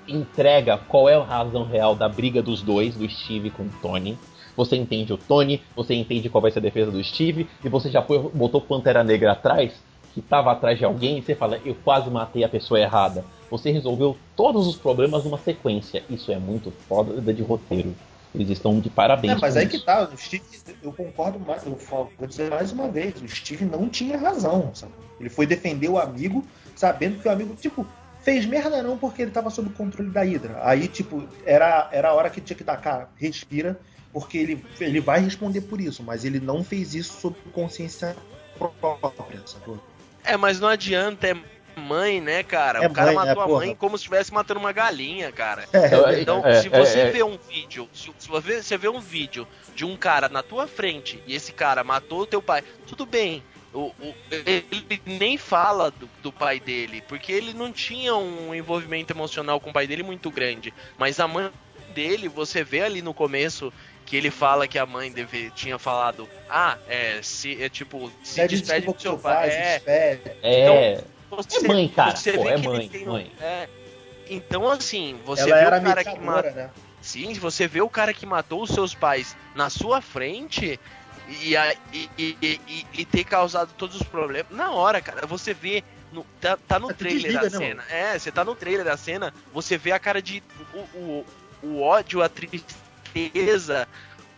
entrega 0.08 0.78
qual 0.78 1.10
é 1.10 1.16
a 1.16 1.24
razão 1.24 1.66
real 1.66 1.95
da 1.95 2.08
briga 2.08 2.41
dos 2.41 2.62
dois, 2.62 2.95
do 2.95 3.08
Steve 3.10 3.49
com 3.49 3.64
o 3.64 3.72
Tony. 3.82 4.18
Você 4.55 4.76
entende 4.76 5.14
o 5.14 5.18
Tony, 5.18 5.62
você 5.76 5.93
entende 5.93 6.30
qual 6.30 6.41
vai 6.41 6.49
ser 6.49 6.60
a 6.60 6.62
defesa 6.64 6.89
do 6.89 7.03
Steve, 7.03 7.47
e 7.64 7.70
você 7.70 7.91
já 7.91 8.01
foi, 8.01 8.18
botou 8.34 8.60
Pantera 8.60 9.03
Negra 9.03 9.34
atrás, 9.34 9.74
que 10.14 10.22
tava 10.22 10.51
atrás 10.51 10.80
de 10.80 10.86
alguém, 10.86 11.20
e 11.20 11.22
você 11.22 11.36
fala, 11.36 11.60
eu 11.64 11.76
quase 11.84 12.10
matei 12.10 12.43
a 12.43 12.49
pessoa 12.49 12.80
errada. 12.80 13.24
Você 13.51 13.70
resolveu 13.72 14.18
todos 14.36 14.68
os 14.68 14.76
problemas 14.76 15.24
numa 15.24 15.38
sequência. 15.38 16.03
Isso 16.10 16.32
é 16.32 16.38
muito 16.38 16.72
foda 16.88 17.34
de 17.34 17.41
roteiro. 17.41 17.93
Eles 18.38 18.49
estão 18.51 18.79
de 18.79 18.89
parabéns. 18.89 19.33
É, 19.33 19.39
mas 19.41 19.57
aí 19.57 19.65
isso. 19.65 19.77
que 19.79 19.83
tá, 19.83 20.07
o 20.07 20.17
Steve, 20.17 20.43
eu 20.83 20.93
concordo 20.93 21.39
mais, 21.39 21.65
eu 21.65 21.75
falo- 21.77 22.11
vou 22.17 22.27
dizer 22.27 22.49
mais 22.51 22.71
uma 22.71 22.88
vez, 22.88 23.19
o 23.21 23.27
Steve 23.27 23.65
não 23.65 23.89
tinha 23.89 24.17
razão, 24.17 24.73
sabe? 24.75 24.93
Ele 25.19 25.29
foi 25.29 25.47
defender 25.47 25.89
o 25.89 25.97
amigo, 25.97 26.45
sabendo 26.75 27.19
que 27.19 27.27
o 27.27 27.31
amigo, 27.31 27.55
tipo, 27.55 27.85
fez 28.21 28.45
merda 28.45 28.83
não 28.83 28.97
porque 28.97 29.23
ele 29.23 29.31
tava 29.31 29.49
sob 29.49 29.69
o 29.69 29.73
controle 29.73 30.11
da 30.11 30.21
Hydra. 30.21 30.59
Aí, 30.61 30.88
tipo, 30.88 31.27
era, 31.45 31.89
era 31.91 32.09
a 32.09 32.13
hora 32.13 32.29
que 32.29 32.39
tinha 32.39 32.55
que 32.55 32.63
dar, 32.63 32.77
cara, 32.77 33.09
respira, 33.17 33.79
porque 34.13 34.38
ele, 34.38 34.63
ele 34.79 34.99
vai 35.01 35.19
responder 35.19 35.61
por 35.61 35.81
isso, 35.81 36.03
mas 36.03 36.23
ele 36.23 36.39
não 36.39 36.63
fez 36.63 36.93
isso 36.93 37.19
sob 37.19 37.35
consciência 37.51 38.15
própria, 38.57 39.41
sacou? 39.45 39.79
É, 40.23 40.35
mas 40.35 40.59
não 40.59 40.67
adianta, 40.67 41.27
é 41.27 41.35
mãe, 41.78 42.19
né, 42.21 42.43
cara? 42.43 42.84
É 42.84 42.88
o 42.88 42.91
cara 42.91 43.07
mãe, 43.13 43.15
matou 43.15 43.41
é, 43.41 43.45
a 43.45 43.47
porra. 43.47 43.65
mão 43.65 43.75
como 43.75 43.97
se 43.97 44.03
estivesse 44.03 44.34
matando 44.34 44.59
uma 44.59 44.71
galinha, 44.71 45.32
cara. 45.32 45.65
É, 45.73 46.21
Então, 46.21 46.45
É, 46.45 46.61
se 46.61 46.69
você 46.69 46.99
é, 46.99 47.01
é. 47.03 47.11
vê 47.11 47.23
um 47.23 47.38
vídeo, 47.38 47.89
se, 47.93 48.11
se 48.17 48.28
você, 48.28 48.61
você 48.63 48.78
vê 48.78 48.89
um 48.89 48.99
vídeo 48.99 49.47
de 49.75 49.86
um 49.86 49.95
cara 49.95 50.28
na 50.30 50.41
tua 50.43 50.67
frente 50.67 51.21
e 51.25 51.36
esse 51.36 51.51
cara 51.53 51.84
matou 51.84 52.21
o 52.21 52.28
teu 52.28 52.41
pai, 52.41 52.63
tudo 52.86 53.05
bem. 53.05 53.43
O, 53.73 53.88
o- 53.99 54.15
ele 54.32 55.01
nem 55.05 55.38
fala 55.38 55.91
do, 55.91 56.09
do 56.23 56.32
pai 56.32 56.59
dele, 56.59 57.01
porque 57.07 57.32
ele 57.32 57.53
não 57.53 57.71
tinha 57.71 58.15
um 58.15 58.55
envolvimento 58.55 59.13
emocional 59.13 59.59
com 59.59 59.69
o 59.69 59.73
pai 59.73 59.86
dele 59.86 60.03
muito 60.03 60.32
grande. 60.32 60.73
Mas 60.97 61.19
a 61.19 61.28
mãe 61.28 61.51
dele, 61.93 62.28
você 62.28 62.63
vê 62.63 62.82
ali 62.82 63.01
no 63.01 63.13
começo 63.13 63.71
que 64.05 64.15
ele 64.15 64.32
fala 64.32 64.67
que 64.67 64.80
a 64.80 64.86
mãe 64.86 65.11
deve, 65.11 65.51
tinha 65.51 65.78
falado, 65.78 66.30
ah, 66.49 66.78
é, 66.88 67.19
se, 67.21 67.61
é 67.61 67.69
tipo, 67.69 68.09
se 68.23 68.36
Pede 68.36 68.57
despede 68.57 68.86
do 68.88 68.99
seu 68.99 69.17
pai. 69.17 69.49
É, 69.49 69.73
despede. 69.75 70.38
É, 70.41 71.03
você, 71.30 71.65
É 71.65 71.67
mãe, 71.67 71.88
cara. 71.89 72.15
você 72.15 72.34
Pô, 72.34 72.43
vê 72.43 72.49
é 72.49 72.53
que 72.55 72.59
ele 72.59 72.67
mãe, 72.67 72.89
tem 72.89 73.05
mãe. 73.05 73.32
é. 73.39 73.67
Então, 74.30 74.69
assim, 74.69 75.19
você 75.25 75.43
Ela 75.43 75.55
vê 75.59 75.65
era 75.65 75.78
o 75.78 75.82
cara 75.82 76.03
que 76.03 76.19
mata. 76.19 76.51
né? 76.51 76.69
Sim, 77.01 77.34
você 77.36 77.67
vê 77.67 77.82
o 77.82 77.89
cara 77.89 78.13
que 78.13 78.25
matou 78.25 78.61
os 78.63 78.71
seus 78.71 78.93
pais 78.93 79.36
na 79.55 79.69
sua 79.69 80.01
frente 80.01 80.78
e, 81.30 81.55
a- 81.55 81.73
e, 81.93 82.09
e- 82.17 82.38
e- 82.67 82.86
e 82.93 83.05
ter 83.05 83.23
causado 83.23 83.71
todos 83.78 83.95
os 83.95 84.03
problemas. 84.03 84.51
Na 84.51 84.71
hora, 84.71 85.01
cara, 85.01 85.25
você 85.25 85.53
vê. 85.53 85.84
no- 86.11 86.25
tá, 86.41 86.57
tá 86.67 86.80
no 86.80 86.89
É, 86.89 86.93
trailer 86.93 87.21
desliga, 87.21 87.49
da 87.49 87.49
né, 87.49 87.65
cena. 87.65 87.84
É, 87.89 88.17
você 88.19 88.32
tá 88.32 88.43
no 88.45 88.55
trailer 88.55 88.86
da 88.86 88.95
cena, 88.97 89.34
você 89.53 89.78
vê 89.78 89.91
a 89.91 89.99
cara 89.99 90.21
de. 90.21 90.41
O, 90.73 90.80
o, 90.97 91.25
o 91.63 91.82
ódio, 91.82 92.21
a 92.23 92.30
tristeza, 92.30 93.88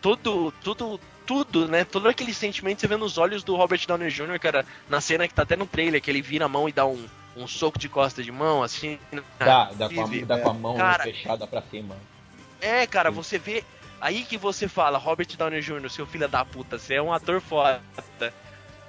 tudo, 0.01 0.51
tudo, 0.63 0.99
tudo, 1.29 1.67
né? 1.67 1.83
Todo 1.83 2.09
aquele 2.09 2.33
sentimento 2.33 2.81
você 2.81 2.87
vê 2.87 2.97
nos 2.97 3.19
olhos 3.19 3.43
do 3.43 3.55
Robert 3.55 3.85
Downey 3.85 4.09
Jr., 4.09 4.39
cara, 4.39 4.65
na 4.89 4.99
cena 4.99 5.27
que 5.27 5.33
tá 5.35 5.43
até 5.43 5.55
no 5.55 5.67
trailer, 5.67 6.01
que 6.01 6.09
ele 6.09 6.23
vira 6.23 6.45
a 6.45 6.49
mão 6.49 6.67
e 6.67 6.71
dá 6.71 6.87
um, 6.87 7.05
um 7.37 7.47
soco 7.47 7.77
de 7.77 7.87
costa 7.87 8.23
de 8.23 8.31
mão, 8.31 8.63
assim. 8.63 8.97
dá, 9.37 9.69
dá, 9.75 9.87
com 9.87 10.01
a, 10.01 10.07
dá 10.25 10.39
com 10.39 10.49
a 10.49 10.53
mão 10.55 10.75
Cara, 10.75 11.03
fechada 11.03 11.45
pra 11.45 11.61
cima. 11.61 11.95
é, 12.59 12.87
cara, 12.87 13.11
você 13.11 13.37
vê. 13.37 13.63
Aí 14.01 14.23
que 14.23 14.37
você 14.37 14.67
fala, 14.67 14.97
Robert 14.97 15.27
Downey 15.37 15.61
Jr., 15.61 15.87
seu 15.91 16.07
filho 16.07 16.27
da 16.27 16.43
puta, 16.43 16.79
você 16.79 16.95
é 16.95 17.01
um 17.01 17.13
ator 17.13 17.39
foda. 17.39 17.79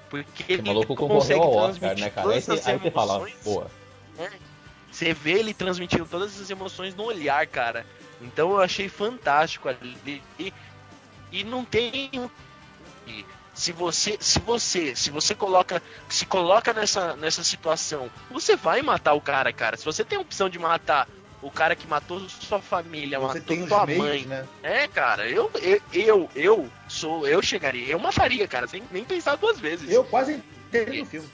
Porque 0.09 0.45
Esse 0.45 0.53
ele 0.55 0.63
maluco 0.63 0.97
consegue 0.97 1.41
ao 1.41 1.55
Oscar, 1.55 1.99
né, 1.99 2.09
cara? 2.09 2.31
Aí 2.31 2.41
todas 2.41 2.63
você, 2.63 2.71
aí 2.71 2.79
você 2.79 2.91
fala, 2.91 3.27
boa. 3.45 3.71
né? 4.17 4.31
Você 4.91 5.13
vê 5.13 5.33
ele 5.33 5.53
transmitindo 5.53 6.07
todas 6.07 6.35
essas 6.35 6.49
emoções 6.49 6.95
no 6.95 7.05
olhar, 7.05 7.47
cara. 7.47 7.85
Então 8.21 8.51
eu 8.51 8.61
achei 8.61 8.89
fantástico 8.89 9.69
ali. 9.69 10.23
E, 10.39 10.53
e 11.31 11.45
não 11.45 11.65
tem. 11.65 12.11
Se 13.55 13.73
você, 13.73 14.17
se 14.21 14.39
você, 14.41 14.95
se 14.97 15.11
você 15.11 15.35
coloca, 15.35 15.83
se 16.09 16.25
coloca 16.25 16.73
nessa, 16.73 17.17
nessa 17.17 17.45
situação, 17.45 18.11
você 18.31 18.57
vai 18.57 18.81
matar 18.81 19.13
o 19.15 19.21
cara, 19.21 19.53
cara. 19.53 19.77
Se 19.77 19.85
você 19.85 20.05
tem 20.05 20.19
a 20.19 20.23
opção 20.23 20.49
de 20.49 20.59
matar 20.59 21.07
o 21.43 21.51
cara 21.51 21.75
que 21.75 21.87
matou 21.87 22.21
sua 22.29 22.61
família, 22.61 23.19
Você 23.19 23.41
matou 23.41 23.69
sua 23.69 23.87
meios, 23.87 24.03
mãe, 24.03 24.25
né? 24.25 24.47
é, 24.63 24.87
cara, 24.89 25.29
eu, 25.29 25.51
eu, 25.63 25.81
eu, 25.93 26.31
eu 26.35 26.71
sou, 26.89 27.27
eu 27.27 27.43
chegaria, 27.43 27.89
eu 27.89 27.99
mataria, 27.99 28.47
cara, 28.47 28.67
sem 28.67 28.83
nem 28.91 29.05
pensar 29.05 29.37
duas 29.37 29.59
vezes. 29.59 29.91
Eu 29.91 30.05
quase 30.05 30.43
entrei 30.69 31.01
no 31.01 31.07
filme. 31.07 31.29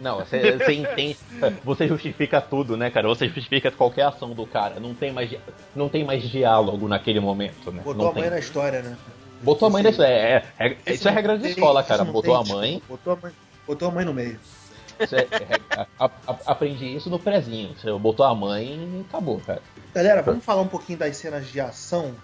Não, 0.00 0.18
você, 0.20 0.56
você 0.56 0.72
entende. 0.72 1.18
Você 1.62 1.86
justifica 1.86 2.40
tudo, 2.40 2.76
né, 2.76 2.90
cara? 2.90 3.06
Você 3.08 3.28
justifica 3.28 3.70
qualquer 3.70 4.06
ação 4.06 4.30
do 4.30 4.46
cara. 4.46 4.80
Não 4.80 4.94
tem 4.94 5.12
mais, 5.12 5.30
não 5.76 5.88
tem 5.88 6.04
mais 6.04 6.22
diálogo 6.22 6.88
naquele 6.88 7.20
momento, 7.20 7.70
né? 7.70 7.82
Botou 7.84 8.04
não 8.04 8.10
a 8.10 8.14
mãe 8.14 8.22
tem. 8.22 8.30
na 8.30 8.38
história, 8.38 8.80
né? 8.82 8.96
Botou 9.42 9.68
a 9.68 9.70
mãe 9.70 9.82
Esse- 9.82 9.98
nessa. 9.98 10.06
É, 10.06 10.44
é, 10.58 10.76
é- 10.86 10.92
isso 10.92 11.06
é 11.08 11.10
regra 11.10 11.38
de 11.38 11.48
escola, 11.48 11.82
cara. 11.82 12.04
Botou 12.04 12.34
a 12.34 12.44
mãe. 12.44 12.82
Botou 12.88 13.12
a 13.12 13.16
mãe, 13.16 13.32
botou 13.66 13.88
a 13.88 13.90
mãe 13.90 14.04
no 14.04 14.14
meio. 14.14 14.40
isso 15.00 15.16
é- 15.16 15.20
é- 15.20 15.86
a- 15.98 16.10
a- 16.26 16.36
aprendi 16.46 16.94
isso 16.94 17.08
no 17.10 17.18
prezinho. 17.18 17.74
Você 17.76 17.92
botou 17.92 18.24
a 18.24 18.34
mãe 18.34 18.66
e 18.66 19.00
acabou, 19.08 19.40
cara. 19.40 19.62
Galera, 19.94 20.22
vamos 20.22 20.44
falar 20.44 20.62
um 20.62 20.68
pouquinho 20.68 20.98
das 20.98 21.16
cenas 21.16 21.46
de 21.48 21.60
ação. 21.60 22.14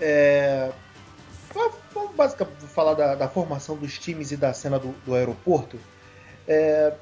É... 0.00 0.70
Vamos 1.54 1.74
vamos 1.94 2.14
basicamente 2.14 2.66
falar 2.66 2.94
da, 2.94 3.14
da 3.14 3.28
formação 3.28 3.76
dos 3.76 3.98
times 3.98 4.30
e 4.30 4.36
da 4.36 4.52
cena 4.52 4.78
do, 4.78 4.94
do 5.04 5.14
aeroporto. 5.14 5.78
É, 6.48 6.92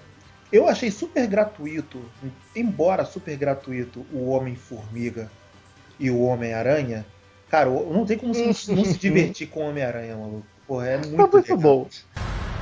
Eu 0.53 0.69
achei 0.69 0.91
super 0.91 1.27
gratuito, 1.27 2.01
embora 2.55 3.05
super 3.05 3.37
gratuito, 3.37 4.05
o 4.13 4.29
Homem-Formiga 4.31 5.31
e 5.99 6.11
o 6.11 6.21
Homem-Aranha. 6.23 7.05
Cara, 7.49 7.71
não 7.71 8.05
tem 8.05 8.19
como 8.19 8.33
não, 8.35 8.47
não 8.47 8.85
se 8.85 8.99
divertir 8.99 9.49
com 9.49 9.65
o 9.65 9.69
Homem-Aranha, 9.71 10.17
maluco. 10.17 10.47
Porra, 10.67 10.87
é 10.89 10.97
muito, 10.99 11.17
muito 11.17 11.37
legal. 11.37 11.59
bom. 11.59 11.89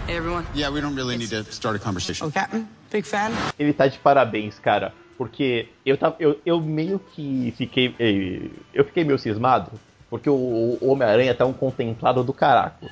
Hey 0.07 0.17
everyone. 0.17 0.47
Yeah, 0.55 0.75
we 0.75 0.81
don't 0.83 0.95
really 0.95 1.17
need 1.17 1.31
to 1.31 1.51
start 1.51 1.77
a 1.77 1.79
conversation. 1.79 2.27
Oh, 2.27 2.31
Captain, 2.31 2.67
big 2.93 3.07
fan. 3.07 3.31
Ele 3.59 3.73
tá 3.73 3.87
de 3.87 3.99
parabéns, 3.99 4.59
cara. 4.59 4.93
Porque 5.17 5.69
eu, 5.87 5.97
tava, 5.97 6.17
eu, 6.19 6.39
eu 6.45 6.61
meio 6.61 6.99
que 6.99 7.55
fiquei. 7.57 7.95
eh, 7.99 8.51
Eu 8.75 8.85
fiquei 8.85 9.05
meio 9.05 9.19
cismado. 9.19 9.73
Porque 10.11 10.29
o, 10.29 10.35
o 10.81 10.89
Homem-Aranha 10.89 11.35
tá 11.35 11.47
um 11.47 11.53
contemplado 11.53 12.23
do 12.23 12.33
caraco. 12.35 12.91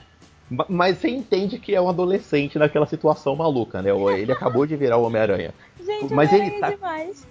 Ma- 0.53 0.67
Mas 0.69 0.99
você 0.99 1.09
entende 1.09 1.59
que 1.59 1.75
é 1.75 1.81
um 1.81 1.89
adolescente 1.89 2.59
naquela 2.59 2.87
situação 2.87 3.35
maluca, 3.35 3.81
né? 3.83 3.93
O- 3.93 4.11
Ele 4.11 4.31
acabou 4.33 4.67
de 4.67 4.77
virar 4.77 4.99
o 4.99 5.05
Homem-Aranha. 5.05 5.53
Gente, 5.85 6.03
Mas 6.03 6.31
Mas 6.31 6.33
ele 6.33 6.43
ele 6.51 6.61
tá- 6.61 6.71
demais. 6.71 7.27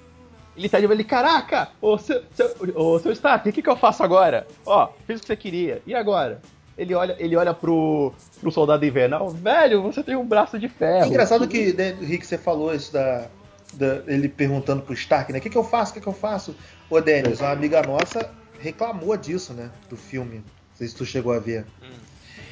Ele 0.57 0.67
tá 0.69 0.79
de 0.79 0.85
ele, 0.85 1.03
caraca, 1.05 1.69
ô 1.81 1.97
seu, 1.97 2.23
seu, 2.33 2.51
ô, 2.75 2.99
seu 2.99 3.11
Stark, 3.13 3.47
o 3.47 3.53
que, 3.53 3.61
que 3.61 3.69
eu 3.69 3.77
faço 3.77 4.03
agora? 4.03 4.45
Ó, 4.65 4.89
fiz 5.07 5.19
o 5.19 5.21
que 5.21 5.27
você 5.27 5.35
queria, 5.37 5.81
e 5.87 5.95
agora? 5.95 6.41
ele 6.77 6.95
olha, 6.95 7.15
ele 7.19 7.35
olha 7.35 7.53
pro, 7.53 8.11
pro 8.39 8.49
soldado 8.51 8.83
invernal, 8.85 9.29
velho, 9.29 9.81
você 9.83 10.01
tem 10.01 10.15
um 10.15 10.25
braço 10.25 10.57
de 10.57 10.67
ferro. 10.67 11.05
É 11.05 11.07
engraçado 11.07 11.47
que, 11.47 11.71
né, 11.73 11.91
Rick, 12.01 12.25
você 12.25 12.37
falou 12.37 12.73
isso 12.73 12.91
da, 12.91 13.27
da- 13.73 14.01
ele 14.07 14.27
perguntando 14.27 14.81
pro 14.81 14.93
Stark, 14.93 15.31
né? 15.31 15.37
O 15.39 15.41
que, 15.41 15.49
que 15.49 15.57
eu 15.57 15.63
faço? 15.63 15.91
O 15.91 15.93
que, 15.93 16.01
que 16.01 16.07
eu 16.07 16.13
faço? 16.13 16.55
Ô, 16.89 16.99
Denis, 16.99 17.39
uma 17.39 17.51
amiga 17.51 17.81
nossa 17.83 18.29
reclamou 18.59 19.15
disso, 19.15 19.53
né? 19.53 19.69
Do 19.89 19.95
filme. 19.95 20.37
Não 20.37 20.43
sei 20.75 20.87
se 20.87 20.95
tu 20.95 21.05
chegou 21.05 21.31
a 21.33 21.39
ver. 21.39 21.65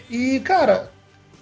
E, 0.09 0.39
cara, 0.39 0.91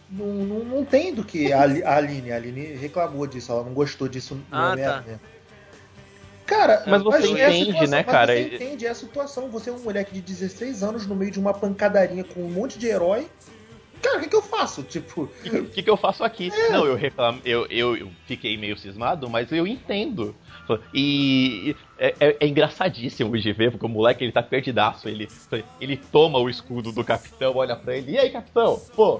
não, 0.09 0.25
não, 0.27 0.59
não 0.65 0.85
tem 0.85 1.13
do 1.13 1.23
que 1.23 1.51
a, 1.51 1.61
a 1.61 1.97
Aline. 1.97 2.31
A 2.31 2.35
Aline 2.35 2.73
reclamou 2.75 3.25
disso, 3.27 3.51
ela 3.51 3.63
não 3.63 3.73
gostou 3.73 4.07
disso 4.07 4.35
no 4.35 4.43
Ah, 4.51 4.71
Homem-Aranha. 4.71 5.19
Cara, 6.45 6.83
Mas 6.87 7.03
você 7.03 7.41
é 7.41 7.45
a 7.45 7.49
entende, 7.49 7.65
situação, 7.65 7.89
né, 7.89 8.03
mas 8.05 8.05
cara? 8.05 8.33
Você 8.33 8.55
entende, 8.55 8.85
é 8.85 8.89
a 8.89 8.95
situação. 8.95 9.49
Você 9.49 9.69
é 9.69 9.73
um 9.73 9.79
moleque 9.79 10.13
de 10.13 10.21
16 10.21 10.81
anos 10.81 11.05
no 11.05 11.13
meio 11.13 11.29
de 11.29 11.39
uma 11.39 11.53
pancadaria 11.53 12.23
com 12.23 12.41
um 12.41 12.49
monte 12.49 12.79
de 12.79 12.87
herói. 12.87 13.27
Cara, 14.01 14.17
o 14.17 14.21
que, 14.21 14.29
que 14.29 14.35
eu 14.35 14.41
faço? 14.41 14.81
Tipo. 14.83 15.29
O 15.43 15.65
que, 15.65 15.83
que 15.83 15.89
eu 15.89 15.97
faço 15.97 16.23
aqui? 16.23 16.49
Não, 16.71 16.85
eu 16.85 16.95
reclamo, 16.95 17.41
eu, 17.43 17.67
eu, 17.69 17.97
eu 17.97 18.11
fiquei 18.25 18.57
meio 18.57 18.77
cismado, 18.77 19.29
mas 19.29 19.51
eu 19.51 19.67
entendo. 19.67 20.33
E 20.93 21.75
é, 21.97 22.13
é- 22.19 22.37
é 22.39 22.47
engraçadíssimo 22.47 23.37
de 23.37 23.51
ver, 23.53 23.71
porque 23.71 23.85
o 23.85 23.89
moleque 23.89 24.23
ele 24.23 24.31
tá 24.31 24.41
perdidaço. 24.43 25.07
Ele, 25.07 25.27
ele 25.79 25.97
toma 25.97 26.39
o 26.39 26.49
escudo 26.49 26.91
do 26.91 27.03
capitão, 27.03 27.55
olha 27.55 27.75
pra 27.75 27.95
ele, 27.95 28.11
e 28.13 28.17
aí, 28.17 28.29
capitão? 28.29 28.79
Pô, 28.95 29.19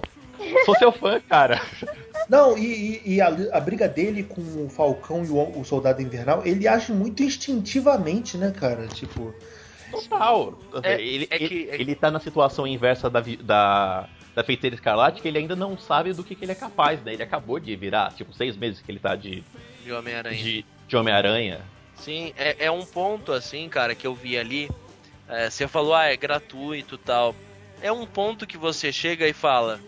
sou 0.65 0.75
seu 0.75 0.91
fã, 0.91 1.19
cara. 1.19 1.61
Não, 2.29 2.57
e, 2.57 3.01
e- 3.05 3.13
e 3.15 3.21
a, 3.21 3.27
a 3.53 3.59
briga 3.59 3.87
dele 3.87 4.23
com 4.23 4.41
o 4.41 4.69
Falcão 4.69 5.23
e 5.23 5.29
o, 5.29 5.59
o 5.59 5.63
Soldado 5.63 6.01
Invernal, 6.01 6.41
ele 6.45 6.67
age 6.67 6.91
muito 6.91 7.23
instintivamente, 7.23 8.37
né, 8.37 8.51
cara? 8.51 8.87
Tipo. 8.87 9.33
Total. 9.89 10.59
É- 10.83 11.01
ele, 11.01 11.27
é 11.29 11.37
que- 11.37 11.43
ele, 11.45 11.69
é 11.69 11.75
ele 11.81 11.95
tá 11.95 12.11
na 12.11 12.19
situação 12.19 12.67
inversa 12.67 13.09
da, 13.09 13.23
da, 13.41 14.09
da 14.35 14.43
feiteira 14.43 14.75
escarlate, 14.75 15.21
que 15.21 15.27
ele 15.27 15.37
ainda 15.37 15.55
não 15.55 15.77
sabe 15.77 16.11
do 16.11 16.23
que, 16.23 16.35
que 16.35 16.43
ele 16.43 16.51
é 16.51 16.55
capaz, 16.55 17.01
né? 17.01 17.13
Ele 17.13 17.23
acabou 17.23 17.57
de 17.59 17.73
virar, 17.77 18.11
tipo, 18.13 18.33
seis 18.33 18.57
meses 18.57 18.81
que 18.81 18.91
ele 18.91 18.99
tá 18.99 19.15
de, 19.15 19.41
De 19.85 19.91
Homem-Aranha. 19.93 20.35
De, 20.87 20.95
Homem-Aranha. 20.95 21.61
Sim, 21.95 22.33
é, 22.37 22.65
é 22.65 22.71
um 22.71 22.85
ponto 22.85 23.31
assim, 23.31 23.67
cara, 23.69 23.95
que 23.95 24.07
eu 24.07 24.15
vi 24.15 24.37
ali. 24.37 24.69
É, 25.27 25.49
você 25.49 25.67
falou, 25.67 25.93
ah, 25.93 26.05
é 26.05 26.15
gratuito 26.15 26.97
tal. 26.97 27.35
É 27.81 27.91
um 27.91 28.05
ponto 28.05 28.47
que 28.47 28.57
você 28.57 28.91
chega 28.91 29.27
e 29.27 29.33
fala. 29.33 29.79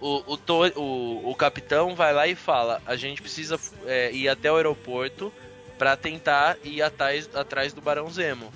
O, 0.00 0.34
o, 0.34 0.80
o, 0.80 1.30
o 1.30 1.34
capitão 1.34 1.94
vai 1.94 2.12
lá 2.12 2.26
e 2.26 2.34
fala: 2.34 2.82
a 2.84 2.96
gente 2.96 3.22
precisa 3.22 3.58
é, 3.86 4.12
ir 4.12 4.28
até 4.28 4.50
o 4.50 4.56
aeroporto 4.56 5.32
pra 5.78 5.96
tentar 5.96 6.56
ir 6.64 6.82
atrás, 6.82 7.28
atrás 7.34 7.72
do 7.72 7.80
Barão 7.80 8.10
Zemo. 8.10 8.52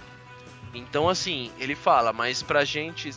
Então, 0.75 1.09
assim, 1.09 1.51
ele 1.59 1.75
fala, 1.75 2.13
mas 2.13 2.43
pra 2.43 2.65
gente, 2.65 3.11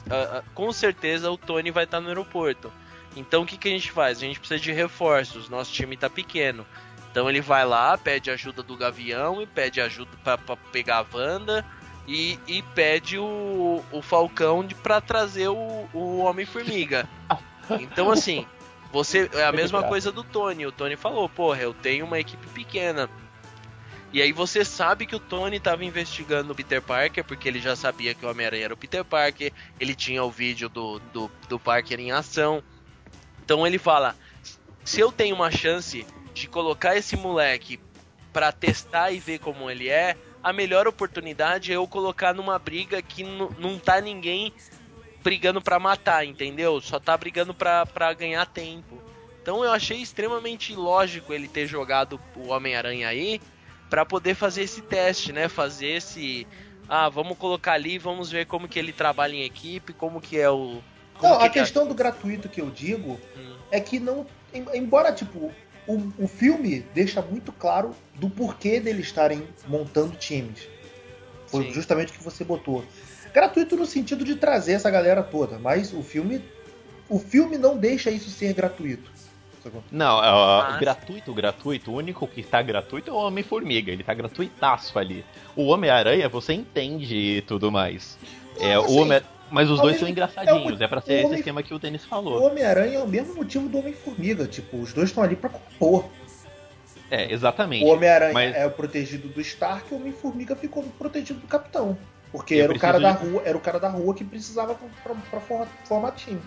com 0.53 0.71
certeza 0.71 1.29
o 1.29 1.37
Tony 1.37 1.71
vai 1.71 1.83
estar 1.83 1.99
no 1.99 2.07
aeroporto. 2.07 2.71
Então, 3.15 3.43
o 3.43 3.45
que, 3.45 3.57
que 3.57 3.67
a 3.67 3.71
gente 3.71 3.91
faz? 3.91 4.17
A 4.17 4.21
gente 4.21 4.39
precisa 4.39 4.59
de 4.59 4.71
reforços, 4.71 5.49
nosso 5.49 5.73
time 5.73 5.97
tá 5.97 6.09
pequeno. 6.09 6.65
Então, 7.11 7.29
ele 7.29 7.41
vai 7.41 7.65
lá, 7.65 7.97
pede 7.97 8.29
ajuda 8.29 8.61
do 8.61 8.77
Gavião 8.77 9.41
e 9.41 9.47
pede 9.47 9.81
ajuda 9.81 10.11
pra, 10.23 10.37
pra 10.37 10.55
pegar 10.55 10.99
a 10.99 11.17
Wanda 11.17 11.65
e, 12.07 12.39
e 12.47 12.61
pede 12.61 13.17
o, 13.17 13.83
o 13.91 14.01
Falcão 14.01 14.67
pra 14.81 14.99
trazer 15.01 15.47
o, 15.47 15.87
o 15.93 16.19
Homem-Formiga. 16.19 17.07
Então, 17.79 18.09
assim, 18.11 18.45
você 18.91 19.29
é 19.33 19.43
a 19.43 19.51
mesma 19.51 19.83
coisa 19.83 20.11
do 20.11 20.23
Tony. 20.23 20.65
O 20.65 20.71
Tony 20.71 20.95
falou, 20.95 21.29
porra, 21.29 21.61
eu 21.61 21.73
tenho 21.73 22.05
uma 22.05 22.19
equipe 22.19 22.47
pequena. 22.47 23.09
E 24.11 24.21
aí 24.23 24.31
você 24.31 24.65
sabe 24.65 25.05
que 25.05 25.15
o 25.15 25.19
Tony 25.19 25.57
estava 25.57 25.85
investigando 25.85 26.51
o 26.51 26.55
Peter 26.55 26.81
Parker, 26.81 27.23
porque 27.23 27.47
ele 27.47 27.59
já 27.59 27.75
sabia 27.75 28.15
que 28.15 28.25
o 28.25 28.29
Homem-Aranha 28.29 28.65
era 28.65 28.73
o 28.73 28.77
Peter 28.77 29.05
Parker, 29.05 29.53
ele 29.79 29.93
tinha 29.93 30.23
o 30.23 30.31
vídeo 30.31 30.67
do, 30.67 30.97
do, 31.13 31.31
do 31.47 31.59
Parker 31.59 31.99
em 31.99 32.11
ação. 32.11 32.63
Então 33.45 33.67
ele 33.67 33.77
fala: 33.77 34.15
se 34.83 34.99
eu 34.99 35.11
tenho 35.11 35.35
uma 35.35 35.51
chance 35.51 36.07
de 36.39 36.47
colocar 36.47 36.95
esse 36.95 37.15
moleque 37.17 37.79
pra 38.31 38.51
testar 38.51 39.11
e 39.11 39.19
ver 39.19 39.39
como 39.39 39.69
ele 39.69 39.89
é, 39.89 40.15
a 40.41 40.53
melhor 40.53 40.87
oportunidade 40.87 41.71
é 41.71 41.75
eu 41.75 41.87
colocar 41.87 42.33
numa 42.33 42.57
briga 42.57 43.01
que 43.01 43.23
não 43.23 43.77
tá 43.77 43.99
ninguém 43.99 44.53
brigando 45.21 45.61
pra 45.61 45.79
matar, 45.79 46.25
entendeu? 46.25 46.79
Só 46.79 46.97
tá 46.99 47.17
brigando 47.17 47.53
pra, 47.53 47.85
pra 47.85 48.13
ganhar 48.13 48.45
tempo. 48.45 49.01
Então 49.41 49.63
eu 49.63 49.71
achei 49.71 49.97
extremamente 50.01 50.73
lógico 50.73 51.33
ele 51.33 51.47
ter 51.47 51.67
jogado 51.67 52.19
o 52.35 52.49
Homem-Aranha 52.49 53.09
aí 53.09 53.41
pra 53.89 54.05
poder 54.05 54.35
fazer 54.35 54.61
esse 54.63 54.81
teste, 54.81 55.33
né? 55.33 55.49
Fazer 55.49 55.87
esse 55.87 56.47
ah, 56.87 57.09
vamos 57.09 57.37
colocar 57.37 57.73
ali, 57.73 57.97
vamos 57.99 58.31
ver 58.31 58.45
como 58.45 58.67
que 58.67 58.79
ele 58.79 58.93
trabalha 58.93 59.33
em 59.33 59.43
equipe, 59.43 59.91
como 59.93 60.21
que 60.21 60.39
é 60.39 60.49
o 60.49 60.81
como 61.17 61.33
Não, 61.33 61.37
que 61.39 61.43
a 61.43 61.47
é- 61.47 61.49
questão 61.49 61.85
do 61.85 61.93
gratuito 61.93 62.47
que 62.47 62.61
eu 62.61 62.69
digo 62.69 63.19
Hum. 63.35 63.55
é 63.71 63.79
que 63.81 63.99
não. 63.99 64.25
em- 64.53 64.65
Embora, 64.73 65.11
tipo, 65.11 65.51
o, 65.89 66.13
o 66.19 66.27
filme 66.27 66.85
deixa 66.93 67.19
muito 67.19 67.51
claro 67.51 67.95
do 68.13 68.29
porquê 68.29 68.79
deles 68.79 69.07
estarem 69.07 69.43
montando 69.67 70.15
times. 70.15 70.67
Foi 71.47 71.65
Sim. 71.65 71.73
justamente 71.73 72.09
o 72.09 72.13
que 72.13 72.23
você 72.23 72.43
botou. 72.43 72.85
Gratuito 73.33 73.75
no 73.75 73.87
sentido 73.87 74.23
de 74.23 74.35
trazer 74.35 74.73
essa 74.73 74.89
galera 74.91 75.23
toda, 75.23 75.57
mas 75.57 75.91
o 75.91 76.03
filme. 76.03 76.43
O 77.09 77.17
filme 77.17 77.57
não 77.57 77.75
deixa 77.75 78.11
isso 78.11 78.29
ser 78.29 78.53
gratuito. 78.53 79.11
Não, 79.91 80.23
é, 80.23 80.31
Mas- 80.69 80.79
gratuito, 80.79 81.33
gratuito. 81.33 81.91
O 81.91 81.95
único 81.95 82.27
que 82.27 82.43
tá 82.43 82.61
gratuito 82.61 83.09
é 83.09 83.13
o 83.13 83.17
Homem-Formiga. 83.17 83.91
Ele 83.91 84.03
tá 84.03 84.13
gratuitaço 84.13 84.97
ali. 84.97 85.25
O 85.55 85.65
Homem-Aranha, 85.65 86.29
você 86.29 86.53
entende 86.53 87.15
e 87.15 87.41
tudo 87.41 87.71
mais. 87.71 88.17
É, 88.59 88.75
Não, 88.75 88.81
o 88.81 88.85
assim, 88.85 88.99
Homem... 88.99 89.21
Mas 89.51 89.69
os 89.69 89.79
dois 89.81 89.97
são 89.99 90.07
engraçadinhos. 90.07 90.79
é 90.79 90.83
o- 90.83 90.83
É, 90.83 90.87
pra 90.87 90.99
o 90.99 91.01
ser 91.01 91.13
esse 91.13 91.25
Homem- 91.25 91.39
esquema 91.39 91.63
que 91.63 91.73
o 91.73 91.79
Denis 91.79 92.03
O 92.05 92.07
falou. 92.07 92.43
Homem-Aranha 92.43 92.99
é 92.99 93.03
o 93.03 93.07
mesmo 93.07 93.35
motivo 93.35 93.67
do 93.67 93.79
Homem-Formiga. 93.79 94.45
Tipo, 94.47 94.77
os 94.77 94.93
dois 94.93 95.09
estão 95.09 95.23
ali 95.23 95.35
pra 95.35 95.49
compor. 95.49 96.05
É, 97.11 97.31
exatamente. 97.33 97.83
O 97.85 97.87
Homem-Aranha 97.87 98.33
Mas- 98.33 98.55
é 98.55 98.65
o 98.67 98.71
protegido 98.71 99.27
do 99.29 99.41
Stark 99.41 99.91
e 99.91 99.95
o 99.95 99.97
Homem-Formiga 99.99 100.55
ficou 100.55 100.83
protegido 100.97 101.39
do 101.39 101.47
Capitão. 101.47 101.97
Porque 102.31 102.53
Eu 102.53 102.65
era 102.65 102.73
o, 102.73 102.79
cara 102.79 102.99
da 102.99 103.13
preciso 103.13 103.31
rua, 103.33 103.41
era 103.45 103.57
o 103.57 103.61
cara 103.61 103.79
da 103.79 103.89
rua 103.89 104.13
que 104.13 104.23
precisava 104.23 104.75
pra, 105.03 105.15
pra, 105.31 105.65
formar 105.85 106.11
time. 106.11 106.39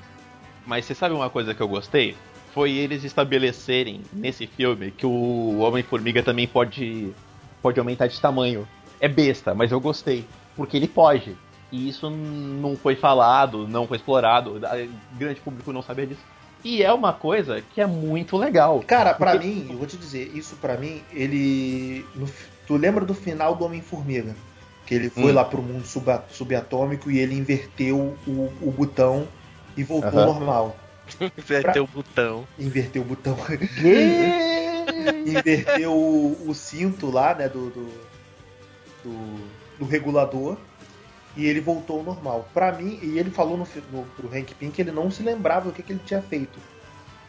Mas 0.65 0.85
você 0.85 0.95
sabe 0.95 1.13
uma 1.13 1.29
coisa 1.29 1.53
que 1.55 1.61
eu 1.61 1.67
gostei? 1.67 2.15
Foi 2.55 2.71
eles 2.71 3.03
estabelecerem 3.03 4.03
nesse 4.13 4.47
filme 4.47 4.93
que 4.93 5.05
o 5.05 5.59
Homem-Formiga 5.59 6.23
também 6.23 6.47
pode, 6.47 7.13
pode 7.61 7.81
aumentar 7.81 8.07
de 8.07 8.21
tamanho. 8.21 8.69
É 9.01 9.09
besta, 9.09 9.53
mas 9.55 9.73
eu 9.73 9.81
gostei. 9.81 10.25
Porque 10.55 10.77
ele 10.77 10.87
pode. 10.87 11.37
E 11.73 11.89
isso 11.89 12.09
não 12.11 12.77
foi 12.77 12.95
falado, 12.95 13.67
não 13.67 13.89
foi 13.89 13.97
explorado. 13.97 14.57
O 14.57 15.19
grande 15.19 15.41
público 15.41 15.73
não 15.73 15.83
sabia 15.83 16.07
disso. 16.07 16.21
E 16.63 16.83
é 16.83 16.93
uma 16.93 17.13
coisa 17.13 17.61
que 17.75 17.81
é 17.81 17.87
muito 17.87 18.37
legal. 18.37 18.85
Cara, 18.87 19.15
pra 19.15 19.33
Porque- 19.33 19.47
mim, 19.49 19.67
eu 19.71 19.79
vou 19.79 19.87
te 19.87 19.97
dizer, 19.97 20.31
isso 20.35 20.55
pra 20.57 20.77
mim, 20.77 21.03
ele. 21.13 22.05
tu 22.67 22.77
lembra 22.77 23.05
do 23.05 23.15
final 23.15 23.57
do 23.57 23.65
Homem-Formiga? 23.65 24.37
Que 24.87 24.95
ele 24.95 25.09
foi 25.11 25.33
Hum. 25.33 25.35
lá 25.35 25.45
pro 25.45 25.63
mundo 25.63 25.85
suba- 25.87 26.25
subatômico 26.31 27.11
e 27.11 27.19
ele 27.19 27.35
inverteu 27.37 28.17
o, 28.27 28.53
o 28.61 28.71
botão 28.71 29.27
e 29.77 29.83
voltou 29.83 30.11
Aham. 30.11 30.21
ao 30.27 30.35
normal. 30.35 30.77
Vai 31.49 31.63
ter 31.73 31.81
o 31.81 31.87
botão. 31.87 32.47
Inverteu 32.59 33.03
o 33.03 33.05
botão. 33.05 33.37
inverteu 35.27 35.93
o, 35.93 36.49
o 36.49 36.55
cinto 36.55 37.11
lá, 37.11 37.35
né, 37.35 37.49
do, 37.49 37.71
do, 37.71 37.89
do, 39.05 39.41
do 39.81 39.85
regulador. 39.85 40.57
E 41.37 41.47
ele 41.47 41.61
voltou 41.61 41.99
ao 41.99 42.05
normal. 42.05 42.49
Pra 42.53 42.73
mim, 42.73 42.99
e 43.03 43.19
ele 43.19 43.31
falou 43.31 43.57
no, 43.57 43.67
no, 43.91 44.05
pro 44.17 44.29
Hank 44.29 44.55
Pym 44.55 44.71
que 44.71 44.83
ele 44.83 44.93
não 44.93 45.11
se 45.11 45.23
lembrava 45.23 45.67
do 45.67 45.73
que, 45.73 45.83
que 45.83 45.93
ele 45.93 46.03
tinha 46.05 46.21
feito. 46.21 46.59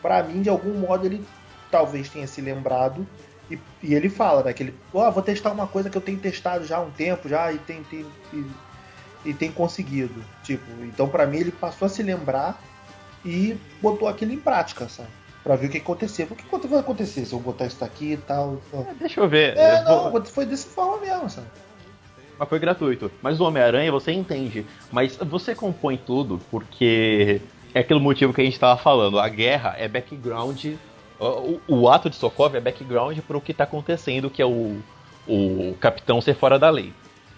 Pra 0.02 0.22
mim, 0.24 0.42
de 0.42 0.50
algum 0.50 0.74
modo, 0.74 1.06
ele 1.06 1.26
talvez 1.72 2.10
tenha 2.10 2.28
se 2.28 2.42
lembrado. 2.42 3.08
E, 3.50 3.58
e 3.82 3.94
ele 3.94 4.10
fala, 4.10 4.44
né, 4.44 4.54
que 4.54 4.64
ele, 4.64 4.76
ó, 4.94 5.10
vou 5.12 5.24
testar 5.24 5.52
uma 5.52 5.68
coisa 5.68 5.90
que 5.90 5.98
eu 5.98 6.02
tenho 6.02 6.20
testado 6.20 6.66
já 6.66 6.78
há 6.78 6.82
um 6.82 6.92
tempo 6.92 7.28
já 7.28 7.52
e 7.52 7.58
tem, 7.60 7.84
tem, 7.84 8.06
e, 8.34 8.46
e 9.26 9.34
tem 9.34 9.52
conseguido. 9.52 10.24
Tipo, 10.44 10.66
então 10.84 11.08
pra 11.10 11.26
mim 11.26 11.38
ele 11.38 11.52
passou 11.52 11.86
a 11.86 11.90
se 11.90 12.02
lembrar 12.04 12.62
e 13.24 13.58
botou 13.82 14.08
aquilo 14.08 14.32
em 14.34 14.40
prática, 14.40 14.88
sabe? 14.90 15.10
Pra 15.44 15.58
ver 15.58 15.68
o 15.68 15.70
que 15.70 15.78
acontecer. 15.78 16.28
O 16.30 16.36
que 16.36 16.68
vai 16.68 16.80
acontecer 16.80 17.26
se 17.26 17.34
eu 17.34 17.40
botar 17.40 17.66
isso 17.66 17.84
aqui 17.84 18.14
e 18.14 18.18
tal? 18.18 18.62
tal. 18.72 18.88
Deixa 18.98 19.20
eu 19.20 19.28
ver. 19.28 19.58
É, 19.58 19.82
eu 19.82 19.86
vou- 20.10 20.20
não, 20.20 20.26
foi 20.26 20.46
dessa 20.46 20.70
forma 20.70 21.02
mesmo, 21.02 21.30
sabe? 21.30 21.48
Mas 22.38 22.50
foi 22.50 22.60
gratuito. 22.60 23.12
Mas 23.22 23.40
o 23.40 23.46
Homem-Aranha 23.46 23.92
você 23.92 24.12
entende. 24.12 24.66
Mas 24.92 25.18
você 25.18 25.54
compõe 25.54 25.98
tudo 25.98 26.40
porque 26.50 27.42
é 27.74 27.80
aquele 27.80 28.00
motivo 28.00 28.34
que 28.34 28.42
a 28.42 28.46
gente 28.46 28.60
tava 28.60 28.80
falando. 28.80 29.20
A 29.20 29.28
guerra 29.30 29.76
é 29.78 29.88
background. 29.88 30.66
O, 31.20 31.60
o 31.68 31.90
ato 31.90 32.10
de 32.10 32.16
Sokovia 32.16 32.58
é 32.58 32.62
background 32.62 33.18
para 33.20 33.38
o 33.38 33.42
que 33.42 33.54
tá 33.54 33.64
acontecendo, 33.64 34.30
que 34.30 34.42
é 34.42 34.46
o, 34.46 34.82
o 35.28 35.76
capitão 35.80 36.20
ser 36.22 36.36
fora 36.36 36.60
da 36.60 36.70
lei. 36.70 36.94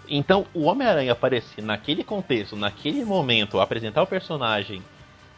Então, 0.08 0.46
o 0.54 0.64
Homem-Aranha 0.64 1.12
aparecer 1.12 1.64
naquele 1.64 2.04
contexto, 2.04 2.56
naquele 2.56 3.04
momento, 3.04 3.60
apresentar 3.60 4.04
o 4.04 4.08
personagem 4.08 4.82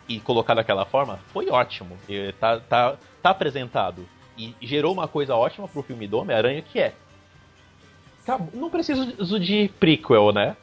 e 0.08 0.20
colocar 0.20 0.54
daquela 0.54 0.86
forma, 0.86 1.20
foi 1.32 1.50
ótimo. 1.50 1.98
Tá, 2.40 2.60
tá, 2.60 2.96
tá 3.22 3.30
apresentado. 3.30 4.08
E 4.38 4.54
gerou 4.62 4.94
uma 4.94 5.08
coisa 5.08 5.36
ótima 5.36 5.68
pro 5.68 5.82
filme 5.82 6.08
do 6.08 6.18
Homem-Aranha, 6.18 6.62
que 6.62 6.80
é 6.80 6.94
Acabou- 8.28 8.49
Não 8.54 8.70
preciso 8.70 9.40
de 9.40 9.70
prequel, 9.80 10.34
né? 10.34 10.58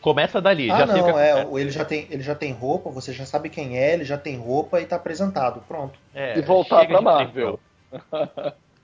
Começa 0.00 0.40
dali, 0.40 0.70
Ah, 0.70 0.78
já 0.80 0.86
sei 0.88 1.00
o 1.00 1.04
que 1.04 1.10
não, 1.12 1.18
é, 1.18 1.46
ele 1.60 1.70
já, 1.70 1.84
tem, 1.84 2.06
ele 2.10 2.22
já 2.22 2.34
tem 2.34 2.52
roupa, 2.52 2.90
você 2.90 3.12
já 3.12 3.24
sabe 3.24 3.48
quem 3.48 3.78
é, 3.78 3.94
ele 3.94 4.04
já 4.04 4.18
tem 4.18 4.36
roupa 4.36 4.80
e 4.80 4.84
tá 4.84 4.96
apresentado, 4.96 5.62
pronto. 5.66 5.98
É, 6.14 6.38
E 6.38 6.42
voltar 6.42 6.84
pra 6.86 7.00
Marvel. 7.00 7.58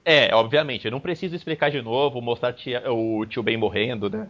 É, 0.02 0.34
obviamente, 0.34 0.86
eu 0.86 0.90
não 0.90 1.00
preciso 1.00 1.34
explicar 1.36 1.70
de 1.70 1.82
novo, 1.82 2.22
mostrar 2.22 2.54
tia- 2.54 2.90
o 2.90 3.26
tio 3.26 3.42
Ben 3.42 3.56
morrendo, 3.58 4.08
né? 4.08 4.28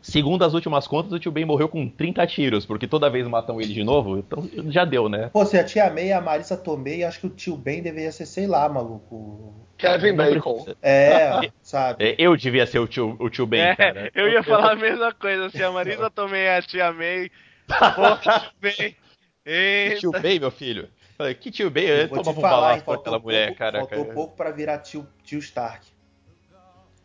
Segundo 0.00 0.44
as 0.44 0.54
últimas 0.54 0.86
contas, 0.86 1.12
o 1.12 1.18
tio 1.18 1.32
Ben 1.32 1.44
morreu 1.44 1.68
com 1.68 1.88
30 1.88 2.26
tiros, 2.26 2.64
porque 2.66 2.86
toda 2.86 3.10
vez 3.10 3.26
matam 3.26 3.60
ele 3.60 3.72
de 3.72 3.82
novo, 3.82 4.18
então 4.18 4.48
já 4.70 4.84
deu, 4.84 5.08
né? 5.08 5.30
Pô, 5.32 5.44
se 5.44 5.58
a 5.58 5.64
tia 5.64 5.90
May 5.90 6.08
e 6.08 6.12
a 6.12 6.20
Marissa 6.20 6.56
Tomei, 6.56 7.04
acho 7.04 7.20
que 7.20 7.26
o 7.26 7.30
tio 7.30 7.56
Ben 7.56 7.82
deveria 7.82 8.12
ser, 8.12 8.26
sei 8.26 8.46
lá, 8.46 8.68
maluco. 8.68 9.54
Kevin 9.76 10.14
Bacon. 10.14 10.64
É, 10.80 11.50
sabe? 11.60 12.04
É, 12.04 12.14
Eu 12.18 12.36
devia 12.36 12.66
ser 12.66 12.78
o 12.78 12.86
tio, 12.86 13.16
o 13.18 13.28
tio 13.28 13.46
Ben, 13.46 13.60
É, 13.62 13.74
cara. 13.74 14.10
eu 14.14 14.28
ia 14.28 14.42
falar 14.42 14.72
a 14.72 14.76
mesma 14.76 15.12
coisa. 15.12 15.50
Se 15.50 15.62
a 15.62 15.72
Marisa 15.72 16.12
é 16.34 16.56
a 16.56 16.62
tia 16.62 16.92
May. 16.92 17.30
Porra, 17.66 18.18
tio 18.22 18.50
Ben. 18.60 18.96
Eita. 19.44 20.00
tio 20.00 20.12
Ben, 20.12 20.38
meu 20.38 20.52
filho? 20.52 20.88
Falei, 21.18 21.34
Que 21.34 21.50
tio 21.50 21.68
Ben? 21.70 21.86
Eu 21.86 22.08
tomava 22.08 22.30
um 22.30 22.34
falar, 22.34 22.50
balaço 22.50 22.84
com 22.84 22.92
faltou 22.92 23.00
aquela 23.00 23.18
mulher, 23.18 23.46
pouco, 23.46 23.58
cara. 23.58 23.78
Faltou 23.80 24.02
cara. 24.04 24.14
pouco 24.14 24.36
pra 24.36 24.50
virar 24.52 24.78
tio, 24.78 25.06
tio 25.24 25.40
Stark. 25.40 25.86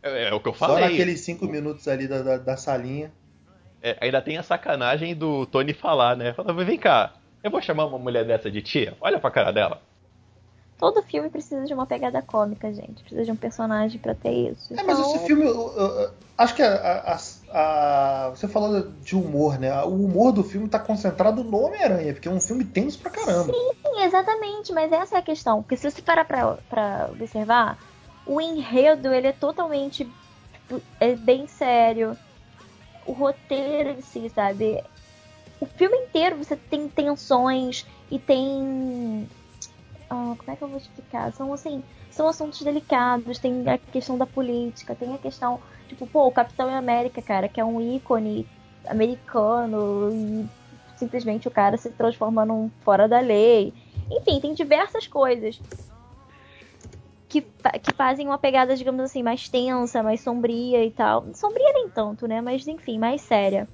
É, 0.01 0.29
é 0.29 0.33
o 0.33 0.39
que 0.39 0.47
eu 0.49 0.53
Só 0.53 0.67
falei. 0.67 0.89
naqueles 0.89 1.21
cinco 1.21 1.45
minutos 1.47 1.87
ali 1.87 2.07
da, 2.07 2.21
da, 2.21 2.37
da 2.37 2.57
salinha. 2.57 3.11
É, 3.81 3.97
ainda 4.01 4.21
tem 4.21 4.37
a 4.37 4.43
sacanagem 4.43 5.15
do 5.15 5.45
Tony 5.45 5.73
falar, 5.73 6.15
né? 6.15 6.33
Fala, 6.33 6.53
vem 6.53 6.77
cá, 6.77 7.13
eu 7.43 7.51
vou 7.51 7.61
chamar 7.61 7.85
uma 7.85 7.99
mulher 7.99 8.25
dessa 8.25 8.49
de 8.49 8.61
tia? 8.61 8.97
Olha 8.99 9.19
pra 9.19 9.31
cara 9.31 9.51
dela. 9.51 9.81
Todo 10.77 11.01
filme 11.01 11.29
precisa 11.29 11.65
de 11.65 11.73
uma 11.73 11.87
pegada 11.87 12.21
cômica, 12.21 12.71
gente. 12.71 13.01
Precisa 13.01 13.23
de 13.25 13.31
um 13.31 13.35
personagem 13.35 13.99
pra 13.99 14.13
ter 14.13 14.51
isso. 14.51 14.73
É, 14.73 14.83
mas 14.83 14.99
Então, 14.99 15.15
esse 15.15 15.25
filme, 15.25 15.43
eu- 15.43 15.73
eu- 15.75 15.99
eu- 16.01 16.13
acho 16.37 16.53
que 16.53 16.61
a, 16.61 17.15
a- 17.15 17.17
a- 17.51 18.29
você 18.29 18.47
falou 18.47 18.91
de 18.91 19.15
humor, 19.15 19.59
né? 19.59 19.73
O 19.83 20.05
humor 20.05 20.31
do 20.31 20.43
filme 20.43 20.69
tá 20.69 20.77
concentrado 20.77 21.43
no 21.43 21.59
Homem-Aranha, 21.65 22.13
porque 22.13 22.27
é 22.27 22.31
um 22.31 22.39
filme 22.39 22.63
tenso 22.63 22.99
pra 22.99 23.09
caramba. 23.09 23.53
Sim, 23.53 24.01
exatamente, 24.03 24.71
mas 24.71 24.91
essa 24.91 25.15
é 25.15 25.19
a 25.19 25.23
questão. 25.23 25.63
Porque 25.63 25.77
se 25.77 25.89
você 25.89 25.99
parar 25.99 26.25
pra, 26.25 26.57
pra 26.69 27.09
observar, 27.11 27.79
o 28.27 28.41
enredo, 28.41 29.13
ele 29.13 29.27
é 29.27 29.31
totalmente 29.31 30.07
tipo, 30.67 30.81
é 30.99 31.15
bem 31.15 31.47
sério. 31.47 32.17
O 33.05 33.13
roteiro 33.13 33.89
em 33.91 34.01
si, 34.01 34.29
sabe? 34.29 34.83
O 35.61 35.65
filme 35.65 35.97
inteiro 35.97 36.37
você 36.37 36.55
tem 36.55 36.89
tensões 36.89 37.85
e 38.11 38.19
tem. 38.19 39.27
ah, 40.09 40.35
como 40.37 40.51
é 40.51 40.55
que 40.55 40.61
eu 40.61 40.67
vou 40.67 40.77
explicar? 40.77 41.31
São 41.33 41.53
assim, 41.53 41.81
são 42.11 42.27
assuntos 42.27 42.61
delicados, 42.61 43.39
tem 43.39 43.67
a 43.67 43.77
questão 43.77 44.17
da 44.17 44.25
política, 44.25 44.93
tem 44.93 45.15
a 45.15 45.17
questão, 45.17 45.59
tipo, 45.87 46.05
pô, 46.05 46.27
o 46.27 46.31
Capitão 46.31 46.69
América, 46.69 47.21
cara, 47.21 47.47
que 47.47 47.61
é 47.61 47.65
um 47.65 47.81
ícone 47.95 48.45
americano 48.87 50.11
e 50.11 50.45
simplesmente 50.97 51.47
o 51.47 51.51
cara 51.51 51.77
se 51.77 51.89
transforma 51.91 52.45
num 52.45 52.69
fora 52.81 53.07
da 53.07 53.19
lei. 53.19 53.73
Enfim, 54.11 54.39
tem 54.39 54.53
diversas 54.53 55.07
coisas 55.07 55.61
que, 57.29 57.41
que 57.41 57.93
fazem 57.95 58.25
uma 58.27 58.37
pegada, 58.37 58.75
digamos 58.75 59.01
assim, 59.03 59.21
mais 59.23 59.49
tensa, 59.49 60.01
mais 60.01 60.21
sombria 60.21 60.83
e 60.85 60.91
tal. 60.91 61.25
Sombria 61.33 61.71
nem 61.73 61.89
tanto, 61.89 62.27
né? 62.27 62.41
Mas 62.41 62.65
enfim, 62.67 62.97
mais 62.97 63.21
séria. 63.21 63.67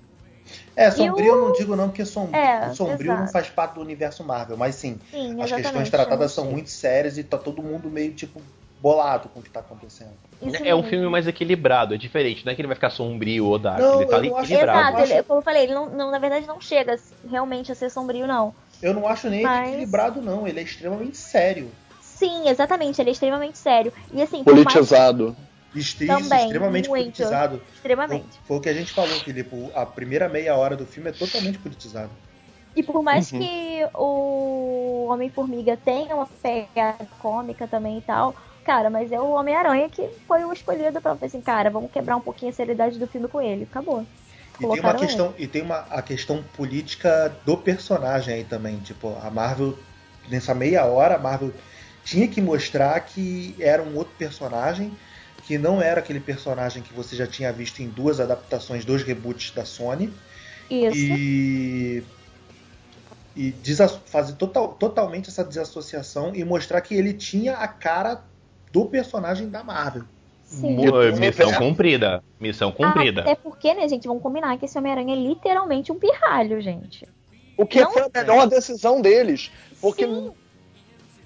É, 0.76 0.92
sombrio 0.92 1.26
E 1.26 1.30
o- 1.32 1.36
eu 1.36 1.42
não 1.46 1.52
digo 1.54 1.76
não, 1.76 1.88
porque 1.88 2.04
som... 2.06 2.30
É, 2.34 2.70
sombrio 2.74 3.12
não 3.12 3.18
exato. 3.20 3.32
faz 3.32 3.50
parte 3.50 3.76
do 3.76 3.82
universo 3.82 4.24
Marvel, 4.24 4.58
mas 4.58 4.76
sim, 4.76 5.00
Sim, 5.12 5.42
as 5.42 5.52
questões 5.52 5.90
tratadas 5.90 6.32
eu 6.32 6.44
são 6.44 6.52
muito 6.52 6.70
sérias 6.70 7.18
e 7.18 7.24
tá 7.24 7.38
todo 7.38 7.62
mundo 7.62 7.90
meio, 7.90 8.14
tipo, 8.14 8.42
bolado 8.82 9.30
com 9.30 9.40
o 9.40 9.44
que 9.44 9.50
tá 9.50 9.62
acontecendo. 9.62 10.12
Isso 10.42 10.58
é 10.58 10.74
um 10.76 10.80
mesmo. 10.80 10.90
filme 10.90 11.08
mais 11.08 11.26
equilibrado, 11.28 11.94
é 11.94 11.98
diferente, 11.98 12.46
não 12.46 12.52
é 12.52 12.56
que 12.56 12.62
ele 12.62 12.68
vai 12.68 12.76
ficar 12.76 12.90
sombrio 12.90 13.46
ou 13.46 13.58
dark, 13.58 13.80
Não, 13.80 14.02
ele 14.02 14.06
tá 14.10 14.18
eu 14.18 14.24
não 14.24 14.40
equilibrado. 14.42 14.80
Exato, 14.98 15.00
Eu 15.00 15.16
ele, 15.16 15.24
como 15.24 15.40
eu 15.40 15.44
falei, 15.44 15.64
ele 15.64 15.74
não, 15.74 15.90
não- 15.90 16.12
na 16.12 16.20
verdade 16.20 16.46
não 16.46 16.60
chega 16.60 17.00
realmente 17.30 17.72
a 17.72 17.76
ser 17.76 17.90
sombrio, 17.90 18.28
não. 18.28 18.54
Eu 18.82 18.94
não 18.94 19.08
acho 19.08 19.30
nem 19.30 19.44
Mas- 19.44 19.70
equilibrado, 19.70 20.22
não, 20.22 20.46
ele 20.46 20.60
é 20.60 20.64
extremamente 20.64 21.16
sério. 21.16 21.72
Sim, 22.26 22.48
exatamente, 22.50 23.02
ele 23.02 23.10
é 23.10 23.14
extremamente 23.14 23.58
sério. 23.58 23.92
E 24.12 24.22
assim, 24.22 24.44
mais- 24.46 24.46
Politizado. 24.46 25.36
Extre- 25.76 26.06
Também, 26.06 26.44
extremamente 26.46 26.88
muito. 26.88 27.04
politizado. 27.06 27.62
extremamente. 27.74 28.40
Foi 28.48 28.58
o 28.58 28.62
que 28.62 28.70
a 28.70 28.74
gente 28.74 28.92
falou, 28.94 29.20
Filipe. 29.22 29.72
A 29.74 29.86
primeira 29.86 30.30
meia 30.30 30.56
hora 30.56 30.76
do 30.78 30.86
filme 30.86 31.10
é 31.10 31.14
totalmente 31.14 31.58
politizado. 31.58 32.12
E 32.76 32.84
por 32.84 33.02
mais 33.04 33.32
Uhum. 33.32 33.40
que 33.40 33.88
o 33.96 35.08
Homem-Formiga 35.10 35.76
tenha 35.78 36.16
uma 36.16 36.28
pegada 36.28 37.08
cômica 37.20 37.68
também 37.68 37.98
e 37.98 38.02
tal, 38.02 38.36
cara, 38.64 38.90
mas 38.90 39.12
é 39.12 39.20
o 39.20 39.32
Homem-Aranha 39.32 39.90
que 39.90 40.08
foi 40.28 40.46
o 40.46 40.54
escolhido 40.54 41.02
pra 41.02 41.18
assim, 41.22 41.42
cara, 41.42 41.70
vamos 41.72 41.92
quebrar 41.92 42.16
um 42.18 42.22
pouquinho 42.22 42.52
a 42.52 42.56
seriedade 42.56 42.98
do 43.00 43.08
filme 43.08 43.28
com 43.28 43.42
ele. 43.42 43.64
Acabou. 43.64 44.06
E 44.60 44.68
tem 44.68 44.80
uma 44.80 44.94
questão, 44.94 45.34
e 45.40 45.48
tem 45.48 45.62
uma, 45.64 45.80
a 45.90 46.02
questão 46.04 46.44
política 46.56 47.36
do 47.44 47.58
personagem 47.58 48.36
aí 48.36 48.44
também. 48.44 48.78
Tipo, 48.78 49.18
a 49.24 49.30
Marvel, 49.32 49.76
nessa 50.30 50.54
meia 50.54 50.86
hora, 50.86 51.16
a 51.16 51.20
Marvel 51.20 51.52
tinha 52.04 52.28
que 52.28 52.42
mostrar 52.42 53.00
que 53.02 53.56
era 53.60 53.82
um 53.82 53.96
outro 53.96 54.14
personagem, 54.18 54.92
que 55.46 55.58
não 55.58 55.82
era 55.82 56.00
aquele 56.00 56.20
personagem 56.20 56.82
que 56.84 56.94
você 56.94 57.16
já 57.16 57.28
tinha 57.28 57.52
visto 57.52 57.82
em 57.82 57.88
duas 57.90 58.20
adaptações, 58.20 58.86
dois 58.86 59.04
reboots 59.04 59.52
da 59.52 59.66
Sony. 59.66 60.12
Isso. 60.70 60.96
E. 60.98 62.04
E 63.36 63.52
fazer 64.06 64.34
total, 64.34 64.70
totalmente 64.76 65.28
essa 65.28 65.44
desassociação 65.44 66.36
e 66.36 66.44
mostrar 66.46 66.82
que 66.82 66.94
ele 66.94 67.14
tinha 67.14 67.56
a 67.56 67.68
cara 67.68 68.22
do 68.72 68.86
personagem 68.86 69.50
da 69.50 69.64
Marvel. 69.64 70.04
Sim. 70.46 70.76
Mo- 70.76 71.18
Missão 71.20 71.52
cumprida. 71.54 72.24
Missão 72.40 72.72
cumprida. 72.72 73.22
Até 73.22 73.34
porque, 73.34 73.74
né, 73.74 73.88
gente, 73.90 74.08
vamos 74.08 74.22
combinar 74.22 74.56
que 74.60 74.66
esse 74.66 74.78
Homem-Aranha 74.78 75.16
é 75.16 75.18
literalmente 75.20 75.92
um 75.92 75.96
pirralho, 75.98 76.62
gente. 76.62 77.08
O 77.58 77.66
que 77.66 77.82
Não- 77.82 77.92
foi 77.92 78.04
a 78.04 78.10
melhor 78.14 78.48
decisão 78.48 79.02
deles. 79.02 79.52
Porque 79.82 80.06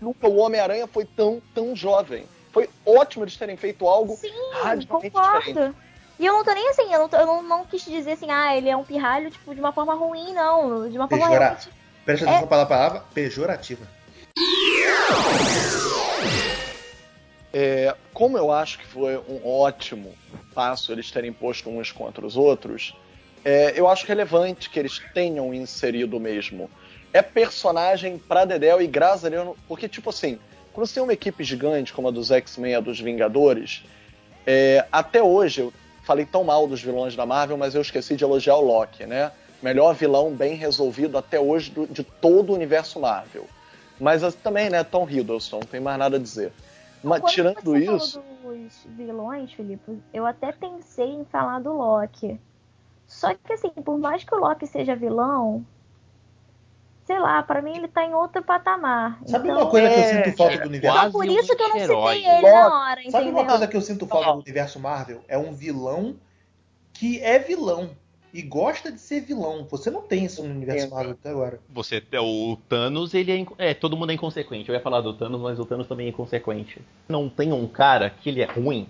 nunca 0.02 0.28
o 0.28 0.38
Homem-Aranha 0.38 0.88
foi 0.88 1.06
tão, 1.06 1.41
tão 1.53 1.76
jovem. 1.76 2.26
Foi 2.52 2.69
ótimo 2.86 3.24
eles 3.24 3.38
terem 3.38 3.57
feito 3.57 3.88
algo 3.88 4.19
radicalmente 4.61 5.15
diferente. 5.15 5.53
Concordo. 5.53 5.76
E 6.19 6.26
eu 6.26 6.34
não 6.34 6.44
tô 6.44 6.52
nem 6.52 6.68
assim, 6.69 6.91
eu 6.91 6.99
não, 6.99 7.10
tô- 7.10 7.18
eu 7.18 7.26
não, 7.28 7.44
não 7.44 7.65
quis 7.65 7.84
dizer 7.86 8.14
assim, 8.14 8.32
ah, 8.32 8.56
ele 8.57 8.69
é 8.69 8.76
um 8.76 8.84
pirralho, 8.84 9.30
tipo, 9.30 9.53
de 9.53 9.60
uma 9.60 9.72
forma 9.72 9.94
ruim, 9.94 10.34
não. 10.34 10.90
De 10.90 10.98
uma 10.98 11.07
forma 11.07 11.26
Pejora... 11.26 11.45
realmente. 11.45 11.69
Presta 12.03 12.26
É. 12.26 12.30
atenção 12.30 12.48
pela 12.48 12.65
palavra 12.65 13.03
pejorativa. 13.14 13.88
É, 17.53 17.95
como 18.14 18.38
eu 18.38 18.52
acho 18.52 18.80
que 18.80 18.86
foi 18.86 19.18
um 19.18 19.48
ótimo 19.48 20.14
passo 20.53 20.91
eles 20.91 21.10
terem 21.11 21.32
posto 21.32 21.69
uns 21.69 21.91
contra 21.91 22.26
os 22.26 22.36
outros, 22.36 22.95
é, 23.44 23.74
eu 23.76 23.88
acho 23.88 24.06
relevante 24.06 24.69
que 24.69 24.80
eles 24.80 24.99
tenham 25.14 25.53
inserido 25.53 26.19
mesmo. 26.19 26.69
É 27.13 27.21
personagem 27.21 28.17
pra 28.17 28.45
Dedel 28.45 28.81
e 28.81 28.88
graças 28.88 29.25
a 29.25 29.29
Deus, 29.29 29.55
porque 29.67 29.88
tipo 29.88 30.09
assim, 30.09 30.39
quando 30.73 30.85
você 30.88 30.95
tem 30.95 31.03
uma 31.03 31.13
equipe 31.13 31.43
gigante 31.43 31.93
como 31.93 32.07
a 32.07 32.11
dos 32.11 32.29
X-Men 32.31 32.71
e 32.73 32.75
a 32.75 32.79
dos 32.79 32.99
Vingadores, 32.99 33.84
é, 34.45 34.85
até 34.91 35.23
hoje 35.23 35.61
eu 35.61 35.73
falei 36.03 36.25
tão 36.25 36.43
mal 36.43 36.67
dos 36.67 36.81
vilões 36.81 37.15
da 37.15 37.25
Marvel, 37.25 37.57
mas 37.57 37.75
eu 37.75 37.81
esqueci 37.81 38.15
de 38.15 38.23
elogiar 38.23 38.55
o 38.57 38.61
Loki, 38.61 39.05
né? 39.05 39.31
Melhor 39.61 39.95
vilão 39.95 40.31
bem 40.31 40.53
resolvido 40.53 41.17
até 41.17 41.39
hoje 41.39 41.71
do- 41.71 41.88
de 41.88 42.03
todo 42.03 42.51
o 42.51 42.55
universo 42.55 42.99
Marvel. 42.99 43.45
Mas 43.99 44.23
as- 44.23 44.35
também, 44.35 44.69
né, 44.69 44.84
Tom 44.84 45.09
Hiddleston, 45.09 45.59
não 45.59 45.67
tem 45.67 45.79
mais 45.79 45.97
nada 45.97 46.17
a 46.17 46.19
dizer. 46.19 46.53
Mas 47.03 47.21
Quando 47.21 47.34
tirando 47.34 47.63
você 47.63 47.77
isso, 47.79 48.21
falou 48.21 48.53
dos 48.53 48.85
vilões, 48.85 49.53
Felipe, 49.53 49.99
eu 50.13 50.25
até 50.25 50.51
pensei 50.51 51.07
em 51.07 51.25
falar 51.25 51.59
do 51.59 51.73
Loki. 51.73 52.39
Só 53.07 53.34
que 53.34 53.53
assim, 53.53 53.69
por 53.71 53.97
mais 53.97 54.23
que 54.23 54.35
o 54.35 54.39
Loki 54.39 54.67
seja 54.67 54.95
vilão, 54.95 55.65
sei 57.07 57.17
lá, 57.19 57.41
pra 57.41 57.61
mim 57.61 57.75
ele 57.75 57.88
tá 57.88 58.03
em 58.05 58.13
outro 58.13 58.43
patamar. 58.43 59.17
Sabe 59.25 59.47
Então- 59.47 59.61
uma 59.61 59.69
coisa 59.71 59.88
que 59.89 59.95
eu 59.95 59.99
É, 59.99 60.23
sinto 60.25 60.38
falta 60.38 60.57
do 60.59 60.67
universo? 60.67 60.97
Então 60.99 61.11
por 61.13 61.25
isso 61.25 61.55
que 61.55 61.63
eu 61.63 61.67
não 61.69 61.75
anti-herói. 61.75 62.15
citei 62.17 62.31
ele 62.31 62.41
na 62.51 62.67
hora, 62.81 63.01
Sabe 63.09 63.29
uma 63.29 63.45
coisa 63.45 63.67
que 63.67 63.77
eu 63.77 63.81
sinto 63.81 64.05
falta 64.05 64.34
do 64.34 64.39
universo 64.39 64.79
Marvel? 64.79 65.21
É 65.27 65.38
um 65.38 65.53
vilão 65.53 66.15
que 66.93 67.19
é 67.21 67.39
vilão 67.39 67.91
e 68.34 68.41
gosta 68.41 68.91
de 68.91 68.99
ser 68.99 69.21
vilão. 69.21 69.65
Você 69.71 69.89
não 69.89 70.01
tem 70.01 70.25
isso 70.25 70.43
no 70.43 70.49
universo 70.53 70.89
Marvel 70.89 71.11
até 71.13 71.29
agora. 71.29 71.59
Você, 71.69 72.03
o 72.21 72.57
Thanos, 72.67 73.13
ele 73.13 73.31
é, 73.57 73.69
é. 73.69 73.73
Todo 73.73 73.95
mundo 73.95 74.11
é 74.11 74.13
inconsequente. 74.15 74.67
Eu 74.67 74.75
ia 74.75 74.81
falar 74.81 74.99
do 75.01 75.13
Thanos, 75.13 75.39
mas 75.41 75.57
o 75.59 75.65
Thanos 75.65 75.88
também 75.88 76.07
é 76.07 76.09
inconsequente. 76.09 76.81
Não 77.07 77.29
tem 77.29 77.53
um 77.53 77.65
cara 77.67 78.09
que 78.09 78.29
ele 78.29 78.41
é 78.41 78.45
ruim 78.45 78.85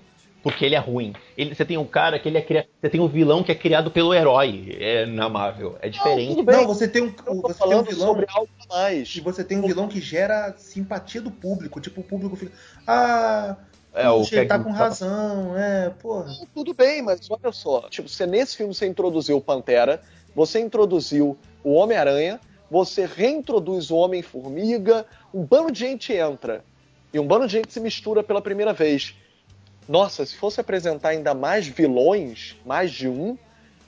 porque 0.48 0.64
ele 0.64 0.76
é 0.76 0.80
ruim. 0.80 1.14
Ele, 1.38 1.54
você 1.54 1.66
tem 1.66 1.78
um 1.78 1.84
cara 1.86 2.18
que 2.18 2.30
ele 2.30 2.38
é 2.38 2.42
criado. 2.42 2.68
Você 2.82 2.90
tem 2.90 3.02
um 3.02 3.08
vilão 3.10 3.44
que 3.44 3.52
é 3.52 3.56
criado 3.56 3.92
pelo 3.92 4.14
herói 4.14 4.78
é, 4.80 5.06
na 5.06 5.28
Marvel. 5.28 5.76
É 5.82 5.90
diferente. 5.90 6.42
Não, 6.42 6.66
você 6.66 6.88
tem 6.88 7.04
um, 7.04 7.12
você 7.12 7.26
tem 7.26 7.36
um 7.36 7.54
falando 7.54 7.86
vilão 7.90 8.08
sobre 8.08 8.26
algo 8.30 8.50
mais. 8.70 9.14
e 9.14 9.20
você 9.20 9.44
tem 9.44 9.58
um 9.58 9.68
vilão 9.68 9.90
que 9.90 10.00
gera 10.00 10.54
simpatia 10.58 11.20
do 11.22 11.30
público. 11.30 11.82
Tipo, 11.82 12.00
o 12.00 12.04
público 12.06 12.38
fica. 12.38 12.54
Ah, 12.88 13.58
É, 13.94 14.10
o 14.10 14.24
que- 14.24 14.46
tá 14.46 14.58
com 14.58 14.72
razão, 14.72 15.58
é, 15.58 15.90
porra. 15.90 16.32
Tudo 16.54 16.74
bem, 16.74 17.02
mas 17.02 17.30
olha 17.30 17.52
só. 17.52 17.82
Tipo, 17.90 18.08
você 18.08 18.26
nesse 18.26 18.56
filme 18.56 18.74
você 18.74 18.88
introduziu 18.88 19.36
o 19.36 19.42
Pantera, 19.42 20.02
você 20.34 20.62
introduziu 20.62 21.38
o 21.62 21.74
Homem-Aranha, 21.74 22.40
você 22.72 23.06
reintroduz 23.06 23.92
o 23.92 23.98
Homem-Formiga, 23.98 25.06
um 25.34 25.44
bando 25.44 25.72
de 25.74 25.80
gente 25.80 26.14
entra. 26.14 26.64
E 27.14 27.20
um 27.20 27.28
bando 27.28 27.48
de 27.48 27.54
gente 27.54 27.74
se 27.74 27.80
mistura 27.82 28.24
pela 28.24 28.42
primeira 28.42 28.72
vez. 28.72 29.14
Nossa, 29.88 30.26
se 30.26 30.36
fosse 30.36 30.60
apresentar 30.60 31.10
ainda 31.10 31.34
mais 31.34 31.66
vilões, 31.66 32.58
mais 32.66 32.92
de 32.92 33.08
um, 33.08 33.38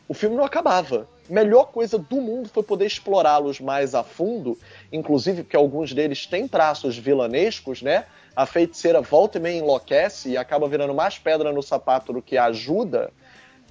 o 0.07 0.13
filme 0.13 0.35
não 0.35 0.45
acabava. 0.45 1.07
Melhor 1.29 1.65
coisa 1.65 1.97
do 1.97 2.15
mundo 2.15 2.49
foi 2.49 2.63
poder 2.63 2.85
explorá-los 2.85 3.59
mais 3.59 3.93
a 3.93 4.03
fundo, 4.03 4.57
inclusive 4.91 5.43
porque 5.43 5.57
alguns 5.57 5.93
deles 5.93 6.25
têm 6.25 6.47
traços 6.47 6.97
vilanescos, 6.97 7.81
né? 7.81 8.05
A 8.35 8.45
feiticeira 8.45 9.01
volta 9.01 9.37
e 9.37 9.41
meia 9.41 9.59
enlouquece 9.59 10.29
e 10.29 10.37
acaba 10.37 10.67
virando 10.67 10.93
mais 10.93 11.19
pedra 11.19 11.51
no 11.51 11.61
sapato 11.61 12.13
do 12.13 12.21
que 12.21 12.37
ajuda. 12.37 13.11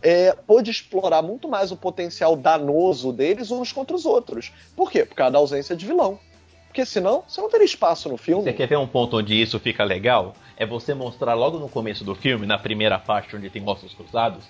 É, 0.00 0.32
pôde 0.46 0.70
explorar 0.70 1.22
muito 1.22 1.48
mais 1.48 1.72
o 1.72 1.76
potencial 1.76 2.36
danoso 2.36 3.12
deles 3.12 3.50
uns 3.50 3.72
contra 3.72 3.96
os 3.96 4.06
outros. 4.06 4.52
Por 4.76 4.90
quê? 4.90 5.04
Por 5.04 5.16
causa 5.16 5.32
da 5.32 5.38
ausência 5.38 5.74
de 5.74 5.86
vilão. 5.86 6.20
Porque 6.68 6.84
senão 6.84 7.24
você 7.26 7.40
não 7.40 7.50
teria 7.50 7.64
espaço 7.64 8.08
no 8.08 8.16
filme. 8.16 8.44
Você 8.44 8.52
quer 8.52 8.66
ver 8.66 8.78
um 8.78 8.86
ponto 8.86 9.16
onde 9.18 9.40
isso 9.40 9.58
fica 9.58 9.82
legal? 9.84 10.34
É 10.56 10.64
você 10.64 10.94
mostrar 10.94 11.34
logo 11.34 11.58
no 11.58 11.68
começo 11.68 12.04
do 12.04 12.14
filme, 12.14 12.46
na 12.46 12.58
primeira 12.58 12.98
parte 12.98 13.34
onde 13.34 13.50
tem 13.50 13.66
ossos 13.66 13.94
cruzados, 13.94 14.44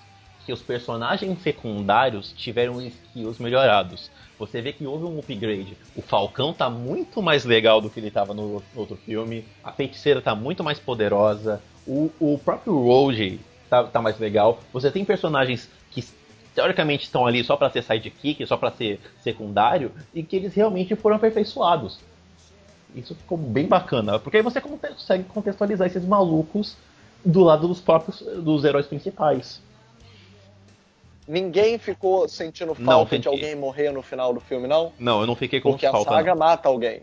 que 0.45 0.53
os 0.53 0.61
personagens 0.61 1.41
secundários 1.41 2.33
tiveram 2.33 2.81
skills 2.81 3.39
melhorados. 3.39 4.11
Você 4.37 4.61
vê 4.61 4.71
que 4.71 4.85
houve 4.85 5.03
um 5.05 5.19
upgrade. 5.19 5.77
O 5.95 6.01
Falcão 6.01 6.53
tá 6.53 6.69
muito 6.69 7.21
mais 7.21 7.43
legal 7.43 7.81
do 7.81 7.89
que 7.89 7.99
ele 7.99 8.09
tava 8.09 8.33
no, 8.33 8.63
outro 8.75 8.95
filme. 8.95 9.45
A 9.63 9.71
feiticeira 9.71 10.21
tá 10.21 10.33
muito 10.33 10.63
mais 10.63 10.79
poderosa. 10.79 11.61
O, 11.85 12.09
o 12.19 12.39
próprio 12.43 12.73
Rogue 12.73 13.39
tá, 13.69 13.83
tá 13.83 14.01
mais 14.01 14.17
legal. 14.17 14.59
Você 14.71 14.89
tem 14.89 15.03
personagens 15.03 15.69
que 15.91 16.03
teoricamente 16.55 17.03
estão 17.03 17.27
ali 17.27 17.43
só 17.43 17.57
para 17.57 17.69
ser 17.69 17.83
sidekick, 17.83 18.45
só 18.45 18.57
para 18.57 18.71
ser 18.71 18.99
secundário, 19.21 19.91
e 20.13 20.23
que 20.23 20.35
eles 20.35 20.53
realmente 20.53 20.95
foram 20.95 21.17
aperfeiçoados. 21.17 21.99
Isso 22.95 23.13
ficou 23.15 23.37
bem 23.37 23.67
bacana, 23.67 24.17
porque 24.19 24.37
aí 24.37 24.43
você 24.43 24.59
consegue 24.59 25.23
contextualizar 25.25 25.87
esses 25.87 26.03
malucos 26.05 26.75
do 27.23 27.43
lado 27.43 27.67
dos 27.67 27.79
próprios 27.79 28.19
dos 28.21 28.63
heróis 28.63 28.87
principais. 28.87 29.61
Ninguém 31.27 31.77
ficou 31.77 32.27
sentindo 32.27 32.73
falta 32.73 32.91
Não, 32.91 33.03
fiquei- 33.05 33.19
de 33.19 33.27
alguém 33.27 33.55
morrer 33.55 33.91
no 33.91 34.01
final 34.01 34.33
do 34.33 34.39
filme, 34.39 34.67
não? 34.67 34.91
Não, 34.97 35.21
eu 35.21 35.27
não 35.27 35.35
fiquei 35.35 35.61
com 35.61 35.69
Porque 35.71 35.85
a 35.85 35.91
falta. 35.91 36.09
saga 36.11 36.31
não. 36.31 36.39
mata 36.39 36.67
alguém. 36.69 37.01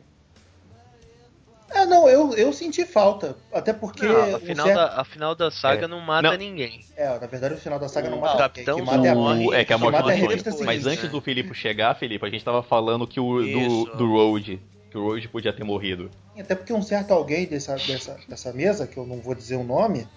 É, 1.70 1.84
não, 1.84 2.08
eu, 2.08 2.32
eu 2.34 2.52
senti 2.52 2.84
falta. 2.84 3.36
Até 3.52 3.72
porque. 3.72 4.06
Não, 4.06 4.36
a 4.36 4.40
final, 4.40 4.66
certo- 4.66 4.78
da, 4.78 5.00
a 5.00 5.04
final 5.04 5.34
da 5.34 5.50
saga 5.50 5.84
É. 5.84 5.88
não 5.88 6.00
mata 6.00 6.30
Não. 6.30 6.36
ninguém. 6.36 6.80
É, 6.96 7.08
na 7.18 7.26
verdade 7.26 7.54
o 7.54 7.58
final 7.58 7.78
da 7.78 7.88
saga 7.88 8.08
não 8.08 8.18
O 8.18 8.20
mata 8.20 8.38
Capitão 8.38 8.76
quem, 8.76 8.84
quem 8.84 8.94
mata 8.96 9.06
é 9.06 9.10
a 9.10 9.14
morre. 9.14 9.34
morte. 9.44 9.48
O- 9.50 9.54
é 9.54 9.64
que 9.64 9.72
a 9.72 9.78
morte 9.78 9.92
mata 9.92 10.04
do 10.04 10.10
é 10.10 10.14
a 10.62 10.64
Mas 10.64 10.86
antes 10.86 11.08
do 11.10 11.20
Filipe 11.20 11.52
chegar, 11.54 11.94
Felipe, 11.96 12.24
a 12.24 12.30
gente 12.30 12.44
tava 12.44 12.62
falando 12.62 13.06
que 13.06 13.20
o 13.20 13.40
Isso. 13.42 13.84
do, 13.92 13.96
do 13.96 14.12
Road, 14.12 14.60
que 14.96 14.98
o 14.98 15.04
Road 15.04 15.28
podia 15.28 15.52
ter 15.52 15.62
morrido. 15.62 16.10
Até 16.38 16.54
porque 16.54 16.72
um 16.72 16.80
certo 16.80 17.10
alguém 17.12 17.46
dessa, 17.46 17.76
dessa, 17.76 18.18
dessa 18.26 18.52
mesa, 18.52 18.86
que 18.86 18.96
eu 18.96 19.06
não 19.06 19.20
vou 19.20 19.34
dizer 19.34 19.56
o 19.56 19.62
nome, 19.64 20.08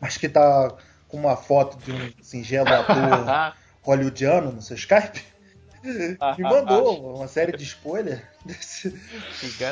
mas 0.00 0.16
que 0.16 0.28
tá 0.28 0.76
com 1.06 1.16
uma 1.16 1.36
foto 1.36 1.78
de 1.78 1.92
um 1.92 2.12
singelo 2.20 2.68
ator 2.72 3.54
hollywoodiano 3.82 4.50
no 4.50 4.60
seu 4.60 4.74
Skype, 4.74 5.22
me 6.36 6.42
mandou 6.42 7.14
uma 7.16 7.28
série 7.28 7.56
de 7.56 7.62
spoiler 7.62 8.28
desse, 8.44 8.90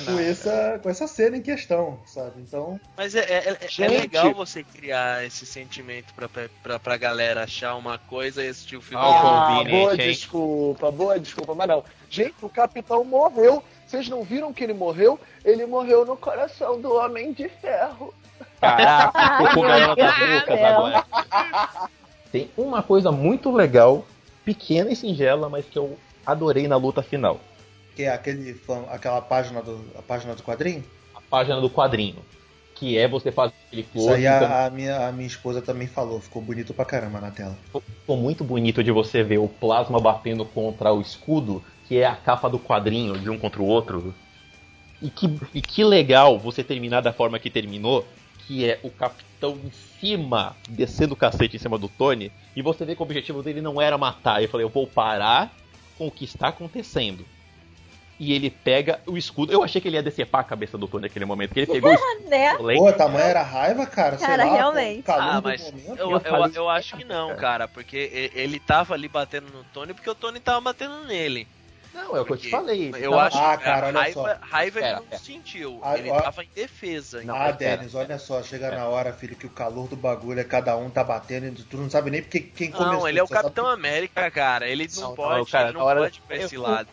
com, 0.04 0.18
essa, 0.18 0.78
com 0.82 0.88
essa 0.90 1.06
cena 1.06 1.36
em 1.38 1.42
questão, 1.42 1.98
sabe? 2.06 2.40
Então, 2.42 2.78
Mas 2.96 3.14
é, 3.14 3.20
é- 3.20 3.48
é- 3.52 3.82
é 3.84 3.88
legal 3.88 4.34
você 4.34 4.62
criar 4.62 5.24
esse 5.24 5.44
sentimento 5.46 6.12
pra, 6.14 6.28
pra, 6.28 6.78
pra 6.78 6.96
galera 6.96 7.44
achar 7.44 7.74
uma 7.76 7.98
coisa 7.98 8.44
e 8.44 8.48
assistir 8.48 8.76
o 8.76 8.82
filme. 8.82 9.02
Ah, 9.04 9.64
boa 9.68 9.92
hein? 9.94 9.96
desculpa, 9.96 10.90
boa 10.92 11.18
desculpa, 11.18 11.54
mas 11.54 11.66
não. 11.68 11.84
Gente, 12.10 12.34
o 12.42 12.48
capitão 12.50 13.02
morreu. 13.04 13.64
Vocês 13.92 14.08
não 14.08 14.22
viram 14.22 14.54
que 14.54 14.64
ele 14.64 14.72
morreu? 14.72 15.20
Ele 15.44 15.66
morreu 15.66 16.06
no 16.06 16.16
coração 16.16 16.80
do 16.80 16.94
Homem 16.94 17.34
de 17.34 17.46
Ferro. 17.50 18.14
Caraca, 18.58 19.36
ficou 19.36 19.64
com 19.64 20.64
agora. 20.64 21.04
Tem 22.32 22.50
uma 22.56 22.82
coisa 22.82 23.12
muito 23.12 23.52
legal, 23.52 24.06
pequena 24.46 24.90
e 24.90 24.96
singela, 24.96 25.50
mas 25.50 25.66
que 25.66 25.78
eu 25.78 25.98
adorei 26.24 26.66
na 26.66 26.76
luta 26.76 27.02
final. 27.02 27.38
que 27.94 28.04
é 28.04 28.08
aquele 28.08 28.58
aquela 28.88 29.20
página 29.20 29.60
do, 29.60 29.84
a 29.94 30.00
página 30.00 30.34
do 30.34 30.42
quadrinho. 30.42 30.82
A 31.14 31.20
página 31.20 31.60
do 31.60 31.68
quadrinho. 31.68 32.24
Que 32.74 32.98
é 32.98 33.06
você 33.06 33.30
fazer 33.30 33.52
aquele 33.68 33.82
Isso 33.82 33.92
close. 33.92 34.12
aí 34.12 34.26
então- 34.26 34.48
a, 34.48 34.66
a 34.66 34.70
minha, 34.70 35.08
a 35.08 35.12
minha 35.12 35.26
esposa 35.26 35.62
também 35.62 35.86
falou, 35.86 36.20
ficou 36.20 36.42
bonito 36.42 36.74
pra 36.74 36.84
caramba 36.84 37.20
na 37.20 37.30
tela. 37.30 37.56
Ficou 38.00 38.16
muito 38.16 38.42
bonito 38.42 38.82
de 38.82 38.90
você 38.90 39.22
ver 39.22 39.38
o 39.38 39.46
plasma 39.48 40.00
batendo 40.00 40.44
contra 40.44 40.92
o 40.92 41.00
escudo, 41.00 41.62
que 41.86 41.98
é 41.98 42.06
a 42.06 42.16
capa 42.16 42.48
do 42.48 42.58
quadrinho 42.58 43.18
de 43.18 43.30
um 43.30 43.38
contra 43.38 43.62
o 43.62 43.66
outro. 43.66 44.14
E 45.00 45.10
que, 45.10 45.38
e 45.54 45.60
que 45.60 45.84
legal 45.84 46.38
você 46.38 46.62
terminar 46.64 47.00
da 47.02 47.12
forma 47.12 47.38
que 47.38 47.50
terminou, 47.50 48.06
que 48.46 48.64
é 48.68 48.78
o 48.82 48.90
capitão 48.90 49.58
em 49.64 49.70
cima, 50.00 50.56
descendo 50.68 51.14
o 51.14 51.16
cacete 51.16 51.56
em 51.56 51.60
cima 51.60 51.78
do 51.78 51.88
Tony, 51.88 52.32
e 52.56 52.62
você 52.62 52.84
vê 52.84 52.94
que 52.94 53.02
o 53.02 53.04
objetivo 53.04 53.42
dele 53.42 53.60
não 53.60 53.80
era 53.80 53.98
matar. 53.98 54.42
Eu 54.42 54.48
falei, 54.48 54.64
eu 54.64 54.70
vou 54.70 54.86
parar 54.86 55.52
com 55.98 56.06
o 56.06 56.10
que 56.10 56.24
está 56.24 56.48
acontecendo. 56.48 57.24
E 58.24 58.32
ele 58.32 58.50
pega 58.50 59.00
o 59.04 59.16
escudo. 59.18 59.52
Eu 59.52 59.64
achei 59.64 59.80
que 59.80 59.88
ele 59.88 59.96
ia 59.96 60.02
decepar 60.02 60.42
a 60.42 60.44
cabeça 60.44 60.78
do 60.78 60.86
Tony 60.86 61.02
naquele 61.02 61.24
momento, 61.24 61.52
que 61.54 61.58
ele 61.58 61.66
pegou 61.72 61.92
o 61.92 61.96
né? 62.30 62.54
Pô, 62.56 62.92
tamanho 62.92 63.24
era 63.24 63.42
raiva, 63.42 63.84
cara. 63.84 64.16
sei 64.16 64.28
Cara, 64.28 64.44
lá, 64.44 64.54
realmente. 64.54 65.10
Ah, 65.10 65.40
do 65.40 65.48
mas 65.48 65.60
momento. 65.60 65.88
eu, 65.88 65.96
Eu 65.96 66.10
eu, 66.12 66.20
falei- 66.20 66.52
eu 66.54 66.68
acho 66.68 66.96
que 66.96 67.04
não, 67.04 67.34
cara, 67.34 67.66
porque 67.66 68.30
ele 68.32 68.60
tava 68.60 68.94
ali 68.94 69.08
batendo 69.08 69.48
no 69.52 69.64
Tony 69.74 69.92
porque 69.92 70.08
o 70.08 70.14
Tony 70.14 70.38
tava 70.38 70.60
batendo 70.60 71.02
nele. 71.04 71.48
Não, 71.92 72.16
é 72.16 72.20
o 72.20 72.24
que 72.24 72.32
eu 72.32 72.36
te 72.38 72.48
falei. 72.48 72.90
Eu 72.96 73.10
Tava- 73.10 73.22
acho 73.26 73.38
Ah, 73.38 73.56
que 73.58 73.64
cara, 73.64 73.86
olha 73.88 73.98
raiva, 74.00 74.38
só. 74.40 74.46
raiva 74.46 74.78
ele 74.80 74.92
não 74.92 75.02
pera. 75.02 75.22
sentiu. 75.22 75.80
Ah, 75.82 75.98
ele 75.98 76.10
ó. 76.10 76.20
tava 76.22 76.44
em 76.44 76.48
defesa. 76.54 77.22
Não, 77.24 77.34
Ah. 77.36 77.50
Denis, 77.50 77.94
olha 77.96 78.18
só, 78.20 78.40
chega 78.42 78.70
na 78.70 78.86
hora, 78.86 79.12
filho, 79.12 79.34
que 79.36 79.44
o 79.46 79.50
calor 79.50 79.88
do 79.88 79.96
bagulho 79.96 80.38
é 80.40 80.44
cada 80.44 80.74
um 80.76 80.88
tá 80.88 81.02
batendo, 81.04 81.48
e 81.48 81.50
tu 81.64 81.76
não 81.76 81.90
sabe 81.90 82.10
nem 82.10 82.22
porque 82.22 82.38
quem 82.40 82.70
começou. 82.70 82.92
Não, 83.00 83.08
ele 83.08 83.18
é 83.18 83.22
o 83.22 83.26
sabe 83.26 83.42
Capitão 83.42 83.66
América, 83.66 84.30
cara. 84.30 84.66
Ele 84.68 84.88
não, 84.94 85.02
Não, 85.08 85.14
pode, 85.16 85.38
não, 85.40 85.44
cara, 85.44 85.68
ele 85.70 85.76
não 85.78 85.84
hora- 85.84 86.00
pode 86.02 86.20
pra 86.22 86.36
esse 86.36 86.54
eu- 86.54 86.62
lado. 86.62 86.88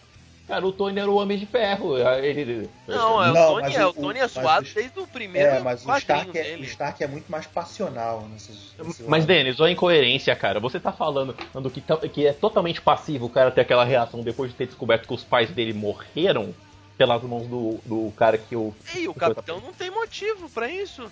Cara, 0.50 0.66
o 0.66 0.72
Tony 0.72 1.00
era 1.00 1.10
o 1.10 1.16
Homem 1.16 1.38
de 1.38 1.46
Ferro. 1.46 1.96
Ele... 1.96 2.68
Não, 2.88 3.24
é, 3.24 3.30
o 3.30 3.34
Não, 3.36 3.48
Tony 3.54 3.76
é, 3.76 3.86
o- 3.86 3.90
o 3.90 3.94
Tony 3.94 4.20
é 4.20 4.28
suado 4.28 4.64
mas 4.64 4.72
o- 4.72 4.74
desde 4.76 5.00
o 5.00 5.06
primeiro 5.06 5.48
É, 5.48 5.60
mas 5.60 5.86
o 5.86 5.96
Stark 5.98 6.36
é, 6.38 6.58
o. 6.58 6.64
Stark 6.64 7.04
é 7.04 7.08
muito 7.08 7.32
mais 7.32 7.46
passional 7.46 8.28
nessas. 8.32 8.74
nesse 8.84 9.04
Mas. 9.04 9.26
Denis, 9.28 9.60
olha 9.60 9.70
a 9.70 9.74
incoerência, 9.74 10.36
cara. 10.36 10.60
Você 10.60 10.80
tá 10.80 10.92
falando 10.92 11.36
que, 11.72 11.84
que 12.10 12.26
é 12.26 12.34
totalmente 12.34 12.82
passivo 12.82 13.28
o 13.28 13.30
cara 13.30 13.52
ter 13.52 13.62
aquela 13.62 13.86
reação 13.86 14.22
depois 14.24 14.50
de 14.50 14.58
ter 14.58 14.66
descoberto 14.66 15.08
que 15.08 15.14
os 15.14 15.24
pais 15.24 15.52
dele 15.52 15.72
morreram 15.72 16.52
pelas 16.98 17.22
mãos 17.22 17.46
do, 17.48 17.80
do 17.86 18.12
cara 18.18 18.40
que 18.40 18.56
o. 18.56 18.74
Ei, 18.96 19.08
o 19.08 19.14
Capitão 19.14 19.62
não 19.62 19.72
tem 19.72 19.92
motivo 19.92 20.50
pra 20.50 20.68
isso. 20.68 21.04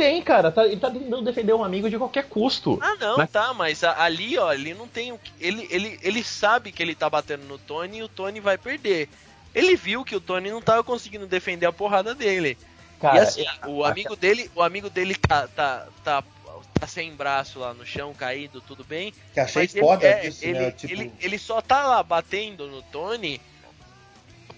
Tem, 0.00 0.22
cara. 0.22 0.50
Tá, 0.50 0.64
ele 0.64 0.78
tá 0.78 0.90
tentando 0.90 1.20
defender 1.20 1.52
um 1.52 1.62
amigo 1.62 1.90
de 1.90 1.98
qualquer 1.98 2.24
custo. 2.24 2.78
Ah, 2.80 2.96
não, 2.98 3.18
Mas- 3.18 3.30
tá, 3.30 3.52
mas 3.52 3.84
ali, 3.84 4.38
ó, 4.38 4.50
ele 4.50 4.72
não 4.72 4.88
tem 4.88 5.12
o 5.12 5.18
que. 5.18 5.30
Ele, 5.38 5.68
ele, 5.70 5.98
ele 6.02 6.24
sabe 6.24 6.72
que 6.72 6.82
ele 6.82 6.94
tá 6.94 7.10
batendo 7.10 7.44
no 7.44 7.58
Tony 7.58 7.98
e 7.98 8.02
o 8.02 8.08
Tony 8.08 8.40
vai 8.40 8.56
perder. 8.56 9.10
Ele 9.54 9.76
viu 9.76 10.02
que 10.02 10.16
o 10.16 10.20
Tony 10.20 10.50
não 10.50 10.62
tava 10.62 10.82
conseguindo 10.82 11.26
defender 11.26 11.66
a 11.66 11.72
porrada 11.72 12.14
dele. 12.14 12.56
Cara, 12.98 13.16
e 13.16 13.20
assim, 13.20 13.42
é- 13.42 13.66
o 13.66 13.84
amigo 13.84 14.16
dele, 14.16 14.50
o 14.54 14.62
amigo 14.62 14.88
dele 14.88 15.14
tá, 15.14 15.46
tá, 15.48 15.86
tá, 16.02 16.24
tá 16.72 16.86
sem 16.86 17.14
braço 17.14 17.58
lá 17.58 17.74
no 17.74 17.84
chão, 17.84 18.14
caído, 18.14 18.62
tudo 18.62 18.82
bem. 18.82 19.12
Que 19.34 19.40
achei 19.40 19.64
Mas 19.64 19.74
ele, 19.74 19.84
foda 19.84 20.06
é, 20.06 20.20
disso, 20.20 20.44
ele, 20.46 20.58
né? 20.60 20.70
Tipo, 20.70 20.94
ele, 20.94 21.12
ele 21.20 21.38
só 21.38 21.60
tá 21.60 21.86
lá 21.86 22.02
batendo 22.02 22.68
no 22.68 22.80
Tony 22.84 23.38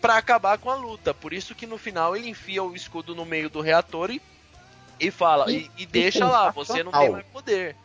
pra 0.01 0.19
acabar 0.19 0.57
com 0.59 0.71
a 0.71 0.77
luta. 0.77 1.13
Por 1.13 1.33
isso 1.33 1.53
que 1.53 1.67
no 1.67 1.79
final 1.79 2.15
ele 2.17 2.29
enfia 2.29 2.63
o 2.63 2.77
escudo 2.77 3.13
no 3.13 3.25
meio 3.25 3.51
do 3.51 3.61
reator 3.61 4.09
e, 4.09 4.23
e 5.03 5.11
fala, 5.11 5.51
e, 5.51 5.69
e 5.77 5.85
deixa 5.85 6.27
lá, 6.27 6.51
você 6.51 6.83
não 6.83 6.93
tem 6.93 7.11
mais 7.11 7.27
poder. 7.27 7.77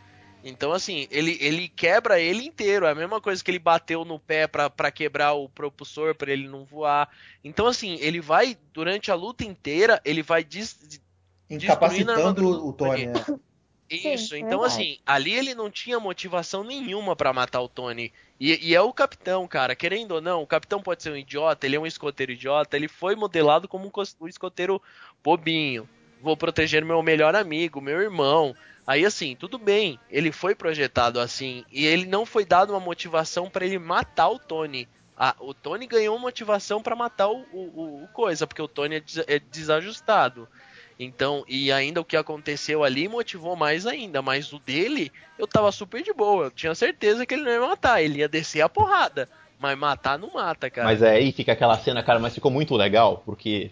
Então, 0.44 0.72
assim, 0.72 1.08
ele, 1.10 1.36
ele 1.42 1.68
quebra 1.68 2.20
ele 2.20 2.46
inteiro. 2.46 2.86
É 2.86 2.92
a 2.92 2.96
mesma 2.96 3.20
coisa 3.20 3.44
que 3.44 3.50
ele 3.50 3.60
bateu 3.60 4.06
no 4.06 4.20
pé 4.20 4.48
pra, 4.48 4.70
pra 4.70 4.92
quebrar 4.92 5.34
o 5.34 5.50
propulsor 5.50 6.16
pra 6.16 6.32
ele 6.32 6.48
não 6.48 6.64
voar. 6.64 7.10
Então, 7.44 7.68
assim, 7.68 7.98
ele 8.00 8.22
vai, 8.22 8.56
durante 8.72 9.12
a 9.12 9.16
luta 9.16 9.44
inteira, 9.44 10.00
ele 10.06 10.22
vai 10.22 10.44
des, 10.44 11.02
incapacitando 11.50 12.42
do 12.42 12.68
o 12.68 12.72
Tony. 12.72 13.08
né? 13.08 13.14
isso, 13.90 14.36
Sim, 14.36 14.40
então 14.40 14.60
verdade. 14.60 14.66
assim, 14.66 15.00
ali 15.06 15.34
ele 15.34 15.56
não 15.56 15.72
tinha 15.72 16.00
motivação 16.00 16.64
nenhuma 16.64 17.16
pra 17.16 17.34
matar 17.34 17.62
o 17.62 17.70
Tony. 17.70 18.14
E, 18.40 18.70
e 18.70 18.76
é 18.76 18.82
o 18.82 18.94
capitão, 18.94 19.48
cara, 19.48 19.76
querendo 19.76 20.12
ou 20.12 20.22
não, 20.22 20.44
o 20.44 20.48
capitão 20.48 20.82
pode 20.82 21.02
ser 21.02 21.12
um 21.12 21.18
idiota, 21.18 21.66
ele 21.66 21.76
é 21.76 21.80
um 21.80 21.88
escoteiro 21.88 22.32
idiota, 22.32 22.76
ele 22.76 22.88
foi 22.88 23.16
modelado 23.16 23.68
como 23.68 23.92
um 24.22 24.28
escoteiro 24.28 24.82
bobinho. 25.24 25.90
Vou 26.22 26.36
proteger 26.38 26.84
meu 26.84 27.02
melhor 27.04 27.36
amigo, 27.36 27.80
meu 27.82 28.02
irmão. 28.02 28.56
Aí 28.86 29.06
assim, 29.06 29.36
tudo 29.36 29.58
bem, 29.58 30.00
ele 30.10 30.32
foi 30.32 30.56
projetado 30.56 31.20
assim, 31.20 31.66
e 31.72 31.86
ele 31.86 32.06
não 32.06 32.26
foi 32.26 32.46
dado 32.46 32.72
uma 32.72 32.80
motivação 32.80 33.50
pra 33.50 33.66
ele 33.66 33.78
matar 33.78 34.30
o 34.30 34.40
Tony. 34.40 34.88
Ah, 35.18 35.36
o 35.40 35.54
Tony 35.54 35.86
ganhou 35.88 36.18
motivação 36.20 36.82
pra 36.82 36.96
matar 36.96 37.28
o, 37.28 37.44
o- 37.52 38.04
o 38.04 38.08
coisa, 38.14 38.46
porque 38.48 38.62
o 38.62 38.68
Tony 38.68 38.96
é 38.96 39.00
des- 39.00 39.24
é 39.28 39.40
desajustado. 39.40 40.48
Então, 41.00 41.44
e 41.48 41.72
ainda 41.72 42.02
o 42.02 42.06
que 42.06 42.18
aconteceu 42.18 42.84
ali 42.84 43.08
motivou 43.08 43.56
mais 43.56 43.86
ainda, 43.86 44.22
mas 44.22 44.52
o 44.54 44.60
dele, 44.60 45.12
eu 45.38 45.46
tava 45.48 45.72
super 45.72 46.02
de 46.02 46.12
boa, 46.14 46.46
eu 46.46 46.52
tinha 46.52 46.74
certeza 46.74 47.26
que 47.26 47.34
ele 47.36 47.44
não 47.44 47.52
ia 47.52 47.62
matar, 47.62 48.02
ele 48.02 48.20
ia 48.20 48.28
descer 48.28 48.62
a 48.62 48.70
porrada, 48.70 49.30
mas 49.60 49.78
matar 49.78 50.18
não 50.18 50.32
mata, 50.34 50.70
cara. 50.70 50.88
Mas 50.88 51.02
é 51.04 51.12
aí 51.12 51.32
fica 51.32 51.52
aquela 51.52 51.78
cena, 51.78 52.02
cara, 52.02 52.20
mas 52.20 52.34
ficou 52.34 52.50
muito 52.50 52.76
legal, 52.76 53.22
porque 53.26 53.70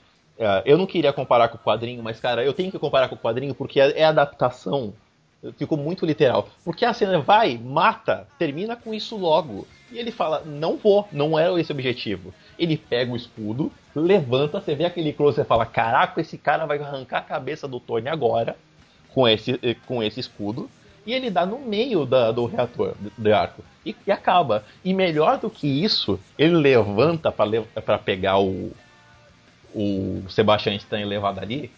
eu 0.66 0.78
não 0.78 0.86
queria 0.86 1.14
comparar 1.14 1.48
com 1.48 1.58
o 1.58 1.60
quadrinho, 1.60 2.04
mas, 2.04 2.20
cara, 2.20 2.44
eu 2.44 2.54
tenho 2.54 2.72
que 2.72 2.80
comparar 2.80 3.08
com 3.08 3.16
o 3.16 3.20
quadrinho 3.20 3.56
porque 3.56 3.80
é, 3.80 4.00
é 4.00 4.04
adaptação 4.04 4.94
ficou 5.54 5.78
muito 5.78 6.06
literal. 6.06 6.50
Porque 6.64 6.86
a 6.86 6.94
cena 6.94 7.20
vai, 7.20 7.58
mata, 7.58 8.28
termina 8.38 8.76
com 8.76 8.94
isso 8.94 9.16
logo. 9.16 9.68
E 9.92 9.98
ele 9.98 10.12
fala, 10.12 10.44
não 10.46 10.78
vou, 10.78 11.08
não 11.12 11.38
era 11.38 11.60
esse 11.60 11.72
o 11.72 11.76
objetivo. 11.76 12.34
Ele 12.58 12.78
pega 12.78 13.12
o 13.12 13.16
escudo, 13.16 13.72
levanta, 13.96 14.60
você 14.60 14.76
vê 14.76 14.86
aquele 14.86 15.14
close 15.14 15.40
e 15.40 15.46
fala, 15.46 15.66
caraca, 15.66 16.20
esse 16.20 16.38
cara 16.38 16.66
vai 16.66 16.80
arrancar 16.80 17.20
a 17.20 17.22
cabeça 17.22 17.68
do 17.68 17.80
Tony 17.80 18.10
agora, 18.10 18.56
com 19.14 19.28
esse, 19.28 19.60
eh, 19.62 19.76
com 19.86 20.02
esse 20.02 20.20
escudo. 20.20 20.70
E 21.06 21.14
ele 21.14 21.30
dá 21.30 21.46
no 21.46 21.60
meio 21.60 22.04
da, 22.06 22.32
do 22.32 22.46
reator, 22.46 22.96
do 23.16 23.34
arco. 23.34 23.64
E, 23.86 23.96
e 24.08 24.12
acaba. 24.12 24.66
E 24.84 24.92
melhor 24.92 25.38
do 25.38 25.52
que 25.52 25.68
isso, 25.68 26.20
ele 26.38 26.56
levanta 26.56 27.32
para 27.32 27.98
pegar 28.00 28.40
o, 28.40 28.72
o 29.76 30.24
Sebastian 30.30 30.76
Stan 30.76 31.06
levado 31.06 31.40
ali, 31.40 31.70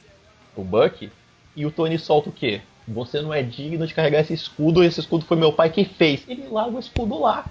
o 0.55 0.63
Buck, 0.63 1.11
e 1.55 1.65
o 1.65 1.71
Tony 1.71 1.97
solta 1.97 2.29
o 2.29 2.31
quê? 2.31 2.61
Você 2.87 3.19
não 3.19 3.33
é 3.33 3.41
digno 3.41 3.85
de 3.85 3.93
carregar 3.93 4.21
esse 4.21 4.33
escudo, 4.33 4.83
esse 4.83 4.99
escudo 4.99 5.25
foi 5.25 5.35
meu 5.35 5.51
pai 5.51 5.71
que 5.71 5.83
fez. 5.83 6.23
Ele 6.27 6.47
larga 6.47 6.77
o 6.77 6.79
escudo 6.79 7.19
lá. 7.19 7.45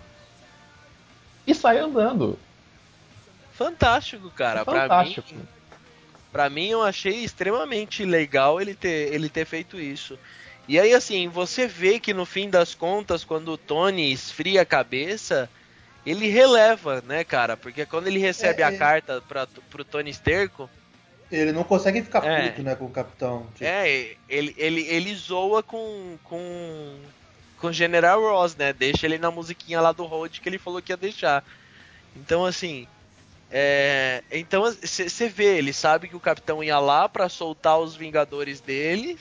E 1.46 1.54
sai 1.54 1.78
andando. 1.78 2.38
Fantástico, 3.52 4.30
cara. 4.30 4.64
Fantástico. 4.64 5.28
Pra 5.28 5.36
mim, 5.36 5.46
pra 6.32 6.50
mim, 6.50 6.68
eu 6.68 6.82
achei 6.82 7.24
extremamente 7.24 8.04
legal 8.04 8.60
ele 8.60 8.74
ter, 8.74 9.12
ele 9.12 9.28
ter 9.28 9.44
feito 9.44 9.78
isso. 9.80 10.18
E 10.68 10.78
aí, 10.78 10.94
assim, 10.94 11.28
você 11.28 11.66
vê 11.66 12.00
que 12.00 12.14
no 12.14 12.24
fim 12.24 12.48
das 12.48 12.74
contas, 12.74 13.24
quando 13.24 13.52
o 13.52 13.58
Tony 13.58 14.12
esfria 14.12 14.62
a 14.62 14.66
cabeça, 14.66 15.50
ele 16.06 16.28
releva, 16.28 17.02
né, 17.06 17.24
cara? 17.24 17.56
Porque 17.56 17.84
quando 17.84 18.06
ele 18.06 18.18
recebe 18.18 18.62
É, 18.62 18.64
a 18.66 18.72
é. 18.72 18.76
carta 18.76 19.20
pra, 19.28 19.46
pro 19.68 19.84
Tony 19.84 20.12
Sterco, 20.12 20.70
Ele 21.30 21.50
não 21.50 21.64
consegue 21.64 22.00
ficar 22.02 22.24
É. 22.24 22.50
puto, 22.50 22.62
né, 22.62 22.74
com 22.76 22.84
o 22.86 22.90
capitão. 22.90 23.46
Tipo, 23.54 23.64
é, 23.64 24.14
ele, 24.28 24.54
ele, 24.56 24.82
ele 24.82 25.14
zoa 25.16 25.60
com, 25.62 26.16
com, 26.22 26.96
com 27.58 27.66
o 27.66 27.72
General 27.72 28.20
Ross, 28.20 28.54
né? 28.54 28.72
Deixa 28.72 29.06
ele 29.06 29.18
na 29.18 29.30
musiquinha 29.30 29.80
lá 29.80 29.90
do 29.90 30.04
Road 30.04 30.40
que 30.40 30.48
ele 30.48 30.58
falou 30.58 30.80
que 30.80 30.92
ia 30.92 30.96
deixar. 30.96 31.42
Então, 32.14 32.44
assim. 32.46 32.86
É, 33.50 34.22
então 34.30 34.62
você 34.64 35.28
vê, 35.28 35.56
ele 35.58 35.72
sabe 35.72 36.08
que 36.08 36.16
o 36.16 36.20
capitão 36.20 36.64
ia 36.64 36.78
lá 36.80 37.08
pra 37.08 37.28
soltar 37.28 37.78
os 37.78 37.94
Vingadores 37.94 38.60
dele 38.60 39.16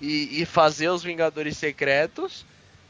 e, 0.00 0.42
e 0.42 0.44
fazer 0.44 0.88
os 0.90 1.02
Vingadores 1.02 1.56
secretos. 1.56 2.44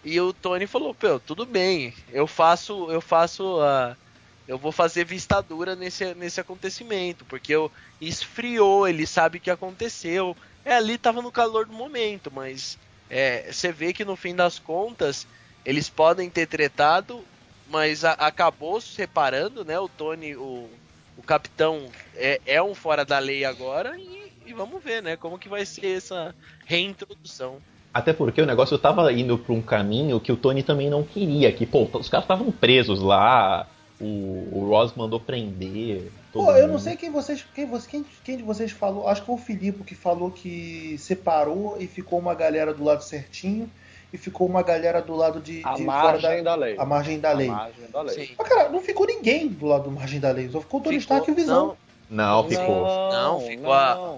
E 0.04 0.20
o 0.20 0.32
Tony 0.34 0.66
falou, 0.66 0.94
pô, 0.94 1.18
tudo 1.20 1.46
bem, 1.46 1.94
eu 2.08 2.26
faço, 2.26 2.90
eu 2.90 3.00
faço 3.00 3.60
a. 3.60 3.98
Eu 4.46 4.58
vou 4.58 4.70
fazer 4.72 5.04
vista 5.06 5.40
dura 5.42 5.74
nesse, 5.74 6.14
nesse 6.14 6.38
acontecimento, 6.40 7.24
porque 7.24 7.52
eu 7.54 7.72
esfriou, 8.00 8.86
ele 8.86 9.06
sabe 9.06 9.38
o 9.38 9.40
que 9.40 9.50
aconteceu. 9.50 10.36
É, 10.64 10.74
ali 10.74 10.98
tava 10.98 11.22
no 11.22 11.32
calor 11.32 11.66
do 11.66 11.72
momento, 11.72 12.30
mas 12.30 12.78
é, 13.08 13.50
você 13.50 13.72
vê 13.72 13.92
que 13.94 14.04
no 14.04 14.14
fim 14.16 14.36
das 14.36 14.58
contas 14.58 15.26
eles 15.64 15.88
podem 15.88 16.30
ter 16.30 16.46
tretado, 16.46 17.30
mas 17.64 18.04
a- 18.04 18.12
acabou 18.12 18.78
se 18.82 18.88
separando, 18.92 19.64
né? 19.64 19.78
O 19.80 19.88
Tony, 19.88 20.36
o, 20.36 20.78
o 21.16 21.22
capitão 21.22 21.96
é, 22.12 22.40
é 22.44 22.62
um 22.62 22.74
fora 22.74 23.02
da 23.04 23.18
lei 23.18 23.44
agora 23.46 23.94
e, 23.98 24.50
e 24.50 24.52
vamos 24.54 24.82
ver, 24.84 25.02
né? 25.02 25.16
Como 25.16 25.38
que 25.38 25.48
vai 25.48 25.64
ser 25.64 25.96
essa 25.96 26.36
reintrodução. 26.66 27.64
Até 27.94 28.12
porque 28.12 28.42
o 28.42 28.46
negócio 28.46 28.76
tava 28.76 29.10
indo 29.12 29.38
pra 29.38 29.54
um 29.54 29.62
caminho 29.62 30.18
que 30.18 30.32
o 30.32 30.36
Tony 30.36 30.64
também 30.64 30.90
não 30.90 31.04
queria. 31.04 31.52
Que, 31.52 31.64
pô, 31.64 31.84
os 31.94 32.08
caras 32.08 32.24
estavam 32.24 32.50
presos 32.50 33.00
lá, 33.00 33.68
o, 34.00 34.48
o 34.50 34.66
Ross 34.68 34.92
mandou 34.96 35.20
prender. 35.20 36.10
Pô, 36.32 36.50
eu 36.50 36.66
não 36.66 36.80
sei 36.80 36.96
quem 36.96 37.12
vocês. 37.12 37.46
Quem, 37.54 37.68
quem, 37.88 38.04
quem 38.24 38.36
de 38.36 38.42
vocês 38.42 38.72
falou. 38.72 39.06
Acho 39.06 39.20
que 39.20 39.26
foi 39.28 39.36
o 39.36 39.38
Filipe 39.38 39.84
que 39.84 39.94
falou 39.94 40.32
que 40.32 40.96
separou 40.98 41.76
e 41.78 41.86
ficou 41.86 42.18
uma 42.18 42.34
galera 42.34 42.74
do 42.74 42.82
lado 42.82 43.04
certinho 43.04 43.70
e 44.12 44.18
ficou 44.18 44.48
uma 44.48 44.62
galera 44.62 45.00
do 45.00 45.14
lado 45.14 45.38
de. 45.40 45.60
A 45.64 45.74
de 45.74 45.82
margem 45.84 46.42
da 46.42 46.56
lei. 46.56 46.74
A 46.76 46.84
margem 46.84 47.20
da 47.20 47.32
lei. 47.32 47.48
A 47.48 47.52
margem 47.52 47.90
da 47.92 48.02
lei. 48.02 48.26
Sim. 48.26 48.34
Mas, 48.36 48.48
cara, 48.48 48.68
não 48.70 48.80
ficou 48.80 49.06
ninguém 49.06 49.46
do 49.46 49.66
lado 49.66 49.84
do 49.84 49.92
margem 49.92 50.18
da 50.18 50.32
lei. 50.32 50.48
Só 50.48 50.60
ficou 50.60 50.80
o 50.80 50.82
Tony 50.82 50.98
Ficou- 50.98 51.16
Stark 51.16 51.30
e 51.30 51.32
o 51.32 51.36
Visão. 51.36 51.76
Não, 52.10 52.48
ficou. 52.48 52.84
Não, 53.12 53.40
ficou 53.40 53.72
a- 53.72 54.16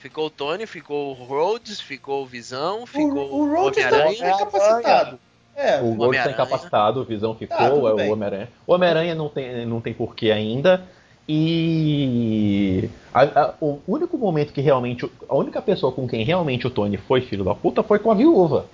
Ficou 0.00 0.26
o 0.26 0.30
Tony, 0.30 0.66
ficou 0.66 1.10
o 1.10 1.12
Rhodes, 1.12 1.80
ficou 1.80 2.22
o 2.22 2.26
Visão, 2.26 2.86
ficou 2.86 3.30
O, 3.30 3.42
o 3.42 3.54
Rhodes 3.54 3.84
tá 3.84 3.96
Homem-Aranha. 4.06 4.34
incapacitado. 4.34 5.18
É, 5.54 5.80
O 5.82 5.94
Gordon 5.94 6.22
tá 6.22 6.30
incapacitado, 6.30 7.00
o 7.00 7.04
Visão 7.04 7.34
ficou, 7.34 7.56
Ah, 7.58 7.66
é 7.66 7.70
o 8.08 8.12
Homem-Aranha. 8.12 8.48
O 8.66 8.72
Homem-Aranha 8.72 9.14
não 9.14 9.28
tem, 9.28 9.66
não 9.66 9.80
tem 9.80 9.92
porquê 9.92 10.30
ainda. 10.30 10.82
E 11.28 12.88
a- 13.12 13.22
a- 13.42 13.54
o 13.60 13.78
único 13.86 14.16
momento 14.16 14.52
que 14.52 14.60
realmente. 14.60 15.10
A 15.28 15.34
única 15.36 15.60
pessoa 15.60 15.92
com 15.92 16.08
quem 16.08 16.24
realmente 16.24 16.66
o 16.66 16.70
Tony 16.70 16.96
foi 16.96 17.20
filho 17.20 17.44
da 17.44 17.54
puta 17.54 17.82
foi 17.82 17.98
com 17.98 18.10
a 18.10 18.14
viúva. 18.14 18.66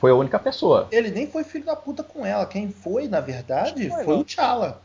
Foi 0.00 0.10
a 0.10 0.14
única 0.14 0.38
pessoa. 0.38 0.88
ele 0.90 1.10
nem 1.10 1.26
foi 1.26 1.44
filho 1.44 1.64
da 1.64 1.76
puta 1.76 2.02
com 2.02 2.24
ela. 2.26 2.44
Quem 2.46 2.70
foi, 2.70 3.06
na 3.08 3.20
verdade, 3.20 3.88
Foi, 3.90 4.04
foi 4.04 4.14
o 4.16 4.24
T'Challa. 4.24 4.80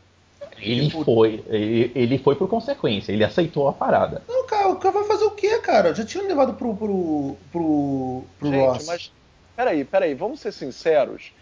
Ele 0.58 0.86
Tipo- 0.86 1.04
foi. 1.04 1.42
Ele, 1.48 1.90
ele 1.94 2.18
foi 2.18 2.34
por 2.36 2.48
consequência, 2.48 3.12
ele 3.12 3.24
aceitou 3.24 3.68
a 3.68 3.72
parada. 3.72 4.22
Não, 4.28 4.46
cara, 4.46 4.68
o 4.68 4.76
cara 4.76 4.92
vai 4.98 5.04
fazer 5.04 5.24
o 5.24 5.30
quê, 5.30 5.58
cara? 5.58 5.94
Já 5.94 6.04
tinham 6.04 6.26
levado 6.26 6.54
pro, 6.54 6.74
pro, 6.76 7.36
pro, 7.50 8.24
pro 8.38 8.48
Gente, 8.50 8.58
Ross. 8.66 8.86
mas 8.86 9.12
peraí, 9.56 9.84
peraí, 9.84 10.14
vamos 10.14 10.40
ser 10.40 10.52
sinceros. 10.52 11.32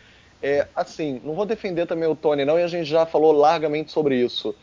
É, 0.40 0.68
assim, 0.74 1.20
não 1.24 1.34
vou 1.34 1.44
defender 1.44 1.86
também 1.86 2.08
o 2.08 2.14
Tony, 2.14 2.44
não, 2.44 2.58
e 2.58 2.62
a 2.62 2.68
gente 2.68 2.84
já 2.88 3.04
falou 3.04 3.32
largamente 3.32 3.90
sobre 3.90 4.16
isso. 4.16 4.54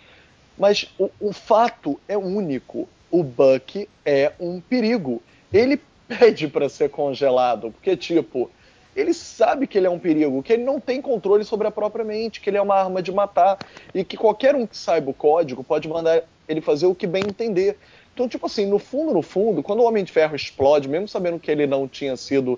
Mas 0.57 0.89
o, 0.97 1.09
o 1.19 1.33
fato 1.33 1.99
é 2.07 2.17
único. 2.17 2.87
O 3.11 3.23
Buck 3.23 3.89
é 4.05 4.31
um 4.39 4.61
perigo. 4.61 5.21
Ele 5.51 5.81
pede 6.07 6.47
pra 6.47 6.69
ser 6.69 6.89
congelado, 6.89 7.71
porque, 7.71 7.97
tipo, 7.97 8.49
ele 8.95 9.13
sabe 9.13 9.67
que 9.67 9.77
ele 9.77 9.87
é 9.87 9.89
um 9.89 9.99
perigo, 9.99 10.41
que 10.41 10.53
ele 10.53 10.63
não 10.63 10.79
tem 10.79 11.01
controle 11.01 11.43
sobre 11.43 11.67
a 11.67 11.71
própria 11.71 12.05
mente, 12.05 12.39
que 12.39 12.49
ele 12.49 12.57
é 12.57 12.61
uma 12.61 12.75
arma 12.75 13.01
de 13.01 13.11
matar, 13.11 13.59
e 13.93 14.03
que 14.03 14.15
qualquer 14.15 14.55
um 14.55 14.65
que 14.65 14.77
saiba 14.77 15.11
o 15.11 15.13
código 15.13 15.63
pode 15.63 15.87
mandar 15.87 16.23
ele 16.47 16.61
fazer 16.61 16.85
o 16.85 16.95
que 16.95 17.05
bem 17.05 17.23
entender. 17.27 17.77
Então, 18.13 18.29
tipo 18.29 18.45
assim, 18.45 18.65
no 18.65 18.79
fundo, 18.79 19.13
no 19.13 19.21
fundo, 19.21 19.61
quando 19.61 19.81
o 19.81 19.83
Homem 19.83 20.03
de 20.03 20.11
Ferro 20.11 20.35
explode, 20.35 20.87
mesmo 20.87 21.07
sabendo 21.07 21.37
que 21.37 21.51
ele 21.51 21.67
não 21.67 21.87
tinha 21.87 22.15
sido, 22.15 22.57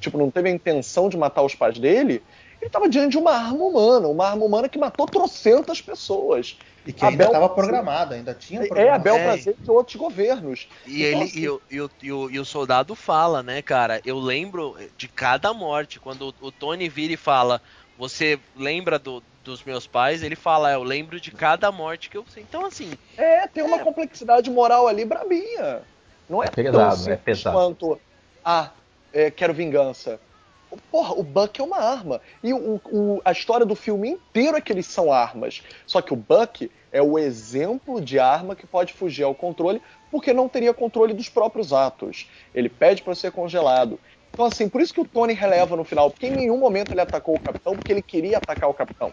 tipo, 0.00 0.16
não 0.16 0.30
teve 0.30 0.48
a 0.48 0.52
intenção 0.52 1.08
de 1.08 1.16
matar 1.16 1.42
os 1.42 1.56
pais 1.56 1.78
dele, 1.78 2.22
ele 2.62 2.68
estava 2.68 2.88
diante 2.88 3.12
de 3.12 3.18
uma 3.18 3.32
arma 3.32 3.64
humana, 3.64 4.08
uma 4.08 4.26
arma 4.28 4.44
humana 4.44 4.68
que 4.68 4.78
matou 4.78 5.08
trocentas 5.08 5.80
pessoas. 5.82 6.58
E 6.84 6.92
que 6.92 7.04
ainda 7.04 7.24
Abel- 7.24 7.28
estava 7.28 7.48
programado, 7.48 8.14
ainda 8.14 8.34
tinha 8.34 8.60
É 8.62 8.66
programado. 8.66 8.96
a 8.96 8.98
bel 9.04 9.16
É. 9.16 9.22
prazer 9.24 9.56
de 9.62 9.70
outros 9.70 9.96
governos. 9.96 10.68
E 10.84 11.02
Então, 11.02 11.20
ele 11.20 11.24
assim, 11.24 11.40
e, 11.40 11.48
o, 11.48 11.62
e, 11.70 11.80
o, 11.80 11.90
e, 12.02 12.12
o, 12.12 12.30
e 12.30 12.38
o 12.40 12.44
soldado 12.44 12.94
fala, 12.96 13.42
né, 13.42 13.62
cara? 13.62 14.00
Eu 14.04 14.18
lembro 14.18 14.76
de 14.96 15.08
cada 15.08 15.52
morte. 15.54 16.00
Quando 16.00 16.28
o, 16.40 16.46
o 16.46 16.52
Tony 16.52 16.88
vira 16.88 17.12
e 17.12 17.16
fala, 17.16 17.62
você 17.96 18.44
lembra 18.54 18.98
do, 18.98 19.20
dos 19.20 19.62
meus 19.64 19.86
pais? 19.86 20.22
Ele 20.22 20.34
fala, 20.36 20.72
"É, 20.72 20.74
eu 20.74 20.82
lembro 20.82 21.20
de 21.20 21.30
cada 21.30 21.70
morte 21.70 22.10
que 22.10 22.16
eu 22.16 22.26
sei. 22.26 22.42
Então, 22.42 22.64
assim, 22.64 22.98
É, 23.16 23.46
tem 23.48 23.62
uma 23.62 23.78
complexidade 23.78 24.50
moral 24.50 24.86
ali 24.88 25.04
brabinha. 25.04 25.88
Não 26.28 26.42
é, 26.42 26.48
É 26.48 26.50
pesado, 26.50 26.72
tão 26.72 26.90
é 27.10 27.16
simples 27.16 27.24
pesado. 27.24 27.56
quanto, 27.56 28.00
ah, 28.44 28.74
é, 29.12 29.30
quero 29.30 29.52
vingança. 29.54 30.20
Porra, 30.90 31.14
o 31.14 31.22
Buck 31.22 31.60
é 31.60 31.64
uma 31.64 31.78
arma. 31.78 32.20
E 32.42 32.52
o, 32.52 32.80
o- 32.90 33.20
a 33.24 33.32
história 33.32 33.66
do 33.66 33.74
filme 33.74 34.08
inteiro 34.10 34.56
é 34.56 34.60
que 34.60 34.72
eles 34.72 34.86
são 34.86 35.12
armas. 35.12 35.62
Só 35.86 36.00
que 36.00 36.12
o 36.12 36.16
Buck 36.16 36.70
é 36.90 37.02
o 37.02 37.18
exemplo 37.18 38.00
de 38.00 38.18
arma 38.18 38.54
que 38.56 38.66
pode 38.66 38.92
fugir 38.92 39.22
ao 39.24 39.34
controle 39.34 39.80
porque 40.10 40.32
não 40.32 40.48
teria 40.48 40.74
controle 40.74 41.14
dos 41.14 41.28
próprios 41.28 41.72
atos. 41.72 42.28
Ele 42.54 42.68
pede 42.68 43.02
para 43.02 43.14
ser 43.14 43.32
congelado. 43.32 43.98
Então, 44.32 44.46
assim, 44.46 44.68
por 44.68 44.80
isso 44.80 44.94
que 44.94 45.00
o 45.00 45.04
Tony 45.04 45.34
releva 45.34 45.76
no 45.76 45.84
final, 45.84 46.10
porque 46.10 46.26
em 46.26 46.32
nenhum 46.32 46.56
momento 46.58 46.92
ele 46.92 47.00
atacou 47.00 47.34
o 47.34 47.38
capitão 47.38 47.74
porque 47.74 47.92
ele 47.92 48.02
queria 48.02 48.38
atacar 48.38 48.68
o 48.68 48.74
capitão. 48.74 49.12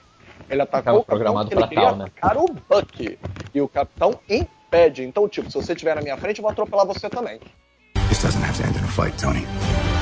Ele 0.50 0.62
atacou 0.62 1.00
o 1.00 1.04
capitão 1.04 1.34
porque 1.36 1.54
ele 1.54 1.68
queria 1.68 1.84
tal, 1.88 1.96
né? 1.98 2.06
atacar 2.06 2.38
o 2.38 2.48
Buck. 2.70 3.20
E 3.54 3.62
o 3.62 3.68
capitão 3.68 4.20
impede. 4.30 5.04
Então, 5.04 5.28
tipo, 5.28 5.50
se 5.50 5.56
você 5.56 5.74
estiver 5.74 5.96
na 5.96 6.02
minha 6.02 6.16
frente, 6.18 6.38
eu 6.40 6.44
vou 6.44 6.52
atropelar 6.52 6.86
você 6.86 7.10
também. 7.10 7.40
This 8.08 8.22
doesn't 8.24 8.44
have 8.44 8.56
to 8.58 8.64
end 8.64 8.78
in 8.78 8.84
a 8.84 8.88
fight, 8.88 9.22
Tony. 9.22 9.99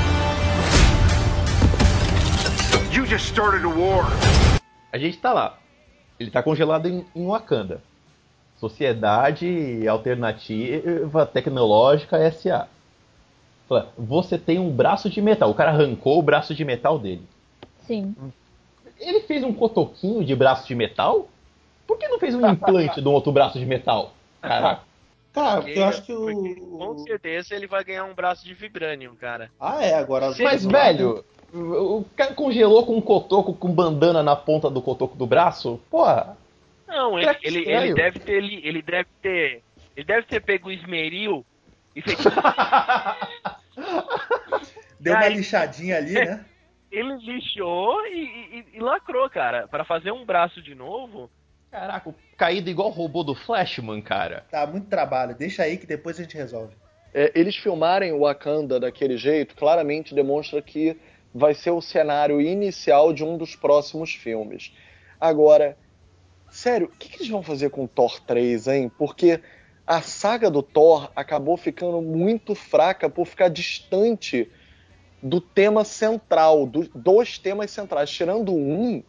You 2.97 3.05
just 3.05 3.27
started 3.27 3.63
a 3.63 3.69
war. 3.69 4.05
A 4.91 4.97
gente 4.97 5.19
tá 5.19 5.31
lá. 5.31 5.59
Ele 6.19 6.31
tá 6.31 6.41
congelado 6.41 6.87
em, 6.87 7.05
em 7.15 7.27
Wakanda. 7.27 7.79
Sociedade 8.59 9.87
Alternativa 9.87 11.23
Tecnológica 11.27 12.17
SA. 12.31 12.67
Fala, 13.69 13.93
Você 13.95 14.35
tem 14.39 14.57
um 14.57 14.71
braço 14.71 15.11
de 15.11 15.21
metal. 15.21 15.51
O 15.51 15.53
cara 15.53 15.69
arrancou 15.69 16.17
o 16.17 16.23
braço 16.23 16.55
de 16.55 16.65
metal 16.65 16.97
dele. 16.97 17.21
Sim. 17.85 18.15
Ele 18.99 19.19
fez 19.19 19.43
um 19.43 19.53
cotoquinho 19.53 20.25
de 20.25 20.35
braço 20.35 20.67
de 20.67 20.73
metal? 20.73 21.29
Por 21.85 21.99
que 21.99 22.07
não 22.07 22.17
fez 22.17 22.33
um 22.33 22.49
implante 22.49 22.99
de 22.99 23.07
um 23.07 23.11
outro 23.11 23.31
braço 23.31 23.59
de 23.59 23.65
metal? 23.67 24.11
Caraca. 24.41 24.81
Cara, 25.33 25.61
porque- 25.61 25.77
eu 25.77 25.85
acho 25.85 26.01
que 26.01 26.13
porque 26.15 26.55
com 26.55 26.87
o. 26.93 26.97
certeza 26.97 27.53
ele 27.53 27.67
vai 27.67 27.83
ganhar 27.83 28.05
um 28.05 28.15
braço 28.15 28.43
de 28.43 28.55
vibranium, 28.55 29.13
cara. 29.15 29.51
Ah, 29.59 29.85
é, 29.85 29.93
agora. 29.93 30.33
Mas, 30.39 30.65
velho, 30.65 31.23
o 31.53 32.05
cara 32.15 32.33
congelou 32.33 32.85
com 32.85 32.95
um 32.97 33.01
cotoco 33.01 33.53
com 33.53 33.71
bandana 33.73 34.21
na 34.21 34.35
ponta 34.35 34.69
do 34.69 34.81
cotoco 34.81 35.15
do 35.15 35.25
braço? 35.25 35.79
Porra. 35.89 36.37
Não, 36.87 37.17
ele, 37.19 37.29
ele, 37.43 37.69
ele 37.69 37.93
deve 37.93 38.19
ter 38.19 38.31
ele, 38.33 38.61
ele 38.63 38.81
deve 38.81 39.09
ter 39.21 39.63
ele 39.95 40.05
deve 40.05 40.27
ter 40.27 40.39
pego 40.41 40.69
o 40.69 40.71
esmeril 40.71 41.45
e 41.95 42.01
feito 42.01 42.23
Deu 44.99 45.13
uma 45.13 45.27
lixadinha 45.29 45.97
ali, 45.97 46.13
né? 46.13 46.45
Ele 46.91 47.15
lixou 47.17 48.05
e, 48.07 48.19
e- 48.73 48.77
e 48.77 48.79
lacrou, 48.79 49.29
cara. 49.29 49.67
Pra 49.67 49.83
fazer 49.83 50.11
um 50.11 50.25
braço 50.25 50.61
de 50.61 50.73
novo. 50.73 51.29
Caraca, 51.69 52.15
caído 52.37 52.69
igual 52.69 52.87
o 52.87 52.91
robô 52.91 53.23
do 53.23 53.35
Flashman, 53.35 54.01
cara. 54.01 54.45
Tá, 54.49 54.65
muito 54.65 54.87
trabalho. 54.87 55.35
Deixa 55.35 55.63
aí 55.63 55.77
que 55.77 55.85
depois 55.85 56.17
a 56.19 56.23
gente 56.23 56.37
resolve. 56.37 56.75
É, 57.13 57.31
eles 57.35 57.55
filmarem 57.55 58.11
o 58.13 58.21
Wakanda 58.21 58.79
daquele 58.79 59.17
jeito 59.17 59.55
claramente 59.55 60.15
demonstra 60.15 60.61
que 60.61 60.97
vai 61.33 61.53
ser 61.53 61.71
o 61.71 61.81
cenário 61.81 62.41
inicial 62.41 63.13
de 63.13 63.23
um 63.23 63.37
dos 63.37 63.55
próximos 63.55 64.13
filmes. 64.13 64.73
Agora, 65.19 65.77
sério, 66.49 66.87
o 66.87 66.97
que, 66.97 67.09
que 67.09 67.17
eles 67.17 67.29
vão 67.29 67.43
fazer 67.43 67.69
com 67.69 67.83
o 67.83 67.87
Thor 67.87 68.19
3, 68.21 68.67
hein? 68.67 68.91
Porque 68.97 69.39
a 69.85 70.01
saga 70.01 70.49
do 70.49 70.61
Thor 70.63 71.11
acabou 71.15 71.57
ficando 71.57 72.01
muito 72.01 72.53
fraca 72.55 73.09
por 73.09 73.25
ficar 73.25 73.49
distante 73.49 74.49
do 75.21 75.39
tema 75.41 75.83
central, 75.83 76.65
do- 76.65 76.89
dos 76.93 77.37
temas 77.39 77.71
centrais. 77.71 78.09
Tirando 78.09 78.53
um, 78.53 79.03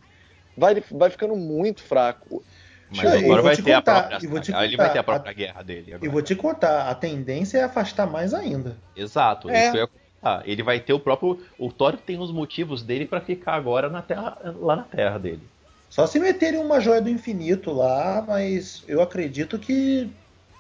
vai, 0.57 0.83
vai 0.91 1.11
ficando 1.11 1.37
muito 1.37 1.83
fraco. 1.83 2.43
Mas 2.91 3.05
e 3.05 3.25
agora 3.25 3.43
vai 3.43 3.55
te 3.55 3.63
ter 3.63 3.75
contar, 3.75 3.99
a 3.99 4.01
própria. 4.03 4.17
Ele 4.17 4.29
contar, 4.29 4.77
vai 4.79 4.93
ter 4.93 4.99
a 4.99 5.01
a- 5.01 5.05
própria 5.05 5.33
guerra 5.35 5.63
dele. 5.63 5.91
E 5.91 5.95
Agora. 5.95 6.11
vou 6.11 6.23
te 6.23 6.35
contar, 6.35 6.89
a 6.89 6.95
tendência 6.95 7.59
é 7.59 7.63
afastar 7.63 8.07
mais 8.07 8.33
ainda. 8.33 8.79
Exato, 8.97 9.51
É. 9.51 9.67
isso 9.67 9.77
eu 9.77 9.81
ia 9.83 9.87
comentar. 10.21 10.49
Ele 10.49 10.63
vai 10.63 10.81
ter 10.81 10.93
o 10.93 11.01
próprio. 11.01 11.41
O 11.59 11.73
Thor 11.73 11.97
tem 11.97 12.19
os 12.19 12.31
motivos 12.33 12.83
dele 12.83 13.07
pra 13.07 13.21
ficar 13.21 13.55
agora 13.55 13.89
na 13.89 14.03
terra, 14.03 14.39
lá 14.61 14.77
na 14.77 14.83
terra 14.85 15.19
dele. 15.19 15.41
Só 15.89 16.07
se 16.07 16.19
meterem 16.21 16.61
uma 16.61 16.81
joia 16.81 17.01
do 17.01 17.09
infinito 17.09 17.73
lá, 17.73 18.25
mas 18.27 18.85
eu 18.87 19.01
acredito 19.01 19.59
que. 19.59 20.09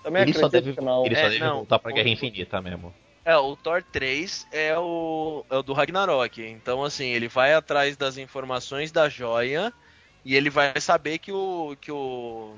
Também 0.02 0.22
Ele 0.22 0.32
só 0.32 0.47
acredito 0.47 0.64
deve, 0.64 0.76
que 0.78 0.85
não. 0.85 1.05
ele 1.05 1.14
só 1.14 1.20
É, 1.22 1.28
deve 1.28 1.39
não, 1.40 1.56
voltar 1.56 1.78
pra 1.78 1.90
o- 1.90 1.94
Guerra 1.94 2.09
Infinita 2.09 2.62
mesmo. 2.62 2.94
É, 3.24 3.36
o 3.36 3.55
Thor 3.56 3.82
3 3.93 4.47
é 4.51 4.78
o, 4.78 5.44
é 5.51 5.56
o 5.59 5.62
do 5.62 5.74
Ragnarok. 5.74 6.40
Então, 6.40 6.82
assim, 6.82 7.09
ele 7.09 7.28
vai 7.28 7.52
atrás 7.52 7.94
das 7.94 8.16
informações 8.16 8.90
da 8.90 9.06
joia 9.10 9.70
e 10.24 10.35
ele 10.35 10.48
vai 10.48 10.72
saber 10.80 11.18
que 11.18 11.30
o. 11.30 11.76
que 11.78 11.93
o. 11.93 12.56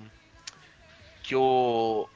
que 1.24 1.34
o. 1.34 2.08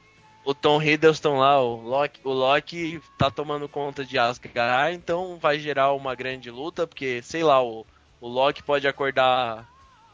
O 0.45 0.53
Tom 0.53 0.79
Hiddleston 0.79 1.37
lá, 1.39 1.59
o 1.59 1.81
Loki, 1.81 2.21
o 2.23 2.31
Loki 2.31 3.01
tá 3.17 3.31
tomando 3.31 3.67
conta 3.67 4.05
de 4.05 4.19
Asgard, 4.19 4.95
então 4.95 5.39
vai 5.41 5.57
gerar 5.57 5.91
uma 5.93 6.13
grande 6.13 6.51
luta, 6.51 6.85
porque, 6.85 7.19
sei 7.23 7.43
lá, 7.43 7.63
o, 7.63 7.83
o 8.21 8.27
Loki 8.27 8.61
pode 8.61 8.87
acordar 8.87 9.67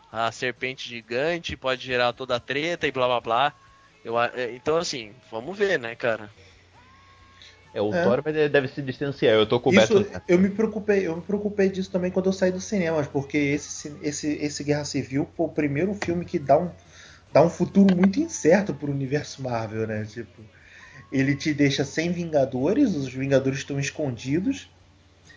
a 0.09 0.31
serpente 0.31 0.87
gigante, 0.87 1.57
pode 1.57 1.85
gerar 1.85 2.13
toda 2.13 2.37
a 2.37 2.39
treta 2.39 2.87
e 2.87 2.91
blá 2.91 3.07
blá 3.07 3.19
blá. 3.19 3.53
Eu, 4.05 4.17
é, 4.19 4.53
então, 4.55 4.77
assim, 4.77 5.11
vamos 5.29 5.57
ver, 5.57 5.77
né, 5.77 5.95
cara? 5.95 6.29
É, 7.73 7.81
o 7.81 7.93
É. 7.93 8.03
Thor 8.03 8.21
deve 8.21 8.67
se 8.67 8.81
distanciar. 8.81 9.33
Eu 9.33 9.45
tô 9.45 9.59
coberto. 9.59 10.01
Isso, 10.01 10.11
eu 10.27 10.37
me 10.37 10.49
preocupei, 10.49 11.07
eu 11.07 11.15
me 11.15 11.21
preocupei 11.21 11.69
disso 11.69 11.89
também 11.91 12.11
quando 12.11 12.25
eu 12.25 12.33
saí 12.33 12.51
dos 12.51 12.65
cinemas, 12.65 13.07
porque 13.07 13.37
esse, 13.37 13.95
esse, 14.01 14.33
esse 14.33 14.63
Guerra 14.63 14.83
Civil 14.83 15.27
foi 15.35 15.45
o 15.45 15.49
primeiro 15.49 15.93
filme 15.93 16.25
que 16.25 16.37
dá 16.37 16.57
um, 16.57 16.69
dá 17.33 17.41
um 17.41 17.49
futuro 17.49 17.95
muito 17.95 18.19
incerto 18.19 18.73
pro 18.73 18.91
universo 18.91 19.41
Marvel, 19.41 19.87
né? 19.87 20.05
Tipo, 20.05 20.41
ele 21.11 21.35
te 21.35 21.53
deixa 21.53 21.83
sem 21.83 22.11
Vingadores, 22.11 22.95
os 22.95 23.13
Vingadores 23.13 23.59
estão 23.59 23.79
escondidos. 23.79 24.69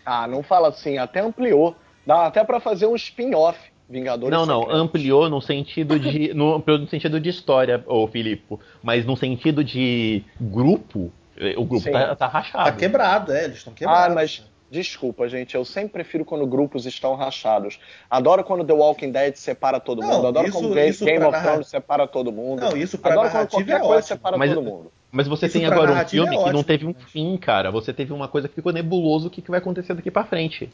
Ah, 0.05 0.27
não 0.27 0.43
fala 0.43 0.69
assim, 0.69 0.97
até 0.97 1.19
ampliou. 1.19 1.75
Dá 2.05 2.27
até 2.27 2.43
pra 2.43 2.59
fazer 2.59 2.85
um 2.85 2.95
spin-off, 2.95 3.59
Vingadores 3.89 4.37
Não, 4.37 4.45
não, 4.45 4.61
Secretos. 4.61 4.81
ampliou 4.81 5.29
no 5.29 5.41
sentido 5.41 5.99
de. 5.99 6.33
No, 6.35 6.55
ampliou 6.55 6.79
no 6.79 6.87
sentido 6.87 7.19
de 7.19 7.29
história, 7.29 7.83
ô 7.87 8.07
Filipe. 8.07 8.57
Mas 8.83 9.05
no 9.05 9.15
sentido 9.15 9.63
de 9.63 10.23
grupo, 10.39 11.11
eh, 11.37 11.55
o 11.57 11.65
grupo 11.65 11.89
tá, 11.91 12.15
tá 12.15 12.27
rachado. 12.27 12.65
Tá 12.65 12.71
quebrado, 12.71 13.31
é, 13.31 13.45
eles 13.45 13.57
estão 13.57 13.73
quebrados. 13.73 14.11
Ah, 14.11 14.15
mas 14.15 14.43
desculpa, 14.69 15.27
gente, 15.29 15.55
eu 15.55 15.63
sempre 15.63 15.93
prefiro 15.93 16.25
quando 16.25 16.45
grupos 16.45 16.85
estão 16.85 17.15
rachados. 17.15 17.79
Adoro 18.09 18.43
quando 18.43 18.63
The 18.65 18.73
Walking 18.73 19.11
Dead 19.11 19.35
separa 19.35 19.79
todo 19.79 20.01
Não, 20.01 20.07
mundo. 20.09 20.27
Adoro 20.27 20.47
isso- 20.47 20.57
quando 20.59 20.73
Game, 20.73 20.91
Game 20.97 21.23
of 21.23 21.31
narra- 21.31 21.43
Thrones 21.51 21.67
separa 21.67 22.07
todo 22.07 22.31
mundo. 22.31 22.59
Não, 22.61 22.75
isso 22.77 22.97
pra 22.97 23.11
Adoro 23.13 23.29
quando 23.29 23.49
qualquer 23.49 23.75
é 23.75 23.79
coisa 23.79 23.93
ótimo. 23.93 24.07
separa 24.07 24.37
Mas- 24.37 24.53
todo 24.53 24.63
mundo. 24.63 24.91
Mas 25.11 25.27
você 25.29 25.45
Isso 25.45 25.57
tem 25.57 25.65
agora 25.65 25.91
um 25.91 25.93
narrativa 25.93 26.23
filme 26.25 26.35
é 26.35 26.39
que 26.39 26.43
não 26.51 26.59
ótimo, 26.59 26.63
teve 26.65 26.85
um 26.85 26.93
fim, 26.93 27.37
cara. 27.37 27.71
Você 27.71 27.93
teve 27.93 28.11
uma 28.11 28.27
coisa 28.27 28.49
que 28.49 28.55
ficou 28.55 28.73
nebuloso 28.73 29.27
o 29.27 29.29
que, 29.31 29.41
que 29.41 29.49
vai 29.49 29.59
acontecer 29.59 29.93
daqui 29.93 30.11
pra 30.11 30.25
frente. 30.25 30.69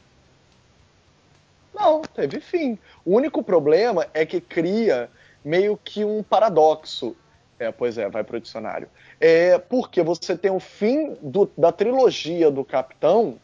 Não, 1.73 2.01
teve 2.01 2.39
fim. 2.39 2.77
O 3.05 3.15
único 3.15 3.43
problema 3.43 4.07
é 4.13 4.26
que 4.26 4.41
cria 4.41 5.09
meio 5.43 5.80
que 5.84 6.03
um 6.03 6.22
paradoxo. 6.23 7.15
É, 7.59 7.72
pois 7.72 7.97
é, 7.97 8.09
vai 8.09 8.23
pro 8.23 8.39
dicionário. 8.39 8.88
É 9.19 9.59
porque 9.59 10.01
você 10.01 10.35
tem 10.35 10.49
o 10.49 10.59
fim 10.59 11.15
do- 11.22 11.51
da 11.55 11.72
trilogia 11.72 12.49
do 12.49 12.65
Capitão 12.65 13.35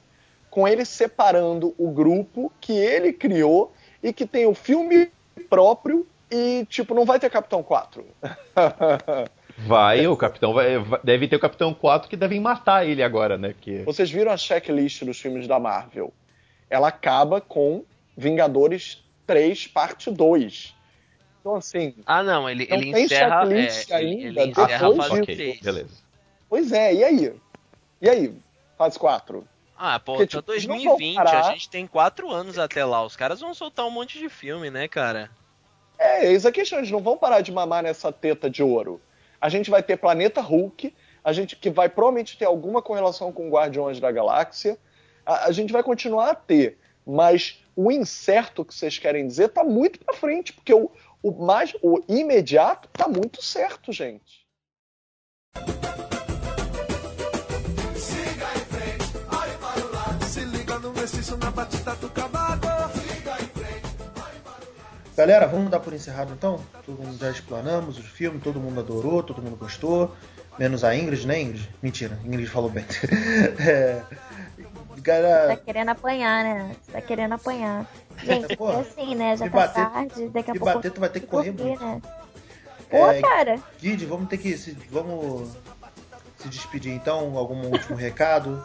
com 0.49 0.67
ele 0.67 0.85
separando 0.85 1.73
o 1.77 1.91
grupo 1.91 2.51
que 2.59 2.73
ele 2.73 3.13
criou 3.13 3.73
e 4.01 4.11
que 4.13 4.25
tem 4.25 4.45
o 4.45 4.53
filme 4.53 5.11
próprio 5.49 6.07
e, 6.31 6.65
tipo, 6.69 6.93
não 6.93 7.05
vai 7.05 7.19
ter 7.19 7.29
Capitão 7.29 7.63
4. 7.63 8.05
Vai, 9.65 10.05
o 10.05 10.15
Capitão 10.15 10.53
vai, 10.53 10.73
Deve 11.03 11.27
ter 11.27 11.35
o 11.35 11.39
Capitão 11.39 11.73
4 11.73 12.07
que 12.07 12.15
devem 12.15 12.39
matar 12.39 12.85
ele 12.85 13.01
agora, 13.01 13.39
né? 13.39 13.53
Porque... 13.53 13.79
Vocês 13.79 14.11
viram 14.11 14.31
a 14.31 14.37
checklist 14.37 15.03
dos 15.03 15.19
filmes 15.19 15.47
da 15.47 15.59
Marvel? 15.59 16.13
Ela 16.69 16.89
acaba 16.89 17.41
com 17.41 17.83
Vingadores 18.15 19.03
3, 19.25 19.65
parte 19.65 20.11
2. 20.11 20.75
Então, 21.39 21.55
assim, 21.55 21.95
Ah, 22.05 22.21
não, 22.21 22.47
ele, 22.47 22.67
Não 22.69 22.77
ele 22.77 22.93
tem 22.93 23.05
encerra. 23.05 23.45
checklist 23.45 23.89
é, 23.89 24.03
ele, 24.03 24.27
ainda, 24.27 24.41
ele 24.41 24.51
encerra 24.51 24.75
a 24.75 24.89
depois 24.89 25.07
fase 25.07 25.21
disso. 25.21 25.37
3. 25.37 25.59
beleza. 25.61 25.95
Pois 26.47 26.71
é, 26.71 26.93
e 26.93 27.03
aí? 27.03 27.33
E 27.99 28.09
aí? 28.09 28.35
Fase 28.77 28.99
4? 28.99 29.47
Ah, 29.77 29.99
pô, 29.99 30.15
Porque, 30.15 30.27
tá 30.35 30.39
tipo, 30.39 30.51
eles 30.53 30.65
não 30.65 30.75
vão 30.75 30.97
2020, 30.97 31.15
parar. 31.15 31.39
a 31.47 31.51
gente 31.51 31.69
tem 31.69 31.85
4 31.85 32.31
anos 32.31 32.57
até 32.57 32.83
lá. 32.83 33.03
Os 33.03 33.15
caras 33.15 33.39
vão 33.39 33.53
soltar 33.53 33.85
um 33.85 33.91
monte 33.91 34.17
de 34.17 34.27
filme, 34.27 34.71
né, 34.71 34.87
cara? 34.87 35.29
É, 35.99 36.25
eis 36.31 36.45
a 36.45 36.51
questão, 36.51 36.79
eles 36.79 36.91
não 36.91 36.99
vão 36.99 37.17
parar 37.17 37.41
de 37.41 37.51
mamar 37.51 37.83
nessa 37.83 38.11
teta 38.11 38.49
de 38.49 38.63
ouro. 38.63 38.99
A 39.39 39.49
gente 39.49 39.69
vai 39.69 39.83
ter 39.83 39.97
Planeta 39.97 40.41
Hulk, 40.41 40.93
a 41.23 41.31
gente 41.31 41.55
que 41.55 41.69
vai 41.69 41.89
provavelmente 41.89 42.37
ter 42.37 42.45
alguma 42.45 42.81
correlação 42.81 43.31
com 43.31 43.49
Guardiões 43.49 43.99
da 43.99 44.11
Galáxia. 44.11 44.77
A, 45.25 45.45
a 45.45 45.51
gente 45.51 45.71
vai 45.73 45.83
continuar 45.83 46.31
a 46.31 46.35
ter, 46.35 46.79
mas 47.05 47.63
o 47.75 47.91
incerto 47.91 48.65
que 48.65 48.73
vocês 48.73 48.97
querem 48.97 49.27
dizer 49.27 49.49
tá 49.49 49.63
muito 49.63 49.99
pra 49.99 50.13
frente, 50.15 50.53
porque 50.53 50.73
o, 50.73 50.89
o 51.21 51.31
mais 51.31 51.75
o 51.83 52.01
imediato 52.07 52.89
tá 52.89 53.07
muito 53.07 53.43
certo, 53.43 53.91
gente. 53.91 54.46
Na 61.39 61.51
batida 61.51 61.95
do 61.95 62.09
cavaco. 62.09 62.67
Galera, 65.15 65.47
vamos 65.47 65.71
dar 65.71 65.79
por 65.79 65.93
encerrado 65.93 66.31
então? 66.33 66.59
Todo 66.85 67.01
mundo 67.01 67.17
já 67.17 67.31
explanamos 67.31 67.97
o 67.97 68.03
filme, 68.03 68.39
todo 68.39 68.59
mundo 68.59 68.79
adorou, 68.79 69.23
todo 69.23 69.41
mundo 69.41 69.55
gostou. 69.55 70.15
Menos 70.59 70.83
a 70.83 70.95
Ingrid, 70.95 71.25
né, 71.25 71.41
Ingrid? 71.41 71.69
Mentira, 71.81 72.19
Ingrid 72.23 72.47
falou 72.47 72.69
bem. 72.69 72.85
é, 73.59 74.03
Tá 74.97 75.13
galera, 75.13 75.55
querendo 75.55 75.89
apanhar, 75.89 76.43
né? 76.43 76.75
Você 76.83 76.91
tá 76.91 77.01
querendo 77.01 77.33
apanhar. 77.33 77.87
Gente, 78.23 78.57
Porra, 78.57 78.73
é 78.73 78.79
assim, 78.81 79.15
né? 79.15 79.37
Já 79.37 79.45
tá 79.45 79.51
bater- 79.55 79.89
tarde, 79.89 80.29
daqui 80.29 80.51
a 80.51 80.53
se 80.53 80.59
pouco. 80.59 80.73
bater, 80.75 80.91
tu 80.91 80.99
vai 80.99 81.09
ter 81.09 81.19
que 81.21 81.27
correr 81.27 81.51
muito. 81.51 81.83
né? 81.83 82.01
Pô, 82.89 82.97
É, 83.07 83.21
cara. 83.21 83.59
Guide, 83.79 84.05
vamos 84.05 84.27
ter 84.27 84.37
que 84.37 84.57
se, 84.57 84.71
vamos 84.91 85.55
se 86.37 86.49
despedir 86.49 86.91
então. 86.93 87.37
Algum 87.37 87.67
último 87.67 87.95
recado? 87.95 88.61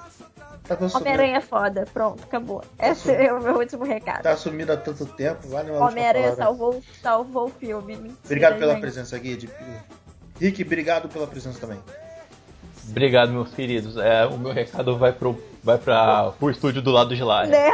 Tá, 0.77 0.89
sumido, 0.89 0.99
Homem-Aranha 0.99 1.36
é 1.36 1.40
foda. 1.40 1.85
Pronto, 1.93 2.23
acabou. 2.23 2.62
Esse 2.78 3.12
é 3.12 3.32
o 3.32 3.40
meu 3.43 3.59
último 3.59 3.85
recado. 3.85 4.23
tá 4.23 4.36
sumido 4.36 4.73
há 4.73 4.77
tanto 4.77 5.07
tempo. 5.07 5.49
Vale 5.49 5.70
uma 5.70 5.86
Homem-Aranha 5.86 6.35
salvou, 6.35 6.82
salvou 7.03 7.47
o 7.47 7.51
filme. 7.51 7.97
Mentira, 7.97 8.16
Obrigado 8.24 8.59
pela 8.59 8.73
gente. 8.73 8.81
presença, 8.81 9.19
Guide. 9.19 9.51
Rick, 10.40 10.62
obrigado 10.62 11.09
pela 11.09 11.27
presença 11.27 11.61
também. 11.61 11.78
Obrigado, 12.89 13.31
meus 13.32 13.53
queridos. 13.55 13.97
É, 13.97 14.27
o 14.27 14.36
meu 14.36 14.53
recado 14.53 14.99
vai 14.99 15.12
pro, 15.12 15.40
vai 15.62 15.78
pra, 15.78 16.32
pro 16.32 16.51
estúdio 16.51 16.82
do 16.82 16.90
lado 16.90 17.15
de 17.15 17.23
lá. 17.23 17.47
Né? 17.47 17.69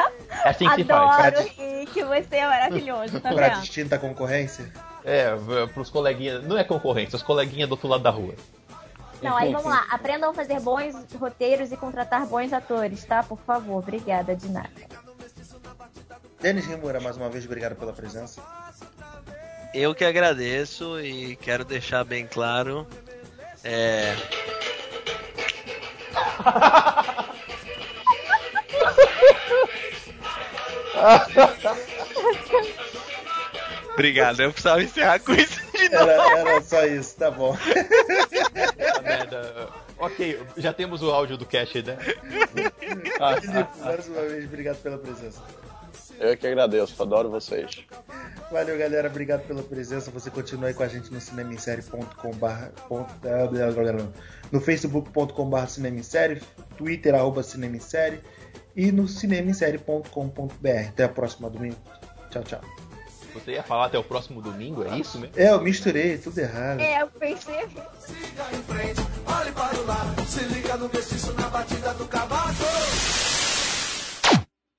É 0.45 0.51
assim 0.51 0.69
que 0.69 0.75
se 0.77 0.85
faz. 0.85 1.35
Adoro, 1.35 1.49
Rick. 1.57 2.03
Você 2.03 2.37
é 2.37 2.47
maravilhoso, 2.47 3.21
tá 3.21 3.33
Pra 3.33 3.49
distinta 3.49 3.99
concorrência. 3.99 4.71
É, 5.05 5.35
pros 5.73 5.89
coleguinhas. 5.89 6.45
Não 6.45 6.59
é 6.59 6.65
concorrência, 6.65 7.17
os 7.17 7.23
coleguinhas 7.23 7.69
do 7.69 7.73
outro 7.73 7.89
lado 7.89 8.03
da 8.03 8.11
rua. 8.11 8.35
Não, 9.23 9.37
aí 9.37 9.53
vamos 9.53 9.67
lá. 9.67 9.87
Aprendam 9.91 10.31
a 10.31 10.35
fazer 10.35 10.61
bons 10.61 10.95
roteiros 11.15 11.73
e 11.73 11.77
contratar 11.77 12.27
bons 12.27 12.53
atores, 12.53 13.05
tá? 13.05 13.23
Por 13.23 13.39
favor. 13.41 13.79
Obrigada, 13.79 14.35
de 14.35 14.49
nada. 14.49 14.71
Denis 16.41 16.67
Rimura, 16.67 17.01
mais 17.01 17.17
uma 17.17 17.29
vez, 17.29 17.45
obrigado 17.45 17.75
pela 17.75 17.93
presença. 17.93 18.41
Eu 19.75 19.95
que 19.95 20.05
agradeço 20.05 21.01
e 21.01 21.37
quero 21.37 21.65
deixar 21.65 22.05
bem 22.05 22.27
claro. 22.27 22.87
É. 23.65 24.15
Obrigado, 33.99 34.41
eu 34.41 34.53
precisava 34.53 34.83
encerrar 34.83 35.19
com 35.19 35.33
isso 35.33 35.61
de 35.73 35.89
novo. 35.89 36.09
Era, 36.09 36.39
era 36.39 36.63
só 36.63 36.87
isso, 36.87 37.17
tá 37.17 37.33
bom. 37.33 37.57
Merda. 39.03 39.69
Ok, 39.99 40.41
já 40.57 40.73
temos 40.73 41.03
o 41.03 41.11
áudio 41.11 41.37
do 41.37 41.45
cast, 41.45 41.83
né? 41.83 41.97
Filipe, 42.79 43.81
mais 43.81 44.07
uma 44.07 44.23
vez, 44.23 44.45
obrigado 44.45 44.77
pela 44.83 44.99
presença. 44.99 45.43
Eu 46.21 46.37
que 46.37 46.47
agradeço, 46.47 47.01
adoro 47.03 47.29
vocês. 47.29 47.85
Valeu, 48.51 48.79
galera. 48.79 49.09
Obrigado 49.09 49.47
pela 49.47 49.63
presença. 49.63 50.11
Você 50.11 50.31
continua 50.31 50.69
aí 50.69 50.75
com 50.75 50.83
a 50.83 50.89
gente 50.89 51.13
no 51.13 51.21
cinemissérie.com.br 51.21 52.71
no 54.51 54.61
facebook.com.br 54.61 55.67
cinemissérie, 55.67 56.41
twitter 56.77 57.15
arroba 57.15 57.43
cinemissérie 57.43 58.21
e 58.75 58.91
no 58.91 59.07
cinemissérie.com.br. 59.07 60.89
Até 60.89 61.05
a 61.05 61.09
próxima 61.09 61.51
domingo. 61.51 61.77
Tchau, 62.31 62.43
tchau. 62.43 62.88
Você 63.39 63.53
ia 63.53 63.63
falar 63.63 63.87
até 63.87 63.99
o 63.99 64.05
próximo 64.05 64.43
domingo, 64.43 64.85
é 64.85 64.99
isso 64.99 65.19
mesmo? 65.19 65.35
É, 65.37 65.51
eu 65.51 65.61
misturei, 65.61 66.19
tudo 66.19 66.39
errado. 66.39 66.81
É, 66.81 67.03
eu 67.03 67.07
percebi. 67.09 67.77
Siga 67.99 68.45
em 68.53 68.63
frente, 68.63 69.01
olhe 69.27 69.53
para 69.53 69.79
o 69.79 69.87
lado, 69.87 70.27
se 70.27 70.45
liga 70.45 70.77
no 70.77 70.91
mestiço 70.93 71.33
na 71.35 71.49
batida 71.49 71.95
do 71.95 72.07
cavaco. 72.07 73.18